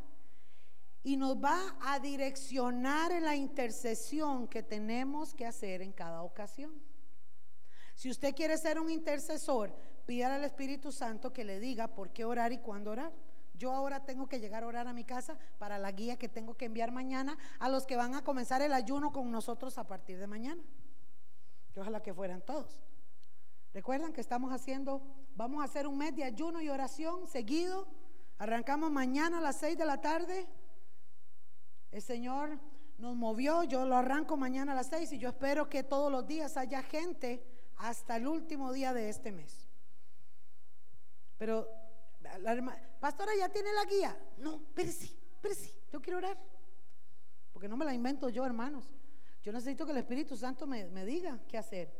y 1.02 1.18
nos 1.18 1.36
va 1.36 1.76
a 1.82 1.98
direccionar 1.98 3.12
en 3.12 3.24
la 3.24 3.36
intercesión 3.36 4.48
que 4.48 4.62
tenemos 4.62 5.34
que 5.34 5.46
hacer 5.46 5.82
en 5.82 5.92
cada 5.92 6.22
ocasión. 6.22 6.72
Si 7.94 8.10
usted 8.10 8.34
quiere 8.34 8.56
ser 8.56 8.80
un 8.80 8.90
intercesor, 8.90 9.74
pida 10.06 10.34
al 10.34 10.44
Espíritu 10.44 10.90
Santo 10.90 11.34
que 11.34 11.44
le 11.44 11.60
diga 11.60 11.88
por 11.88 12.14
qué 12.14 12.24
orar 12.24 12.52
y 12.52 12.58
cuándo 12.58 12.92
orar. 12.92 13.12
Yo 13.58 13.72
ahora 13.72 14.06
tengo 14.06 14.26
que 14.26 14.40
llegar 14.40 14.62
a 14.64 14.68
orar 14.68 14.86
a 14.86 14.94
mi 14.94 15.04
casa 15.04 15.36
para 15.58 15.78
la 15.78 15.92
guía 15.92 16.16
que 16.16 16.28
tengo 16.28 16.56
que 16.56 16.64
enviar 16.64 16.92
mañana 16.92 17.36
a 17.58 17.68
los 17.68 17.84
que 17.84 17.96
van 17.96 18.14
a 18.14 18.24
comenzar 18.24 18.62
el 18.62 18.72
ayuno 18.72 19.12
con 19.12 19.30
nosotros 19.30 19.76
a 19.76 19.86
partir 19.86 20.18
de 20.18 20.26
mañana 20.26 20.62
ojalá 21.78 22.02
que 22.02 22.14
fueran 22.14 22.42
todos. 22.42 22.80
Recuerdan 23.72 24.12
que 24.12 24.20
estamos 24.20 24.52
haciendo, 24.52 25.02
vamos 25.36 25.60
a 25.60 25.64
hacer 25.64 25.86
un 25.86 25.98
mes 25.98 26.14
de 26.16 26.24
ayuno 26.24 26.60
y 26.60 26.68
oración 26.68 27.26
seguido. 27.26 27.86
Arrancamos 28.38 28.90
mañana 28.90 29.38
a 29.38 29.40
las 29.40 29.56
6 29.58 29.76
de 29.76 29.84
la 29.84 30.00
tarde. 30.00 30.46
El 31.90 32.02
Señor 32.02 32.58
nos 32.98 33.14
movió, 33.14 33.64
yo 33.64 33.84
lo 33.84 33.96
arranco 33.96 34.36
mañana 34.36 34.72
a 34.72 34.74
las 34.74 34.88
6 34.88 35.12
y 35.12 35.18
yo 35.18 35.28
espero 35.28 35.68
que 35.68 35.82
todos 35.82 36.10
los 36.10 36.26
días 36.26 36.56
haya 36.56 36.82
gente 36.82 37.44
hasta 37.76 38.16
el 38.16 38.26
último 38.26 38.72
día 38.72 38.92
de 38.92 39.08
este 39.08 39.32
mes. 39.32 39.68
Pero, 41.38 41.68
la 42.40 42.96
pastora 43.00 43.32
ya 43.38 43.48
tiene 43.48 43.72
la 43.72 43.84
guía. 43.84 44.18
No, 44.38 44.62
pero 44.74 44.90
sí, 44.90 45.16
pero 45.40 45.54
sí, 45.54 45.72
yo 45.92 46.00
quiero 46.00 46.18
orar. 46.18 46.36
Porque 47.52 47.68
no 47.68 47.76
me 47.76 47.84
la 47.84 47.94
invento 47.94 48.28
yo, 48.28 48.44
hermanos. 48.44 48.97
Yo 49.42 49.52
necesito 49.52 49.86
que 49.86 49.92
el 49.92 49.98
Espíritu 49.98 50.36
Santo 50.36 50.66
me, 50.66 51.04
diga 51.04 51.38
qué 51.48 51.58
hacer. 51.58 51.92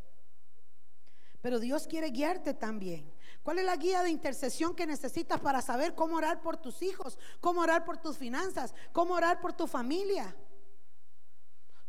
Pero 1.40 1.60
Dios 1.60 1.86
quiere 1.86 2.10
guiarte 2.10 2.54
también. 2.54 3.12
¿Cuál 3.42 3.60
es 3.60 3.64
la 3.64 3.76
guía 3.76 4.02
de 4.02 4.10
intercesión 4.10 4.74
que 4.74 4.86
necesitas 4.86 5.40
para 5.40 5.62
saber 5.62 5.94
cómo 5.94 6.16
orar 6.16 6.42
por 6.42 6.56
tus 6.56 6.82
hijos, 6.82 7.18
cómo 7.40 7.60
orar 7.60 7.84
por 7.84 7.96
tus 7.98 8.18
finanzas, 8.18 8.74
cómo 8.92 9.14
orar 9.14 9.40
por 9.40 9.52
tu 9.52 9.66
familia? 9.66 10.34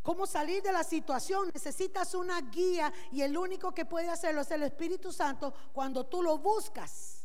¿Cómo 0.02 0.26
salir 0.26 0.62
de 0.62 0.72
la 0.72 0.84
situación? 0.84 1.50
Necesitas 1.54 2.14
una 2.14 2.40
guía 2.42 2.94
y 3.12 3.22
el 3.22 3.38
único 3.38 3.74
que 3.74 3.86
puede 3.86 4.10
hacerlo 4.10 4.42
es 4.42 4.52
el 4.52 4.64
Espíritu 4.64 5.12
Santo 5.12 5.54
cuando 5.74 6.06
tú 6.06 6.22
lo 6.24 6.38
buscas 6.38 7.19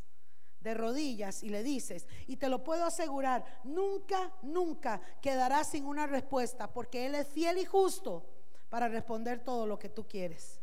de 0.65 0.75
rodillas 0.75 1.43
y 1.43 1.51
le 1.51 1.63
dices, 1.63 2.09
y 2.27 2.39
te 2.39 2.49
lo 2.49 2.65
puedo 2.65 2.87
asegurar, 2.87 3.45
nunca, 3.65 4.33
nunca 4.43 5.01
quedarás 5.21 5.69
sin 5.69 5.85
una 5.85 6.07
respuesta, 6.07 6.73
porque 6.73 7.07
Él 7.07 7.15
es 7.15 7.29
fiel 7.29 7.59
y 7.59 7.67
justo 7.67 8.27
para 8.71 8.89
responder 8.89 9.45
todo 9.45 9.67
lo 9.67 9.79
que 9.79 9.91
tú 9.91 10.09
quieres. 10.09 10.61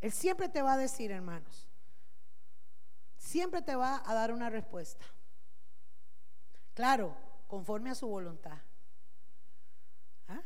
Él 0.00 0.10
siempre 0.10 0.48
te 0.48 0.62
va 0.62 0.72
a 0.72 0.78
decir, 0.78 1.12
hermanos, 1.12 1.68
siempre 3.18 3.60
te 3.60 3.76
va 3.76 4.02
a 4.04 4.14
dar 4.14 4.32
una 4.32 4.48
respuesta. 4.48 5.04
Claro, 6.72 7.14
conforme 7.46 7.90
a 7.90 7.94
su 7.94 8.08
voluntad. 8.08 8.56
¿Ah? 10.28 10.40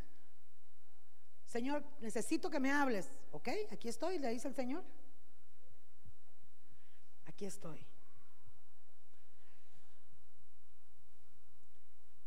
Señor, 1.46 1.84
necesito 2.00 2.50
que 2.50 2.58
me 2.58 2.72
hables. 2.72 3.12
Ok, 3.30 3.50
aquí 3.70 3.88
estoy, 3.88 4.18
le 4.18 4.30
dice 4.30 4.48
el 4.48 4.54
Señor. 4.56 4.82
Aquí 7.26 7.46
estoy. 7.46 7.86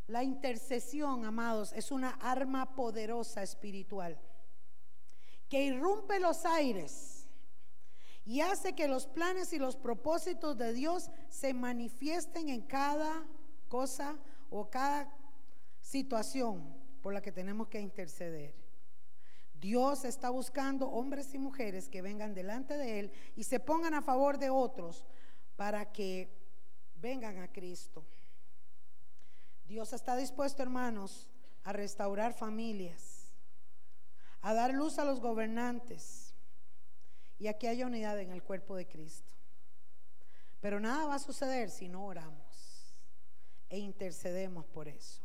La 0.08 0.24
intercesión, 0.24 1.26
amados, 1.26 1.74
es 1.74 1.92
una 1.92 2.12
arma 2.12 2.76
poderosa 2.76 3.44
espiritual 3.44 4.18
que 5.50 5.64
irrumpe 5.64 6.20
los 6.20 6.46
aires 6.46 7.28
y 8.26 8.42
hace 8.42 8.74
que 8.74 8.88
los 8.88 9.08
planes 9.08 9.54
y 9.54 9.60
los 9.60 9.78
propósitos 9.78 10.58
de 10.58 10.74
Dios 10.74 11.10
se 11.30 11.54
manifiesten 11.54 12.50
en 12.50 12.62
cada 12.62 13.26
cosa 13.70 14.18
o 14.50 14.70
cada 14.70 15.14
situación 15.82 16.76
por 17.02 17.14
la 17.14 17.22
que 17.22 17.32
tenemos 17.32 17.68
que 17.68 17.80
interceder. 17.80 18.54
Dios 19.54 20.06
está 20.06 20.30
buscando 20.30 20.88
hombres 20.90 21.34
y 21.34 21.40
mujeres 21.40 21.90
que 21.90 22.02
vengan 22.02 22.34
delante 22.34 22.78
de 22.78 23.00
Él 23.00 23.12
y 23.36 23.44
se 23.44 23.60
pongan 23.60 23.94
a 23.94 24.02
favor 24.02 24.38
de 24.38 24.50
otros 24.50 25.06
para 25.56 25.92
que 25.92 26.30
vengan 27.02 27.40
a 27.40 27.52
Cristo. 27.52 28.06
Dios 29.68 29.92
está 29.92 30.16
dispuesto, 30.16 30.64
hermanos, 30.64 31.28
a 31.64 31.74
restaurar 31.74 32.34
familias, 32.34 33.34
a 34.42 34.54
dar 34.54 34.74
luz 34.74 34.98
a 34.98 35.04
los 35.06 35.20
gobernantes 35.20 36.34
y 37.38 37.48
a 37.48 37.58
que 37.58 37.68
haya 37.68 37.86
unidad 37.86 38.20
en 38.20 38.32
el 38.32 38.44
cuerpo 38.44 38.78
de 38.78 38.88
Cristo. 38.88 39.34
Pero 40.62 40.80
nada 40.80 41.06
va 41.06 41.16
a 41.16 41.20
suceder 41.20 41.70
si 41.70 41.90
no 41.90 42.06
oramos 42.06 42.96
e 43.70 43.78
intercedemos 43.78 44.66
por 44.66 44.88
eso. 44.88 45.22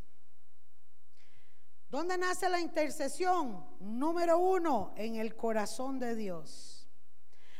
¿Dónde 1.89 2.19
nace 2.19 2.49
la 2.49 2.59
intercesión? 2.59 3.65
Número 3.79 4.39
uno, 4.39 4.93
en 4.97 5.17
el 5.17 5.37
corazón 5.37 5.99
de 5.99 6.17
Dios. 6.17 6.89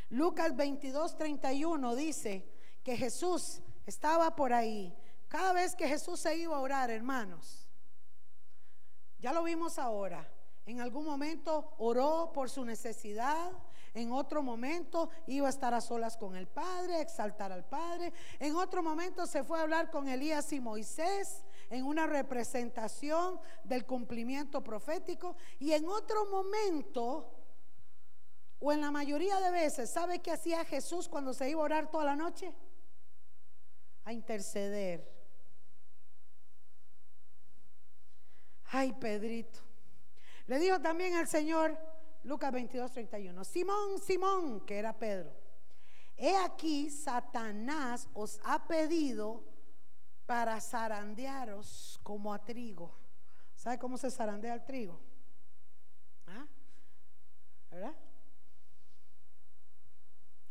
Lucas 0.09 0.57
22, 0.57 1.17
31 1.17 1.95
dice 1.95 2.51
que 2.83 2.97
Jesús 2.97 3.61
estaba 3.87 4.35
por 4.35 4.53
ahí 4.53 4.97
cada 5.33 5.55
vez 5.55 5.75
que 5.75 5.89
Jesús 5.89 6.21
se 6.21 6.37
iba 6.37 6.55
a 6.55 6.61
orar, 6.61 6.91
hermanos, 6.91 7.67
ya 9.19 9.33
lo 9.33 9.43
vimos 9.43 9.79
ahora. 9.79 10.31
En 10.67 10.83
algún 10.83 11.07
momento 11.07 11.73
oró 11.79 12.33
por 12.35 12.51
su 12.51 12.67
necesidad, 12.67 13.51
En 13.95 14.11
otro 14.13 14.43
momento 14.43 15.09
iba 15.27 15.47
a 15.47 15.51
estar 15.51 15.73
a 15.75 15.81
solas 15.81 16.19
con 16.19 16.35
el 16.37 16.49
Padre, 16.49 17.01
exaltar 17.01 17.51
al 17.51 17.65
Padre. 17.65 18.13
En 18.39 18.57
otro 18.57 18.83
momento 18.83 19.27
se 19.27 19.43
fue 19.43 19.59
a 19.59 19.63
hablar 19.63 19.91
con 19.91 20.09
Elías 20.09 20.51
y 20.53 20.61
Moisés 20.61 21.45
en 21.71 21.85
una 21.85 22.07
representación 22.07 23.39
del 23.65 23.85
cumplimiento 23.85 24.63
profético. 24.63 25.37
Y 25.59 25.73
en 25.73 25.87
otro 25.89 26.25
momento, 26.27 27.35
o 28.59 28.73
en 28.73 28.81
la 28.81 28.91
mayoría 28.91 29.41
de 29.41 29.51
veces, 29.51 29.91
¿sabe 29.91 30.21
qué 30.21 30.31
hacía 30.31 30.65
Jesús 30.65 31.07
cuando 31.07 31.35
se 31.35 31.51
iba 31.51 31.61
a 31.61 31.65
orar 31.65 31.91
toda 31.91 32.05
la 32.05 32.17
noche? 32.17 32.55
A 34.05 34.13
interceder. 34.15 35.12
Ay, 38.75 38.93
Pedrito. 38.95 39.61
Le 40.47 40.59
dijo 40.59 40.81
también 40.81 41.15
al 41.15 41.29
Señor, 41.29 41.79
Lucas 42.25 42.51
22, 42.53 42.91
31. 42.91 43.45
Simón, 43.45 43.99
Simón, 44.01 44.61
que 44.65 44.79
era 44.79 44.99
Pedro. 44.99 45.31
He 46.17 46.35
aquí, 46.37 46.89
Satanás 46.91 48.09
os 48.15 48.41
ha 48.45 48.67
pedido 48.67 49.45
para 50.25 50.59
zarandearos 50.59 52.01
como 52.03 52.33
a 52.33 52.43
trigo. 52.43 52.97
¿Sabe 53.55 53.79
cómo 53.79 53.99
se 53.99 54.11
zarandea 54.11 54.55
el 54.55 54.65
trigo? 54.65 54.99
¿Ah? 56.27 56.47
¿Verdad? 57.71 57.95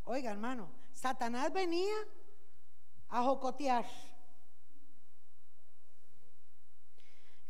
Oiga, 0.04 0.32
hermano, 0.32 0.70
Satanás 0.94 1.52
venía 1.52 1.96
a 3.10 3.24
jocotear. 3.24 3.86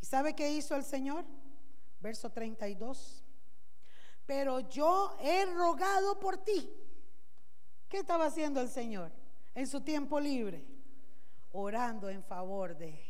¿Y 0.02 0.06
sabe 0.06 0.34
qué 0.34 0.50
hizo 0.52 0.76
el 0.76 0.84
Señor? 0.84 1.24
Verso 2.00 2.28
32 2.30 3.22
pero 4.26 4.60
yo 4.60 5.16
he 5.20 5.44
rogado 5.46 6.18
por 6.18 6.38
ti. 6.38 6.70
¿Qué 7.88 7.98
estaba 7.98 8.26
haciendo 8.26 8.60
el 8.60 8.68
Señor 8.68 9.12
en 9.54 9.66
su 9.66 9.80
tiempo 9.82 10.20
libre? 10.20 10.64
Orando 11.52 12.08
en 12.08 12.22
favor 12.22 12.76
de... 12.76 13.08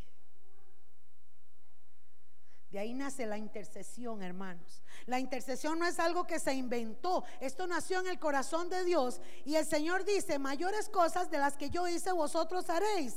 De 2.71 2.79
ahí 2.79 2.95
nace 2.95 3.27
la 3.27 3.37
intercesión, 3.37 4.23
hermanos. 4.23 4.83
La 5.05 5.21
intercesión 5.21 5.79
no 5.79 5.87
es 5.87 5.99
algo 5.99 6.27
que 6.27 6.41
se 6.41 6.55
inventó. 6.55 7.23
Esto 7.39 7.67
nació 7.67 8.01
en 8.01 8.07
el 8.07 8.19
corazón 8.19 8.71
de 8.71 8.83
Dios. 8.85 9.21
Y 9.45 9.57
el 9.57 9.67
Señor 9.67 10.07
dice, 10.07 10.39
mayores 10.39 10.89
cosas 10.89 11.31
de 11.31 11.37
las 11.37 11.59
que 11.59 11.69
yo 11.69 11.87
hice, 11.87 12.13
vosotros 12.13 12.71
haréis. 12.71 13.15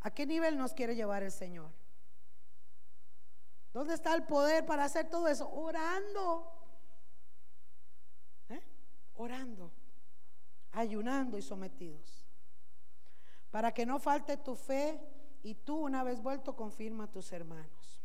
¿A 0.00 0.10
qué 0.10 0.24
nivel 0.24 0.56
nos 0.56 0.72
quiere 0.72 0.96
llevar 0.96 1.22
el 1.22 1.32
Señor? 1.32 1.70
¿Dónde 3.74 3.92
está 3.92 4.14
el 4.14 4.24
poder 4.24 4.64
para 4.64 4.84
hacer 4.84 5.10
todo 5.10 5.28
eso? 5.28 5.46
Orando 5.50 6.54
orando, 9.14 9.72
ayunando 10.72 11.38
y 11.38 11.42
sometidos. 11.42 12.26
Para 13.50 13.72
que 13.72 13.86
no 13.86 13.98
falte 13.98 14.36
tu 14.36 14.56
fe 14.56 15.00
y 15.42 15.54
tú 15.54 15.76
una 15.76 16.02
vez 16.02 16.20
vuelto 16.20 16.56
confirma 16.56 17.04
a 17.04 17.10
tus 17.10 17.32
hermanos. 17.32 18.02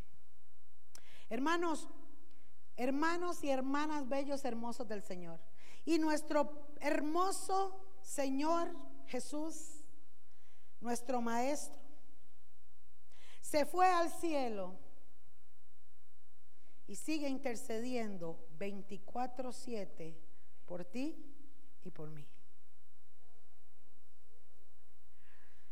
Hermanos, 1.30 1.88
hermanos 2.76 3.44
y 3.44 3.50
hermanas 3.50 4.08
bellos, 4.08 4.46
hermosos 4.46 4.88
del 4.88 5.04
Señor. 5.04 5.40
Y 5.86 5.98
nuestro 5.98 6.68
hermoso 6.80 7.80
Señor 8.02 8.76
Jesús, 9.08 9.84
nuestro 10.80 11.22
Maestro, 11.22 11.80
se 13.42 13.66
fue 13.66 13.88
al 13.88 14.12
cielo 14.12 14.76
y 16.90 16.96
sigue 16.96 17.30
intercediendo 17.30 18.48
24/7 18.58 20.18
por 20.66 20.84
ti 20.86 21.24
y 21.84 21.92
por 21.92 22.10
mí. 22.10 22.28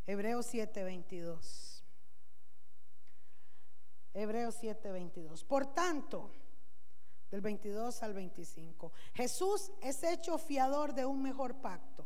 Hebreos 0.06 0.45
7:22. 0.45 1.84
Hebreos 4.14 4.56
7:22. 4.61 5.44
Por 5.44 5.73
tanto, 5.73 6.31
del 7.31 7.41
22 7.41 8.03
al 8.03 8.14
25, 8.14 8.94
Jesús 9.15 9.72
es 9.81 10.03
hecho 10.03 10.38
fiador 10.38 10.94
de 10.94 11.07
un 11.07 11.23
mejor 11.23 11.60
pacto. 11.61 12.06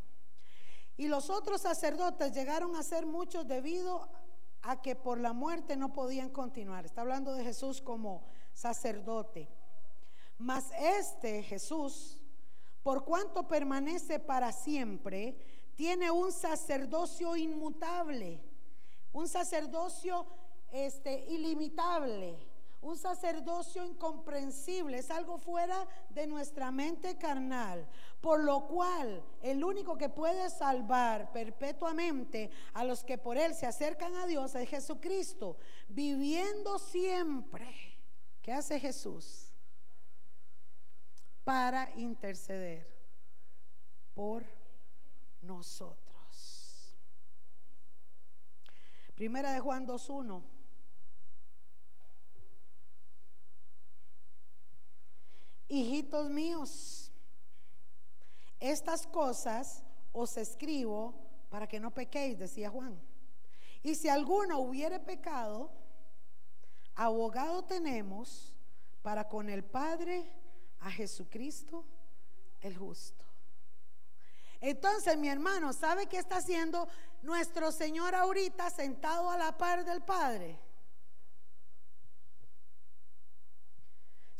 Y 0.95 1.09
los 1.09 1.29
otros 1.29 1.61
sacerdotes 1.61 2.31
llegaron 2.31 2.77
a 2.77 2.83
ser 2.83 3.05
muchos 3.05 3.45
debido 3.45 4.09
a 4.63 4.81
que 4.81 4.95
por 4.95 5.19
la 5.19 5.33
muerte 5.33 5.75
no 5.75 5.93
podían 5.93 6.29
continuar. 6.29 6.85
Está 6.85 7.01
hablando 7.01 7.33
de 7.33 7.43
Jesús 7.43 7.81
como 7.81 8.23
sacerdote. 8.53 9.49
Mas 10.37 10.71
este 10.79 11.43
Jesús 11.43 12.21
por 12.83 13.05
cuanto 13.05 13.47
permanece 13.47 14.19
para 14.19 14.51
siempre, 14.51 15.37
tiene 15.75 16.09
un 16.09 16.31
sacerdocio 16.31 17.35
inmutable, 17.35 18.41
un 19.13 19.27
sacerdocio 19.27 20.25
este, 20.71 21.25
ilimitable, 21.29 22.37
un 22.81 22.97
sacerdocio 22.97 23.85
incomprensible, 23.85 24.97
es 24.97 25.11
algo 25.11 25.37
fuera 25.37 25.87
de 26.09 26.27
nuestra 26.27 26.71
mente 26.71 27.17
carnal, 27.17 27.87
por 28.19 28.43
lo 28.43 28.67
cual 28.67 29.23
el 29.41 29.63
único 29.63 29.97
que 29.97 30.09
puede 30.09 30.49
salvar 30.49 31.31
perpetuamente 31.31 32.49
a 32.73 32.83
los 32.83 33.03
que 33.03 33.17
por 33.17 33.37
él 33.37 33.53
se 33.53 33.67
acercan 33.67 34.15
a 34.15 34.25
Dios 34.25 34.55
es 34.55 34.69
Jesucristo, 34.69 35.57
viviendo 35.89 36.79
siempre. 36.79 37.67
¿Qué 38.41 38.51
hace 38.51 38.79
Jesús? 38.79 39.51
para 41.43 41.91
interceder 41.97 42.87
por 44.13 44.43
nosotros. 45.41 46.95
Primera 49.15 49.51
de 49.51 49.59
Juan 49.59 49.87
2.1. 49.87 50.41
Hijitos 55.73 56.29
míos, 56.29 57.13
estas 58.59 59.07
cosas 59.07 59.85
os 60.11 60.35
escribo 60.35 61.15
para 61.49 61.65
que 61.65 61.79
no 61.79 61.91
pequéis, 61.91 62.37
decía 62.37 62.69
Juan. 62.69 63.01
Y 63.81 63.95
si 63.95 64.09
alguno 64.09 64.59
hubiere 64.59 64.99
pecado, 64.99 65.71
abogado 66.93 67.63
tenemos 67.63 68.53
para 69.01 69.29
con 69.29 69.49
el 69.49 69.63
Padre 69.63 70.29
a 70.81 70.91
Jesucristo 70.91 71.85
el 72.59 72.75
justo. 72.75 73.23
Entonces, 74.59 75.17
mi 75.17 75.29
hermano, 75.29 75.71
¿sabe 75.71 76.07
qué 76.07 76.17
está 76.17 76.35
haciendo 76.35 76.89
nuestro 77.21 77.71
Señor 77.71 78.13
ahorita 78.13 78.69
sentado 78.71 79.29
a 79.29 79.37
la 79.37 79.57
par 79.57 79.85
del 79.85 80.01
Padre? 80.01 80.59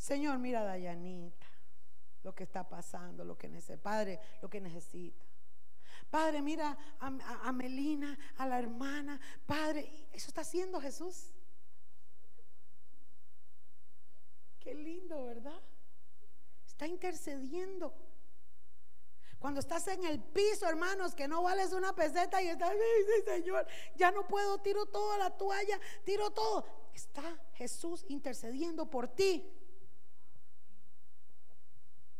Señor, 0.02 0.36
mira 0.38 0.62
a 0.62 0.64
Dayanita, 0.64 1.46
lo 2.24 2.34
que 2.34 2.42
está 2.42 2.68
pasando, 2.68 3.24
lo 3.24 3.38
que 3.38 3.46
necesita. 3.48 3.80
Padre, 3.80 4.18
lo 4.40 4.50
que 4.50 4.60
necesita. 4.60 5.24
Padre, 6.10 6.42
mira 6.42 6.76
a, 6.98 7.06
a 7.06 7.52
Melina, 7.52 8.18
a 8.36 8.48
la 8.48 8.58
hermana. 8.58 9.20
Padre, 9.46 10.08
eso 10.12 10.26
está 10.26 10.40
haciendo 10.40 10.80
Jesús. 10.80 11.32
Qué 14.58 14.74
lindo, 14.74 15.24
¿verdad? 15.24 15.62
Está 16.66 16.88
intercediendo. 16.88 17.94
Cuando 19.38 19.60
estás 19.60 19.86
en 19.86 20.02
el 20.02 20.18
piso, 20.18 20.68
hermanos, 20.68 21.14
que 21.14 21.28
no 21.28 21.44
vales 21.44 21.72
una 21.72 21.94
peseta 21.94 22.42
y 22.42 22.48
estás, 22.48 22.72
dice 22.72 23.36
Señor, 23.36 23.68
ya 23.94 24.10
no 24.10 24.26
puedo, 24.26 24.58
tiro 24.58 24.84
toda 24.86 25.16
la 25.16 25.30
toalla, 25.30 25.78
tiro 26.02 26.32
todo. 26.32 26.64
Está 26.92 27.22
Jesús 27.54 28.04
intercediendo 28.08 28.90
por 28.90 29.06
ti. 29.06 29.61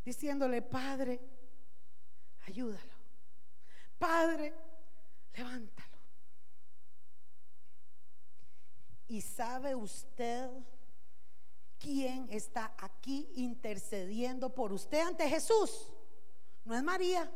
Diciéndole, 0.05 0.63
Padre, 0.63 1.21
ayúdalo. 2.47 2.93
Padre, 3.99 4.53
levántalo. 5.35 5.99
Y 9.09 9.21
sabe 9.21 9.75
usted 9.75 10.51
quién 11.79 12.27
está 12.31 12.75
aquí 12.79 13.29
intercediendo 13.35 14.55
por 14.55 14.73
usted 14.73 15.01
ante 15.01 15.29
Jesús. 15.29 15.93
No 16.65 16.75
es 16.75 16.83
María. 16.83 17.31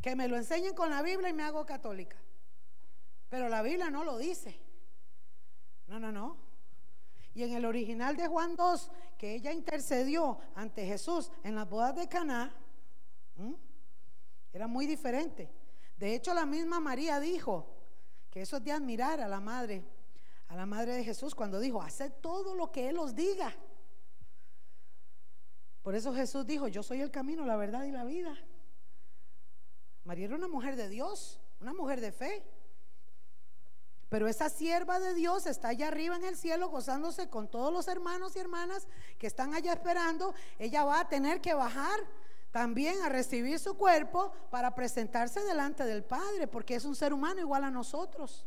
Que 0.00 0.16
me 0.16 0.26
lo 0.26 0.36
enseñen 0.36 0.74
con 0.74 0.90
la 0.90 1.02
Biblia 1.02 1.28
y 1.28 1.32
me 1.32 1.44
hago 1.44 1.64
católica. 1.64 2.16
Pero 3.28 3.48
la 3.48 3.62
Biblia 3.62 3.88
no 3.88 4.02
lo 4.02 4.18
dice. 4.18 4.58
No, 5.86 6.00
no, 6.00 6.10
no. 6.10 6.51
Y 7.34 7.42
en 7.44 7.52
el 7.54 7.64
original 7.64 8.16
de 8.16 8.28
Juan 8.28 8.56
2, 8.56 8.90
que 9.16 9.34
ella 9.34 9.52
intercedió 9.52 10.38
ante 10.54 10.86
Jesús 10.86 11.30
en 11.42 11.54
las 11.54 11.68
bodas 11.68 11.96
de 11.96 12.08
Caná, 12.08 12.54
era 14.52 14.66
muy 14.66 14.86
diferente. 14.86 15.50
De 15.96 16.14
hecho, 16.14 16.34
la 16.34 16.44
misma 16.44 16.80
María 16.80 17.20
dijo 17.20 17.66
que 18.30 18.42
eso 18.42 18.58
es 18.58 18.64
de 18.64 18.72
admirar 18.72 19.20
a 19.20 19.28
la 19.28 19.40
madre 19.40 19.84
a 20.52 20.56
la 20.56 20.66
madre 20.66 20.92
de 20.92 21.02
Jesús 21.02 21.34
cuando 21.34 21.58
dijo, 21.58 21.80
haced 21.80 22.12
todo 22.20 22.54
lo 22.54 22.70
que 22.70 22.90
Él 22.90 22.98
os 22.98 23.14
diga. 23.14 23.56
Por 25.80 25.94
eso 25.94 26.14
Jesús 26.14 26.46
dijo, 26.46 26.68
yo 26.68 26.82
soy 26.82 27.00
el 27.00 27.10
camino, 27.10 27.46
la 27.46 27.56
verdad 27.56 27.84
y 27.84 27.90
la 27.90 28.04
vida. 28.04 28.36
María 30.04 30.26
era 30.26 30.36
una 30.36 30.48
mujer 30.48 30.76
de 30.76 30.90
Dios, 30.90 31.40
una 31.58 31.72
mujer 31.72 32.02
de 32.02 32.12
fe. 32.12 32.44
Pero 34.12 34.28
esa 34.28 34.50
sierva 34.50 35.00
de 35.00 35.14
Dios 35.14 35.46
está 35.46 35.68
allá 35.68 35.88
arriba 35.88 36.16
en 36.16 36.24
el 36.24 36.36
cielo 36.36 36.68
gozándose 36.68 37.30
con 37.30 37.48
todos 37.48 37.72
los 37.72 37.88
hermanos 37.88 38.36
y 38.36 38.40
hermanas 38.40 38.86
que 39.18 39.26
están 39.26 39.54
allá 39.54 39.72
esperando. 39.72 40.34
Ella 40.58 40.84
va 40.84 41.00
a 41.00 41.08
tener 41.08 41.40
que 41.40 41.54
bajar 41.54 41.98
también 42.50 43.00
a 43.00 43.08
recibir 43.08 43.58
su 43.58 43.74
cuerpo 43.74 44.30
para 44.50 44.74
presentarse 44.74 45.42
delante 45.44 45.86
del 45.86 46.04
Padre, 46.04 46.46
porque 46.46 46.74
es 46.74 46.84
un 46.84 46.94
ser 46.94 47.14
humano 47.14 47.40
igual 47.40 47.64
a 47.64 47.70
nosotros. 47.70 48.44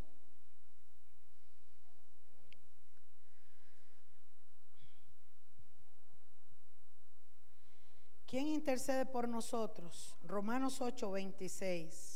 ¿Quién 8.27 8.45
intercede 8.49 9.07
por 9.07 9.27
nosotros? 9.27 10.15
Romanos 10.21 10.79
8, 10.79 11.09
26. 11.09 12.14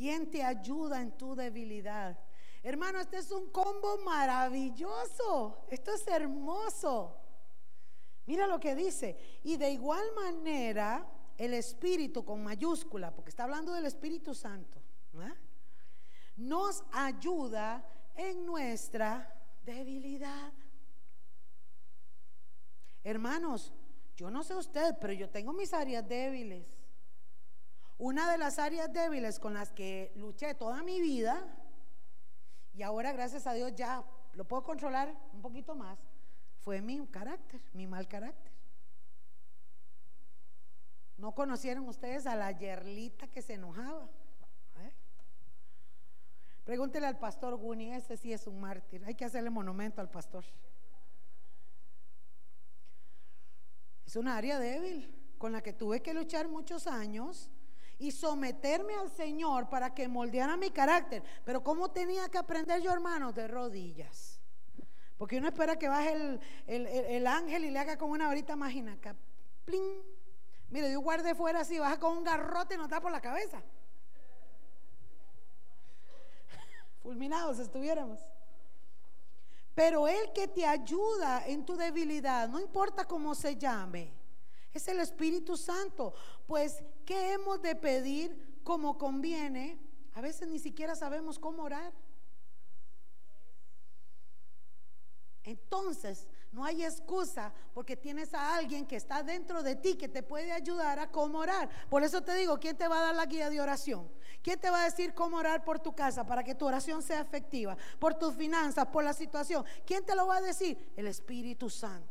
¿Quién 0.00 0.30
te 0.30 0.42
ayuda 0.42 1.02
en 1.02 1.12
tu 1.18 1.34
debilidad? 1.34 2.18
Hermano, 2.62 3.00
este 3.00 3.18
es 3.18 3.30
un 3.30 3.50
combo 3.50 3.98
maravilloso. 3.98 5.66
Esto 5.68 5.92
es 5.92 6.06
hermoso. 6.06 7.18
Mira 8.24 8.46
lo 8.46 8.58
que 8.58 8.74
dice. 8.74 9.40
Y 9.44 9.58
de 9.58 9.68
igual 9.68 10.02
manera, 10.14 11.06
el 11.36 11.52
Espíritu 11.52 12.24
con 12.24 12.42
mayúscula, 12.42 13.14
porque 13.14 13.28
está 13.28 13.44
hablando 13.44 13.74
del 13.74 13.84
Espíritu 13.84 14.34
Santo, 14.34 14.80
nos 16.38 16.82
ayuda 16.92 17.86
en 18.16 18.46
nuestra 18.46 19.38
debilidad. 19.62 20.50
Hermanos, 23.04 23.74
yo 24.16 24.30
no 24.30 24.42
sé 24.44 24.54
usted, 24.54 24.94
pero 24.98 25.12
yo 25.12 25.28
tengo 25.28 25.52
mis 25.52 25.74
áreas 25.74 26.08
débiles. 26.08 26.79
Una 28.00 28.32
de 28.32 28.38
las 28.38 28.58
áreas 28.58 28.90
débiles 28.90 29.38
con 29.38 29.52
las 29.52 29.72
que 29.72 30.10
luché 30.16 30.54
toda 30.54 30.82
mi 30.82 31.02
vida, 31.02 31.46
y 32.72 32.80
ahora 32.82 33.12
gracias 33.12 33.46
a 33.46 33.52
Dios 33.52 33.74
ya 33.74 34.02
lo 34.32 34.46
puedo 34.46 34.62
controlar 34.62 35.14
un 35.34 35.42
poquito 35.42 35.74
más, 35.74 35.98
fue 36.60 36.80
mi 36.80 37.06
carácter, 37.08 37.60
mi 37.74 37.86
mal 37.86 38.08
carácter. 38.08 38.50
¿No 41.18 41.34
conocieron 41.34 41.86
ustedes 41.90 42.26
a 42.26 42.36
la 42.36 42.52
yerlita 42.52 43.28
que 43.28 43.42
se 43.42 43.52
enojaba? 43.52 44.08
¿Eh? 44.78 44.92
Pregúntele 46.64 47.06
al 47.06 47.18
pastor 47.18 47.54
Guni, 47.56 47.92
ese 47.92 48.16
sí 48.16 48.32
es 48.32 48.46
un 48.46 48.62
mártir. 48.62 49.04
Hay 49.04 49.14
que 49.14 49.26
hacerle 49.26 49.50
monumento 49.50 50.00
al 50.00 50.08
pastor. 50.08 50.46
Es 54.06 54.16
una 54.16 54.38
área 54.38 54.58
débil 54.58 55.34
con 55.36 55.52
la 55.52 55.62
que 55.62 55.74
tuve 55.74 56.00
que 56.00 56.14
luchar 56.14 56.48
muchos 56.48 56.86
años 56.86 57.50
y 58.00 58.10
someterme 58.12 58.94
al 58.94 59.10
Señor 59.10 59.68
para 59.68 59.94
que 59.94 60.08
moldeara 60.08 60.56
mi 60.56 60.70
carácter. 60.70 61.22
Pero 61.44 61.62
¿cómo 61.62 61.90
tenía 61.90 62.28
que 62.30 62.38
aprender 62.38 62.80
yo, 62.80 62.90
hermanos? 62.92 63.34
De 63.34 63.46
rodillas. 63.46 64.40
Porque 65.18 65.36
uno 65.36 65.48
espera 65.48 65.78
que 65.78 65.86
baje 65.86 66.40
el, 66.66 67.26
ángel 67.26 67.66
y 67.66 67.70
le 67.70 67.78
haga 67.78 67.98
con 67.98 68.10
una 68.10 68.26
varita 68.26 68.56
mágica. 68.56 69.14
Plin. 69.66 70.02
Mire, 70.70 70.88
Dios 70.88 71.02
guarde 71.02 71.34
fuera 71.34 71.60
así, 71.60 71.78
baja 71.78 72.00
con 72.00 72.16
un 72.16 72.24
garrote 72.24 72.74
y 72.74 72.78
nos 72.78 72.88
da 72.88 73.02
por 73.02 73.12
la 73.12 73.20
cabeza. 73.20 73.62
Fulminados 77.02 77.58
estuviéramos. 77.58 78.18
Pero 79.74 80.08
el 80.08 80.32
que 80.32 80.48
te 80.48 80.64
ayuda 80.64 81.46
en 81.46 81.66
tu 81.66 81.76
debilidad, 81.76 82.48
no 82.48 82.58
importa 82.58 83.04
cómo 83.04 83.34
se 83.34 83.56
llame, 83.56 84.14
es 84.72 84.88
el 84.88 85.00
Espíritu 85.00 85.56
Santo. 85.56 86.14
Pues, 86.46 86.82
¿qué 87.10 87.32
hemos 87.32 87.60
de 87.60 87.74
pedir 87.74 88.60
como 88.62 88.96
conviene? 88.96 89.80
A 90.14 90.20
veces 90.20 90.46
ni 90.46 90.60
siquiera 90.60 90.94
sabemos 90.94 91.40
cómo 91.40 91.64
orar. 91.64 91.92
Entonces, 95.42 96.28
no 96.52 96.64
hay 96.64 96.84
excusa 96.84 97.52
porque 97.74 97.96
tienes 97.96 98.32
a 98.32 98.54
alguien 98.54 98.86
que 98.86 98.94
está 98.94 99.24
dentro 99.24 99.64
de 99.64 99.74
ti 99.74 99.96
que 99.96 100.08
te 100.08 100.22
puede 100.22 100.52
ayudar 100.52 101.00
a 101.00 101.10
cómo 101.10 101.38
orar. 101.38 101.68
Por 101.88 102.04
eso 102.04 102.22
te 102.22 102.32
digo, 102.36 102.60
¿quién 102.60 102.76
te 102.76 102.86
va 102.86 103.00
a 103.00 103.06
dar 103.06 103.16
la 103.16 103.26
guía 103.26 103.50
de 103.50 103.60
oración? 103.60 104.08
¿Quién 104.40 104.60
te 104.60 104.70
va 104.70 104.82
a 104.82 104.84
decir 104.84 105.12
cómo 105.12 105.38
orar 105.38 105.64
por 105.64 105.80
tu 105.80 105.92
casa 105.92 106.24
para 106.24 106.44
que 106.44 106.54
tu 106.54 106.64
oración 106.64 107.02
sea 107.02 107.22
efectiva? 107.22 107.76
Por 107.98 108.14
tus 108.14 108.36
finanzas, 108.36 108.86
por 108.86 109.02
la 109.02 109.14
situación. 109.14 109.64
¿Quién 109.84 110.06
te 110.06 110.14
lo 110.14 110.28
va 110.28 110.36
a 110.36 110.42
decir? 110.42 110.92
El 110.96 111.08
Espíritu 111.08 111.68
Santo. 111.68 112.09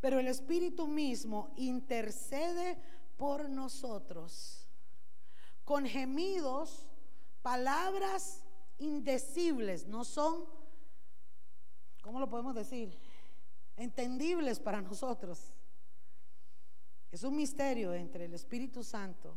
Pero 0.00 0.18
el 0.20 0.28
Espíritu 0.28 0.86
mismo 0.86 1.52
intercede 1.56 2.78
por 3.16 3.48
nosotros 3.48 4.68
con 5.68 5.84
gemidos, 5.84 6.88
palabras 7.42 8.42
indecibles, 8.78 9.86
no 9.86 10.02
son, 10.02 10.46
¿cómo 12.00 12.18
lo 12.20 12.30
podemos 12.30 12.54
decir? 12.54 12.98
Entendibles 13.76 14.60
para 14.60 14.80
nosotros. 14.80 15.52
Es 17.12 17.22
un 17.22 17.36
misterio 17.36 17.92
entre 17.92 18.24
el 18.24 18.32
Espíritu 18.32 18.82
Santo. 18.82 19.36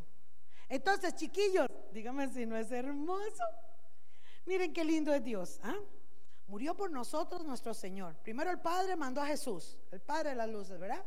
Entonces, 0.70 1.14
chiquillos, 1.16 1.66
díganme 1.92 2.32
si 2.32 2.46
no 2.46 2.56
es 2.56 2.72
hermoso. 2.72 3.44
Miren 4.46 4.72
qué 4.72 4.86
lindo 4.86 5.12
es 5.12 5.22
Dios. 5.22 5.60
¿ah? 5.62 5.76
Murió 6.52 6.76
por 6.76 6.90
nosotros 6.90 7.46
nuestro 7.46 7.72
Señor. 7.72 8.14
Primero 8.16 8.50
el 8.50 8.58
Padre 8.58 8.94
mandó 8.94 9.22
a 9.22 9.26
Jesús, 9.26 9.78
el 9.90 10.02
Padre 10.02 10.28
de 10.28 10.36
las 10.36 10.50
luces, 10.50 10.78
¿verdad? 10.78 11.02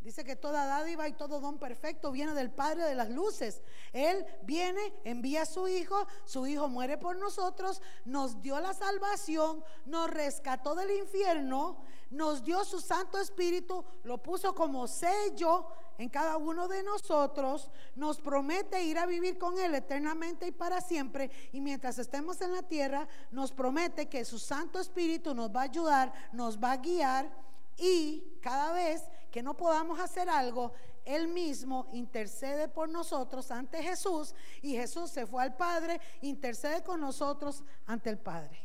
Dice 0.00 0.24
que 0.24 0.36
toda 0.36 0.64
dádiva 0.64 1.08
y 1.08 1.12
todo 1.12 1.40
don 1.40 1.58
perfecto 1.58 2.12
viene 2.12 2.32
del 2.32 2.50
Padre 2.50 2.84
de 2.84 2.94
las 2.94 3.10
luces. 3.10 3.62
Él 3.92 4.24
viene, 4.44 4.94
envía 5.04 5.42
a 5.42 5.46
su 5.46 5.66
Hijo, 5.66 6.06
su 6.24 6.46
Hijo 6.46 6.68
muere 6.68 6.98
por 6.98 7.16
nosotros, 7.16 7.82
nos 8.04 8.40
dio 8.40 8.60
la 8.60 8.74
salvación, 8.74 9.64
nos 9.86 10.08
rescató 10.08 10.76
del 10.76 10.92
infierno, 10.92 11.82
nos 12.10 12.44
dio 12.44 12.64
su 12.64 12.80
Santo 12.80 13.20
Espíritu, 13.20 13.84
lo 14.04 14.22
puso 14.22 14.54
como 14.54 14.86
sello 14.86 15.66
en 15.98 16.08
cada 16.08 16.36
uno 16.36 16.68
de 16.68 16.84
nosotros, 16.84 17.68
nos 17.96 18.20
promete 18.20 18.84
ir 18.84 18.98
a 18.98 19.06
vivir 19.06 19.36
con 19.36 19.58
Él 19.58 19.74
eternamente 19.74 20.46
y 20.46 20.52
para 20.52 20.80
siempre. 20.80 21.30
Y 21.52 21.60
mientras 21.60 21.98
estemos 21.98 22.40
en 22.40 22.52
la 22.52 22.62
tierra, 22.62 23.08
nos 23.32 23.50
promete 23.50 24.08
que 24.08 24.24
su 24.24 24.38
Santo 24.38 24.78
Espíritu 24.78 25.34
nos 25.34 25.50
va 25.50 25.62
a 25.62 25.64
ayudar, 25.64 26.12
nos 26.32 26.56
va 26.56 26.72
a 26.72 26.76
guiar 26.76 27.28
y 27.76 28.38
cada 28.40 28.72
vez 28.72 29.02
que 29.30 29.42
no 29.42 29.56
podamos 29.56 30.00
hacer 30.00 30.28
algo, 30.28 30.72
Él 31.04 31.28
mismo 31.28 31.86
intercede 31.92 32.68
por 32.68 32.88
nosotros 32.88 33.50
ante 33.50 33.82
Jesús 33.82 34.34
y 34.62 34.72
Jesús 34.72 35.10
se 35.10 35.26
fue 35.26 35.42
al 35.42 35.56
Padre, 35.56 36.00
intercede 36.22 36.82
con 36.82 37.00
nosotros 37.00 37.62
ante 37.86 38.10
el 38.10 38.18
Padre. 38.18 38.58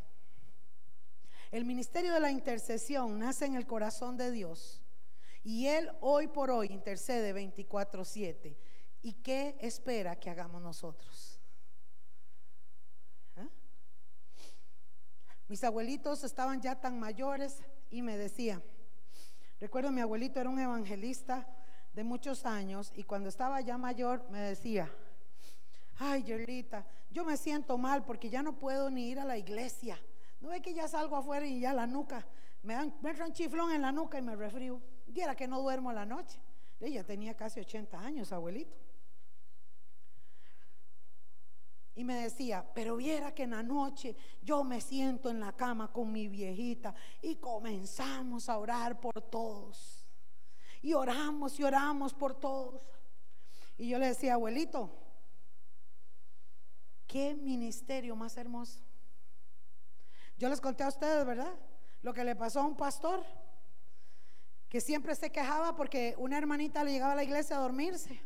El 1.52 1.66
ministerio 1.66 2.14
de 2.14 2.20
la 2.20 2.32
intercesión 2.32 3.20
nace 3.20 3.46
en 3.46 3.56
el 3.56 3.68
corazón 3.68 4.18
de 4.18 4.32
Dios 4.32 4.82
y 5.44 5.68
Él 5.68 5.92
hoy 6.02 6.28
por 6.28 6.50
hoy 6.50 6.68
intercede 6.72 7.34
24/7. 7.34 8.58
¿Y 9.02 9.14
qué 9.14 9.58
espera 9.60 10.16
que 10.16 10.30
hagamos 10.30 10.62
nosotros? 10.62 11.40
¿Ah? 13.36 13.50
Mis 15.50 15.64
abuelitos 15.64 16.24
estaban 16.24 16.62
ya 16.62 16.80
tan 16.80 17.00
mayores 17.00 17.62
y 17.92 18.02
me 18.02 18.18
decían, 18.18 18.64
Recuerdo 19.64 19.94
mi 19.94 20.02
abuelito 20.02 20.42
era 20.42 20.50
un 20.50 20.60
evangelista 20.60 21.48
de 21.94 22.04
muchos 22.04 22.46
años 22.46 22.92
y 22.98 23.04
cuando 23.04 23.30
estaba 23.30 23.62
ya 23.62 23.78
mayor 23.78 24.30
me 24.30 24.42
decía, 24.42 24.92
ay 26.00 26.22
Yerlita, 26.24 26.86
yo 27.10 27.24
me 27.24 27.38
siento 27.38 27.78
mal 27.78 28.04
porque 28.04 28.30
ya 28.30 28.44
no 28.44 28.60
puedo 28.60 28.90
ni 28.90 29.08
ir 29.08 29.22
a 29.22 29.24
la 29.24 29.38
iglesia. 29.38 29.98
No 30.42 30.50
ve 30.50 30.62
que 30.62 30.74
ya 30.74 30.90
salgo 30.90 31.16
afuera 31.16 31.46
y 31.46 31.62
ya 31.62 31.72
la 31.72 31.88
nuca, 31.88 32.28
me, 32.62 32.74
dan, 32.74 32.94
me 33.02 33.12
entra 33.12 33.26
un 33.26 33.32
chiflón 33.32 33.72
en 33.72 33.82
la 33.84 33.94
nuca 33.94 34.20
y 34.20 34.22
me 34.22 34.36
refrío. 34.36 34.82
Y 35.08 35.22
era 35.22 35.34
que 35.34 35.48
no 35.48 35.62
duermo 35.62 35.94
la 35.94 36.06
noche. 36.06 36.42
Ella 36.82 37.06
tenía 37.06 37.34
casi 37.34 37.62
80 37.62 37.98
años, 37.98 38.34
abuelito. 38.34 38.76
Y 41.96 42.04
me 42.04 42.16
decía, 42.16 42.66
pero 42.74 42.96
viera 42.96 43.36
que 43.36 43.44
en 43.44 43.52
la 43.52 43.62
noche 43.62 44.16
yo 44.42 44.64
me 44.64 44.82
siento 44.82 45.30
en 45.30 45.40
la 45.40 45.54
cama 45.54 45.92
con 45.92 46.12
mi 46.12 46.28
viejita 46.28 46.96
y 47.22 47.36
comenzamos 47.36 48.50
a 48.50 48.58
orar 48.58 49.00
por 49.00 49.22
todos. 49.22 50.04
Y 50.82 50.94
oramos 50.94 51.60
y 51.60 51.64
oramos 51.64 52.14
por 52.14 52.34
todos. 52.40 52.82
Y 53.78 53.90
yo 53.90 54.00
le 54.00 54.08
decía, 54.08 54.34
abuelito, 54.34 54.90
qué 57.06 57.36
ministerio 57.36 58.16
más 58.16 58.38
hermoso. 58.38 58.80
Yo 60.38 60.50
les 60.50 60.60
conté 60.60 60.84
a 60.84 60.88
ustedes, 60.88 61.26
¿verdad? 61.26 61.54
Lo 62.02 62.14
que 62.14 62.24
le 62.24 62.36
pasó 62.36 62.62
a 62.62 62.66
un 62.66 62.76
pastor 62.76 63.24
que 64.68 64.82
siempre 64.82 65.14
se 65.14 65.32
quejaba 65.32 65.76
porque 65.76 66.16
una 66.18 66.40
hermanita 66.40 66.84
le 66.84 66.92
llegaba 66.92 67.14
a 67.14 67.16
la 67.16 67.24
iglesia 67.24 67.58
a 67.58 67.62
dormirse. 67.62 68.20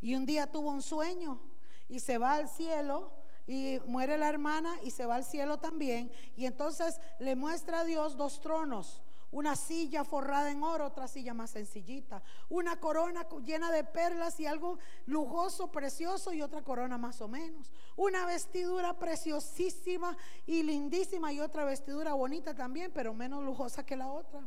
Y 0.00 0.16
un 0.16 0.26
día 0.26 0.50
tuvo 0.50 0.70
un 0.70 0.82
sueño 0.82 1.40
y 1.88 2.00
se 2.00 2.18
va 2.18 2.34
al 2.34 2.48
cielo 2.48 3.12
y 3.46 3.78
muere 3.86 4.18
la 4.18 4.28
hermana 4.28 4.76
y 4.82 4.90
se 4.90 5.06
va 5.06 5.16
al 5.16 5.24
cielo 5.24 5.58
también. 5.58 6.10
Y 6.36 6.46
entonces 6.46 7.00
le 7.18 7.36
muestra 7.36 7.80
a 7.80 7.84
Dios 7.84 8.16
dos 8.16 8.40
tronos. 8.40 9.02
Una 9.32 9.56
silla 9.56 10.04
forrada 10.04 10.50
en 10.50 10.62
oro, 10.62 10.86
otra 10.86 11.08
silla 11.08 11.34
más 11.34 11.50
sencillita. 11.50 12.22
Una 12.48 12.78
corona 12.78 13.26
llena 13.44 13.70
de 13.70 13.84
perlas 13.84 14.38
y 14.40 14.46
algo 14.46 14.78
lujoso, 15.04 15.70
precioso 15.70 16.32
y 16.32 16.42
otra 16.42 16.62
corona 16.62 16.96
más 16.96 17.20
o 17.20 17.28
menos. 17.28 17.70
Una 17.96 18.24
vestidura 18.24 18.98
preciosísima 18.98 20.16
y 20.46 20.62
lindísima 20.62 21.32
y 21.32 21.40
otra 21.40 21.64
vestidura 21.64 22.14
bonita 22.14 22.54
también, 22.54 22.92
pero 22.94 23.12
menos 23.14 23.44
lujosa 23.44 23.84
que 23.84 23.96
la 23.96 24.10
otra. 24.10 24.46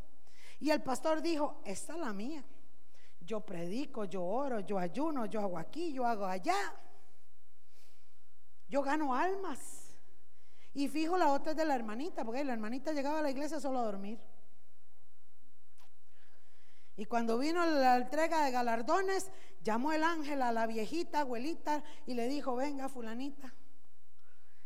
Y 0.60 0.72
el 0.72 0.82
pastor 0.82 1.22
dijo, 1.22 1.62
esta 1.66 1.94
es 1.94 2.00
la 2.00 2.14
mía. 2.14 2.44
Yo 3.22 3.42
predico, 3.42 4.06
yo 4.06 4.24
oro, 4.24 4.62
yo 4.62 4.80
ayuno, 4.80 5.26
yo 5.26 5.42
hago 5.42 5.58
aquí, 5.58 5.94
yo 5.94 6.06
hago 6.06 6.26
allá. 6.26 6.74
Yo 8.70 8.82
gano 8.82 9.16
almas. 9.16 9.60
Y 10.74 10.88
fijo 10.88 11.18
la 11.18 11.34
otra 11.34 11.52
es 11.52 11.58
de 11.58 11.66
la 11.66 11.76
hermanita, 11.76 12.24
porque 12.24 12.44
la 12.44 12.54
hermanita 12.54 12.94
llegaba 12.94 13.20
a 13.20 13.22
la 13.24 13.32
iglesia 13.32 13.60
solo 13.60 13.80
a 13.80 13.84
dormir. 13.84 14.20
Y 16.96 17.06
cuando 17.06 17.38
vino 17.38 17.66
la 17.66 17.98
entrega 17.98 18.44
de 18.44 18.52
galardones, 18.52 19.32
llamó 19.64 19.94
el 19.94 20.04
ángel 20.04 20.42
a 20.42 20.52
la 20.52 20.68
viejita 20.68 21.22
abuelita 21.22 21.84
y 22.06 22.14
le 22.14 22.28
dijo, 22.28 22.56
venga 22.56 22.90
fulanita, 22.90 23.54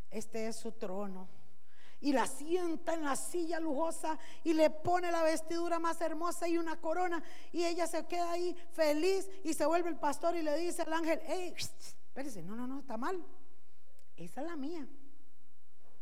este 0.10 0.48
es 0.48 0.56
su 0.56 0.72
trono. 0.72 1.30
Y 2.02 2.12
la 2.12 2.28
sienta 2.28 2.96
en 2.96 3.04
la 3.04 3.16
silla 3.16 3.60
lujosa 3.60 4.18
y 4.44 4.54
le 4.54 4.70
pone 4.70 5.10
la 5.12 5.24
vestidura 5.24 5.80
más 5.80 6.02
hermosa 6.02 6.48
y 6.48 6.58
una 6.58 6.82
corona. 6.82 7.24
Y 7.52 7.64
ella 7.64 7.88
se 7.88 8.06
queda 8.08 8.32
ahí 8.32 8.54
feliz 8.74 9.30
y 9.44 9.54
se 9.54 9.66
vuelve 9.66 9.90
el 9.90 9.98
pastor 9.98 10.36
y 10.36 10.42
le 10.42 10.58
dice 10.58 10.82
al 10.82 10.92
ángel, 10.92 11.22
hey, 11.26 11.54
espérese, 11.56 12.42
no, 12.42 12.56
no, 12.56 12.68
no, 12.68 12.82
está 12.82 12.98
mal. 12.98 13.24
Esa 14.18 14.42
es 14.42 14.48
la 14.48 14.56
mía. 14.56 14.88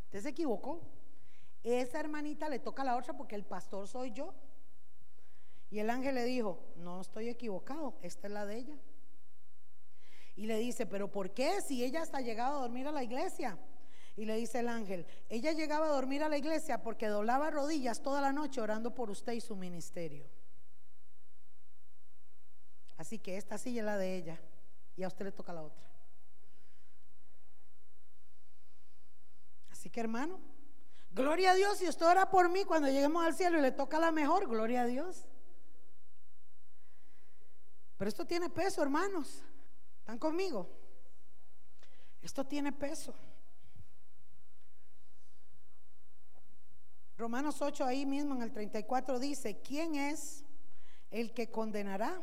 Usted 0.05 0.21
se 0.21 0.29
equivocó. 0.29 0.81
Esa 1.63 1.99
hermanita 1.99 2.49
le 2.49 2.59
toca 2.59 2.81
a 2.81 2.85
la 2.85 2.97
otra 2.97 3.15
porque 3.15 3.35
el 3.35 3.45
pastor 3.45 3.88
soy 3.88 4.11
yo. 4.11 4.33
Y 5.69 5.79
el 5.79 5.89
ángel 5.89 6.15
le 6.15 6.25
dijo, 6.25 6.59
no 6.75 6.99
estoy 6.99 7.29
equivocado, 7.29 7.97
esta 8.01 8.27
es 8.27 8.33
la 8.33 8.45
de 8.45 8.57
ella. 8.57 8.77
Y 10.35 10.45
le 10.45 10.57
dice, 10.57 10.85
pero 10.85 11.09
¿por 11.09 11.33
qué 11.33 11.61
si 11.61 11.83
ella 11.83 12.01
hasta 12.01 12.19
llegado 12.19 12.57
a 12.57 12.61
dormir 12.61 12.88
a 12.88 12.91
la 12.91 13.03
iglesia? 13.03 13.57
Y 14.17 14.25
le 14.25 14.35
dice 14.35 14.59
el 14.59 14.67
ángel, 14.67 15.05
ella 15.29 15.53
llegaba 15.53 15.85
a 15.85 15.91
dormir 15.91 16.23
a 16.23 16.29
la 16.29 16.38
iglesia 16.38 16.83
porque 16.83 17.07
doblaba 17.07 17.49
rodillas 17.51 18.01
toda 18.01 18.19
la 18.19 18.33
noche 18.33 18.59
orando 18.59 18.93
por 18.93 19.09
usted 19.09 19.33
y 19.33 19.41
su 19.41 19.55
ministerio. 19.55 20.25
Así 22.97 23.17
que 23.19 23.38
esta 23.38 23.57
silla 23.57 23.81
es 23.81 23.85
la 23.85 23.97
de 23.97 24.15
ella 24.15 24.41
y 24.97 25.03
a 25.03 25.07
usted 25.07 25.25
le 25.25 25.31
toca 25.31 25.53
la 25.53 25.63
otra. 25.63 25.90
Así 29.81 29.89
que 29.89 29.99
hermano, 29.99 30.39
gloria 31.09 31.53
a 31.53 31.55
Dios 31.55 31.79
si 31.79 31.87
usted 31.87 32.05
ora 32.05 32.29
por 32.29 32.49
mí 32.49 32.65
cuando 32.65 32.87
lleguemos 32.87 33.25
al 33.25 33.33
cielo 33.33 33.57
y 33.57 33.63
le 33.63 33.71
toca 33.71 33.97
la 33.99 34.11
mejor, 34.11 34.47
gloria 34.47 34.83
a 34.83 34.85
Dios. 34.85 35.25
Pero 37.97 38.07
esto 38.07 38.27
tiene 38.27 38.51
peso, 38.51 38.83
hermanos. 38.83 39.41
¿Están 39.97 40.19
conmigo? 40.19 40.69
Esto 42.21 42.45
tiene 42.45 42.71
peso. 42.71 43.15
Romanos 47.17 47.59
8 47.59 47.83
ahí 47.83 48.05
mismo 48.05 48.35
en 48.35 48.43
el 48.43 48.51
34 48.51 49.17
dice, 49.17 49.61
¿quién 49.61 49.95
es 49.95 50.43
el 51.09 51.33
que 51.33 51.49
condenará? 51.49 52.21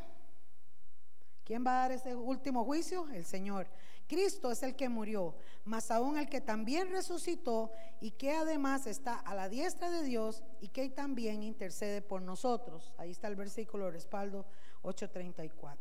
¿Quién 1.43 1.65
va 1.67 1.71
a 1.71 1.81
dar 1.81 1.91
ese 1.91 2.15
último 2.15 2.63
juicio? 2.63 3.09
El 3.09 3.25
Señor. 3.25 3.67
Cristo 4.09 4.51
es 4.51 4.63
el 4.63 4.75
que 4.75 4.89
murió, 4.89 5.35
mas 5.65 5.91
aún 5.91 6.17
el 6.17 6.27
que 6.27 6.41
también 6.41 6.89
resucitó 6.89 7.71
y 8.01 8.09
que 8.09 8.31
además 8.31 8.87
está 8.87 9.19
a 9.19 9.35
la 9.35 9.49
diestra 9.49 9.91
de 9.91 10.01
Dios 10.01 10.41
y 10.59 10.69
que 10.69 10.89
también 10.89 11.43
intercede 11.43 12.01
por 12.01 12.23
nosotros. 12.23 12.91
Ahí 12.97 13.11
está 13.11 13.27
el 13.27 13.35
versículo 13.35 13.85
de 13.85 13.91
respaldo 13.91 14.47
8:34. 14.81 15.77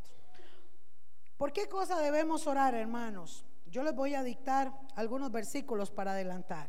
¿Por 1.39 1.55
qué 1.55 1.71
cosa 1.71 1.99
debemos 2.01 2.47
orar, 2.47 2.75
hermanos? 2.75 3.47
Yo 3.67 3.83
les 3.83 3.95
voy 3.95 4.15
a 4.15 4.23
dictar 4.23 4.79
algunos 4.95 5.33
versículos 5.33 5.91
para 5.91 6.13
adelantar. 6.13 6.69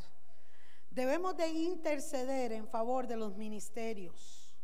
Debemos 0.89 1.35
de 1.35 1.49
interceder 1.49 2.53
en 2.53 2.69
favor 2.69 3.05
de 3.05 3.17
los 3.17 3.35
ministerios. 3.35 4.55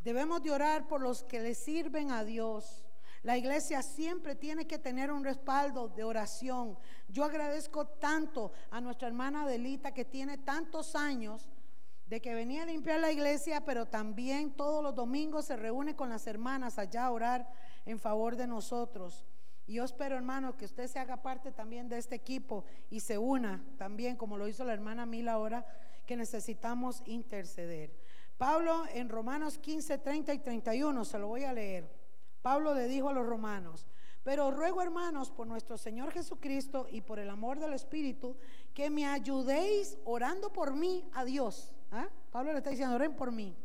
Debemos 0.00 0.42
de 0.42 0.52
orar 0.52 0.88
por 0.88 1.02
los 1.02 1.22
que 1.22 1.40
le 1.40 1.54
sirven 1.54 2.10
a 2.10 2.24
Dios. 2.24 2.86
La 3.22 3.36
iglesia 3.36 3.82
siempre 3.82 4.34
tiene 4.34 4.66
que 4.66 4.78
tener 4.78 5.12
un 5.12 5.24
respaldo 5.24 5.88
de 5.88 6.04
oración. 6.04 6.78
Yo 7.08 7.24
agradezco 7.24 7.86
tanto 7.86 8.52
a 8.70 8.80
nuestra 8.80 9.08
hermana 9.08 9.42
Adelita 9.42 9.92
que 9.92 10.06
tiene 10.06 10.38
tantos 10.38 10.96
años 10.96 11.50
de 12.06 12.20
que 12.20 12.34
venía 12.34 12.62
a 12.62 12.66
limpiar 12.66 12.98
la 12.98 13.12
iglesia, 13.12 13.64
pero 13.64 13.86
también 13.86 14.52
todos 14.52 14.82
los 14.82 14.94
domingos 14.94 15.44
se 15.44 15.56
reúne 15.56 15.94
con 15.94 16.08
las 16.08 16.26
hermanas 16.26 16.78
allá 16.78 17.04
a 17.04 17.10
orar 17.12 17.48
en 17.84 18.00
favor 18.00 18.36
de 18.36 18.46
nosotros. 18.46 19.26
Y 19.66 19.74
yo 19.74 19.84
espero, 19.84 20.16
hermano, 20.16 20.56
que 20.56 20.64
usted 20.64 20.88
se 20.88 20.98
haga 20.98 21.22
parte 21.22 21.52
también 21.52 21.88
de 21.88 21.98
este 21.98 22.16
equipo 22.16 22.64
y 22.88 23.00
se 23.00 23.18
una 23.18 23.62
también, 23.76 24.16
como 24.16 24.38
lo 24.38 24.48
hizo 24.48 24.64
la 24.64 24.72
hermana 24.72 25.06
Mila 25.06 25.34
ahora, 25.34 25.64
que 26.06 26.16
necesitamos 26.16 27.02
interceder. 27.04 27.94
Pablo 28.38 28.84
en 28.94 29.10
Romanos 29.10 29.58
15, 29.58 29.98
30 29.98 30.34
y 30.34 30.38
31, 30.38 31.04
se 31.04 31.18
lo 31.18 31.28
voy 31.28 31.44
a 31.44 31.52
leer. 31.52 31.99
Pablo 32.42 32.74
le 32.74 32.88
dijo 32.88 33.08
a 33.08 33.12
los 33.12 33.26
romanos, 33.26 33.86
pero 34.22 34.50
ruego 34.50 34.82
hermanos 34.82 35.30
por 35.30 35.46
nuestro 35.46 35.78
Señor 35.78 36.12
Jesucristo 36.12 36.86
y 36.90 37.00
por 37.00 37.18
el 37.18 37.30
amor 37.30 37.58
del 37.58 37.72
Espíritu, 37.72 38.36
que 38.74 38.90
me 38.90 39.06
ayudéis 39.06 39.98
orando 40.04 40.52
por 40.52 40.74
mí 40.74 41.08
a 41.14 41.24
Dios 41.24 41.72
¿Ah? 41.90 42.08
Pablo 42.30 42.52
le 42.52 42.58
está 42.58 42.70
diciendo, 42.70 42.94
oren 42.94 43.14
por 43.14 43.32
mí. 43.32 43.56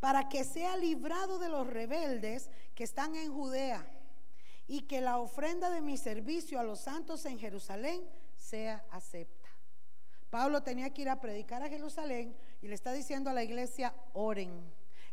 Para 0.00 0.28
que 0.28 0.44
sea 0.44 0.76
librado 0.76 1.38
de 1.38 1.48
los 1.48 1.66
rebeldes 1.66 2.50
que 2.74 2.84
están 2.84 3.16
en 3.16 3.32
Judea 3.32 3.86
y 4.66 4.82
que 4.82 5.00
la 5.00 5.18
ofrenda 5.18 5.70
de 5.70 5.80
mi 5.80 5.96
servicio 5.96 6.60
a 6.60 6.64
los 6.64 6.80
santos 6.80 7.24
en 7.24 7.38
Jerusalén 7.38 8.06
sea 8.36 8.84
acepta. 8.90 9.48
Pablo 10.28 10.62
tenía 10.62 10.92
que 10.92 11.02
ir 11.02 11.08
a 11.08 11.20
predicar 11.20 11.62
a 11.62 11.68
Jerusalén 11.68 12.36
y 12.60 12.68
le 12.68 12.74
está 12.74 12.92
diciendo 12.92 13.30
a 13.30 13.34
la 13.34 13.44
iglesia, 13.44 13.94
oren. 14.12 14.50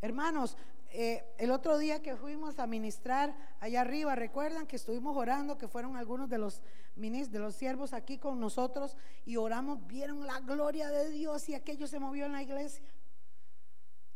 Hermanos, 0.02 0.58
eh, 0.94 1.24
el 1.38 1.52
otro 1.52 1.78
día 1.78 2.02
que 2.02 2.16
fuimos 2.16 2.60
a 2.60 2.68
ministrar 2.68 3.36
allá 3.60 3.82
arriba, 3.82 4.16
recuerdan 4.16 4.68
que 4.68 4.76
estuvimos 4.76 5.16
orando, 5.16 5.58
que 5.58 5.68
fueron 5.68 5.96
algunos 5.96 6.30
de 6.30 6.38
los 6.38 6.62
de 6.96 7.40
los 7.40 7.56
siervos 7.56 7.94
aquí 7.94 8.18
con 8.18 8.40
nosotros 8.40 8.98
y 9.26 9.38
oramos, 9.38 9.88
vieron 9.88 10.28
la 10.28 10.40
gloria 10.42 10.90
de 10.90 11.10
Dios 11.10 11.48
y 11.50 11.56
aquello 11.56 11.88
se 11.88 12.00
movió 12.00 12.26
en 12.26 12.34
la 12.34 12.44
iglesia. 12.44 12.84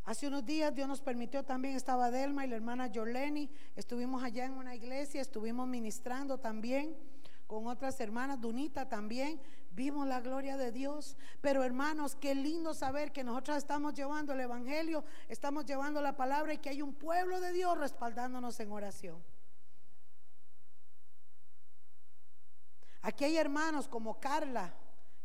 Hace 0.03 0.27
unos 0.27 0.45
días 0.45 0.75
Dios 0.75 0.87
nos 0.87 1.01
permitió 1.01 1.43
también, 1.43 1.75
estaba 1.75 2.11
Delma 2.11 2.45
y 2.45 2.49
la 2.49 2.57
hermana 2.57 2.91
Joleni, 2.93 3.49
estuvimos 3.75 4.23
allá 4.23 4.45
en 4.45 4.51
una 4.51 4.75
iglesia, 4.75 5.21
estuvimos 5.21 5.67
ministrando 5.67 6.37
también 6.37 6.95
con 7.47 7.67
otras 7.67 7.99
hermanas, 7.99 8.41
Dunita 8.41 8.89
también, 8.89 9.39
vimos 9.71 10.07
la 10.07 10.21
gloria 10.21 10.57
de 10.57 10.71
Dios. 10.71 11.17
Pero 11.41 11.63
hermanos, 11.63 12.15
qué 12.15 12.33
lindo 12.33 12.73
saber 12.73 13.11
que 13.11 13.23
nosotros 13.23 13.57
estamos 13.57 13.93
llevando 13.93 14.33
el 14.33 14.39
Evangelio, 14.39 15.03
estamos 15.29 15.65
llevando 15.65 16.01
la 16.01 16.15
palabra 16.15 16.53
y 16.53 16.57
que 16.57 16.69
hay 16.69 16.81
un 16.81 16.93
pueblo 16.93 17.39
de 17.39 17.51
Dios 17.51 17.77
respaldándonos 17.77 18.59
en 18.59 18.71
oración. 18.71 19.23
Aquí 23.01 23.23
hay 23.23 23.37
hermanos 23.37 23.87
como 23.87 24.19
Carla, 24.19 24.73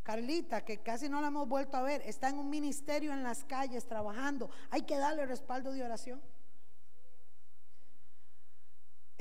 Carlita, 0.03 0.63
que 0.63 0.77
casi 0.79 1.09
no 1.09 1.19
la 1.19 1.27
hemos 1.27 1.47
vuelto 1.47 1.77
a 1.77 1.81
ver, 1.81 2.01
está 2.05 2.29
en 2.29 2.37
un 2.37 2.49
ministerio 2.49 3.11
en 3.11 3.23
las 3.23 3.43
calles 3.43 3.87
trabajando. 3.87 4.51
Hay 4.69 4.83
que 4.83 4.97
darle 4.97 5.25
respaldo 5.25 5.71
de 5.71 5.83
oración 5.83 6.21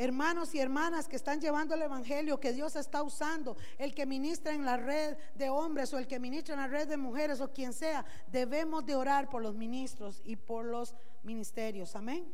hermanos 0.00 0.54
y 0.54 0.58
hermanas 0.58 1.06
que 1.06 1.16
están 1.16 1.42
llevando 1.42 1.74
el 1.74 1.82
Evangelio, 1.82 2.40
que 2.40 2.54
Dios 2.54 2.74
está 2.74 3.02
usando, 3.02 3.58
el 3.76 3.94
que 3.94 4.06
ministra 4.06 4.54
en 4.54 4.64
la 4.64 4.78
red 4.78 5.18
de 5.34 5.50
hombres 5.50 5.92
o 5.92 5.98
el 5.98 6.06
que 6.06 6.18
ministra 6.18 6.54
en 6.54 6.60
la 6.60 6.68
red 6.68 6.88
de 6.88 6.96
mujeres 6.96 7.42
o 7.42 7.52
quien 7.52 7.74
sea, 7.74 8.06
debemos 8.28 8.86
de 8.86 8.96
orar 8.96 9.28
por 9.28 9.42
los 9.42 9.54
ministros 9.54 10.22
y 10.24 10.36
por 10.36 10.64
los 10.64 10.94
ministerios. 11.22 11.94
Amén. 11.96 12.32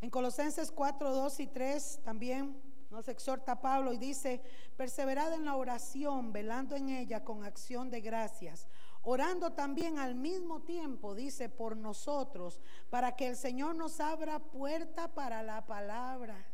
En 0.00 0.08
Colosenses 0.08 0.72
4, 0.72 1.10
2 1.10 1.40
y 1.40 1.46
3 1.46 2.00
también 2.02 2.58
nos 2.88 3.06
exhorta 3.08 3.60
Pablo 3.60 3.92
y 3.92 3.98
dice, 3.98 4.40
perseverad 4.78 5.34
en 5.34 5.44
la 5.44 5.56
oración, 5.56 6.32
velando 6.32 6.74
en 6.74 6.88
ella 6.88 7.22
con 7.22 7.44
acción 7.44 7.90
de 7.90 8.00
gracias 8.00 8.66
orando 9.08 9.52
también 9.54 9.98
al 9.98 10.14
mismo 10.14 10.60
tiempo, 10.60 11.14
dice, 11.14 11.48
por 11.48 11.78
nosotros, 11.78 12.60
para 12.90 13.16
que 13.16 13.28
el 13.28 13.36
Señor 13.36 13.74
nos 13.74 14.00
abra 14.00 14.38
puerta 14.38 15.14
para 15.14 15.42
la 15.42 15.64
palabra, 15.64 16.46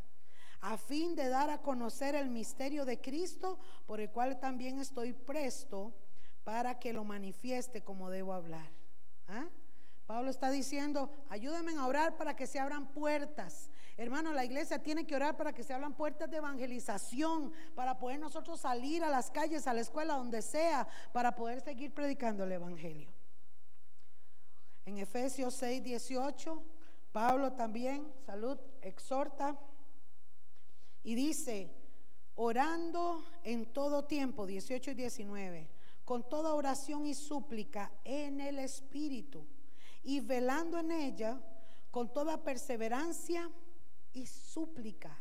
a 0.60 0.76
fin 0.76 1.16
de 1.16 1.28
dar 1.28 1.50
a 1.50 1.62
conocer 1.62 2.14
el 2.14 2.30
misterio 2.30 2.84
de 2.84 3.00
Cristo, 3.00 3.58
por 3.86 3.98
el 3.98 4.08
cual 4.08 4.38
también 4.38 4.78
estoy 4.78 5.12
presto 5.12 5.92
para 6.44 6.78
que 6.78 6.92
lo 6.92 7.02
manifieste 7.02 7.82
como 7.82 8.08
debo 8.08 8.32
hablar. 8.32 8.70
¿Ah? 9.26 9.48
Pablo 10.06 10.30
está 10.30 10.52
diciendo, 10.52 11.10
ayúdenme 11.30 11.76
a 11.76 11.86
orar 11.88 12.16
para 12.16 12.36
que 12.36 12.46
se 12.46 12.60
abran 12.60 12.86
puertas. 12.92 13.68
Hermano, 13.96 14.32
la 14.32 14.44
iglesia 14.44 14.82
tiene 14.82 15.06
que 15.06 15.14
orar 15.14 15.36
para 15.36 15.52
que 15.52 15.62
se 15.62 15.72
abran 15.72 15.94
puertas 15.94 16.28
de 16.28 16.38
evangelización, 16.38 17.52
para 17.76 17.96
poder 17.96 18.18
nosotros 18.18 18.60
salir 18.60 19.04
a 19.04 19.08
las 19.08 19.30
calles, 19.30 19.68
a 19.68 19.72
la 19.72 19.82
escuela, 19.82 20.16
donde 20.16 20.42
sea, 20.42 20.88
para 21.12 21.36
poder 21.36 21.60
seguir 21.60 21.94
predicando 21.94 22.42
el 22.42 22.52
Evangelio. 22.52 23.12
En 24.84 24.98
Efesios 24.98 25.54
6, 25.54 25.82
18, 25.84 26.62
Pablo 27.12 27.52
también, 27.52 28.12
salud, 28.26 28.58
exhorta 28.82 29.56
y 31.04 31.14
dice, 31.14 31.70
orando 32.34 33.24
en 33.44 33.72
todo 33.72 34.06
tiempo, 34.06 34.44
18 34.44 34.90
y 34.90 34.94
19, 34.94 35.70
con 36.04 36.28
toda 36.28 36.54
oración 36.54 37.06
y 37.06 37.14
súplica 37.14 37.92
en 38.02 38.40
el 38.40 38.58
Espíritu, 38.58 39.46
y 40.02 40.18
velando 40.18 40.80
en 40.80 40.90
ella 40.90 41.40
con 41.92 42.12
toda 42.12 42.42
perseverancia 42.42 43.48
y 44.14 44.26
súplica 44.26 45.16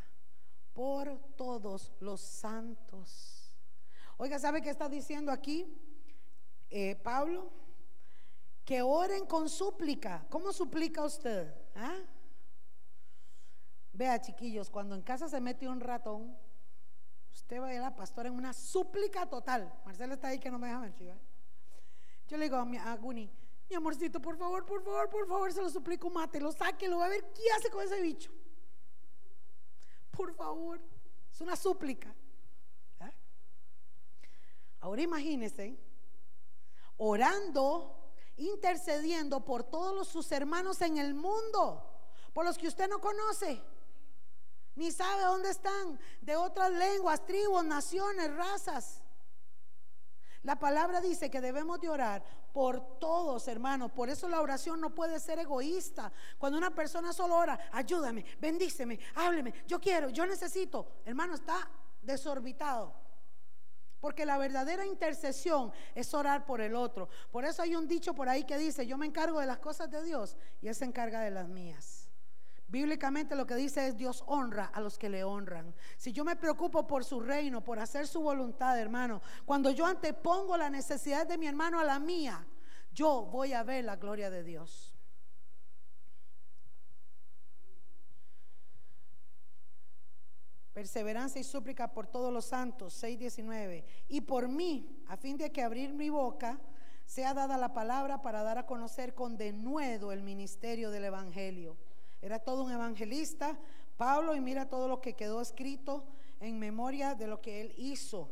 por 0.73 1.19
todos 1.35 1.91
los 1.99 2.21
santos. 2.21 3.51
Oiga, 4.17 4.39
¿sabe 4.39 4.61
qué 4.61 4.69
está 4.69 4.87
diciendo 4.87 5.31
aquí 5.31 5.67
eh, 6.69 6.95
Pablo? 6.95 7.51
Que 8.63 8.81
oren 8.81 9.25
con 9.25 9.49
súplica. 9.49 10.25
¿Cómo 10.29 10.53
suplica 10.53 11.03
usted? 11.03 11.53
¿Ah? 11.75 11.99
Vea, 13.91 14.21
chiquillos, 14.21 14.69
cuando 14.69 14.95
en 14.95 15.01
casa 15.01 15.27
se 15.27 15.41
mete 15.41 15.67
un 15.67 15.79
ratón, 15.79 16.35
usted 17.33 17.59
va 17.59 17.67
a 17.67 17.73
ir 17.73 17.79
a 17.79 17.83
la 17.83 17.95
pastora 17.95 18.29
en 18.29 18.35
una 18.35 18.53
súplica 18.53 19.27
total. 19.27 19.71
Marcelo 19.85 20.13
está 20.13 20.29
ahí 20.29 20.39
que 20.39 20.49
no 20.49 20.57
me 20.57 20.67
deja 20.67 20.79
mentir. 20.79 21.13
Yo 22.27 22.37
le 22.37 22.45
digo 22.45 22.55
a, 22.55 22.65
mi, 22.65 22.77
a 22.77 22.95
Guni, 22.95 23.29
mi 23.69 23.75
amorcito, 23.75 24.21
por 24.21 24.37
favor, 24.37 24.65
por 24.65 24.83
favor, 24.83 25.09
por 25.09 25.27
favor, 25.27 25.51
se 25.51 25.61
lo 25.61 25.69
suplico, 25.69 26.09
mate, 26.09 26.39
lo 26.39 26.51
saque, 26.51 26.87
lo 26.87 26.99
va 26.99 27.05
a 27.05 27.09
ver 27.09 27.23
qué 27.33 27.43
hace 27.57 27.69
con 27.69 27.83
ese 27.83 28.01
bicho. 28.01 28.31
Por 30.15 30.33
favor, 30.35 30.79
es 31.31 31.41
una 31.41 31.55
súplica. 31.55 32.13
¿Ah? 32.99 33.11
Ahora 34.79 35.01
imagínense, 35.01 35.77
orando, 36.97 38.13
intercediendo 38.37 39.43
por 39.43 39.63
todos 39.63 40.07
sus 40.07 40.31
hermanos 40.31 40.81
en 40.81 40.97
el 40.97 41.13
mundo, 41.13 41.83
por 42.33 42.45
los 42.45 42.57
que 42.57 42.67
usted 42.67 42.87
no 42.87 43.01
conoce, 43.01 43.61
ni 44.75 44.91
sabe 44.91 45.23
dónde 45.23 45.49
están, 45.49 45.99
de 46.21 46.35
otras 46.35 46.71
lenguas, 46.71 47.25
tribus, 47.25 47.63
naciones, 47.65 48.33
razas. 48.33 49.02
La 50.43 50.59
palabra 50.59 50.99
dice 50.99 51.31
que 51.31 51.39
debemos 51.39 51.79
de 51.79 51.89
orar 51.89 52.23
por 52.51 52.99
todos, 52.99 53.47
hermanos. 53.47 53.91
Por 53.91 54.09
eso 54.09 54.27
la 54.27 54.41
oración 54.41 54.81
no 54.81 54.93
puede 54.93 55.19
ser 55.19 55.39
egoísta. 55.39 56.11
Cuando 56.37 56.57
una 56.57 56.75
persona 56.75 57.13
solo 57.13 57.35
ora, 57.35 57.57
ayúdame, 57.71 58.25
bendíceme, 58.39 58.99
hábleme, 59.15 59.53
yo 59.65 59.79
quiero, 59.79 60.09
yo 60.09 60.25
necesito. 60.25 60.85
Hermano, 61.05 61.35
está 61.35 61.69
desorbitado. 62.01 62.93
Porque 64.01 64.25
la 64.25 64.37
verdadera 64.37 64.85
intercesión 64.85 65.71
es 65.95 66.13
orar 66.13 66.45
por 66.45 66.59
el 66.59 66.75
otro. 66.75 67.07
Por 67.31 67.45
eso 67.45 67.61
hay 67.61 67.77
un 67.77 67.87
dicho 67.87 68.13
por 68.13 68.27
ahí 68.27 68.43
que 68.43 68.57
dice, 68.57 68.85
yo 68.85 68.97
me 68.97 69.05
encargo 69.05 69.39
de 69.39 69.45
las 69.45 69.59
cosas 69.59 69.89
de 69.89 70.03
Dios 70.03 70.35
y 70.61 70.67
Él 70.67 70.75
se 70.75 70.83
encarga 70.83 71.21
de 71.21 71.31
las 71.31 71.47
mías. 71.47 72.02
Bíblicamente 72.73 73.35
lo 73.35 73.45
que 73.45 73.53
dice 73.53 73.85
es 73.85 73.97
Dios 73.97 74.23
honra 74.25 74.65
a 74.65 74.81
los 74.81 74.97
que 74.97 75.07
le 75.07 75.23
honran. 75.23 75.75
Si 75.95 76.11
yo 76.11 76.25
me 76.25 76.35
preocupo 76.35 76.87
por 76.87 77.05
su 77.05 77.19
reino, 77.19 77.63
por 77.63 77.77
hacer 77.77 78.07
su 78.07 78.19
voluntad, 78.19 78.79
hermano, 78.79 79.21
cuando 79.45 79.69
yo 79.69 79.85
antepongo 79.85 80.57
la 80.57 80.71
necesidad 80.71 81.27
de 81.27 81.37
mi 81.37 81.45
hermano 81.45 81.79
a 81.79 81.83
la 81.83 81.99
mía, 81.99 82.47
yo 82.91 83.27
voy 83.31 83.53
a 83.53 83.61
ver 83.61 83.85
la 83.85 83.97
gloria 83.97 84.31
de 84.31 84.43
Dios. 84.43 84.97
Perseverancia 90.73 91.39
y 91.39 91.43
súplica 91.43 91.93
por 91.93 92.07
todos 92.07 92.33
los 92.33 92.45
santos, 92.45 93.03
6.19. 93.03 93.85
Y 94.07 94.21
por 94.21 94.47
mí, 94.47 95.03
a 95.09 95.15
fin 95.15 95.37
de 95.37 95.51
que 95.51 95.61
abrir 95.61 95.93
mi 95.93 96.09
boca, 96.09 96.59
sea 97.05 97.35
dada 97.35 97.55
la 97.55 97.71
palabra 97.71 98.23
para 98.23 98.41
dar 98.41 98.57
a 98.57 98.65
conocer 98.65 99.13
con 99.13 99.37
denuedo 99.37 100.11
el 100.11 100.23
ministerio 100.23 100.89
del 100.89 101.03
Evangelio 101.03 101.77
era 102.23 102.39
todo 102.39 102.63
un 102.63 102.71
evangelista, 102.71 103.59
Pablo, 103.97 104.33
y 104.33 104.39
mira 104.39 104.69
todo 104.69 104.87
lo 104.87 105.01
que 105.01 105.13
quedó 105.13 105.41
escrito 105.41 106.05
en 106.39 106.57
memoria 106.57 107.15
de 107.15 107.27
lo 107.27 107.41
que 107.41 107.59
él 107.59 107.73
hizo, 107.77 108.31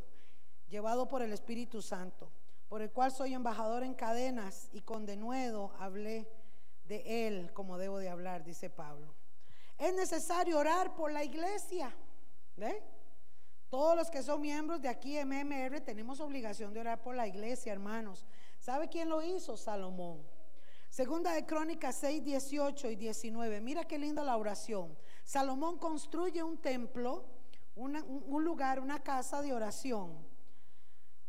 llevado 0.69 1.09
por 1.09 1.21
el 1.21 1.33
Espíritu 1.33 1.81
Santo, 1.81 2.31
por 2.69 2.81
el 2.81 2.91
cual 2.91 3.11
soy 3.11 3.33
embajador 3.33 3.83
en 3.83 3.93
cadenas 3.93 4.69
y 4.71 4.79
con 4.81 5.05
denuedo 5.05 5.73
hablé 5.77 6.29
de 6.85 7.27
él 7.27 7.51
como 7.51 7.77
debo 7.77 7.99
de 7.99 8.07
hablar, 8.07 8.45
dice 8.45 8.69
Pablo. 8.69 9.13
Es 9.77 9.93
necesario 9.93 10.57
orar 10.57 10.95
por 10.95 11.11
la 11.11 11.25
iglesia. 11.25 11.93
¿Ve? 12.55 12.81
Todos 13.69 13.97
los 13.97 14.09
que 14.09 14.23
son 14.23 14.39
miembros 14.39 14.81
de 14.81 14.87
aquí, 14.87 15.17
MMR, 15.17 15.81
tenemos 15.81 16.21
obligación 16.21 16.73
de 16.73 16.79
orar 16.79 17.01
por 17.01 17.15
la 17.15 17.27
iglesia, 17.27 17.73
hermanos. 17.73 18.25
¿Sabe 18.57 18.87
quién 18.87 19.09
lo 19.09 19.21
hizo? 19.21 19.57
Salomón. 19.57 20.21
Segunda 20.91 21.31
de 21.31 21.45
Crónicas 21.45 21.95
6, 22.01 22.21
18 22.21 22.89
y 22.89 22.97
19. 22.97 23.61
Mira 23.61 23.85
qué 23.85 23.97
linda 23.97 24.25
la 24.25 24.35
oración. 24.35 24.97
Salomón 25.23 25.77
construye 25.77 26.43
un 26.43 26.57
templo, 26.57 27.23
un 27.75 28.43
lugar, 28.43 28.81
una 28.81 29.01
casa 29.01 29.41
de 29.41 29.53
oración. 29.53 30.17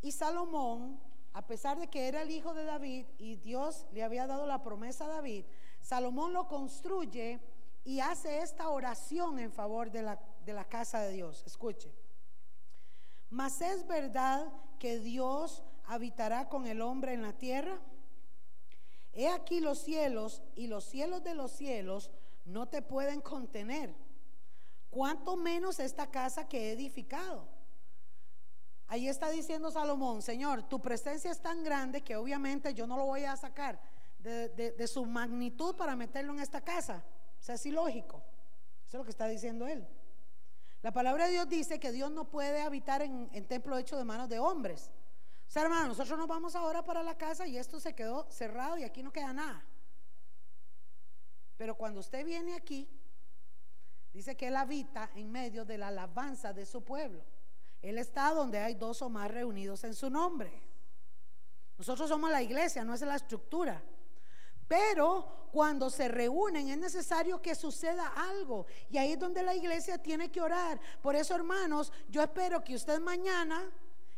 Y 0.01 0.11
Salomón, 0.11 1.01
a 1.33 1.47
pesar 1.47 1.79
de 1.79 1.87
que 1.87 2.09
era 2.09 2.23
el 2.23 2.33
hijo 2.33 2.55
de 2.55 2.65
David 2.65 3.07
y 3.19 3.37
Dios 3.37 3.87
le 3.93 4.03
había 4.03 4.27
dado 4.27 4.47
la 4.47 4.65
promesa 4.65 5.05
a 5.05 5.09
David, 5.09 5.45
Salomón 5.81 6.33
lo 6.33 6.49
construye 6.49 7.39
y 7.85 8.01
hace 8.01 8.41
esta 8.43 8.69
oración 8.69 9.39
en 9.39 9.53
favor 9.53 9.93
de 9.93 10.03
la, 10.03 10.21
de 10.45 10.55
la 10.55 10.65
casa 10.65 10.99
de 11.03 11.13
Dios. 11.13 11.45
Escuche. 11.47 11.95
Mas 13.31 13.61
es 13.61 13.87
verdad 13.87 14.45
que 14.81 14.99
Dios 14.99 15.63
habitará 15.85 16.49
con 16.49 16.67
el 16.67 16.83
hombre 16.83 17.13
en 17.13 17.23
la 17.23 17.35
tierra. 17.35 17.81
He 19.13 19.29
aquí 19.29 19.61
los 19.61 19.79
cielos 19.79 20.43
y 20.55 20.67
los 20.67 20.85
cielos 20.85 21.23
de 21.23 21.35
los 21.35 21.53
cielos 21.53 22.11
no 22.45 22.69
te 22.69 22.81
pueden 22.83 23.21
contener. 23.21 23.95
Cuanto 24.91 25.37
menos 25.37 25.79
esta 25.81 26.11
casa 26.11 26.49
que 26.49 26.69
he 26.69 26.73
edificado. 26.73 27.47
Ahí 28.89 29.09
está 29.09 29.31
diciendo 29.31 29.71
Salomón, 29.71 30.23
Señor, 30.23 30.65
tu 30.65 30.81
presencia 30.81 31.31
es 31.31 31.41
tan 31.41 31.63
grande 31.63 32.03
que 32.03 32.17
obviamente 32.17 32.75
yo 32.75 32.87
no 32.87 32.97
lo 32.97 33.07
voy 33.07 33.25
a 33.25 33.37
sacar 33.37 33.81
de, 34.19 34.87
su 34.87 35.05
magnitud 35.05 35.75
para 35.77 35.97
meterlo 35.97 36.33
en 36.35 36.41
esta 36.41 36.61
casa. 36.61 37.05
O 37.41 37.43
sea, 37.43 37.55
es 37.55 37.67
ilógico. 37.67 38.23
Eso 38.87 38.97
es 38.97 38.99
lo 38.99 39.05
que 39.05 39.11
está 39.11 39.27
diciendo 39.29 39.67
él. 39.67 39.87
La 40.83 40.93
palabra 40.93 41.27
de 41.27 41.33
Dios 41.33 41.49
dice 41.49 41.79
que 41.79 41.93
Dios 41.93 42.11
no 42.11 42.29
puede 42.29 42.61
habitar 42.61 43.03
en, 43.03 43.29
en 43.33 43.47
templo 43.47 43.79
hecho 43.79 43.97
de 43.97 44.05
manos 44.05 44.29
de 44.29 44.39
hombres 44.39 44.91
sea, 45.53 45.65
hermano, 45.65 45.89
nosotros 45.89 46.19
nos 46.19 46.27
vamos 46.27 46.57
ahora 46.57 46.83
para 46.83 47.03
la 47.03 47.19
casa 47.19 47.47
y 47.47 47.59
esto 47.59 47.79
se 47.79 47.95
quedó 47.95 48.27
cerrado 48.31 48.79
y 48.79 48.85
aquí 48.85 49.03
no 49.03 49.13
queda 49.13 49.35
nada. 49.35 49.63
Pero 51.59 51.75
cuando 51.77 52.01
usted 52.01 52.25
viene 52.25 52.55
aquí, 52.55 52.89
dice 54.15 54.35
que 54.35 54.49
Él 54.49 54.57
habita 54.57 55.11
en 55.15 55.31
medio 55.31 55.67
de 55.67 55.77
la 55.77 55.89
alabanza 55.89 56.55
de 56.55 56.65
su 56.65 56.83
pueblo. 56.83 57.23
Él 57.83 57.99
está 57.99 58.33
donde 58.33 58.61
hay 58.61 58.77
dos 58.77 59.03
o 59.03 59.11
más 59.11 59.31
reunidos 59.31 59.85
en 59.85 59.93
su 59.93 60.09
nombre. 60.09 60.63
Nosotros 61.77 62.09
somos 62.09 62.31
la 62.31 62.41
iglesia, 62.41 62.83
no 62.83 62.95
es 62.95 63.03
la 63.03 63.17
estructura. 63.17 63.83
Pero 64.67 65.51
cuando 65.53 65.91
se 65.91 66.09
reúnen 66.09 66.71
es 66.71 66.79
necesario 66.79 67.43
que 67.43 67.55
suceda 67.55 68.09
algo. 68.17 68.65
Y 68.89 68.97
ahí 68.97 69.13
es 69.13 69.19
donde 69.19 69.43
la 69.43 69.55
iglesia 69.55 69.99
tiene 69.99 70.33
que 70.33 70.41
orar. 70.41 70.81
Por 71.03 71.15
eso, 71.15 71.35
hermanos, 71.35 71.93
yo 72.09 72.23
espero 72.23 72.65
que 72.65 72.75
usted 72.75 73.01
mañana 73.01 73.71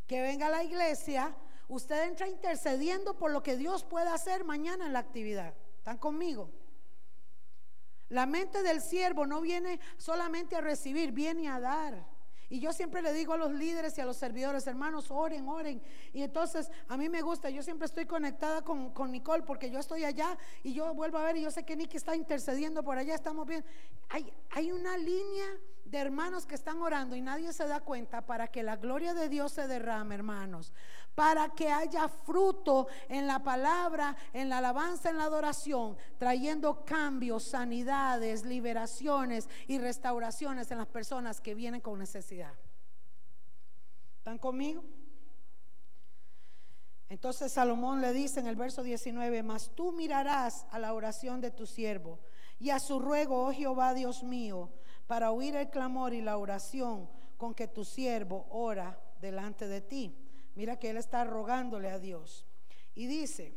que 0.06 0.20
venga 0.20 0.46
a 0.46 0.50
la 0.50 0.64
iglesia, 0.64 1.34
usted 1.68 2.04
entra 2.04 2.28
intercediendo 2.28 3.16
por 3.16 3.30
lo 3.30 3.42
que 3.42 3.56
Dios 3.56 3.84
pueda 3.84 4.14
hacer 4.14 4.44
mañana 4.44 4.86
en 4.86 4.92
la 4.92 4.98
actividad. 4.98 5.54
¿Están 5.78 5.98
conmigo? 5.98 6.50
La 8.08 8.26
mente 8.26 8.62
del 8.62 8.80
siervo 8.80 9.26
no 9.26 9.40
viene 9.40 9.80
solamente 9.96 10.56
a 10.56 10.60
recibir, 10.60 11.12
viene 11.12 11.48
a 11.48 11.58
dar. 11.58 12.13
Y 12.54 12.60
yo 12.60 12.72
siempre 12.72 13.02
le 13.02 13.12
digo 13.12 13.32
a 13.32 13.36
los 13.36 13.50
líderes 13.50 13.98
y 13.98 14.00
a 14.00 14.04
los 14.04 14.16
servidores, 14.16 14.64
hermanos, 14.68 15.10
oren, 15.10 15.48
oren. 15.48 15.82
Y 16.12 16.22
entonces 16.22 16.70
a 16.86 16.96
mí 16.96 17.08
me 17.08 17.20
gusta, 17.20 17.50
yo 17.50 17.64
siempre 17.64 17.86
estoy 17.86 18.06
conectada 18.06 18.62
con, 18.62 18.90
con, 18.90 19.10
Nicole 19.10 19.42
porque 19.42 19.72
yo 19.72 19.80
estoy 19.80 20.04
allá 20.04 20.38
y 20.62 20.72
yo 20.72 20.94
vuelvo 20.94 21.18
a 21.18 21.24
ver 21.24 21.36
y 21.36 21.42
yo 21.42 21.50
sé 21.50 21.64
que 21.64 21.74
Nicky 21.74 21.96
está 21.96 22.14
intercediendo 22.14 22.84
por 22.84 22.96
allá, 22.96 23.12
estamos 23.12 23.44
bien. 23.44 23.64
Hay, 24.08 24.32
hay 24.52 24.70
una 24.70 24.96
línea 24.96 25.46
de 25.84 25.98
hermanos 25.98 26.46
que 26.46 26.54
están 26.54 26.80
orando 26.80 27.16
y 27.16 27.22
nadie 27.22 27.52
se 27.52 27.66
da 27.66 27.80
cuenta 27.80 28.24
para 28.24 28.46
que 28.46 28.62
la 28.62 28.76
gloria 28.76 29.14
de 29.14 29.28
Dios 29.28 29.50
se 29.50 29.66
derrame, 29.66 30.14
hermanos. 30.14 30.72
Para 31.14 31.50
que 31.50 31.70
haya 31.70 32.08
fruto 32.08 32.88
en 33.08 33.26
la 33.26 33.38
palabra, 33.38 34.16
en 34.32 34.48
la 34.48 34.58
alabanza, 34.58 35.10
en 35.10 35.18
la 35.18 35.24
adoración, 35.24 35.96
trayendo 36.18 36.84
cambios, 36.84 37.44
sanidades, 37.44 38.44
liberaciones 38.44 39.48
y 39.68 39.78
restauraciones 39.78 40.70
en 40.70 40.78
las 40.78 40.88
personas 40.88 41.40
que 41.40 41.54
vienen 41.54 41.80
con 41.80 41.98
necesidad. 41.98 42.52
¿Están 44.18 44.38
conmigo? 44.38 44.82
Entonces 47.08 47.52
Salomón 47.52 48.00
le 48.00 48.12
dice 48.12 48.40
en 48.40 48.46
el 48.46 48.56
verso 48.56 48.82
19, 48.82 49.42
mas 49.42 49.70
tú 49.74 49.92
mirarás 49.92 50.66
a 50.70 50.78
la 50.78 50.94
oración 50.94 51.40
de 51.40 51.50
tu 51.50 51.66
siervo 51.66 52.18
y 52.58 52.70
a 52.70 52.80
su 52.80 52.98
ruego, 52.98 53.46
oh 53.46 53.52
Jehová 53.52 53.94
Dios 53.94 54.22
mío, 54.22 54.72
para 55.06 55.30
oír 55.30 55.54
el 55.56 55.70
clamor 55.70 56.14
y 56.14 56.22
la 56.22 56.38
oración 56.38 57.08
con 57.36 57.54
que 57.54 57.68
tu 57.68 57.84
siervo 57.84 58.46
ora 58.50 58.98
delante 59.20 59.68
de 59.68 59.80
ti. 59.80 60.16
Mira 60.54 60.78
que 60.78 60.90
él 60.90 60.96
está 60.96 61.24
rogándole 61.24 61.90
a 61.90 61.98
Dios. 61.98 62.46
Y 62.94 63.06
dice, 63.06 63.54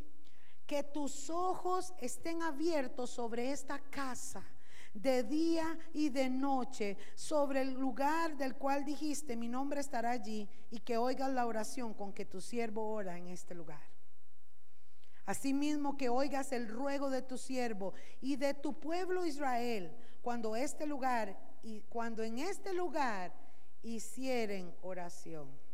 que 0.68 0.84
tus 0.84 1.30
ojos 1.30 1.94
estén 2.00 2.44
abiertos 2.44 3.10
sobre 3.10 3.52
esta 3.52 3.80
casa 3.80 4.44
de 4.94 5.24
día 5.24 5.78
y 5.94 6.10
de 6.10 6.30
noche, 6.30 6.98
sobre 7.16 7.62
el 7.62 7.74
lugar 7.74 8.36
del 8.36 8.56
cual 8.56 8.84
dijiste, 8.84 9.38
mi 9.38 9.48
nombre 9.48 9.80
estará 9.80 10.12
allí, 10.12 10.50
y 10.70 10.80
que 10.80 10.98
oigas 10.98 11.32
la 11.32 11.46
oración 11.46 11.94
con 11.94 12.12
que 12.14 12.26
tu 12.26 12.42
siervo 12.42 12.90
ora 12.90 13.18
en 13.18 13.28
este 13.28 13.56
lugar. 13.56 13.82
Asimismo 15.26 15.98
que 15.98 16.10
oigas 16.10 16.52
el 16.52 16.68
ruego 16.68 17.10
de 17.10 17.22
tu 17.22 17.38
siervo 17.38 17.94
y 18.22 18.36
de 18.36 18.54
tu 18.54 18.80
pueblo 18.80 19.26
Israel, 19.26 19.96
cuando 20.22 20.56
este 20.56 20.86
lugar 20.86 21.38
y 21.64 21.82
cuando 21.82 22.24
en 22.24 22.40
este 22.40 22.74
lugar 22.74 23.34
hicieren 23.84 24.74
oración. 24.82 25.67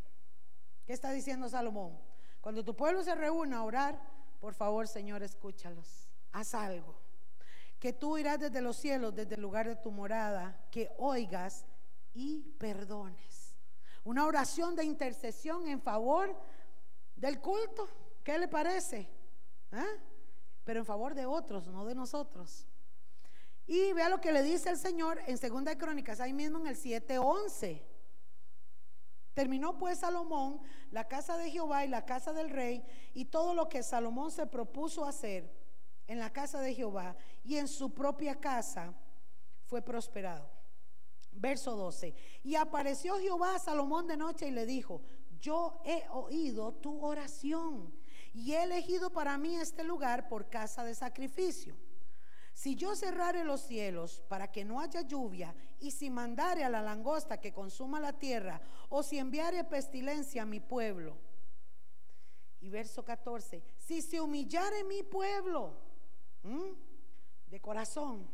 ¿Qué 0.85 0.93
está 0.93 1.11
diciendo 1.11 1.49
Salomón? 1.49 1.97
Cuando 2.41 2.63
tu 2.63 2.75
pueblo 2.75 3.03
se 3.03 3.15
reúna 3.15 3.57
a 3.57 3.63
orar, 3.63 3.99
por 4.39 4.53
favor, 4.53 4.87
Señor, 4.87 5.23
escúchalos. 5.23 6.09
Haz 6.33 6.53
algo. 6.53 6.95
Que 7.79 7.93
tú 7.93 8.17
irás 8.17 8.39
desde 8.39 8.61
los 8.61 8.75
cielos, 8.75 9.15
desde 9.15 9.35
el 9.35 9.41
lugar 9.41 9.67
de 9.67 9.75
tu 9.77 9.91
morada, 9.91 10.59
que 10.69 10.91
oigas 10.97 11.65
y 12.13 12.41
perdones. 12.57 13.55
Una 14.03 14.25
oración 14.25 14.75
de 14.75 14.83
intercesión 14.83 15.67
en 15.67 15.81
favor 15.81 16.35
del 17.15 17.39
culto. 17.39 17.87
¿Qué 18.23 18.37
le 18.37 18.47
parece? 18.47 19.09
¿Ah? 19.71 19.85
Pero 20.65 20.79
en 20.79 20.85
favor 20.85 21.13
de 21.13 21.25
otros, 21.25 21.67
no 21.67 21.85
de 21.85 21.95
nosotros. 21.95 22.67
Y 23.65 23.93
vea 23.93 24.09
lo 24.09 24.19
que 24.19 24.33
le 24.33 24.43
dice 24.43 24.69
el 24.69 24.77
Señor 24.77 25.19
en 25.25 25.37
Segunda 25.37 25.71
de 25.71 25.77
Crónicas, 25.77 26.19
ahí 26.19 26.33
mismo 26.33 26.59
en 26.59 26.67
el 26.67 26.75
7:11. 26.75 27.81
Terminó 29.33 29.77
pues 29.77 29.99
Salomón 29.99 30.61
la 30.91 31.07
casa 31.07 31.37
de 31.37 31.49
Jehová 31.49 31.85
y 31.85 31.89
la 31.89 32.05
casa 32.05 32.33
del 32.33 32.49
rey 32.49 32.83
y 33.13 33.25
todo 33.25 33.53
lo 33.53 33.67
que 33.67 33.81
Salomón 33.81 34.31
se 34.31 34.45
propuso 34.45 35.05
hacer 35.05 35.51
en 36.07 36.19
la 36.19 36.31
casa 36.31 36.59
de 36.61 36.75
Jehová 36.75 37.15
y 37.43 37.57
en 37.57 37.67
su 37.67 37.93
propia 37.93 38.35
casa 38.39 38.93
fue 39.65 39.81
prosperado. 39.81 40.49
Verso 41.31 41.75
12. 41.75 42.13
Y 42.43 42.55
apareció 42.55 43.17
Jehová 43.17 43.55
a 43.55 43.59
Salomón 43.59 44.07
de 44.07 44.17
noche 44.17 44.47
y 44.47 44.51
le 44.51 44.65
dijo, 44.65 45.01
yo 45.39 45.81
he 45.83 46.07
oído 46.09 46.73
tu 46.73 47.03
oración 47.03 47.93
y 48.33 48.53
he 48.53 48.63
elegido 48.63 49.09
para 49.09 49.37
mí 49.37 49.55
este 49.55 49.83
lugar 49.83 50.27
por 50.27 50.49
casa 50.49 50.83
de 50.83 50.93
sacrificio. 50.93 51.75
Si 52.53 52.75
yo 52.75 52.95
cerrare 52.95 53.43
los 53.43 53.61
cielos 53.61 54.21
para 54.27 54.51
que 54.51 54.63
no 54.63 54.79
haya 54.79 55.01
lluvia, 55.01 55.55
y 55.79 55.91
si 55.91 56.09
mandare 56.09 56.63
a 56.63 56.69
la 56.69 56.81
langosta 56.81 57.41
que 57.41 57.51
consuma 57.51 57.99
la 57.99 58.13
tierra, 58.13 58.61
o 58.89 59.03
si 59.03 59.17
enviare 59.17 59.63
pestilencia 59.63 60.43
a 60.43 60.45
mi 60.45 60.59
pueblo. 60.59 61.17
Y 62.61 62.69
verso 62.69 63.03
14, 63.03 63.61
si 63.77 64.01
se 64.01 64.21
humillare 64.21 64.83
mi 64.85 65.03
pueblo 65.03 65.73
de 67.47 67.59
corazón, 67.59 68.29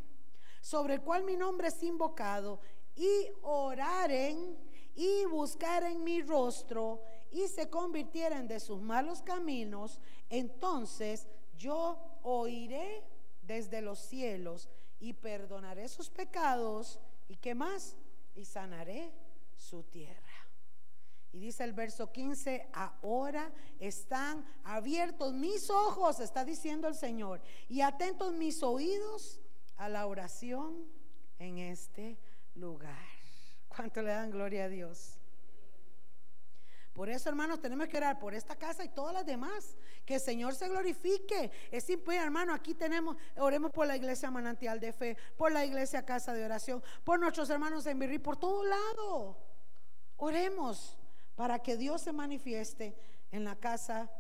sobre 0.62 0.96
el 0.96 1.02
cual 1.02 1.24
mi 1.24 1.36
nombre 1.36 1.70
es 1.70 1.82
invocado, 1.82 2.60
y 2.96 3.32
oraren 3.42 4.58
y 4.96 5.26
buscaren 5.26 6.04
mi 6.04 6.22
rostro, 6.22 7.02
y 7.32 7.48
se 7.48 7.70
convirtieren 7.70 8.48
de 8.48 8.60
sus 8.60 8.82
malos 8.82 9.22
caminos, 9.22 10.00
entonces 10.30 11.28
yo 11.58 11.98
oiré 12.24 13.04
desde 13.50 13.82
los 13.82 13.98
cielos 13.98 14.70
y 15.00 15.14
perdonaré 15.14 15.88
sus 15.90 16.08
pecados 16.12 17.00
y 17.28 17.36
qué 17.36 17.56
más 17.56 17.96
y 18.36 18.46
sanaré 18.46 19.12
su 19.56 19.82
tierra. 19.84 20.22
Y 21.32 21.40
dice 21.40 21.64
el 21.64 21.74
verso 21.74 22.12
15, 22.12 22.70
ahora 22.74 23.52
están 23.80 24.46
abiertos 24.64 25.34
mis 25.34 25.70
ojos, 25.72 26.20
está 26.20 26.46
diciendo 26.46 26.88
el 26.88 26.96
Señor, 26.96 27.42
y 27.68 27.82
atentos 27.82 28.34
mis 28.34 28.62
oídos 28.62 29.40
a 29.78 29.90
la 29.90 30.06
oración 30.06 30.88
en 31.40 31.58
este 31.58 32.20
lugar. 32.54 33.08
¿Cuánto 33.68 34.04
le 34.04 34.12
dan 34.12 34.30
gloria 34.30 34.66
a 34.66 34.70
Dios? 34.70 35.19
Por 37.00 37.10
eso, 37.10 37.30
hermanos, 37.30 37.62
tenemos 37.62 37.88
que 37.88 37.96
orar 37.96 38.20
por 38.20 38.34
esta 38.34 38.58
casa 38.58 38.84
y 38.84 38.90
todas 38.90 39.14
las 39.14 39.26
demás. 39.26 39.78
Que 40.06 40.16
el 40.16 40.20
Señor 40.20 40.54
se 40.54 40.68
glorifique. 40.68 41.50
Es 41.72 41.86
simple, 41.86 42.18
hermano. 42.18 42.54
Aquí 42.54 42.74
tenemos, 42.74 43.16
oremos 43.38 43.72
por 43.72 43.88
la 43.88 43.96
iglesia 43.96 44.30
manantial 44.30 44.82
de 44.82 44.92
fe, 44.92 45.16
por 45.38 45.50
la 45.50 45.64
iglesia 45.64 46.06
casa 46.06 46.34
de 46.34 46.44
oración, 46.44 46.84
por 47.06 47.18
nuestros 47.18 47.50
hermanos 47.52 47.86
en 47.86 48.00
Birri, 48.00 48.20
por 48.20 48.36
todo 48.36 48.66
lado. 48.66 49.38
Oremos 50.18 50.98
para 51.38 51.60
que 51.60 51.78
Dios 51.78 52.02
se 52.02 52.12
manifieste 52.12 52.98
en 53.32 53.46
la 53.46 53.56
casa, 53.56 54.12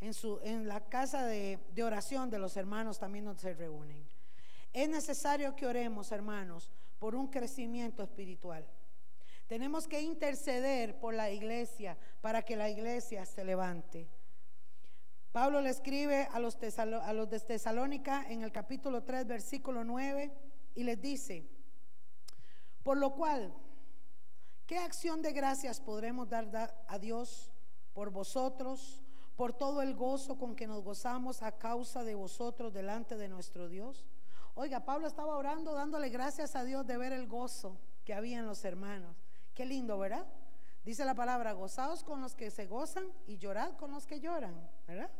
en, 0.00 0.12
su, 0.12 0.40
en 0.42 0.66
la 0.66 0.80
casa 0.88 1.24
de, 1.26 1.60
de 1.72 1.84
oración 1.84 2.30
de 2.30 2.40
los 2.40 2.56
hermanos 2.56 2.98
también 2.98 3.26
donde 3.26 3.42
se 3.42 3.54
reúnen. 3.54 4.08
Es 4.72 4.88
necesario 4.88 5.54
que 5.54 5.68
oremos, 5.68 6.10
hermanos, 6.10 6.68
por 6.98 7.14
un 7.14 7.28
crecimiento 7.28 8.02
espiritual. 8.02 8.66
Tenemos 9.46 9.86
que 9.86 10.00
interceder 10.00 10.98
por 10.98 11.14
la 11.14 11.30
iglesia 11.30 11.98
para 12.20 12.42
que 12.42 12.56
la 12.56 12.70
iglesia 12.70 13.26
se 13.26 13.44
levante. 13.44 14.08
Pablo 15.32 15.60
le 15.60 15.70
escribe 15.70 16.28
a 16.32 16.38
los, 16.38 16.58
de 16.60 17.40
Tesalónica 17.40 18.24
en 18.28 18.42
el 18.42 18.52
capítulo 18.52 19.02
3, 19.02 19.26
versículo 19.26 19.82
9, 19.82 20.32
y 20.76 20.84
les 20.84 21.00
dice, 21.00 21.44
por 22.84 22.96
lo 22.96 23.14
cual, 23.14 23.52
¿qué 24.66 24.78
acción 24.78 25.22
de 25.22 25.32
gracias 25.32 25.80
podremos 25.80 26.28
dar 26.28 26.72
a 26.86 26.98
Dios 26.98 27.52
por 27.92 28.10
vosotros, 28.10 29.02
por 29.34 29.52
todo 29.52 29.82
el 29.82 29.94
gozo 29.94 30.38
con 30.38 30.54
que 30.54 30.68
nos 30.68 30.82
gozamos 30.82 31.42
a 31.42 31.58
causa 31.58 32.04
de 32.04 32.14
vosotros 32.14 32.72
delante 32.72 33.16
de 33.16 33.28
nuestro 33.28 33.68
Dios? 33.68 34.06
Oiga, 34.54 34.84
Pablo 34.84 35.08
estaba 35.08 35.36
orando, 35.36 35.74
dándole 35.74 36.10
gracias 36.10 36.54
a 36.54 36.62
Dios 36.62 36.86
de 36.86 36.96
ver 36.96 37.12
el 37.12 37.26
gozo 37.26 37.76
que 38.04 38.14
había 38.14 38.38
en 38.38 38.46
los 38.46 38.64
hermanos. 38.64 39.23
Qué 39.54 39.64
lindo, 39.64 39.98
¿verdad? 39.98 40.26
Dice 40.84 41.04
la 41.04 41.14
palabra, 41.14 41.52
gozaos 41.52 42.04
con 42.04 42.20
los 42.20 42.34
que 42.34 42.50
se 42.50 42.66
gozan 42.66 43.10
y 43.26 43.38
llorad 43.38 43.76
con 43.76 43.90
los 43.92 44.06
que 44.06 44.20
lloran, 44.20 44.54
¿verdad? 44.86 45.10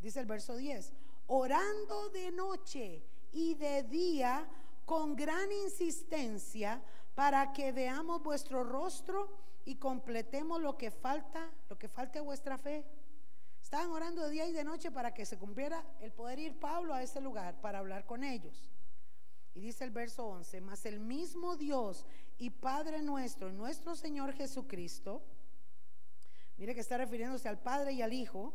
Dice 0.00 0.20
el 0.20 0.26
verso 0.26 0.56
10, 0.56 0.92
orando 1.26 2.10
de 2.10 2.30
noche 2.30 3.02
y 3.32 3.54
de 3.54 3.82
día 3.82 4.48
con 4.84 5.16
gran 5.16 5.50
insistencia 5.50 6.80
para 7.14 7.52
que 7.52 7.72
veamos 7.72 8.22
vuestro 8.22 8.62
rostro 8.62 9.28
y 9.64 9.76
completemos 9.76 10.60
lo 10.62 10.76
que 10.76 10.90
falta, 10.90 11.50
lo 11.68 11.76
que 11.78 11.88
falte 11.88 12.20
a 12.20 12.22
vuestra 12.22 12.56
fe. 12.56 12.84
Estaban 13.60 13.90
orando 13.90 14.22
de 14.22 14.30
día 14.30 14.46
y 14.46 14.52
de 14.52 14.64
noche 14.64 14.90
para 14.90 15.12
que 15.12 15.26
se 15.26 15.38
cumpliera 15.38 15.84
el 16.00 16.12
poder 16.12 16.38
ir 16.38 16.58
Pablo 16.60 16.94
a 16.94 17.02
ese 17.02 17.20
lugar 17.20 17.60
para 17.60 17.80
hablar 17.80 18.06
con 18.06 18.22
ellos. 18.22 18.70
Y 19.58 19.60
dice 19.60 19.82
el 19.82 19.90
verso 19.90 20.24
11, 20.24 20.60
mas 20.60 20.86
el 20.86 21.00
mismo 21.00 21.56
Dios 21.56 22.06
y 22.38 22.48
Padre 22.48 23.02
nuestro, 23.02 23.50
nuestro 23.52 23.96
Señor 23.96 24.32
Jesucristo, 24.32 25.20
mire 26.56 26.76
que 26.76 26.80
está 26.80 26.96
refiriéndose 26.96 27.48
al 27.48 27.58
Padre 27.58 27.92
y 27.92 28.00
al 28.00 28.12
Hijo, 28.12 28.54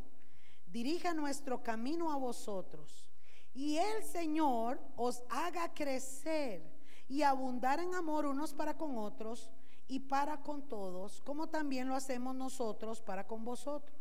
dirija 0.65 1.13
nuestro 1.13 1.61
camino 1.61 2.09
a 2.09 2.15
vosotros. 2.15 3.09
Y 3.53 3.75
el 3.75 4.01
Señor 4.05 4.79
os 4.95 5.23
haga 5.29 5.73
crecer 5.73 6.63
y 7.09 7.21
abundar 7.23 7.81
en 7.81 7.93
amor 7.95 8.25
unos 8.25 8.53
para 8.53 8.77
con 8.77 8.97
otros 8.97 9.51
y 9.89 9.99
para 9.99 10.41
con 10.41 10.69
todos, 10.69 11.19
como 11.19 11.49
también 11.49 11.89
lo 11.89 11.95
hacemos 11.95 12.33
nosotros 12.33 13.01
para 13.01 13.27
con 13.27 13.43
vosotros, 13.43 13.99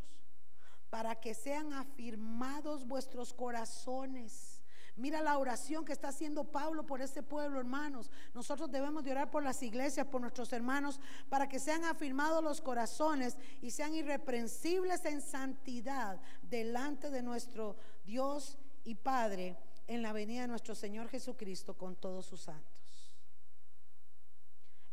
para 0.89 1.17
que 1.17 1.35
sean 1.35 1.73
afirmados 1.73 2.87
vuestros 2.87 3.35
corazones 3.35 4.52
Mira 4.97 5.23
la 5.23 5.39
oración 5.39 5.85
que 5.85 5.93
está 5.93 6.09
haciendo 6.09 6.45
Pablo 6.45 6.85
por 6.85 7.01
este 7.01 7.23
pueblo, 7.23 7.59
hermanos. 7.59 8.11
Nosotros 8.35 8.71
debemos 8.71 9.03
de 9.03 9.13
orar 9.13 9.31
por 9.31 9.43
las 9.43 9.63
iglesias, 9.63 10.07
por 10.07 10.21
nuestros 10.21 10.53
hermanos, 10.53 11.01
para 11.31 11.49
que 11.49 11.59
sean 11.59 11.85
afirmados 11.85 12.45
los 12.45 12.61
corazones 12.61 13.39
y 13.63 13.71
sean 13.71 13.95
irreprensibles 13.95 15.05
en 15.07 15.23
santidad 15.23 16.21
delante 16.43 17.11
de 17.11 17.23
nuestro 17.23 17.77
Dios 18.05 18.59
y 18.85 18.95
Padre 18.95 19.57
en 19.87 20.03
la 20.03 20.13
venida 20.13 20.43
de 20.43 20.49
nuestro 20.49 20.75
Señor 20.75 21.09
Jesucristo 21.09 21.75
con 21.75 21.97
todos 21.97 22.27
sus 22.27 22.43
santos. 22.43 23.13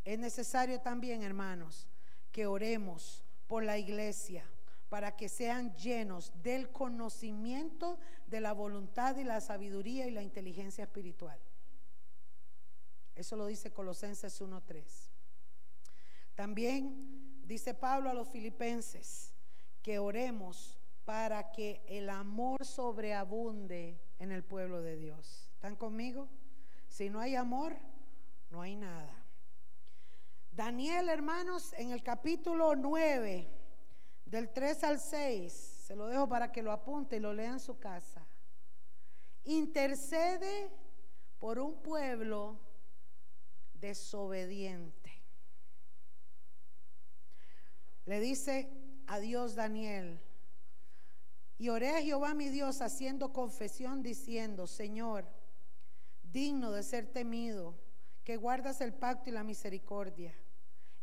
Es 0.05 0.17
necesario 0.17 0.79
también, 0.79 1.23
hermanos, 1.23 1.87
que 2.31 2.47
oremos 2.47 3.23
por 3.47 3.63
la 3.63 3.77
iglesia 3.77 4.45
para 4.89 5.15
que 5.15 5.29
sean 5.29 5.73
llenos 5.75 6.33
del 6.41 6.71
conocimiento 6.71 7.99
de 8.27 8.41
la 8.41 8.53
voluntad 8.53 9.15
y 9.17 9.23
la 9.23 9.39
sabiduría 9.39 10.07
y 10.07 10.11
la 10.11 10.23
inteligencia 10.23 10.83
espiritual. 10.83 11.39
Eso 13.15 13.35
lo 13.35 13.45
dice 13.45 13.71
Colosenses 13.71 14.41
1.3. 14.41 14.83
También 16.35 17.43
dice 17.45 17.73
Pablo 17.73 18.09
a 18.09 18.13
los 18.13 18.29
filipenses 18.29 19.35
que 19.83 19.99
oremos 19.99 20.79
para 21.05 21.51
que 21.51 21.83
el 21.87 22.09
amor 22.09 22.65
sobreabunde 22.65 23.99
en 24.19 24.31
el 24.31 24.43
pueblo 24.43 24.81
de 24.81 24.95
Dios. 24.95 25.49
¿Están 25.53 25.75
conmigo? 25.75 26.29
Si 26.87 27.09
no 27.09 27.19
hay 27.19 27.35
amor, 27.35 27.77
no 28.49 28.61
hay 28.61 28.75
nada. 28.75 29.15
Daniel, 30.51 31.09
hermanos, 31.09 31.73
en 31.73 31.91
el 31.91 32.03
capítulo 32.03 32.75
9, 32.75 33.58
del 34.29 34.49
3 34.53 34.83
al 34.83 34.99
6, 34.99 35.51
se 35.87 35.95
lo 35.95 36.07
dejo 36.07 36.29
para 36.29 36.51
que 36.51 36.61
lo 36.61 36.71
apunte 36.71 37.17
y 37.17 37.19
lo 37.19 37.33
lea 37.33 37.51
en 37.53 37.59
su 37.59 37.79
casa. 37.79 38.25
Intercede 39.43 40.69
por 41.39 41.57
un 41.57 41.81
pueblo 41.81 42.59
desobediente. 43.73 45.11
Le 48.05 48.19
dice 48.19 48.69
a 49.07 49.19
Dios 49.19 49.55
Daniel, 49.55 50.19
y 51.57 51.69
oré 51.69 51.89
a 51.89 52.01
Jehová 52.01 52.33
mi 52.33 52.49
Dios 52.49 52.81
haciendo 52.81 53.33
confesión 53.33 54.01
diciendo, 54.03 54.67
Señor, 54.67 55.27
digno 56.23 56.71
de 56.71 56.83
ser 56.83 57.11
temido, 57.11 57.75
que 58.23 58.37
guardas 58.37 58.79
el 58.79 58.93
pacto 58.93 59.29
y 59.29 59.33
la 59.33 59.43
misericordia. 59.43 60.33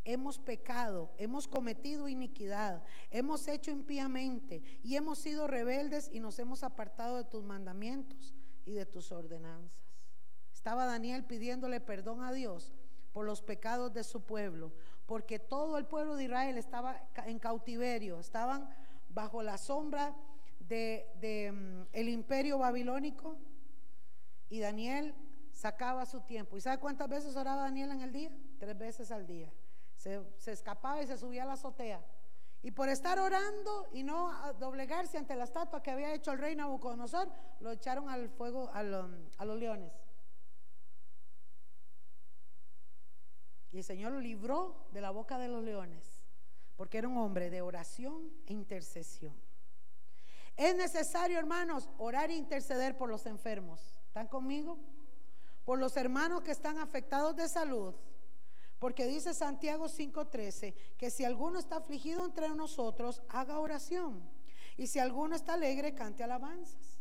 Hemos 0.08 0.38
pecado, 0.38 1.10
hemos 1.18 1.48
cometido 1.48 2.06
iniquidad, 2.06 2.84
hemos 3.10 3.48
hecho 3.48 3.72
impíamente 3.72 4.62
y 4.84 4.94
hemos 4.94 5.18
sido 5.18 5.48
rebeldes 5.48 6.08
y 6.12 6.20
nos 6.20 6.38
hemos 6.38 6.62
apartado 6.62 7.16
de 7.16 7.24
tus 7.24 7.42
mandamientos 7.42 8.32
y 8.64 8.70
de 8.70 8.86
tus 8.86 9.10
ordenanzas. 9.10 9.84
Estaba 10.54 10.86
Daniel 10.86 11.24
pidiéndole 11.24 11.80
perdón 11.80 12.22
a 12.22 12.32
Dios 12.32 12.72
por 13.12 13.26
los 13.26 13.42
pecados 13.42 13.92
de 13.92 14.04
su 14.04 14.20
pueblo, 14.22 14.72
porque 15.06 15.40
todo 15.40 15.76
el 15.76 15.86
pueblo 15.86 16.14
de 16.14 16.24
Israel 16.24 16.56
estaba 16.56 17.02
en 17.24 17.40
cautiverio, 17.40 18.20
estaban 18.20 18.70
bajo 19.08 19.42
la 19.42 19.58
sombra 19.58 20.14
del 20.60 21.02
de, 21.20 21.86
mm, 21.92 22.08
imperio 22.08 22.58
babilónico 22.58 23.36
y 24.48 24.60
Daniel 24.60 25.16
sacaba 25.50 26.06
su 26.06 26.20
tiempo. 26.20 26.56
¿Y 26.56 26.60
sabe 26.60 26.78
cuántas 26.78 27.08
veces 27.08 27.34
oraba 27.34 27.62
Daniel 27.62 27.90
en 27.90 28.02
el 28.02 28.12
día? 28.12 28.30
Tres 28.60 28.78
veces 28.78 29.10
al 29.10 29.26
día. 29.26 29.52
Se, 30.38 30.52
escapaba 30.52 31.02
y 31.02 31.06
se 31.06 31.16
subía 31.16 31.42
a 31.42 31.46
la 31.46 31.54
azotea. 31.54 32.00
Y 32.62 32.70
por 32.70 32.88
estar 32.88 33.18
orando 33.18 33.88
y 33.92 34.02
no 34.02 34.32
doblegarse 34.54 35.18
ante 35.18 35.36
la 35.36 35.44
estatua 35.44 35.82
que 35.82 35.90
había 35.90 36.14
hecho 36.14 36.32
el 36.32 36.38
rey 36.38 36.54
Nabucodonosor, 36.56 37.28
lo 37.60 37.72
echaron 37.72 38.08
al 38.08 38.28
fuego 38.28 38.70
a 38.72 38.82
los 38.82 39.58
leones. 39.58 39.92
Y 43.72 43.78
el 43.78 43.84
Señor 43.84 44.12
lo 44.12 44.20
libró 44.20 44.86
de 44.92 45.00
la 45.00 45.10
boca 45.10 45.38
de 45.38 45.48
los 45.48 45.62
leones, 45.62 46.22
porque 46.76 46.98
era 46.98 47.08
un 47.08 47.18
hombre 47.18 47.50
de 47.50 47.62
oración 47.62 48.32
e 48.46 48.52
intercesión. 48.52 49.34
Es 50.56 50.74
necesario, 50.74 51.38
hermanos, 51.38 51.88
orar 51.98 52.30
e 52.30 52.36
interceder 52.36 52.96
por 52.96 53.10
los 53.10 53.26
enfermos. 53.26 53.94
¿Están 54.06 54.28
conmigo? 54.28 54.78
Por 55.64 55.78
los 55.78 55.96
hermanos 55.96 56.40
que 56.42 56.52
están 56.52 56.78
afectados 56.78 57.36
de 57.36 57.48
salud. 57.48 57.94
Porque 58.78 59.06
dice 59.06 59.32
Santiago 59.32 59.88
5:13 59.88 60.74
que 60.96 61.10
si 61.10 61.24
alguno 61.24 61.58
está 61.58 61.76
afligido 61.76 62.24
entre 62.24 62.48
nosotros, 62.50 63.22
haga 63.28 63.58
oración. 63.58 64.28
Y 64.76 64.86
si 64.86 64.98
alguno 64.98 65.34
está 65.34 65.54
alegre, 65.54 65.94
cante 65.94 66.22
alabanzas. 66.22 67.00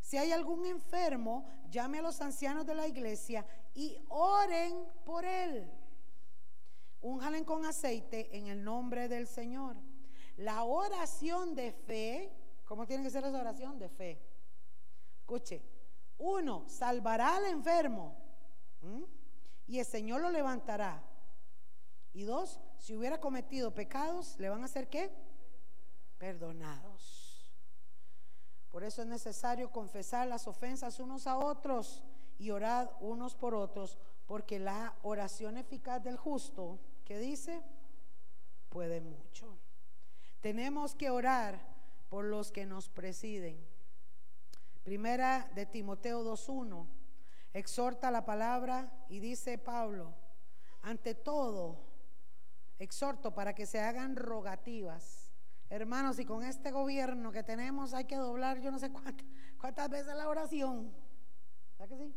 Si 0.00 0.16
hay 0.16 0.30
algún 0.30 0.64
enfermo, 0.66 1.48
llame 1.68 1.98
a 1.98 2.02
los 2.02 2.20
ancianos 2.20 2.64
de 2.64 2.76
la 2.76 2.86
iglesia 2.86 3.44
y 3.74 3.98
oren 4.08 4.86
por 5.04 5.24
él. 5.24 5.68
Únjalen 7.00 7.44
con 7.44 7.64
aceite 7.64 8.36
en 8.36 8.46
el 8.46 8.62
nombre 8.62 9.08
del 9.08 9.26
Señor. 9.26 9.76
La 10.36 10.62
oración 10.62 11.56
de 11.56 11.72
fe, 11.72 12.32
¿cómo 12.64 12.86
tiene 12.86 13.02
que 13.02 13.10
ser 13.10 13.24
esa 13.24 13.40
oración? 13.40 13.78
De 13.78 13.88
fe. 13.88 14.22
Escuche, 15.18 15.60
uno, 16.18 16.64
salvará 16.68 17.36
al 17.36 17.46
enfermo 17.46 18.16
y 19.66 19.80
el 19.80 19.84
Señor 19.86 20.20
lo 20.20 20.30
levantará. 20.30 21.02
Y 22.16 22.24
dos, 22.24 22.58
si 22.78 22.96
hubiera 22.96 23.20
cometido 23.20 23.74
pecados, 23.74 24.36
¿le 24.38 24.48
van 24.48 24.62
a 24.62 24.64
hacer 24.64 24.88
qué? 24.88 25.12
Perdonados. 26.16 27.52
Por 28.70 28.84
eso 28.84 29.02
es 29.02 29.06
necesario 29.06 29.70
confesar 29.70 30.26
las 30.26 30.48
ofensas 30.48 30.98
unos 30.98 31.26
a 31.26 31.36
otros 31.36 32.02
y 32.38 32.48
orar 32.52 32.96
unos 33.00 33.34
por 33.34 33.54
otros, 33.54 33.98
porque 34.24 34.58
la 34.58 34.96
oración 35.02 35.58
eficaz 35.58 36.02
del 36.02 36.16
justo, 36.16 36.80
¿qué 37.04 37.18
dice? 37.18 37.62
Puede 38.70 39.02
mucho. 39.02 39.58
Tenemos 40.40 40.94
que 40.94 41.10
orar 41.10 41.60
por 42.08 42.24
los 42.24 42.50
que 42.50 42.64
nos 42.64 42.88
presiden. 42.88 43.62
Primera 44.84 45.50
de 45.54 45.66
Timoteo 45.66 46.24
2.1, 46.24 46.86
exhorta 47.52 48.10
la 48.10 48.24
palabra 48.24 49.04
y 49.10 49.18
dice 49.18 49.58
Pablo, 49.58 50.14
ante 50.80 51.14
todo, 51.14 51.85
exhorto 52.78 53.34
para 53.34 53.54
que 53.54 53.66
se 53.66 53.80
hagan 53.80 54.16
rogativas. 54.16 55.32
Hermanos, 55.68 56.18
y 56.18 56.24
con 56.24 56.44
este 56.44 56.70
gobierno 56.70 57.32
que 57.32 57.42
tenemos 57.42 57.92
hay 57.92 58.04
que 58.04 58.16
doblar 58.16 58.60
yo 58.60 58.70
no 58.70 58.78
sé 58.78 58.90
cuántas, 58.90 59.90
veces 59.90 60.14
la 60.14 60.28
oración. 60.28 60.92
¿Verdad 61.78 61.96
que 61.96 62.04
sí? 62.04 62.14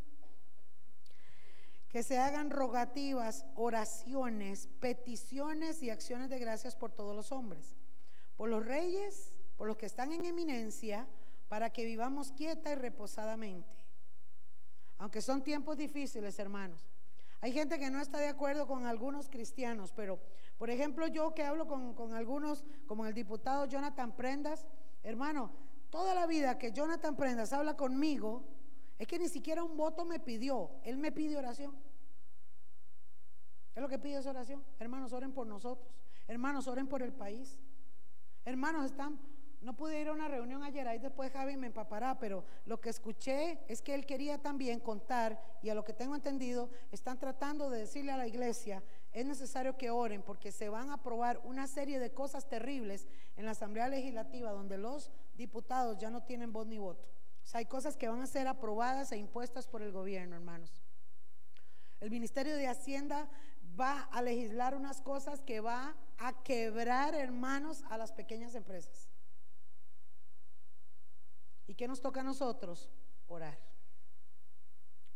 que 1.89 2.03
se 2.03 2.19
hagan 2.19 2.51
rogativas, 2.51 3.45
oraciones, 3.55 4.69
peticiones 4.79 5.81
y 5.81 5.89
acciones 5.89 6.29
de 6.29 6.38
gracias 6.38 6.75
por 6.75 6.91
todos 6.91 7.15
los 7.15 7.31
hombres, 7.31 7.75
por 8.38 8.47
los 8.47 8.63
reyes, 8.63 9.33
por 9.57 9.67
los 9.67 9.75
que 9.75 9.88
están 9.88 10.13
en 10.13 10.23
eminencia, 10.23 11.07
para 11.47 11.71
que 11.71 11.83
vivamos 11.83 12.31
quieta 12.31 12.71
y 12.71 12.75
reposadamente. 12.75 13.75
Aunque 14.99 15.21
son 15.21 15.43
tiempos 15.43 15.77
difíciles, 15.77 16.38
hermanos. 16.38 16.88
Hay 17.41 17.53
gente 17.53 17.79
que 17.79 17.89
no 17.89 18.01
está 18.01 18.19
de 18.19 18.27
acuerdo 18.27 18.67
con 18.67 18.85
algunos 18.85 19.27
cristianos, 19.29 19.91
pero 19.95 20.19
por 20.59 20.69
ejemplo 20.69 21.07
yo 21.07 21.33
que 21.33 21.43
hablo 21.43 21.65
con, 21.67 21.93
con 21.95 22.13
algunos, 22.13 22.65
como 22.85 23.05
el 23.05 23.13
diputado 23.13 23.65
Jonathan 23.65 24.15
Prendas, 24.15 24.67
hermano, 25.03 25.51
toda 25.89 26.13
la 26.13 26.27
vida 26.27 26.59
que 26.59 26.73
Jonathan 26.73 27.15
Prendas 27.15 27.53
habla 27.53 27.75
conmigo, 27.77 28.43
es 28.99 29.07
que 29.07 29.17
ni 29.17 29.29
siquiera 29.29 29.63
un 29.63 29.77
voto 29.77 30.03
me 30.03 30.19
pidió, 30.19 30.69
él 30.83 30.97
me 30.97 31.13
pide 31.13 31.38
oración. 31.38 31.75
Es 33.73 33.81
lo 33.81 33.88
que 33.88 33.97
pide 33.97 34.17
esa 34.17 34.31
oración. 34.31 34.61
Hermanos, 34.77 35.13
oren 35.13 35.31
por 35.31 35.47
nosotros. 35.47 35.88
Hermanos, 36.27 36.67
oren 36.67 36.88
por 36.88 37.01
el 37.01 37.13
país. 37.13 37.57
Hermanos, 38.43 38.85
están 38.85 39.17
no 39.61 39.75
pude 39.75 39.99
ir 39.99 40.07
a 40.07 40.13
una 40.13 40.29
reunión 40.29 40.63
ayer, 40.63 40.88
ahí 40.88 40.99
después 40.99 41.31
Javi 41.33 41.57
me 41.57 41.67
empapará, 41.67 42.17
pero 42.17 42.45
lo 42.65 42.79
que 42.79 42.89
escuché 42.89 43.59
es 43.67 43.81
que 43.81 43.93
él 43.93 44.05
quería 44.05 44.38
también 44.38 44.79
contar, 44.79 45.41
y 45.61 45.69
a 45.69 45.75
lo 45.75 45.83
que 45.83 45.91
tengo 45.91 46.15
entendido, 46.15 46.69
están 46.91 47.19
tratando 47.19 47.69
de 47.69 47.79
decirle 47.79 48.13
a 48.13 48.17
la 48.17 48.27
iglesia, 48.27 48.81
es 49.11 49.25
necesario 49.25 49.77
que 49.77 49.89
oren 49.89 50.21
porque 50.21 50.51
se 50.51 50.69
van 50.69 50.89
a 50.89 50.95
aprobar 50.95 51.41
una 51.43 51.67
serie 51.67 51.99
de 51.99 52.13
cosas 52.13 52.47
terribles 52.47 53.07
en 53.38 53.45
la 53.45 53.51
Asamblea 53.51 53.88
Legislativa 53.88 54.51
donde 54.51 54.77
los 54.77 55.11
diputados 55.35 55.97
ya 55.97 56.09
no 56.09 56.23
tienen 56.23 56.53
voz 56.53 56.67
ni 56.67 56.77
voto. 56.77 57.07
O 57.43 57.47
sea, 57.47 57.59
hay 57.59 57.65
cosas 57.65 57.97
que 57.97 58.07
van 58.07 58.21
a 58.21 58.27
ser 58.27 58.47
aprobadas 58.47 59.11
e 59.11 59.17
impuestas 59.17 59.67
por 59.67 59.81
el 59.81 59.91
gobierno, 59.91 60.35
hermanos. 60.35 60.83
El 61.99 62.11
Ministerio 62.11 62.55
de 62.55 62.67
Hacienda 62.67 63.27
va 63.79 64.01
a 64.11 64.21
legislar 64.21 64.75
unas 64.75 65.01
cosas 65.01 65.41
que 65.41 65.59
va 65.59 65.95
a 66.17 66.43
quebrar, 66.43 67.15
hermanos, 67.15 67.83
a 67.89 67.97
las 67.97 68.11
pequeñas 68.11 68.53
empresas. 68.53 69.09
¿Y 71.65 71.75
qué 71.75 71.88
nos 71.88 72.01
toca 72.01 72.21
a 72.21 72.23
nosotros? 72.23 72.89
Orar. 73.27 73.57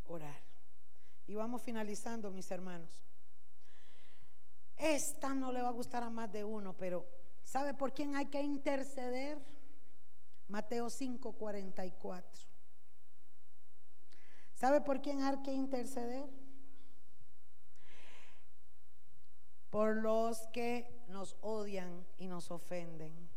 Orar. 0.06 0.42
Y 1.28 1.36
vamos 1.36 1.62
finalizando, 1.62 2.32
mis 2.32 2.50
hermanos. 2.52 3.04
Esta 4.84 5.34
no 5.34 5.50
le 5.54 5.62
va 5.62 5.70
a 5.70 5.72
gustar 5.72 6.04
a 6.04 6.10
más 6.10 6.30
de 6.30 6.44
uno, 6.44 6.76
pero 6.76 7.08
¿sabe 7.42 7.74
por 7.74 7.94
quién 7.94 8.18
hay 8.18 8.26
que 8.26 8.42
interceder? 8.42 9.42
Mateo 10.50 10.90
5:44. 10.90 12.46
¿Sabe 14.54 14.82
por 14.82 15.02
quién 15.02 15.24
hay 15.24 15.38
que 15.38 15.54
interceder? 15.54 16.30
Por 19.70 19.96
los 19.96 20.48
que 20.48 21.06
nos 21.08 21.38
odian 21.40 22.06
y 22.18 22.28
nos 22.28 22.52
ofenden. 22.52 23.30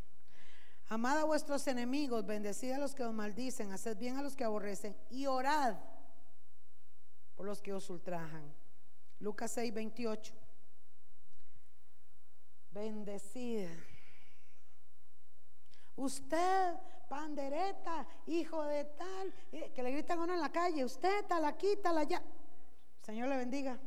Amad 0.89 1.19
a 1.19 1.25
vuestros 1.25 1.65
enemigos, 1.69 2.27
bendecid 2.27 2.73
a 2.73 2.79
los 2.79 2.93
que 2.93 3.05
os 3.05 3.15
maldicen, 3.15 3.71
haced 3.71 3.97
bien 3.97 4.17
a 4.17 4.23
los 4.23 4.35
que 4.35 4.43
aborrecen 4.43 4.97
y 5.11 5.27
orad 5.27 5.77
por 7.37 7.47
los 7.47 7.63
que 7.63 7.73
os 7.73 7.89
ultrajan. 7.89 8.53
Lucas 9.21 9.53
6, 9.53 9.73
28. 9.73 10.46
Bendecid. 12.77 13.71
Usted, 15.97 16.75
pandereta, 17.09 18.07
hijo 18.27 18.63
de 18.65 18.85
tal, 18.85 19.33
eh, 19.53 19.73
que 19.75 19.83
le 19.83 19.93
gritan 19.93 20.19
a 20.19 20.25
uno 20.25 20.35
en 20.35 20.41
la 20.43 20.53
calle, 20.53 20.85
usted, 20.85 21.25
talaquita, 21.25 21.91
la 21.91 22.03
ya. 22.03 22.23
Señor 23.01 23.29
le 23.29 23.39
bendiga. 23.39 23.79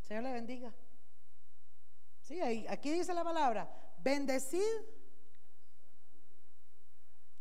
Señor 0.00 0.24
le 0.24 0.32
bendiga. 0.32 0.74
Sí, 2.22 2.40
aquí 2.68 2.90
dice 2.90 3.14
la 3.14 3.22
palabra, 3.22 3.70
bendecid 4.02 4.60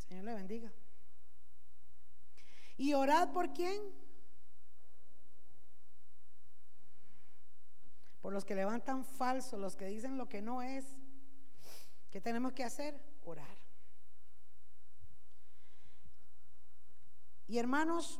Señor 0.08 0.24
le 0.24 0.36
bendiga. 0.36 0.72
¿Y 2.78 2.94
orad 2.94 3.32
por 3.32 3.54
quién? 3.54 3.82
Por 8.22 8.34
los 8.34 8.46
que 8.46 8.56
levantan 8.56 9.06
falso, 9.06 9.58
los 9.58 9.76
que 9.76 9.86
dicen 9.86 10.18
lo 10.18 10.28
que 10.28 10.42
no 10.42 10.62
es. 10.62 10.98
¿Qué 12.10 12.20
tenemos 12.20 12.54
que 12.54 12.64
hacer? 12.64 13.00
Orar. 13.24 13.58
Y 17.48 17.58
hermanos, 17.58 18.20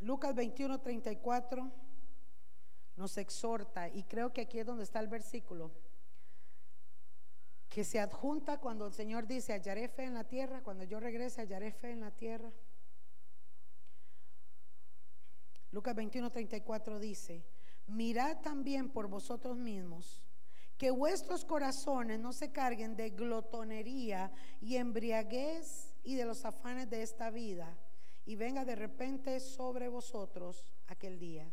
Lucas 0.00 0.34
21, 0.34 0.80
34 0.80 1.70
nos 2.96 3.16
exhorta, 3.16 3.88
y 3.88 4.02
creo 4.02 4.32
que 4.32 4.40
aquí 4.42 4.58
es 4.58 4.66
donde 4.66 4.82
está 4.82 4.98
el 4.98 5.06
versículo, 5.06 5.70
que 7.68 7.84
se 7.84 8.00
adjunta 8.00 8.58
cuando 8.58 8.86
el 8.86 8.92
Señor 8.92 9.28
dice, 9.28 9.52
hallaré 9.52 9.88
fe 9.88 10.04
en 10.04 10.14
la 10.14 10.24
tierra, 10.24 10.62
cuando 10.62 10.82
yo 10.82 10.98
regrese, 10.98 11.42
hallaré 11.42 11.70
fe 11.70 11.92
en 11.92 12.00
la 12.00 12.10
tierra. 12.10 12.50
Lucas 15.70 15.94
21, 15.94 16.30
34 16.30 16.98
dice, 16.98 17.44
mirad 17.86 18.40
también 18.40 18.90
por 18.90 19.08
vosotros 19.08 19.56
mismos 19.56 20.22
que 20.78 20.90
vuestros 20.92 21.44
corazones 21.44 22.20
no 22.20 22.32
se 22.32 22.52
carguen 22.52 22.94
de 22.96 23.10
glotonería 23.10 24.30
y 24.60 24.76
embriaguez 24.76 25.94
y 26.04 26.14
de 26.14 26.24
los 26.24 26.44
afanes 26.44 26.88
de 26.88 27.02
esta 27.02 27.30
vida 27.30 27.76
y 28.24 28.36
venga 28.36 28.64
de 28.64 28.76
repente 28.76 29.40
sobre 29.40 29.88
vosotros 29.88 30.64
aquel 30.86 31.18
día. 31.18 31.50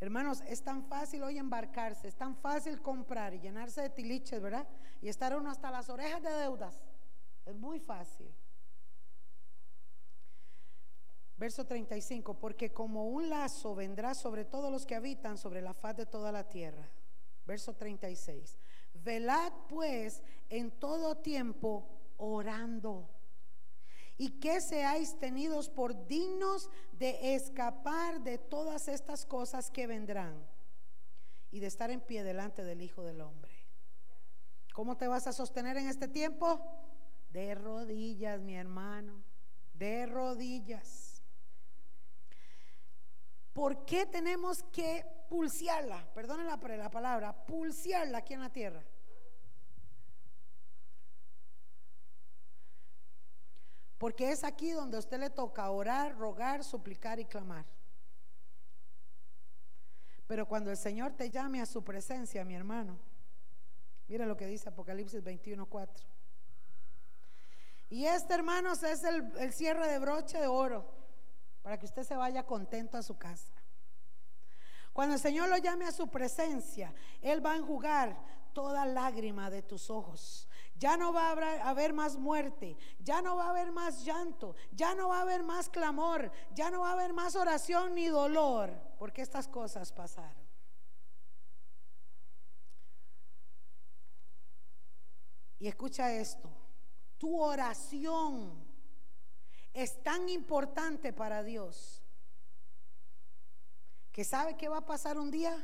Hermanos, 0.00 0.42
es 0.46 0.62
tan 0.62 0.84
fácil 0.84 1.24
hoy 1.24 1.38
embarcarse, 1.38 2.08
es 2.08 2.16
tan 2.16 2.36
fácil 2.36 2.80
comprar 2.80 3.34
y 3.34 3.40
llenarse 3.40 3.82
de 3.82 3.90
tiliches, 3.90 4.40
¿verdad? 4.40 4.66
Y 5.02 5.08
estar 5.08 5.36
uno 5.36 5.50
hasta 5.50 5.70
las 5.70 5.90
orejas 5.90 6.22
de 6.22 6.30
deudas. 6.30 6.84
Es 7.44 7.56
muy 7.56 7.80
fácil. 7.80 8.32
Verso 11.38 11.64
35, 11.64 12.34
porque 12.34 12.72
como 12.72 13.08
un 13.08 13.30
lazo 13.30 13.74
vendrá 13.76 14.14
sobre 14.14 14.44
todos 14.44 14.72
los 14.72 14.84
que 14.84 14.96
habitan 14.96 15.38
sobre 15.38 15.62
la 15.62 15.72
faz 15.72 15.96
de 15.96 16.06
toda 16.06 16.32
la 16.32 16.48
tierra. 16.48 16.90
Verso 17.46 17.74
36, 17.74 18.58
velad 18.92 19.52
pues 19.68 20.22
en 20.50 20.72
todo 20.72 21.16
tiempo 21.16 21.88
orando 22.16 23.08
y 24.18 24.40
que 24.40 24.60
seáis 24.60 25.16
tenidos 25.20 25.70
por 25.70 26.06
dignos 26.08 26.68
de 26.92 27.36
escapar 27.36 28.20
de 28.22 28.36
todas 28.36 28.88
estas 28.88 29.24
cosas 29.24 29.70
que 29.70 29.86
vendrán 29.86 30.44
y 31.52 31.60
de 31.60 31.68
estar 31.68 31.90
en 31.92 32.00
pie 32.00 32.24
delante 32.24 32.64
del 32.64 32.82
Hijo 32.82 33.04
del 33.04 33.20
Hombre. 33.20 33.52
¿Cómo 34.74 34.96
te 34.96 35.06
vas 35.06 35.28
a 35.28 35.32
sostener 35.32 35.76
en 35.76 35.88
este 35.88 36.08
tiempo? 36.08 36.60
De 37.30 37.54
rodillas, 37.54 38.40
mi 38.40 38.56
hermano, 38.56 39.22
de 39.74 40.06
rodillas. 40.06 41.07
¿Por 43.58 43.84
qué 43.84 44.06
tenemos 44.06 44.62
que 44.70 45.04
pulsearla? 45.28 46.06
Perdonen 46.14 46.46
la, 46.46 46.56
la 46.76 46.90
palabra, 46.92 47.44
pulsearla 47.44 48.18
aquí 48.18 48.34
en 48.34 48.40
la 48.40 48.52
tierra. 48.52 48.84
Porque 53.98 54.30
es 54.30 54.44
aquí 54.44 54.70
donde 54.70 54.96
a 54.96 55.00
usted 55.00 55.18
le 55.18 55.30
toca 55.30 55.68
orar, 55.72 56.16
rogar, 56.16 56.62
suplicar 56.62 57.18
y 57.18 57.24
clamar. 57.24 57.66
Pero 60.28 60.46
cuando 60.46 60.70
el 60.70 60.76
Señor 60.76 61.14
te 61.14 61.28
llame 61.28 61.60
a 61.60 61.66
su 61.66 61.82
presencia, 61.82 62.44
mi 62.44 62.54
hermano, 62.54 62.96
mira 64.06 64.24
lo 64.24 64.36
que 64.36 64.46
dice 64.46 64.68
Apocalipsis 64.68 65.24
21:4. 65.24 66.06
Y 67.90 68.04
este, 68.04 68.34
hermanos, 68.34 68.84
es 68.84 69.02
el 69.02 69.52
cierre 69.52 69.88
de 69.88 69.98
broche 69.98 70.38
de 70.38 70.46
oro 70.46 70.97
para 71.68 71.78
que 71.78 71.84
usted 71.84 72.02
se 72.02 72.16
vaya 72.16 72.46
contento 72.46 72.96
a 72.96 73.02
su 73.02 73.18
casa. 73.18 73.52
Cuando 74.94 75.16
el 75.16 75.20
Señor 75.20 75.50
lo 75.50 75.58
llame 75.58 75.84
a 75.84 75.92
su 75.92 76.08
presencia, 76.08 76.94
Él 77.20 77.44
va 77.44 77.52
a 77.52 77.56
enjugar 77.58 78.18
toda 78.54 78.86
lágrima 78.86 79.50
de 79.50 79.60
tus 79.60 79.90
ojos. 79.90 80.48
Ya 80.78 80.96
no 80.96 81.12
va 81.12 81.28
a 81.28 81.68
haber 81.68 81.92
más 81.92 82.16
muerte, 82.16 82.78
ya 83.00 83.20
no 83.20 83.36
va 83.36 83.48
a 83.48 83.50
haber 83.50 83.70
más 83.70 84.02
llanto, 84.02 84.56
ya 84.72 84.94
no 84.94 85.10
va 85.10 85.18
a 85.18 85.20
haber 85.20 85.42
más 85.42 85.68
clamor, 85.68 86.32
ya 86.54 86.70
no 86.70 86.80
va 86.80 86.88
a 86.88 86.92
haber 86.94 87.12
más 87.12 87.36
oración 87.36 87.94
ni 87.94 88.06
dolor, 88.06 88.72
porque 88.98 89.20
estas 89.20 89.46
cosas 89.46 89.92
pasaron. 89.92 90.48
Y 95.58 95.68
escucha 95.68 96.14
esto, 96.14 96.48
tu 97.18 97.38
oración 97.38 98.67
es 99.82 100.02
tan 100.02 100.28
importante 100.28 101.12
para 101.12 101.44
Dios 101.44 102.02
que 104.10 104.24
sabe 104.24 104.56
que 104.56 104.68
va 104.68 104.78
a 104.78 104.86
pasar 104.86 105.18
un 105.18 105.30
día. 105.30 105.54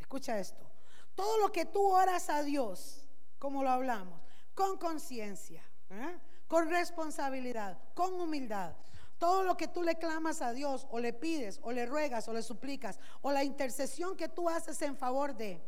Escucha 0.00 0.40
esto, 0.40 0.66
todo 1.14 1.38
lo 1.38 1.52
que 1.52 1.64
tú 1.64 1.86
oras 1.86 2.30
a 2.30 2.42
Dios, 2.42 3.06
como 3.38 3.62
lo 3.62 3.70
hablamos, 3.70 4.20
con 4.54 4.76
conciencia, 4.76 5.62
¿eh? 5.90 6.18
con 6.48 6.68
responsabilidad, 6.68 7.78
con 7.94 8.20
humildad. 8.20 8.74
Todo 9.18 9.44
lo 9.44 9.56
que 9.56 9.68
tú 9.68 9.84
le 9.84 9.96
clamas 9.96 10.42
a 10.42 10.52
Dios 10.52 10.86
o 10.90 10.98
le 10.98 11.12
pides 11.12 11.60
o 11.62 11.70
le 11.70 11.86
ruegas 11.86 12.26
o 12.26 12.32
le 12.32 12.42
suplicas 12.42 12.98
o 13.20 13.30
la 13.30 13.44
intercesión 13.44 14.16
que 14.16 14.28
tú 14.28 14.48
haces 14.48 14.82
en 14.82 14.96
favor 14.96 15.36
de, 15.36 15.60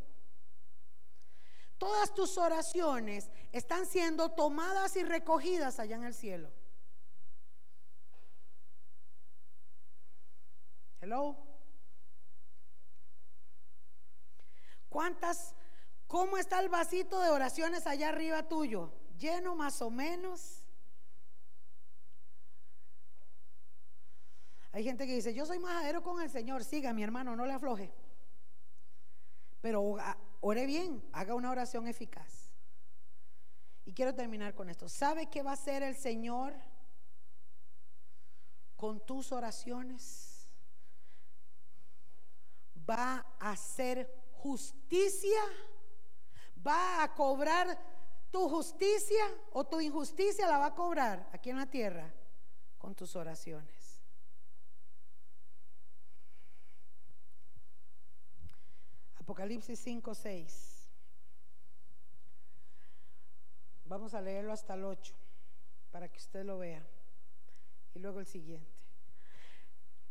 todas 1.78 2.12
tus 2.14 2.36
oraciones 2.36 3.30
están 3.52 3.86
siendo 3.86 4.30
tomadas 4.32 4.96
y 4.96 5.04
recogidas 5.04 5.78
allá 5.78 5.94
en 5.96 6.04
el 6.04 6.14
cielo. 6.14 6.50
Hello. 11.00 11.36
¿Cuántas 14.88 15.54
¿Cómo 16.10 16.38
está 16.38 16.58
el 16.58 16.68
vasito 16.68 17.20
de 17.20 17.30
oraciones 17.30 17.86
allá 17.86 18.08
arriba 18.08 18.48
tuyo? 18.48 18.92
¿Lleno 19.16 19.54
más 19.54 19.80
o 19.80 19.90
menos? 19.90 20.64
Hay 24.72 24.82
gente 24.82 25.06
que 25.06 25.14
dice, 25.14 25.32
yo 25.32 25.46
soy 25.46 25.60
majadero 25.60 26.02
con 26.02 26.20
el 26.20 26.28
Señor, 26.28 26.64
siga 26.64 26.92
mi 26.92 27.04
hermano, 27.04 27.36
no 27.36 27.46
le 27.46 27.52
afloje. 27.52 27.92
Pero 29.60 29.98
ore 30.40 30.66
bien, 30.66 31.00
haga 31.12 31.36
una 31.36 31.52
oración 31.52 31.86
eficaz. 31.86 32.50
Y 33.84 33.92
quiero 33.92 34.12
terminar 34.12 34.56
con 34.56 34.68
esto. 34.68 34.88
¿Sabe 34.88 35.30
qué 35.30 35.44
va 35.44 35.52
a 35.52 35.54
hacer 35.54 35.84
el 35.84 35.94
Señor 35.94 36.56
con 38.74 39.06
tus 39.06 39.30
oraciones? 39.30 40.29
Va 42.90 43.24
a 43.38 43.52
hacer 43.52 44.10
justicia 44.42 45.40
va 46.66 47.02
a 47.02 47.14
cobrar 47.14 47.78
tu 48.30 48.48
justicia 48.48 49.24
o 49.52 49.64
tu 49.64 49.80
injusticia 49.80 50.46
la 50.46 50.58
va 50.58 50.66
a 50.66 50.74
cobrar 50.74 51.28
aquí 51.32 51.50
en 51.50 51.56
la 51.56 51.66
tierra 51.66 52.12
con 52.78 52.94
tus 52.94 53.16
oraciones. 53.16 54.00
Apocalipsis 59.16 59.78
5, 59.78 60.14
6. 60.14 60.88
Vamos 63.84 64.14
a 64.14 64.20
leerlo 64.20 64.52
hasta 64.52 64.74
el 64.74 64.84
8 64.84 65.14
para 65.90 66.08
que 66.08 66.18
usted 66.18 66.44
lo 66.44 66.58
vea. 66.58 66.84
Y 67.94 67.98
luego 67.98 68.20
el 68.20 68.26
siguiente. 68.26 68.79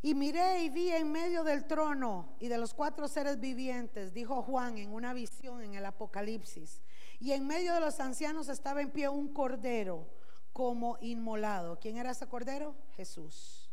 Y 0.01 0.15
miré 0.15 0.63
y 0.63 0.69
vi 0.69 0.91
en 0.91 1.11
medio 1.11 1.43
del 1.43 1.65
trono 1.65 2.35
y 2.39 2.47
de 2.47 2.57
los 2.57 2.73
cuatro 2.73 3.07
seres 3.09 3.39
vivientes, 3.39 4.13
dijo 4.13 4.41
Juan 4.41 4.77
en 4.77 4.93
una 4.93 5.13
visión 5.13 5.61
en 5.61 5.73
el 5.73 5.85
Apocalipsis. 5.85 6.81
Y 7.19 7.33
en 7.33 7.45
medio 7.45 7.73
de 7.73 7.81
los 7.81 7.99
ancianos 7.99 8.47
estaba 8.47 8.81
en 8.81 8.91
pie 8.91 9.09
un 9.09 9.33
cordero 9.33 10.07
como 10.53 10.97
inmolado. 11.01 11.79
¿Quién 11.79 11.97
era 11.97 12.11
ese 12.11 12.27
cordero? 12.27 12.75
Jesús. 12.95 13.69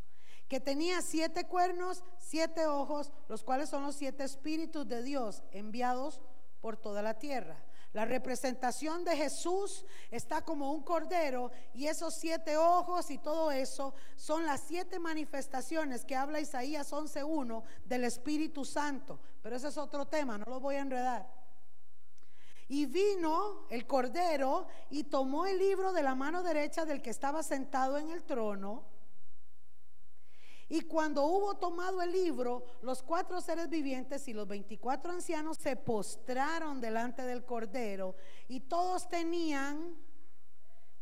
Que 0.49 0.59
tenía 0.59 1.01
siete 1.01 1.45
cuernos, 1.45 2.03
siete 2.19 2.67
ojos, 2.67 3.13
los 3.29 3.45
cuales 3.45 3.69
son 3.69 3.85
los 3.85 3.95
siete 3.95 4.25
espíritus 4.25 4.87
de 4.89 5.03
Dios 5.03 5.45
enviados 5.53 6.21
por 6.61 6.77
toda 6.77 7.03
la 7.03 7.15
tierra. 7.15 7.66
La 7.97 8.05
representación 8.05 9.07
de 9.07 9.17
Jesús 9.17 9.87
está 10.11 10.43
como 10.43 10.71
un 10.71 10.83
cordero 10.83 11.51
y 11.73 11.87
esos 11.87 12.15
siete 12.15 12.59
ojos 12.59 13.11
y 13.11 13.17
todo 13.17 13.51
eso 13.51 13.95
son 14.17 14.45
las 14.45 14.61
siete 14.61 14.99
manifestaciones 14.99 16.05
que 16.05 16.15
habla 16.15 16.39
Isaías 16.39 16.93
11.1 16.93 17.63
del 17.87 18.05
Espíritu 18.05 18.67
Santo. 18.67 19.19
Pero 19.43 19.57
ese 19.57 19.69
es 19.69 19.79
otro 19.79 20.05
tema, 20.05 20.37
no 20.37 20.45
lo 20.45 20.61
voy 20.61 20.75
a 20.75 20.81
enredar. 20.81 21.27
Y 22.69 22.85
vino 22.85 23.67
el 23.71 23.87
cordero 23.87 24.67
y 24.91 25.05
tomó 25.05 25.47
el 25.47 25.57
libro 25.57 25.95
de 25.95 26.03
la 26.03 26.15
mano 26.15 26.43
derecha 26.43 26.85
del 26.85 27.01
que 27.01 27.09
estaba 27.09 27.43
sentado 27.43 27.97
en 27.97 28.11
el 28.11 28.25
trono 28.25 28.85
y 30.69 30.81
cuando 30.83 31.25
hubo 31.25 31.55
tomado 31.57 32.03
el 32.03 32.11
libro, 32.11 32.65
los 32.83 33.03
cuatro 33.03 33.41
seres 33.41 33.69
vivientes 33.69 34.27
y 34.27 34.33
los 34.33 34.49
veinticuatro 34.49 35.13
ancianos 35.13 35.59
se 35.59 35.77
postraron 35.77 36.81
delante 36.81 37.23
del 37.23 37.45
Cordero 37.45 38.17
y 38.49 38.61
todos 38.61 39.09
tenían 39.09 39.97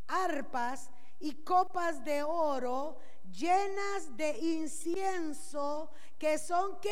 arpas 0.07 0.91
y 1.19 1.33
copas 1.45 2.05
de 2.05 2.23
oro 2.23 2.99
llenas 3.33 4.15
de 4.17 4.37
incienso, 4.39 5.91
que 6.19 6.37
son 6.37 6.79
qué? 6.81 6.91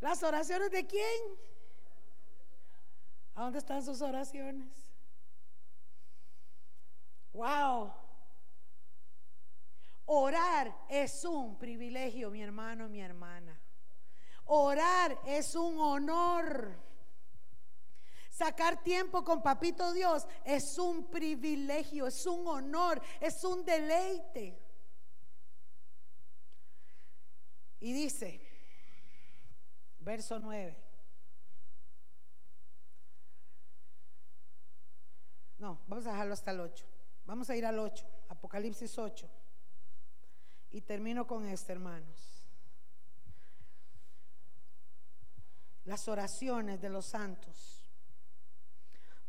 ¿Las 0.00 0.22
oraciones 0.22 0.70
de 0.70 0.86
quién? 0.86 1.22
¿A 3.34 3.44
dónde 3.44 3.58
están 3.58 3.82
sus 3.82 4.02
oraciones? 4.02 4.68
Wow. 7.32 7.92
Orar 10.06 10.72
es 10.88 11.24
un 11.24 11.58
privilegio, 11.58 12.30
mi 12.30 12.42
hermano, 12.42 12.88
mi 12.88 13.00
hermana. 13.00 13.60
Orar 14.44 15.18
es 15.26 15.54
un 15.56 15.78
honor. 15.78 16.78
Sacar 18.30 18.82
tiempo 18.84 19.24
con 19.24 19.42
Papito 19.42 19.92
Dios 19.92 20.26
es 20.44 20.78
un 20.78 21.10
privilegio, 21.10 22.06
es 22.06 22.24
un 22.26 22.46
honor, 22.46 23.02
es 23.20 23.42
un 23.42 23.64
deleite. 23.64 24.62
Y 27.80 27.92
dice, 27.92 28.40
verso 29.98 30.38
9. 30.38 30.76
No, 35.58 35.80
vamos 35.88 36.06
a 36.06 36.10
dejarlo 36.12 36.34
hasta 36.34 36.50
el 36.52 36.60
8. 36.60 36.84
Vamos 37.24 37.50
a 37.50 37.56
ir 37.56 37.66
al 37.66 37.78
8, 37.78 38.06
Apocalipsis 38.28 38.98
8. 38.98 39.28
Y 40.70 40.80
termino 40.82 41.26
con 41.26 41.46
este, 41.46 41.72
hermanos. 41.72 42.46
Las 45.84 46.08
oraciones 46.08 46.80
de 46.80 46.88
los 46.88 47.06
santos 47.06 47.86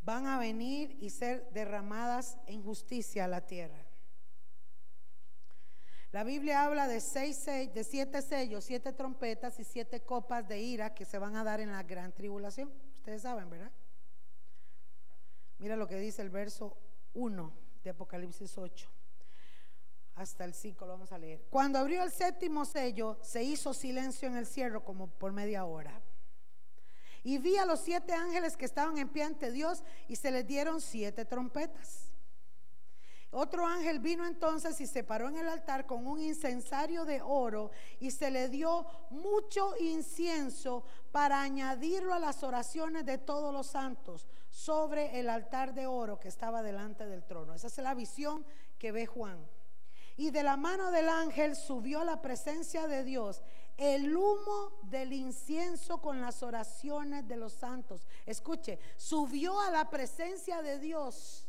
van 0.02 0.26
a 0.26 0.40
venir 0.40 0.98
y 1.00 1.10
ser 1.10 1.50
derramadas 1.52 2.38
en 2.48 2.64
justicia 2.64 3.26
a 3.26 3.28
la 3.28 3.46
tierra. 3.46 3.86
La 6.12 6.24
Biblia 6.24 6.64
habla 6.64 6.88
de 6.88 7.02
seis, 7.02 7.46
de 7.46 7.84
siete 7.84 8.22
sellos, 8.22 8.64
siete 8.64 8.94
trompetas 8.94 9.60
y 9.60 9.66
siete 9.66 10.02
copas 10.02 10.48
de 10.48 10.60
ira 10.60 10.96
que 10.96 11.06
se 11.06 11.20
van 11.20 11.36
a 11.36 11.44
dar 11.44 11.60
en 11.60 11.72
la 11.72 11.84
gran 11.84 12.14
tribulación. 12.14 12.72
Ustedes 12.98 13.24
saben, 13.24 13.50
¿verdad? 13.50 13.72
Mira 15.60 15.76
lo 15.76 15.88
que 15.88 15.98
dice 15.98 16.22
el 16.22 16.30
verso 16.30 16.78
1 17.14 17.54
de 17.84 17.90
Apocalipsis 17.90 18.58
8. 18.58 18.90
Hasta 20.18 20.46
el 20.46 20.56
5 20.56 20.86
lo 20.86 20.94
vamos 20.94 21.12
a 21.12 21.20
leer. 21.20 21.46
Cuando 21.52 21.78
abrió 21.78 22.04
el 22.04 22.12
séptimo 22.12 22.66
sello, 22.66 23.20
se 23.22 23.44
hizo 23.44 23.72
silencio 23.72 24.28
en 24.28 24.36
el 24.36 24.48
cielo 24.48 24.84
como 24.84 25.08
por 25.08 25.32
media 25.32 25.64
hora. 25.64 26.02
Y 27.24 27.38
vi 27.38 27.58
a 27.58 27.66
los 27.66 27.82
siete 27.82 28.14
ángeles 28.14 28.58
que 28.58 28.66
estaban 28.66 28.98
en 28.98 29.10
pie 29.10 29.24
ante 29.24 29.52
Dios 29.52 29.84
y 30.08 30.16
se 30.16 30.32
les 30.32 30.48
dieron 30.48 30.82
siete 30.82 31.24
trompetas. 31.24 32.10
Otro 33.30 33.68
ángel 33.68 34.00
vino 34.00 34.26
entonces 34.26 34.82
y 34.82 34.88
se 34.88 35.04
paró 35.04 35.30
en 35.30 35.38
el 35.38 35.48
altar 35.48 35.86
con 35.86 36.08
un 36.08 36.20
incensario 36.20 37.06
de 37.06 37.22
oro 37.22 37.70
y 38.00 38.10
se 38.10 38.32
le 38.32 38.50
dio 38.50 38.88
mucho 39.12 39.76
incienso 39.78 40.84
para 41.12 41.42
añadirlo 41.42 42.16
a 42.16 42.20
las 42.20 42.42
oraciones 42.42 43.06
de 43.06 43.20
todos 43.20 43.54
los 43.54 43.68
santos 43.68 44.26
sobre 44.50 45.20
el 45.20 45.30
altar 45.30 45.76
de 45.76 45.86
oro 45.86 46.20
que 46.20 46.30
estaba 46.30 46.64
delante 46.64 47.06
del 47.06 47.24
trono. 47.24 47.54
Esa 47.54 47.68
es 47.68 47.78
la 47.78 47.94
visión 47.94 48.44
que 48.80 48.92
ve 48.92 49.06
Juan. 49.06 49.38
Y 50.18 50.32
de 50.32 50.44
la 50.44 50.58
mano 50.58 50.92
del 50.92 51.08
ángel 51.08 51.56
subió 51.56 52.02
a 52.02 52.06
la 52.06 52.22
presencia 52.22 52.88
de 52.88 53.04
Dios 53.04 53.42
el 53.78 54.18
humo 54.18 54.80
del 54.82 55.14
incienso 55.14 56.02
con 56.02 56.20
las 56.20 56.42
oraciones 56.42 57.28
de 57.28 57.38
los 57.38 57.54
santos. 57.54 58.08
Escuche, 58.26 58.80
subió 58.98 59.60
a 59.62 59.70
la 59.70 59.90
presencia 59.90 60.64
de 60.64 60.80
Dios. 60.80 61.48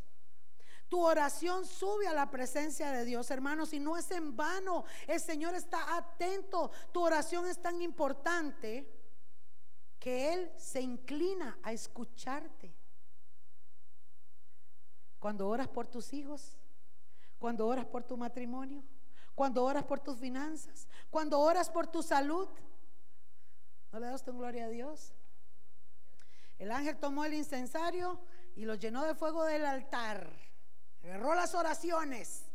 Tu 0.91 1.01
oración 1.01 1.67
sube 1.67 2.07
a 2.07 2.15
la 2.15 2.31
presencia 2.31 2.93
de 2.93 3.05
Dios, 3.05 3.31
hermanos, 3.31 3.73
y 3.73 3.81
no 3.81 3.97
es 3.97 4.11
en 4.11 4.37
vano. 4.37 4.85
El 5.07 5.21
Señor 5.21 5.55
está 5.55 5.97
atento. 5.97 6.71
Tu 6.93 7.01
oración 7.01 7.47
es 7.47 7.61
tan 7.61 7.81
importante 7.81 8.95
que 9.99 10.33
Él 10.33 10.53
se 10.57 10.83
inclina 10.83 11.59
a 11.63 11.73
escucharte. 11.73 12.75
Cuando 15.19 15.49
oras 15.49 15.69
por 15.69 15.87
tus 15.87 16.13
hijos, 16.13 16.58
cuando 17.39 17.67
oras 17.67 17.87
por 17.87 18.05
tu 18.05 18.17
matrimonio, 18.17 18.83
cuando 19.35 19.65
oras 19.65 19.85
por 19.85 20.01
tus 20.01 20.19
finanzas, 20.19 20.89
cuando 21.11 21.39
oras 21.41 21.71
por 21.71 21.87
tu 21.87 22.03
salud. 22.03 22.49
¿No 23.93 24.01
le 24.01 24.07
das 24.07 24.25
tu 24.25 24.37
gloria 24.37 24.67
a 24.67 24.69
Dios? 24.69 25.15
El 26.59 26.73
ángel 26.73 26.97
tomó 26.97 27.25
el 27.25 27.35
incensario 27.35 28.21
y 28.57 28.65
lo 28.65 28.75
llenó 28.75 29.05
de 29.05 29.15
fuego 29.15 29.45
del 29.45 29.65
altar. 29.65 30.29
Agarró 31.05 31.35
las 31.35 31.55
oraciones 31.55 32.47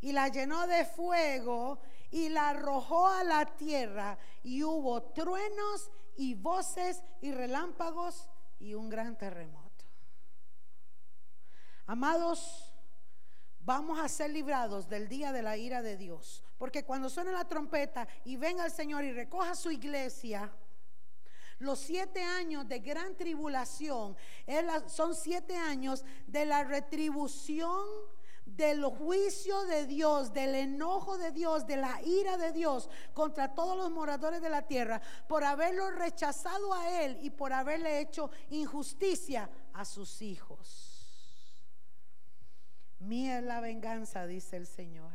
y 0.00 0.12
la 0.12 0.28
llenó 0.28 0.66
de 0.66 0.84
fuego 0.84 1.78
y 2.10 2.28
la 2.28 2.50
arrojó 2.50 3.08
a 3.08 3.24
la 3.24 3.46
tierra 3.56 4.18
y 4.42 4.62
hubo 4.64 5.02
truenos 5.02 5.90
y 6.16 6.34
voces 6.34 7.02
y 7.20 7.32
relámpagos 7.32 8.28
y 8.58 8.74
un 8.74 8.88
gran 8.88 9.16
terremoto. 9.16 9.84
Amados, 11.86 12.73
vamos 13.64 13.98
a 13.98 14.08
ser 14.08 14.30
librados 14.30 14.88
del 14.88 15.08
día 15.08 15.32
de 15.32 15.42
la 15.42 15.56
ira 15.56 15.82
de 15.82 15.96
Dios. 15.96 16.44
Porque 16.58 16.84
cuando 16.84 17.08
suene 17.08 17.32
la 17.32 17.46
trompeta 17.46 18.06
y 18.24 18.36
venga 18.36 18.64
el 18.64 18.72
Señor 18.72 19.04
y 19.04 19.12
recoja 19.12 19.54
su 19.54 19.70
iglesia, 19.70 20.52
los 21.58 21.78
siete 21.78 22.22
años 22.22 22.68
de 22.68 22.80
gran 22.80 23.16
tribulación 23.16 24.16
son 24.86 25.14
siete 25.14 25.56
años 25.56 26.04
de 26.26 26.44
la 26.44 26.64
retribución 26.64 27.84
del 28.44 28.84
juicio 28.84 29.64
de 29.64 29.86
Dios, 29.86 30.32
del 30.32 30.54
enojo 30.54 31.16
de 31.16 31.32
Dios, 31.32 31.66
de 31.66 31.78
la 31.78 32.02
ira 32.02 32.36
de 32.36 32.52
Dios 32.52 32.90
contra 33.14 33.54
todos 33.54 33.76
los 33.76 33.90
moradores 33.90 34.42
de 34.42 34.50
la 34.50 34.62
tierra 34.62 35.00
por 35.26 35.44
haberlo 35.44 35.90
rechazado 35.90 36.74
a 36.74 37.02
Él 37.02 37.18
y 37.22 37.30
por 37.30 37.52
haberle 37.52 38.00
hecho 38.00 38.30
injusticia 38.50 39.48
a 39.72 39.84
sus 39.84 40.20
hijos. 40.20 40.93
Mía 43.04 43.38
es 43.38 43.44
la 43.44 43.60
venganza, 43.60 44.26
dice 44.26 44.56
el 44.56 44.66
Señor. 44.66 45.12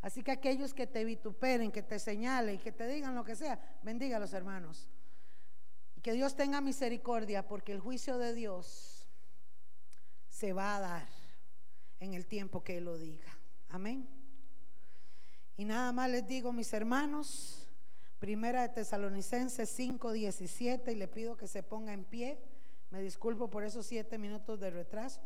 Así 0.00 0.22
que 0.22 0.32
aquellos 0.32 0.74
que 0.74 0.86
te 0.86 1.04
vituperen, 1.04 1.72
que 1.72 1.82
te 1.82 1.98
señalen, 1.98 2.58
que 2.58 2.72
te 2.72 2.86
digan 2.86 3.14
lo 3.14 3.24
que 3.24 3.36
sea, 3.36 3.58
bendiga 3.82 4.18
a 4.18 4.20
los 4.20 4.34
hermanos. 4.34 4.86
Y 5.96 6.02
que 6.02 6.12
Dios 6.12 6.36
tenga 6.36 6.60
misericordia 6.60 7.46
porque 7.46 7.72
el 7.72 7.80
juicio 7.80 8.18
de 8.18 8.34
Dios 8.34 9.08
se 10.28 10.52
va 10.52 10.76
a 10.76 10.80
dar 10.80 11.08
en 12.00 12.12
el 12.12 12.26
tiempo 12.26 12.62
que 12.62 12.78
Él 12.78 12.84
lo 12.84 12.98
diga. 12.98 13.38
Amén. 13.70 14.06
Y 15.56 15.64
nada 15.64 15.92
más 15.92 16.10
les 16.10 16.26
digo, 16.26 16.52
mis 16.52 16.72
hermanos, 16.72 17.66
primera 18.18 18.62
de 18.62 18.68
Tesalonicenses 18.70 19.70
5, 19.70 20.12
17, 20.12 20.92
y 20.92 20.96
le 20.96 21.08
pido 21.08 21.36
que 21.36 21.46
se 21.46 21.62
ponga 21.62 21.92
en 21.92 22.04
pie. 22.04 22.38
Me 22.90 23.00
disculpo 23.00 23.48
por 23.48 23.64
esos 23.64 23.86
siete 23.86 24.18
minutos 24.18 24.60
de 24.60 24.70
retraso. 24.70 25.20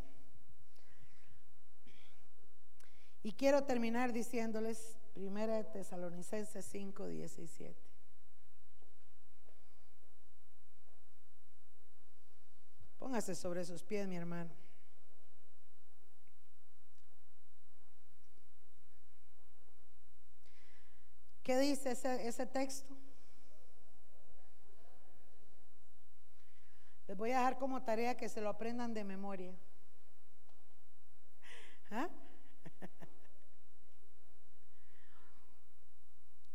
Y 3.21 3.33
quiero 3.33 3.63
terminar 3.63 4.13
diciéndoles, 4.13 4.97
primera 5.13 5.57
de 5.57 5.65
Tesalonicenses 5.65 6.65
5, 6.65 7.07
17. 7.07 7.75
Póngase 12.97 13.35
sobre 13.35 13.65
sus 13.65 13.83
pies, 13.83 14.07
mi 14.07 14.15
hermano. 14.15 14.51
¿Qué 21.43 21.57
dice 21.57 21.91
ese, 21.91 22.27
ese 22.27 22.45
texto? 22.45 22.95
Les 27.07 27.17
voy 27.17 27.31
a 27.31 27.39
dejar 27.39 27.57
como 27.57 27.81
tarea 27.81 28.15
que 28.15 28.29
se 28.29 28.39
lo 28.39 28.49
aprendan 28.49 28.93
de 28.93 29.03
memoria. 29.03 29.55
¿Ah? 31.89 32.07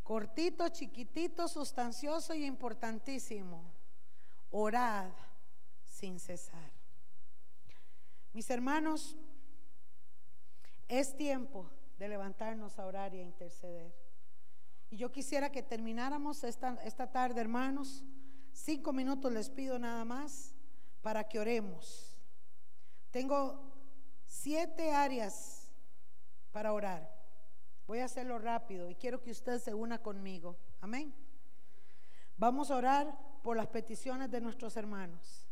Cortito, 0.04 0.68
chiquitito, 0.68 1.48
sustancioso 1.48 2.34
y 2.34 2.44
importantísimo. 2.44 3.64
Orad 4.50 5.10
sin 5.86 6.20
cesar. 6.20 6.70
Mis 8.34 8.50
hermanos, 8.50 9.16
es 10.88 11.16
tiempo 11.16 11.70
de 11.98 12.08
levantarnos 12.08 12.78
a 12.78 12.84
orar 12.84 13.14
y 13.14 13.20
a 13.20 13.22
interceder. 13.22 13.94
Y 14.90 14.98
yo 14.98 15.10
quisiera 15.10 15.50
que 15.50 15.62
termináramos 15.62 16.44
esta, 16.44 16.74
esta 16.84 17.10
tarde, 17.10 17.40
hermanos. 17.40 18.04
Cinco 18.52 18.92
minutos 18.92 19.32
les 19.32 19.48
pido 19.48 19.78
nada 19.78 20.04
más 20.04 20.54
para 21.00 21.24
que 21.24 21.40
oremos. 21.40 22.14
Tengo 23.10 23.72
siete 24.26 24.92
áreas 24.92 25.72
para 26.52 26.74
orar. 26.74 27.23
Voy 27.86 28.00
a 28.00 28.06
hacerlo 28.06 28.38
rápido 28.38 28.88
y 28.88 28.94
quiero 28.94 29.20
que 29.20 29.30
usted 29.30 29.58
se 29.60 29.74
una 29.74 30.02
conmigo. 30.02 30.56
Amén. 30.80 31.14
Vamos 32.36 32.70
a 32.70 32.76
orar 32.76 33.16
por 33.42 33.56
las 33.56 33.66
peticiones 33.66 34.30
de 34.30 34.40
nuestros 34.40 34.76
hermanos, 34.76 35.46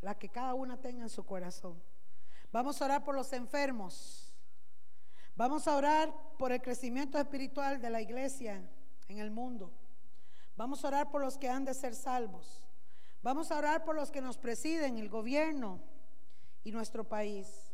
las 0.00 0.16
que 0.16 0.28
cada 0.28 0.54
una 0.54 0.80
tenga 0.80 1.02
en 1.02 1.10
su 1.10 1.24
corazón. 1.26 1.82
Vamos 2.52 2.80
a 2.80 2.84
orar 2.84 3.04
por 3.04 3.14
los 3.14 3.32
enfermos. 3.32 4.32
Vamos 5.34 5.66
a 5.66 5.76
orar 5.76 6.12
por 6.38 6.52
el 6.52 6.62
crecimiento 6.62 7.18
espiritual 7.18 7.80
de 7.80 7.90
la 7.90 8.00
iglesia 8.00 8.62
en 9.08 9.18
el 9.18 9.30
mundo. 9.30 9.72
Vamos 10.56 10.84
a 10.84 10.88
orar 10.88 11.10
por 11.10 11.20
los 11.20 11.36
que 11.36 11.48
han 11.48 11.64
de 11.64 11.74
ser 11.74 11.94
salvos. 11.94 12.62
Vamos 13.22 13.50
a 13.50 13.58
orar 13.58 13.84
por 13.84 13.96
los 13.96 14.10
que 14.10 14.20
nos 14.20 14.38
presiden, 14.38 14.98
el 14.98 15.08
gobierno 15.08 15.80
y 16.62 16.70
nuestro 16.70 17.08
país. 17.08 17.72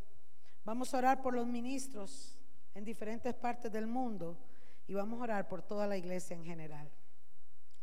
Vamos 0.65 0.95
a 0.95 0.99
orar 0.99 1.21
por 1.21 1.35
los 1.35 1.47
ministros 1.47 2.38
en 2.79 2.85
diferentes 2.85 3.35
partes 3.35 3.73
del 3.73 3.89
mundo 3.89 4.39
y 4.87 4.95
vamos 4.95 5.21
a 5.21 5.25
orar 5.25 5.49
por 5.49 5.63
toda 5.63 5.87
la 5.89 5.97
iglesia 5.97 6.37
en 6.37 6.45
general. 6.45 6.89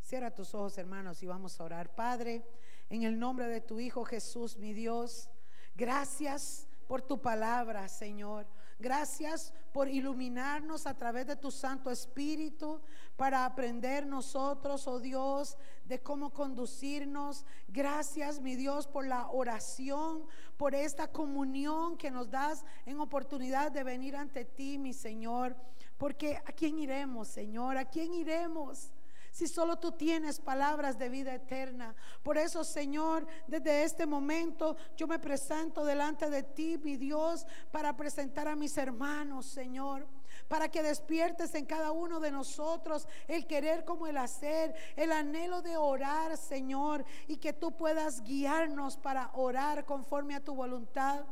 Cierra 0.02 0.34
tus 0.34 0.56
ojos, 0.56 0.78
hermanos, 0.78 1.22
y 1.22 1.28
vamos 1.28 1.60
a 1.60 1.66
orar. 1.66 1.94
Padre, 1.94 2.46
en 2.90 3.04
el 3.04 3.20
nombre 3.20 3.48
de 3.48 3.60
tu 3.60 3.82
Hijo 3.82 4.06
Jesús, 4.06 4.58
mi 4.58 4.72
Dios, 4.72 5.30
gracias 5.76 6.70
por 6.88 7.02
tu 7.02 7.22
palabra, 7.22 7.90
Señor. 7.90 8.48
Gracias 8.78 9.54
por 9.72 9.88
iluminarnos 9.88 10.86
a 10.86 10.94
través 10.94 11.28
de 11.28 11.38
tu 11.38 11.50
Santo 11.50 11.90
Espíritu 11.90 12.82
para 13.16 13.46
aprender 13.46 14.06
nosotros, 14.06 14.86
oh 14.88 15.00
Dios, 15.00 15.58
de 15.86 16.02
cómo 16.02 16.34
conducirnos. 16.34 17.46
Gracias, 17.70 18.42
mi 18.42 18.56
Dios, 18.56 18.88
por 18.88 19.08
la 19.08 19.30
oración, 19.30 20.26
por 20.58 20.76
esta 20.76 21.08
comunión 21.08 21.98
que 21.98 22.12
nos 22.12 22.30
das 22.30 22.66
en 22.86 23.00
oportunidad 23.00 23.72
de 23.72 23.84
venir 23.84 24.16
ante 24.18 24.44
ti, 24.44 24.78
mi 24.78 24.94
Señor. 24.94 25.56
Porque 25.98 26.36
¿a 26.38 26.52
quién 26.52 26.78
iremos, 26.78 27.30
Señor? 27.30 27.78
¿A 27.78 27.86
quién 27.86 28.14
iremos? 28.14 28.92
Si 29.36 29.48
solo 29.48 29.76
tú 29.76 29.92
tienes 29.92 30.40
palabras 30.40 30.98
de 30.98 31.10
vida 31.10 31.34
eterna. 31.34 31.94
Por 32.24 32.38
eso, 32.38 32.64
Señor, 32.64 33.28
desde 33.48 33.84
este 33.84 34.06
momento 34.06 34.78
yo 34.96 35.08
me 35.08 35.20
presento 35.20 35.84
delante 35.84 36.30
de 36.30 36.42
ti, 36.42 36.78
mi 36.82 36.96
Dios, 36.96 37.46
para 37.70 37.98
presentar 37.98 38.48
a 38.48 38.56
mis 38.56 38.78
hermanos, 38.78 39.46
Señor 39.46 40.08
para 40.48 40.70
que 40.70 40.84
despiertes 40.84 41.56
en 41.56 41.66
cada 41.66 41.92
uno 41.92 42.20
de 42.20 42.30
nosotros 42.30 43.08
el 43.28 43.48
querer 43.48 43.84
como 43.86 44.06
el 44.06 44.18
hacer, 44.18 44.76
el 44.96 45.12
anhelo 45.12 45.62
de 45.62 45.78
orar, 45.78 46.38
Señor, 46.38 47.06
y 47.28 47.38
que 47.38 47.54
tú 47.54 47.76
puedas 47.76 48.22
guiarnos 48.22 48.98
para 48.98 49.32
orar 49.34 49.86
conforme 49.86 50.36
a 50.36 50.44
tu 50.44 50.54
voluntad. 50.54 51.26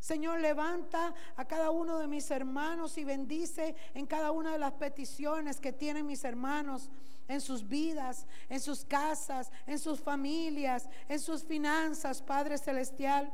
Señor, 0.00 0.40
levanta 0.40 1.14
a 1.36 1.44
cada 1.44 1.70
uno 1.70 1.98
de 1.98 2.06
mis 2.06 2.30
hermanos 2.30 2.96
y 2.98 3.04
bendice 3.04 3.74
en 3.94 4.06
cada 4.06 4.30
una 4.30 4.52
de 4.52 4.58
las 4.58 4.72
peticiones 4.72 5.60
que 5.60 5.72
tienen 5.72 6.06
mis 6.06 6.24
hermanos 6.24 6.90
en 7.28 7.40
sus 7.40 7.68
vidas, 7.68 8.26
en 8.48 8.60
sus 8.60 8.84
casas, 8.84 9.50
en 9.66 9.78
sus 9.78 10.00
familias, 10.00 10.88
en 11.08 11.20
sus 11.20 11.44
finanzas, 11.44 12.22
Padre 12.22 12.58
Celestial. 12.58 13.32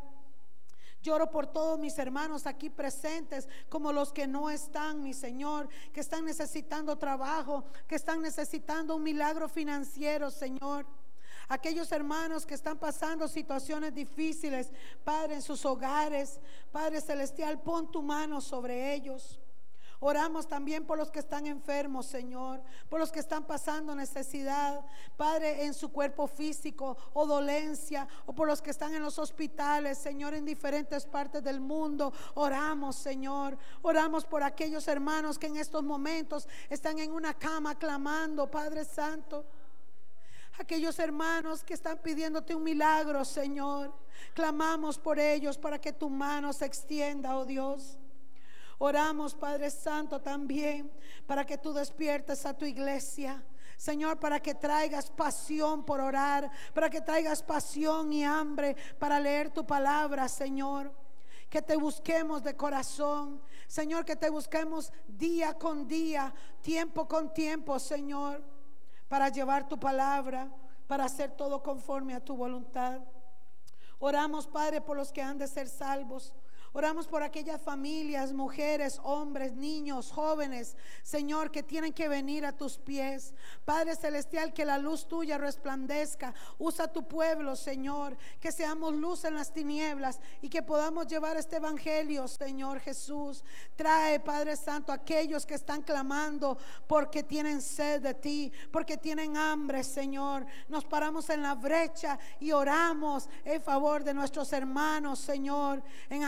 Lloro 1.03 1.31
por 1.31 1.47
todos 1.47 1.79
mis 1.79 1.99
hermanos 1.99 2.47
aquí 2.47 2.71
presentes, 2.71 3.47
como 3.69 3.93
los 3.93 4.11
que 4.13 4.27
no 4.27 4.49
están, 4.49 5.03
mi 5.03 5.13
Señor, 5.13 5.69
que 5.93 6.01
están 6.01 6.25
necesitando 6.25 6.97
trabajo, 6.97 7.67
que 7.87 7.95
están 7.95 8.23
necesitando 8.23 8.97
un 8.97 9.03
milagro 9.03 9.49
financiero, 9.49 10.31
Señor. 10.31 10.87
Aquellos 11.49 11.93
hermanos 11.93 12.47
que 12.47 12.55
están 12.55 12.79
pasando 12.79 13.29
situaciones 13.29 13.95
difíciles, 13.95 14.71
Padre, 15.05 15.35
en 15.35 15.43
sus 15.43 15.65
hogares, 15.65 16.41
Padre 16.73 17.01
Celestial, 17.01 17.61
pon 17.61 17.91
tu 17.91 18.03
mano 18.03 18.41
sobre 18.41 18.95
ellos. 18.95 19.41
Oramos 20.01 20.47
también 20.47 20.85
por 20.85 20.99
los 20.99 21.11
que 21.11 21.21
están 21.21 21.47
enfermos, 21.47 22.05
Señor, 22.05 22.63
por 22.91 23.01
los 23.01 23.11
que 23.11 23.21
están 23.21 23.45
pasando 23.45 23.95
necesidad, 23.95 24.85
Padre, 25.17 25.65
en 25.65 25.73
su 25.73 25.93
cuerpo 25.93 26.27
físico 26.27 26.99
o 27.15 27.27
dolencia, 27.27 28.07
o 28.27 28.35
por 28.35 28.47
los 28.47 28.61
que 28.61 28.71
están 28.71 28.95
en 28.95 29.03
los 29.03 29.19
hospitales, 29.19 29.97
Señor, 29.97 30.35
en 30.35 30.45
diferentes 30.45 31.07
partes 31.07 31.43
del 31.43 31.59
mundo. 31.59 32.13
Oramos, 32.35 32.97
Señor. 32.97 33.57
Oramos 33.81 34.27
por 34.27 34.43
aquellos 34.43 34.89
hermanos 34.89 35.39
que 35.39 35.47
en 35.47 35.57
estos 35.57 35.83
momentos 35.83 36.49
están 36.69 36.99
en 36.99 37.11
una 37.11 37.33
cama 37.33 37.75
clamando, 37.79 38.51
Padre 38.51 38.85
Santo 38.85 39.47
aquellos 40.59 40.99
hermanos 40.99 41.65
que 41.65 41.75
están 41.75 41.99
pidiéndote 41.99 42.55
un 42.55 42.63
milagro, 42.63 43.25
Señor. 43.25 43.95
Clamamos 44.35 44.99
por 44.99 45.19
ellos 45.19 45.59
para 45.59 45.81
que 45.81 45.93
tu 45.93 46.09
mano 46.09 46.53
se 46.53 46.65
extienda, 46.65 47.37
oh 47.37 47.45
Dios. 47.45 47.99
Oramos, 48.79 49.35
Padre 49.35 49.71
Santo, 49.71 50.21
también 50.21 50.91
para 51.27 51.45
que 51.45 51.59
tú 51.59 51.73
despiertes 51.73 52.45
a 52.45 52.55
tu 52.55 52.65
iglesia. 52.65 53.45
Señor, 53.77 54.19
para 54.19 54.41
que 54.41 54.55
traigas 54.55 55.11
pasión 55.11 55.85
por 55.85 56.01
orar, 56.01 56.51
para 56.73 56.89
que 56.89 57.01
traigas 57.01 57.43
pasión 57.43 58.13
y 58.13 58.25
hambre 58.25 58.77
para 58.99 59.19
leer 59.19 59.51
tu 59.51 59.67
palabra, 59.67 60.29
Señor. 60.29 60.93
Que 61.51 61.63
te 61.63 61.77
busquemos 61.77 62.43
de 62.43 62.57
corazón, 62.57 63.41
Señor, 63.67 64.05
que 64.05 64.17
te 64.17 64.29
busquemos 64.29 64.93
día 65.07 65.55
con 65.55 65.87
día, 65.87 66.35
tiempo 66.63 67.07
con 67.07 67.33
tiempo, 67.33 67.79
Señor, 67.79 68.43
para 69.15 69.29
llevar 69.29 69.69
tu 69.69 69.79
palabra, 69.79 70.49
para 70.89 71.05
hacer 71.05 71.31
todo 71.31 71.63
conforme 71.63 72.17
a 72.17 72.25
tu 72.25 72.35
voluntad. 72.35 72.99
Oramos, 74.01 74.49
Padre, 74.49 74.81
por 74.81 74.97
los 74.97 75.13
que 75.13 75.23
han 75.23 75.39
de 75.39 75.47
ser 75.47 75.69
salvos. 75.69 76.35
Oramos 76.77 77.07
por 77.07 77.23
aquellas 77.23 77.63
familias, 77.63 78.33
mujeres, 78.33 79.01
hombres, 79.05 79.55
niños, 79.55 80.11
jóvenes, 80.11 80.77
Señor, 81.05 81.53
que 81.53 81.63
tienen 81.63 81.93
que 81.93 82.09
venir 82.09 82.45
a 82.45 82.51
tus 82.51 82.79
pies. 82.79 83.33
Padre 83.65 83.95
Celestial, 83.95 84.53
que 84.53 84.65
la 84.65 84.77
luz 84.77 85.07
tuya 85.07 85.39
resplandezca. 85.39 86.35
Usa 86.59 86.89
tu 86.89 87.07
pueblo, 87.07 87.55
Señor, 87.55 88.17
que 88.41 88.51
seamos 88.51 88.93
luz 88.93 89.25
en 89.25 89.37
las 89.37 89.53
tinieblas 89.53 90.19
y 90.43 90.49
que 90.49 90.63
podamos 90.63 91.07
llevar 91.07 91.37
este 91.37 91.59
evangelio, 91.59 92.27
Señor 92.27 92.81
Jesús. 92.81 93.45
Trae, 93.77 94.19
Padre 94.19 94.57
Santo, 94.57 94.91
aquellos 94.91 95.47
que 95.47 95.55
están 95.55 95.81
clamando 95.81 96.59
porque 96.89 97.23
tienen 97.23 97.63
sed 97.63 98.03
de 98.03 98.15
ti, 98.15 98.53
porque 98.73 98.97
tienen 98.97 99.37
hambre, 99.37 99.85
Señor. 99.85 100.45
Nos 100.69 100.85
paramos 100.85 101.31
en 101.31 101.41
la 101.41 101.55
brecha 101.55 102.19
y 102.41 102.51
oramos 102.51 103.29
en 103.45 103.63
favor 103.63 104.03
de 104.03 104.13
nuestros 104.13 104.53
hermanos, 104.53 105.21
Señor, 105.21 105.81
en 106.11 106.25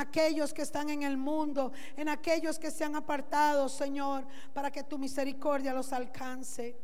que 0.53 0.63
están 0.63 0.91
en 0.91 1.03
el 1.03 1.17
mundo, 1.17 1.73
en 1.97 2.09
aquellos 2.09 2.59
que 2.59 2.71
se 2.71 2.85
han 2.85 2.95
apartado, 2.95 3.69
Señor, 3.69 4.27
para 4.53 4.71
que 4.71 4.83
tu 4.83 4.99
misericordia 4.99 5.73
los 5.73 5.93
alcance. 5.93 6.77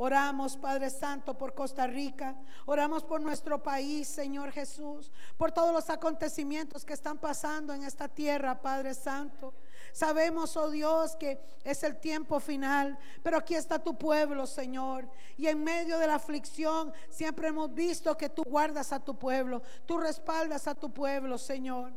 Oramos, 0.00 0.56
Padre 0.56 0.90
Santo, 0.90 1.36
por 1.36 1.54
Costa 1.54 1.88
Rica. 1.88 2.36
Oramos 2.66 3.02
por 3.02 3.20
nuestro 3.20 3.60
país, 3.60 4.06
Señor 4.06 4.52
Jesús. 4.52 5.10
Por 5.36 5.50
todos 5.50 5.72
los 5.72 5.90
acontecimientos 5.90 6.84
que 6.84 6.92
están 6.92 7.18
pasando 7.18 7.74
en 7.74 7.82
esta 7.82 8.06
tierra, 8.06 8.62
Padre 8.62 8.94
Santo. 8.94 9.54
Sabemos, 9.92 10.56
oh 10.56 10.70
Dios, 10.70 11.16
que 11.16 11.40
es 11.64 11.82
el 11.82 11.98
tiempo 11.98 12.38
final, 12.38 12.96
pero 13.24 13.38
aquí 13.38 13.56
está 13.56 13.80
tu 13.80 13.98
pueblo, 13.98 14.46
Señor. 14.46 15.10
Y 15.36 15.48
en 15.48 15.64
medio 15.64 15.98
de 15.98 16.06
la 16.06 16.14
aflicción 16.14 16.92
siempre 17.10 17.48
hemos 17.48 17.74
visto 17.74 18.16
que 18.16 18.28
tú 18.28 18.44
guardas 18.44 18.92
a 18.92 19.00
tu 19.00 19.18
pueblo, 19.18 19.62
tú 19.84 19.98
respaldas 19.98 20.68
a 20.68 20.76
tu 20.76 20.94
pueblo, 20.94 21.38
Señor. 21.38 21.92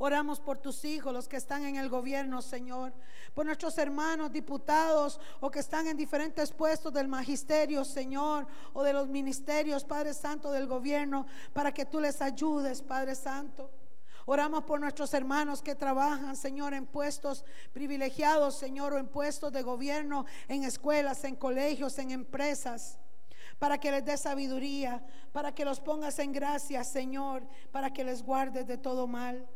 Oramos 0.00 0.38
por 0.38 0.58
tus 0.58 0.84
hijos, 0.84 1.12
los 1.12 1.26
que 1.26 1.36
están 1.36 1.64
en 1.64 1.74
el 1.74 1.88
gobierno, 1.88 2.40
Señor. 2.40 2.92
Por 3.34 3.44
nuestros 3.44 3.76
hermanos 3.78 4.30
diputados 4.30 5.20
o 5.40 5.50
que 5.50 5.58
están 5.58 5.88
en 5.88 5.96
diferentes 5.96 6.52
puestos 6.52 6.92
del 6.92 7.08
magisterio, 7.08 7.84
Señor, 7.84 8.46
o 8.74 8.84
de 8.84 8.92
los 8.92 9.08
ministerios, 9.08 9.82
Padre 9.82 10.14
Santo, 10.14 10.52
del 10.52 10.68
gobierno, 10.68 11.26
para 11.52 11.74
que 11.74 11.84
tú 11.84 11.98
les 11.98 12.22
ayudes, 12.22 12.80
Padre 12.80 13.16
Santo. 13.16 13.72
Oramos 14.24 14.62
por 14.62 14.78
nuestros 14.78 15.12
hermanos 15.14 15.62
que 15.62 15.74
trabajan, 15.74 16.36
Señor, 16.36 16.74
en 16.74 16.86
puestos 16.86 17.44
privilegiados, 17.72 18.54
Señor, 18.54 18.92
o 18.92 18.98
en 18.98 19.08
puestos 19.08 19.52
de 19.52 19.62
gobierno, 19.62 20.26
en 20.46 20.62
escuelas, 20.62 21.24
en 21.24 21.34
colegios, 21.34 21.98
en 21.98 22.12
empresas 22.12 22.98
para 23.58 23.78
que 23.78 23.90
les 23.90 24.04
dé 24.04 24.16
sabiduría, 24.16 25.02
para 25.32 25.52
que 25.52 25.64
los 25.64 25.80
pongas 25.80 26.20
en 26.20 26.32
gracia, 26.32 26.84
Señor, 26.84 27.42
para 27.72 27.92
que 27.92 28.04
les 28.04 28.22
guardes 28.22 28.68
de 28.68 28.78
todo 28.78 29.08
mal. 29.08 29.48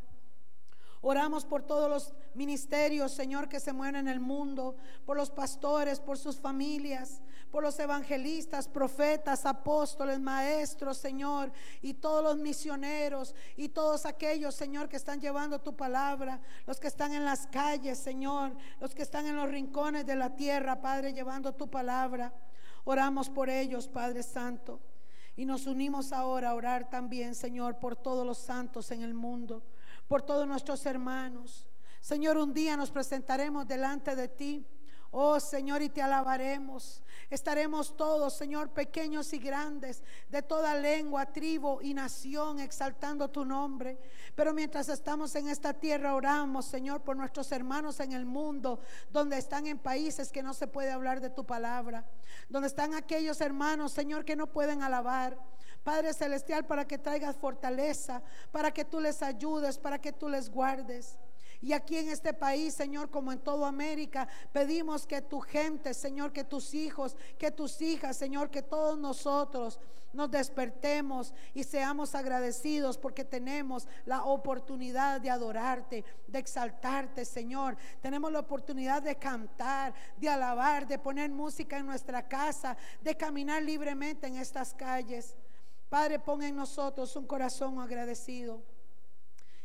Oramos 1.05 1.45
por 1.45 1.65
todos 1.65 1.91
los 1.91 2.15
ministerios, 2.33 3.11
Señor, 3.11 3.49
que 3.49 3.59
se 3.59 3.73
mueven 3.73 3.97
en 3.97 4.07
el 4.07 4.21
mundo, 4.21 4.77
por 5.05 5.17
los 5.17 5.33
pastores, 5.33 5.99
por 5.99 6.17
sus 6.17 6.37
familias, 6.37 7.21
por 7.51 7.65
los 7.65 7.77
evangelistas, 7.81 8.69
profetas, 8.69 9.45
apóstoles, 9.45 10.21
maestros, 10.21 10.99
Señor, 10.99 11.53
y 11.83 11.95
todos 11.95 12.23
los 12.23 12.37
misioneros 12.39 13.35
y 13.57 13.71
todos 13.71 14.07
aquellos, 14.07 14.55
Señor, 14.55 14.89
que 14.89 14.97
están 14.97 15.21
llevando 15.21 15.61
tu 15.61 15.77
palabra, 15.77 16.41
los 16.69 16.79
que 16.79 16.87
están 16.87 17.13
en 17.13 17.25
las 17.25 17.49
calles, 17.49 17.99
Señor, 17.99 18.57
los 18.79 18.95
que 18.95 19.03
están 19.03 19.27
en 19.27 19.35
los 19.35 19.51
rincones 19.51 20.07
de 20.07 20.15
la 20.15 20.37
tierra, 20.37 20.81
Padre, 20.81 21.13
llevando 21.13 21.53
tu 21.53 21.69
palabra. 21.69 22.33
Oramos 22.85 23.29
por 23.29 23.51
ellos, 23.51 23.89
Padre 23.89 24.23
Santo. 24.23 24.81
Y 25.35 25.47
nos 25.47 25.67
unimos 25.67 26.13
ahora 26.13 26.51
a 26.51 26.55
orar 26.55 26.89
también, 26.89 27.35
Señor, 27.35 27.81
por 27.81 27.97
todos 27.97 28.25
los 28.25 28.39
santos 28.39 28.93
en 28.93 29.03
el 29.03 29.15
mundo 29.15 29.65
por 30.09 30.23
todos 30.23 30.47
nuestros 30.47 30.85
hermanos. 30.87 31.67
Señor, 32.01 32.37
un 32.37 32.53
día 32.53 32.77
nos 32.77 32.91
presentaremos 32.91 33.67
delante 33.67 34.17
de 34.17 34.29
ti. 34.29 34.67
Oh 35.15 35.39
Señor, 35.39 35.82
y 35.82 35.91
te 35.91 36.00
alabaremos. 36.00 37.02
Estaremos 37.28 37.94
todos, 37.99 38.32
Señor, 38.32 38.70
pequeños 38.70 39.31
y 39.34 39.39
grandes, 39.39 40.02
de 40.31 40.41
toda 40.41 40.74
lengua, 40.74 41.26
tribu 41.26 41.81
y 41.82 41.92
nación, 41.92 42.58
exaltando 42.58 43.28
tu 43.28 43.44
nombre. 43.44 43.99
Pero 44.34 44.55
mientras 44.55 44.89
estamos 44.89 45.34
en 45.34 45.49
esta 45.49 45.74
tierra, 45.74 46.15
oramos, 46.15 46.65
Señor, 46.65 47.02
por 47.02 47.15
nuestros 47.15 47.52
hermanos 47.52 48.00
en 48.00 48.12
el 48.12 48.24
mundo, 48.24 48.81
donde 49.10 49.36
están 49.36 49.66
en 49.66 49.78
países 49.78 50.32
que 50.32 50.42
no 50.42 50.55
se 50.55 50.66
puede 50.66 50.91
hablar 50.91 51.20
de 51.20 51.28
tu 51.28 51.44
palabra, 51.44 52.07
donde 52.49 52.68
están 52.68 52.94
aquellos 52.94 53.42
hermanos, 53.42 53.92
Señor, 53.92 54.24
que 54.24 54.34
no 54.34 54.47
pueden 54.47 54.82
alabar. 54.82 55.39
Padre 55.84 56.15
Celestial, 56.15 56.65
para 56.65 56.86
que 56.86 56.97
traigas 56.97 57.36
fortaleza, 57.36 58.23
para 58.50 58.70
que 58.73 58.86
tú 58.86 58.99
les 58.99 59.23
ayudes, 59.23 59.76
para 59.76 60.00
que 60.00 60.12
tú 60.12 60.31
les 60.31 60.49
guardes. 60.49 61.18
Y 61.62 61.73
aquí 61.73 61.97
en 61.97 62.08
este 62.08 62.34
país, 62.34 62.74
Señor, 62.74 63.08
como 63.08 63.31
en 63.31 63.39
toda 63.39 63.68
América, 63.68 64.26
pedimos 64.52 65.07
que 65.07 65.23
tu 65.23 65.41
gente, 65.41 65.94
Señor, 65.94 66.32
que 66.32 66.42
tus 66.42 66.74
hijos, 66.74 67.16
que 67.39 67.52
tus 67.52 67.81
hijas, 67.81 68.16
Señor, 68.16 68.50
que 68.50 68.62
todos 68.62 68.99
nosotros 68.99 69.78
nos 70.12 70.31
despertemos 70.31 71.32
y 71.55 71.62
seamos 71.62 72.16
agradecidos 72.16 72.99
porque 72.99 73.24
tenemos 73.24 73.86
la 74.05 74.24
oportunidad 74.24 75.20
de 75.20 75.31
adorarte, 75.31 76.05
de 76.26 76.39
exaltarte, 76.39 77.24
Señor. 77.24 77.76
Tenemos 78.00 78.32
la 78.32 78.41
oportunidad 78.41 79.00
de 79.00 79.16
cantar, 79.16 79.94
de 80.16 80.28
alabar, 80.28 80.86
de 80.86 80.99
poner 80.99 81.31
música 81.31 81.78
en 81.78 81.86
nuestra 81.86 82.26
casa, 82.26 82.76
de 83.00 83.16
caminar 83.16 83.62
libremente 83.62 84.26
en 84.26 84.36
estas 84.36 84.74
calles. 84.74 85.36
Padre, 85.89 86.18
pon 86.18 86.42
en 86.42 86.57
nosotros 86.57 87.15
un 87.15 87.26
corazón 87.26 87.78
agradecido. 87.78 88.62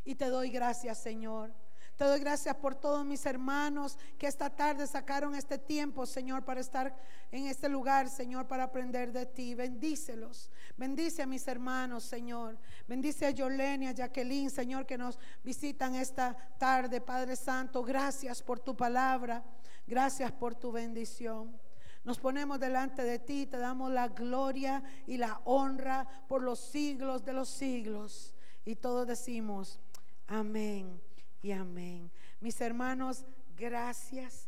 Y 0.06 0.16
te 0.16 0.30
doy 0.30 0.51
gracias, 0.51 1.00
Señor. 1.00 1.67
Te 1.98 2.06
doy 2.06 2.19
gracias 2.19 2.56
por 2.58 2.76
todos 2.76 3.03
mis 3.03 3.26
hermanos 3.26 3.98
que 4.19 4.27
esta 4.27 4.51
tarde 4.51 4.85
sacaron 4.85 5.34
este 5.34 5.58
tiempo, 5.58 6.06
Señor, 6.06 6.45
para 6.45 6.61
estar 6.61 6.95
en 7.32 7.48
este 7.48 7.67
lugar, 7.67 8.08
Señor, 8.08 8.48
para 8.48 8.66
aprender 8.66 9.11
de 9.11 9.26
ti. 9.26 9.56
Bendícelos. 9.56 10.51
Bendice 10.77 11.24
a 11.24 11.26
mis 11.26 11.48
hermanos, 11.48 12.03
Señor. 12.03 12.59
Bendice 12.88 13.26
a 13.26 13.32
Yolene, 13.32 13.90
a 13.90 13.93
Jacqueline, 13.93 14.51
Señor, 14.51 14.85
que 14.85 14.95
nos 14.95 15.17
visitan 15.43 15.95
esta 15.95 16.38
tarde, 16.59 17.01
Padre 17.01 17.35
Santo. 17.35 17.82
Gracias 17.82 18.43
por 18.43 18.59
tu 18.59 18.77
palabra. 18.77 19.43
Gracias 19.88 20.32
por 20.32 20.53
tu 20.53 20.72
bendición. 20.72 21.59
Nos 22.03 22.19
ponemos 22.19 22.59
delante 22.59 23.01
de 23.01 23.17
ti, 23.17 23.48
te 23.48 23.58
damos 23.58 23.92
la 23.92 24.08
gloria 24.08 24.84
y 25.08 25.17
la 25.17 25.42
honra 25.45 26.08
por 26.27 26.43
los 26.43 26.59
siglos 26.59 27.26
de 27.26 27.34
los 27.34 27.50
siglos. 27.50 28.35
Y 28.66 28.76
todos 28.76 29.08
decimos, 29.08 29.80
amén 30.27 31.07
y 31.48 31.53
amén. 31.53 32.11
Mis 32.42 32.59
hermanos, 32.59 33.24
gracias. 33.56 34.45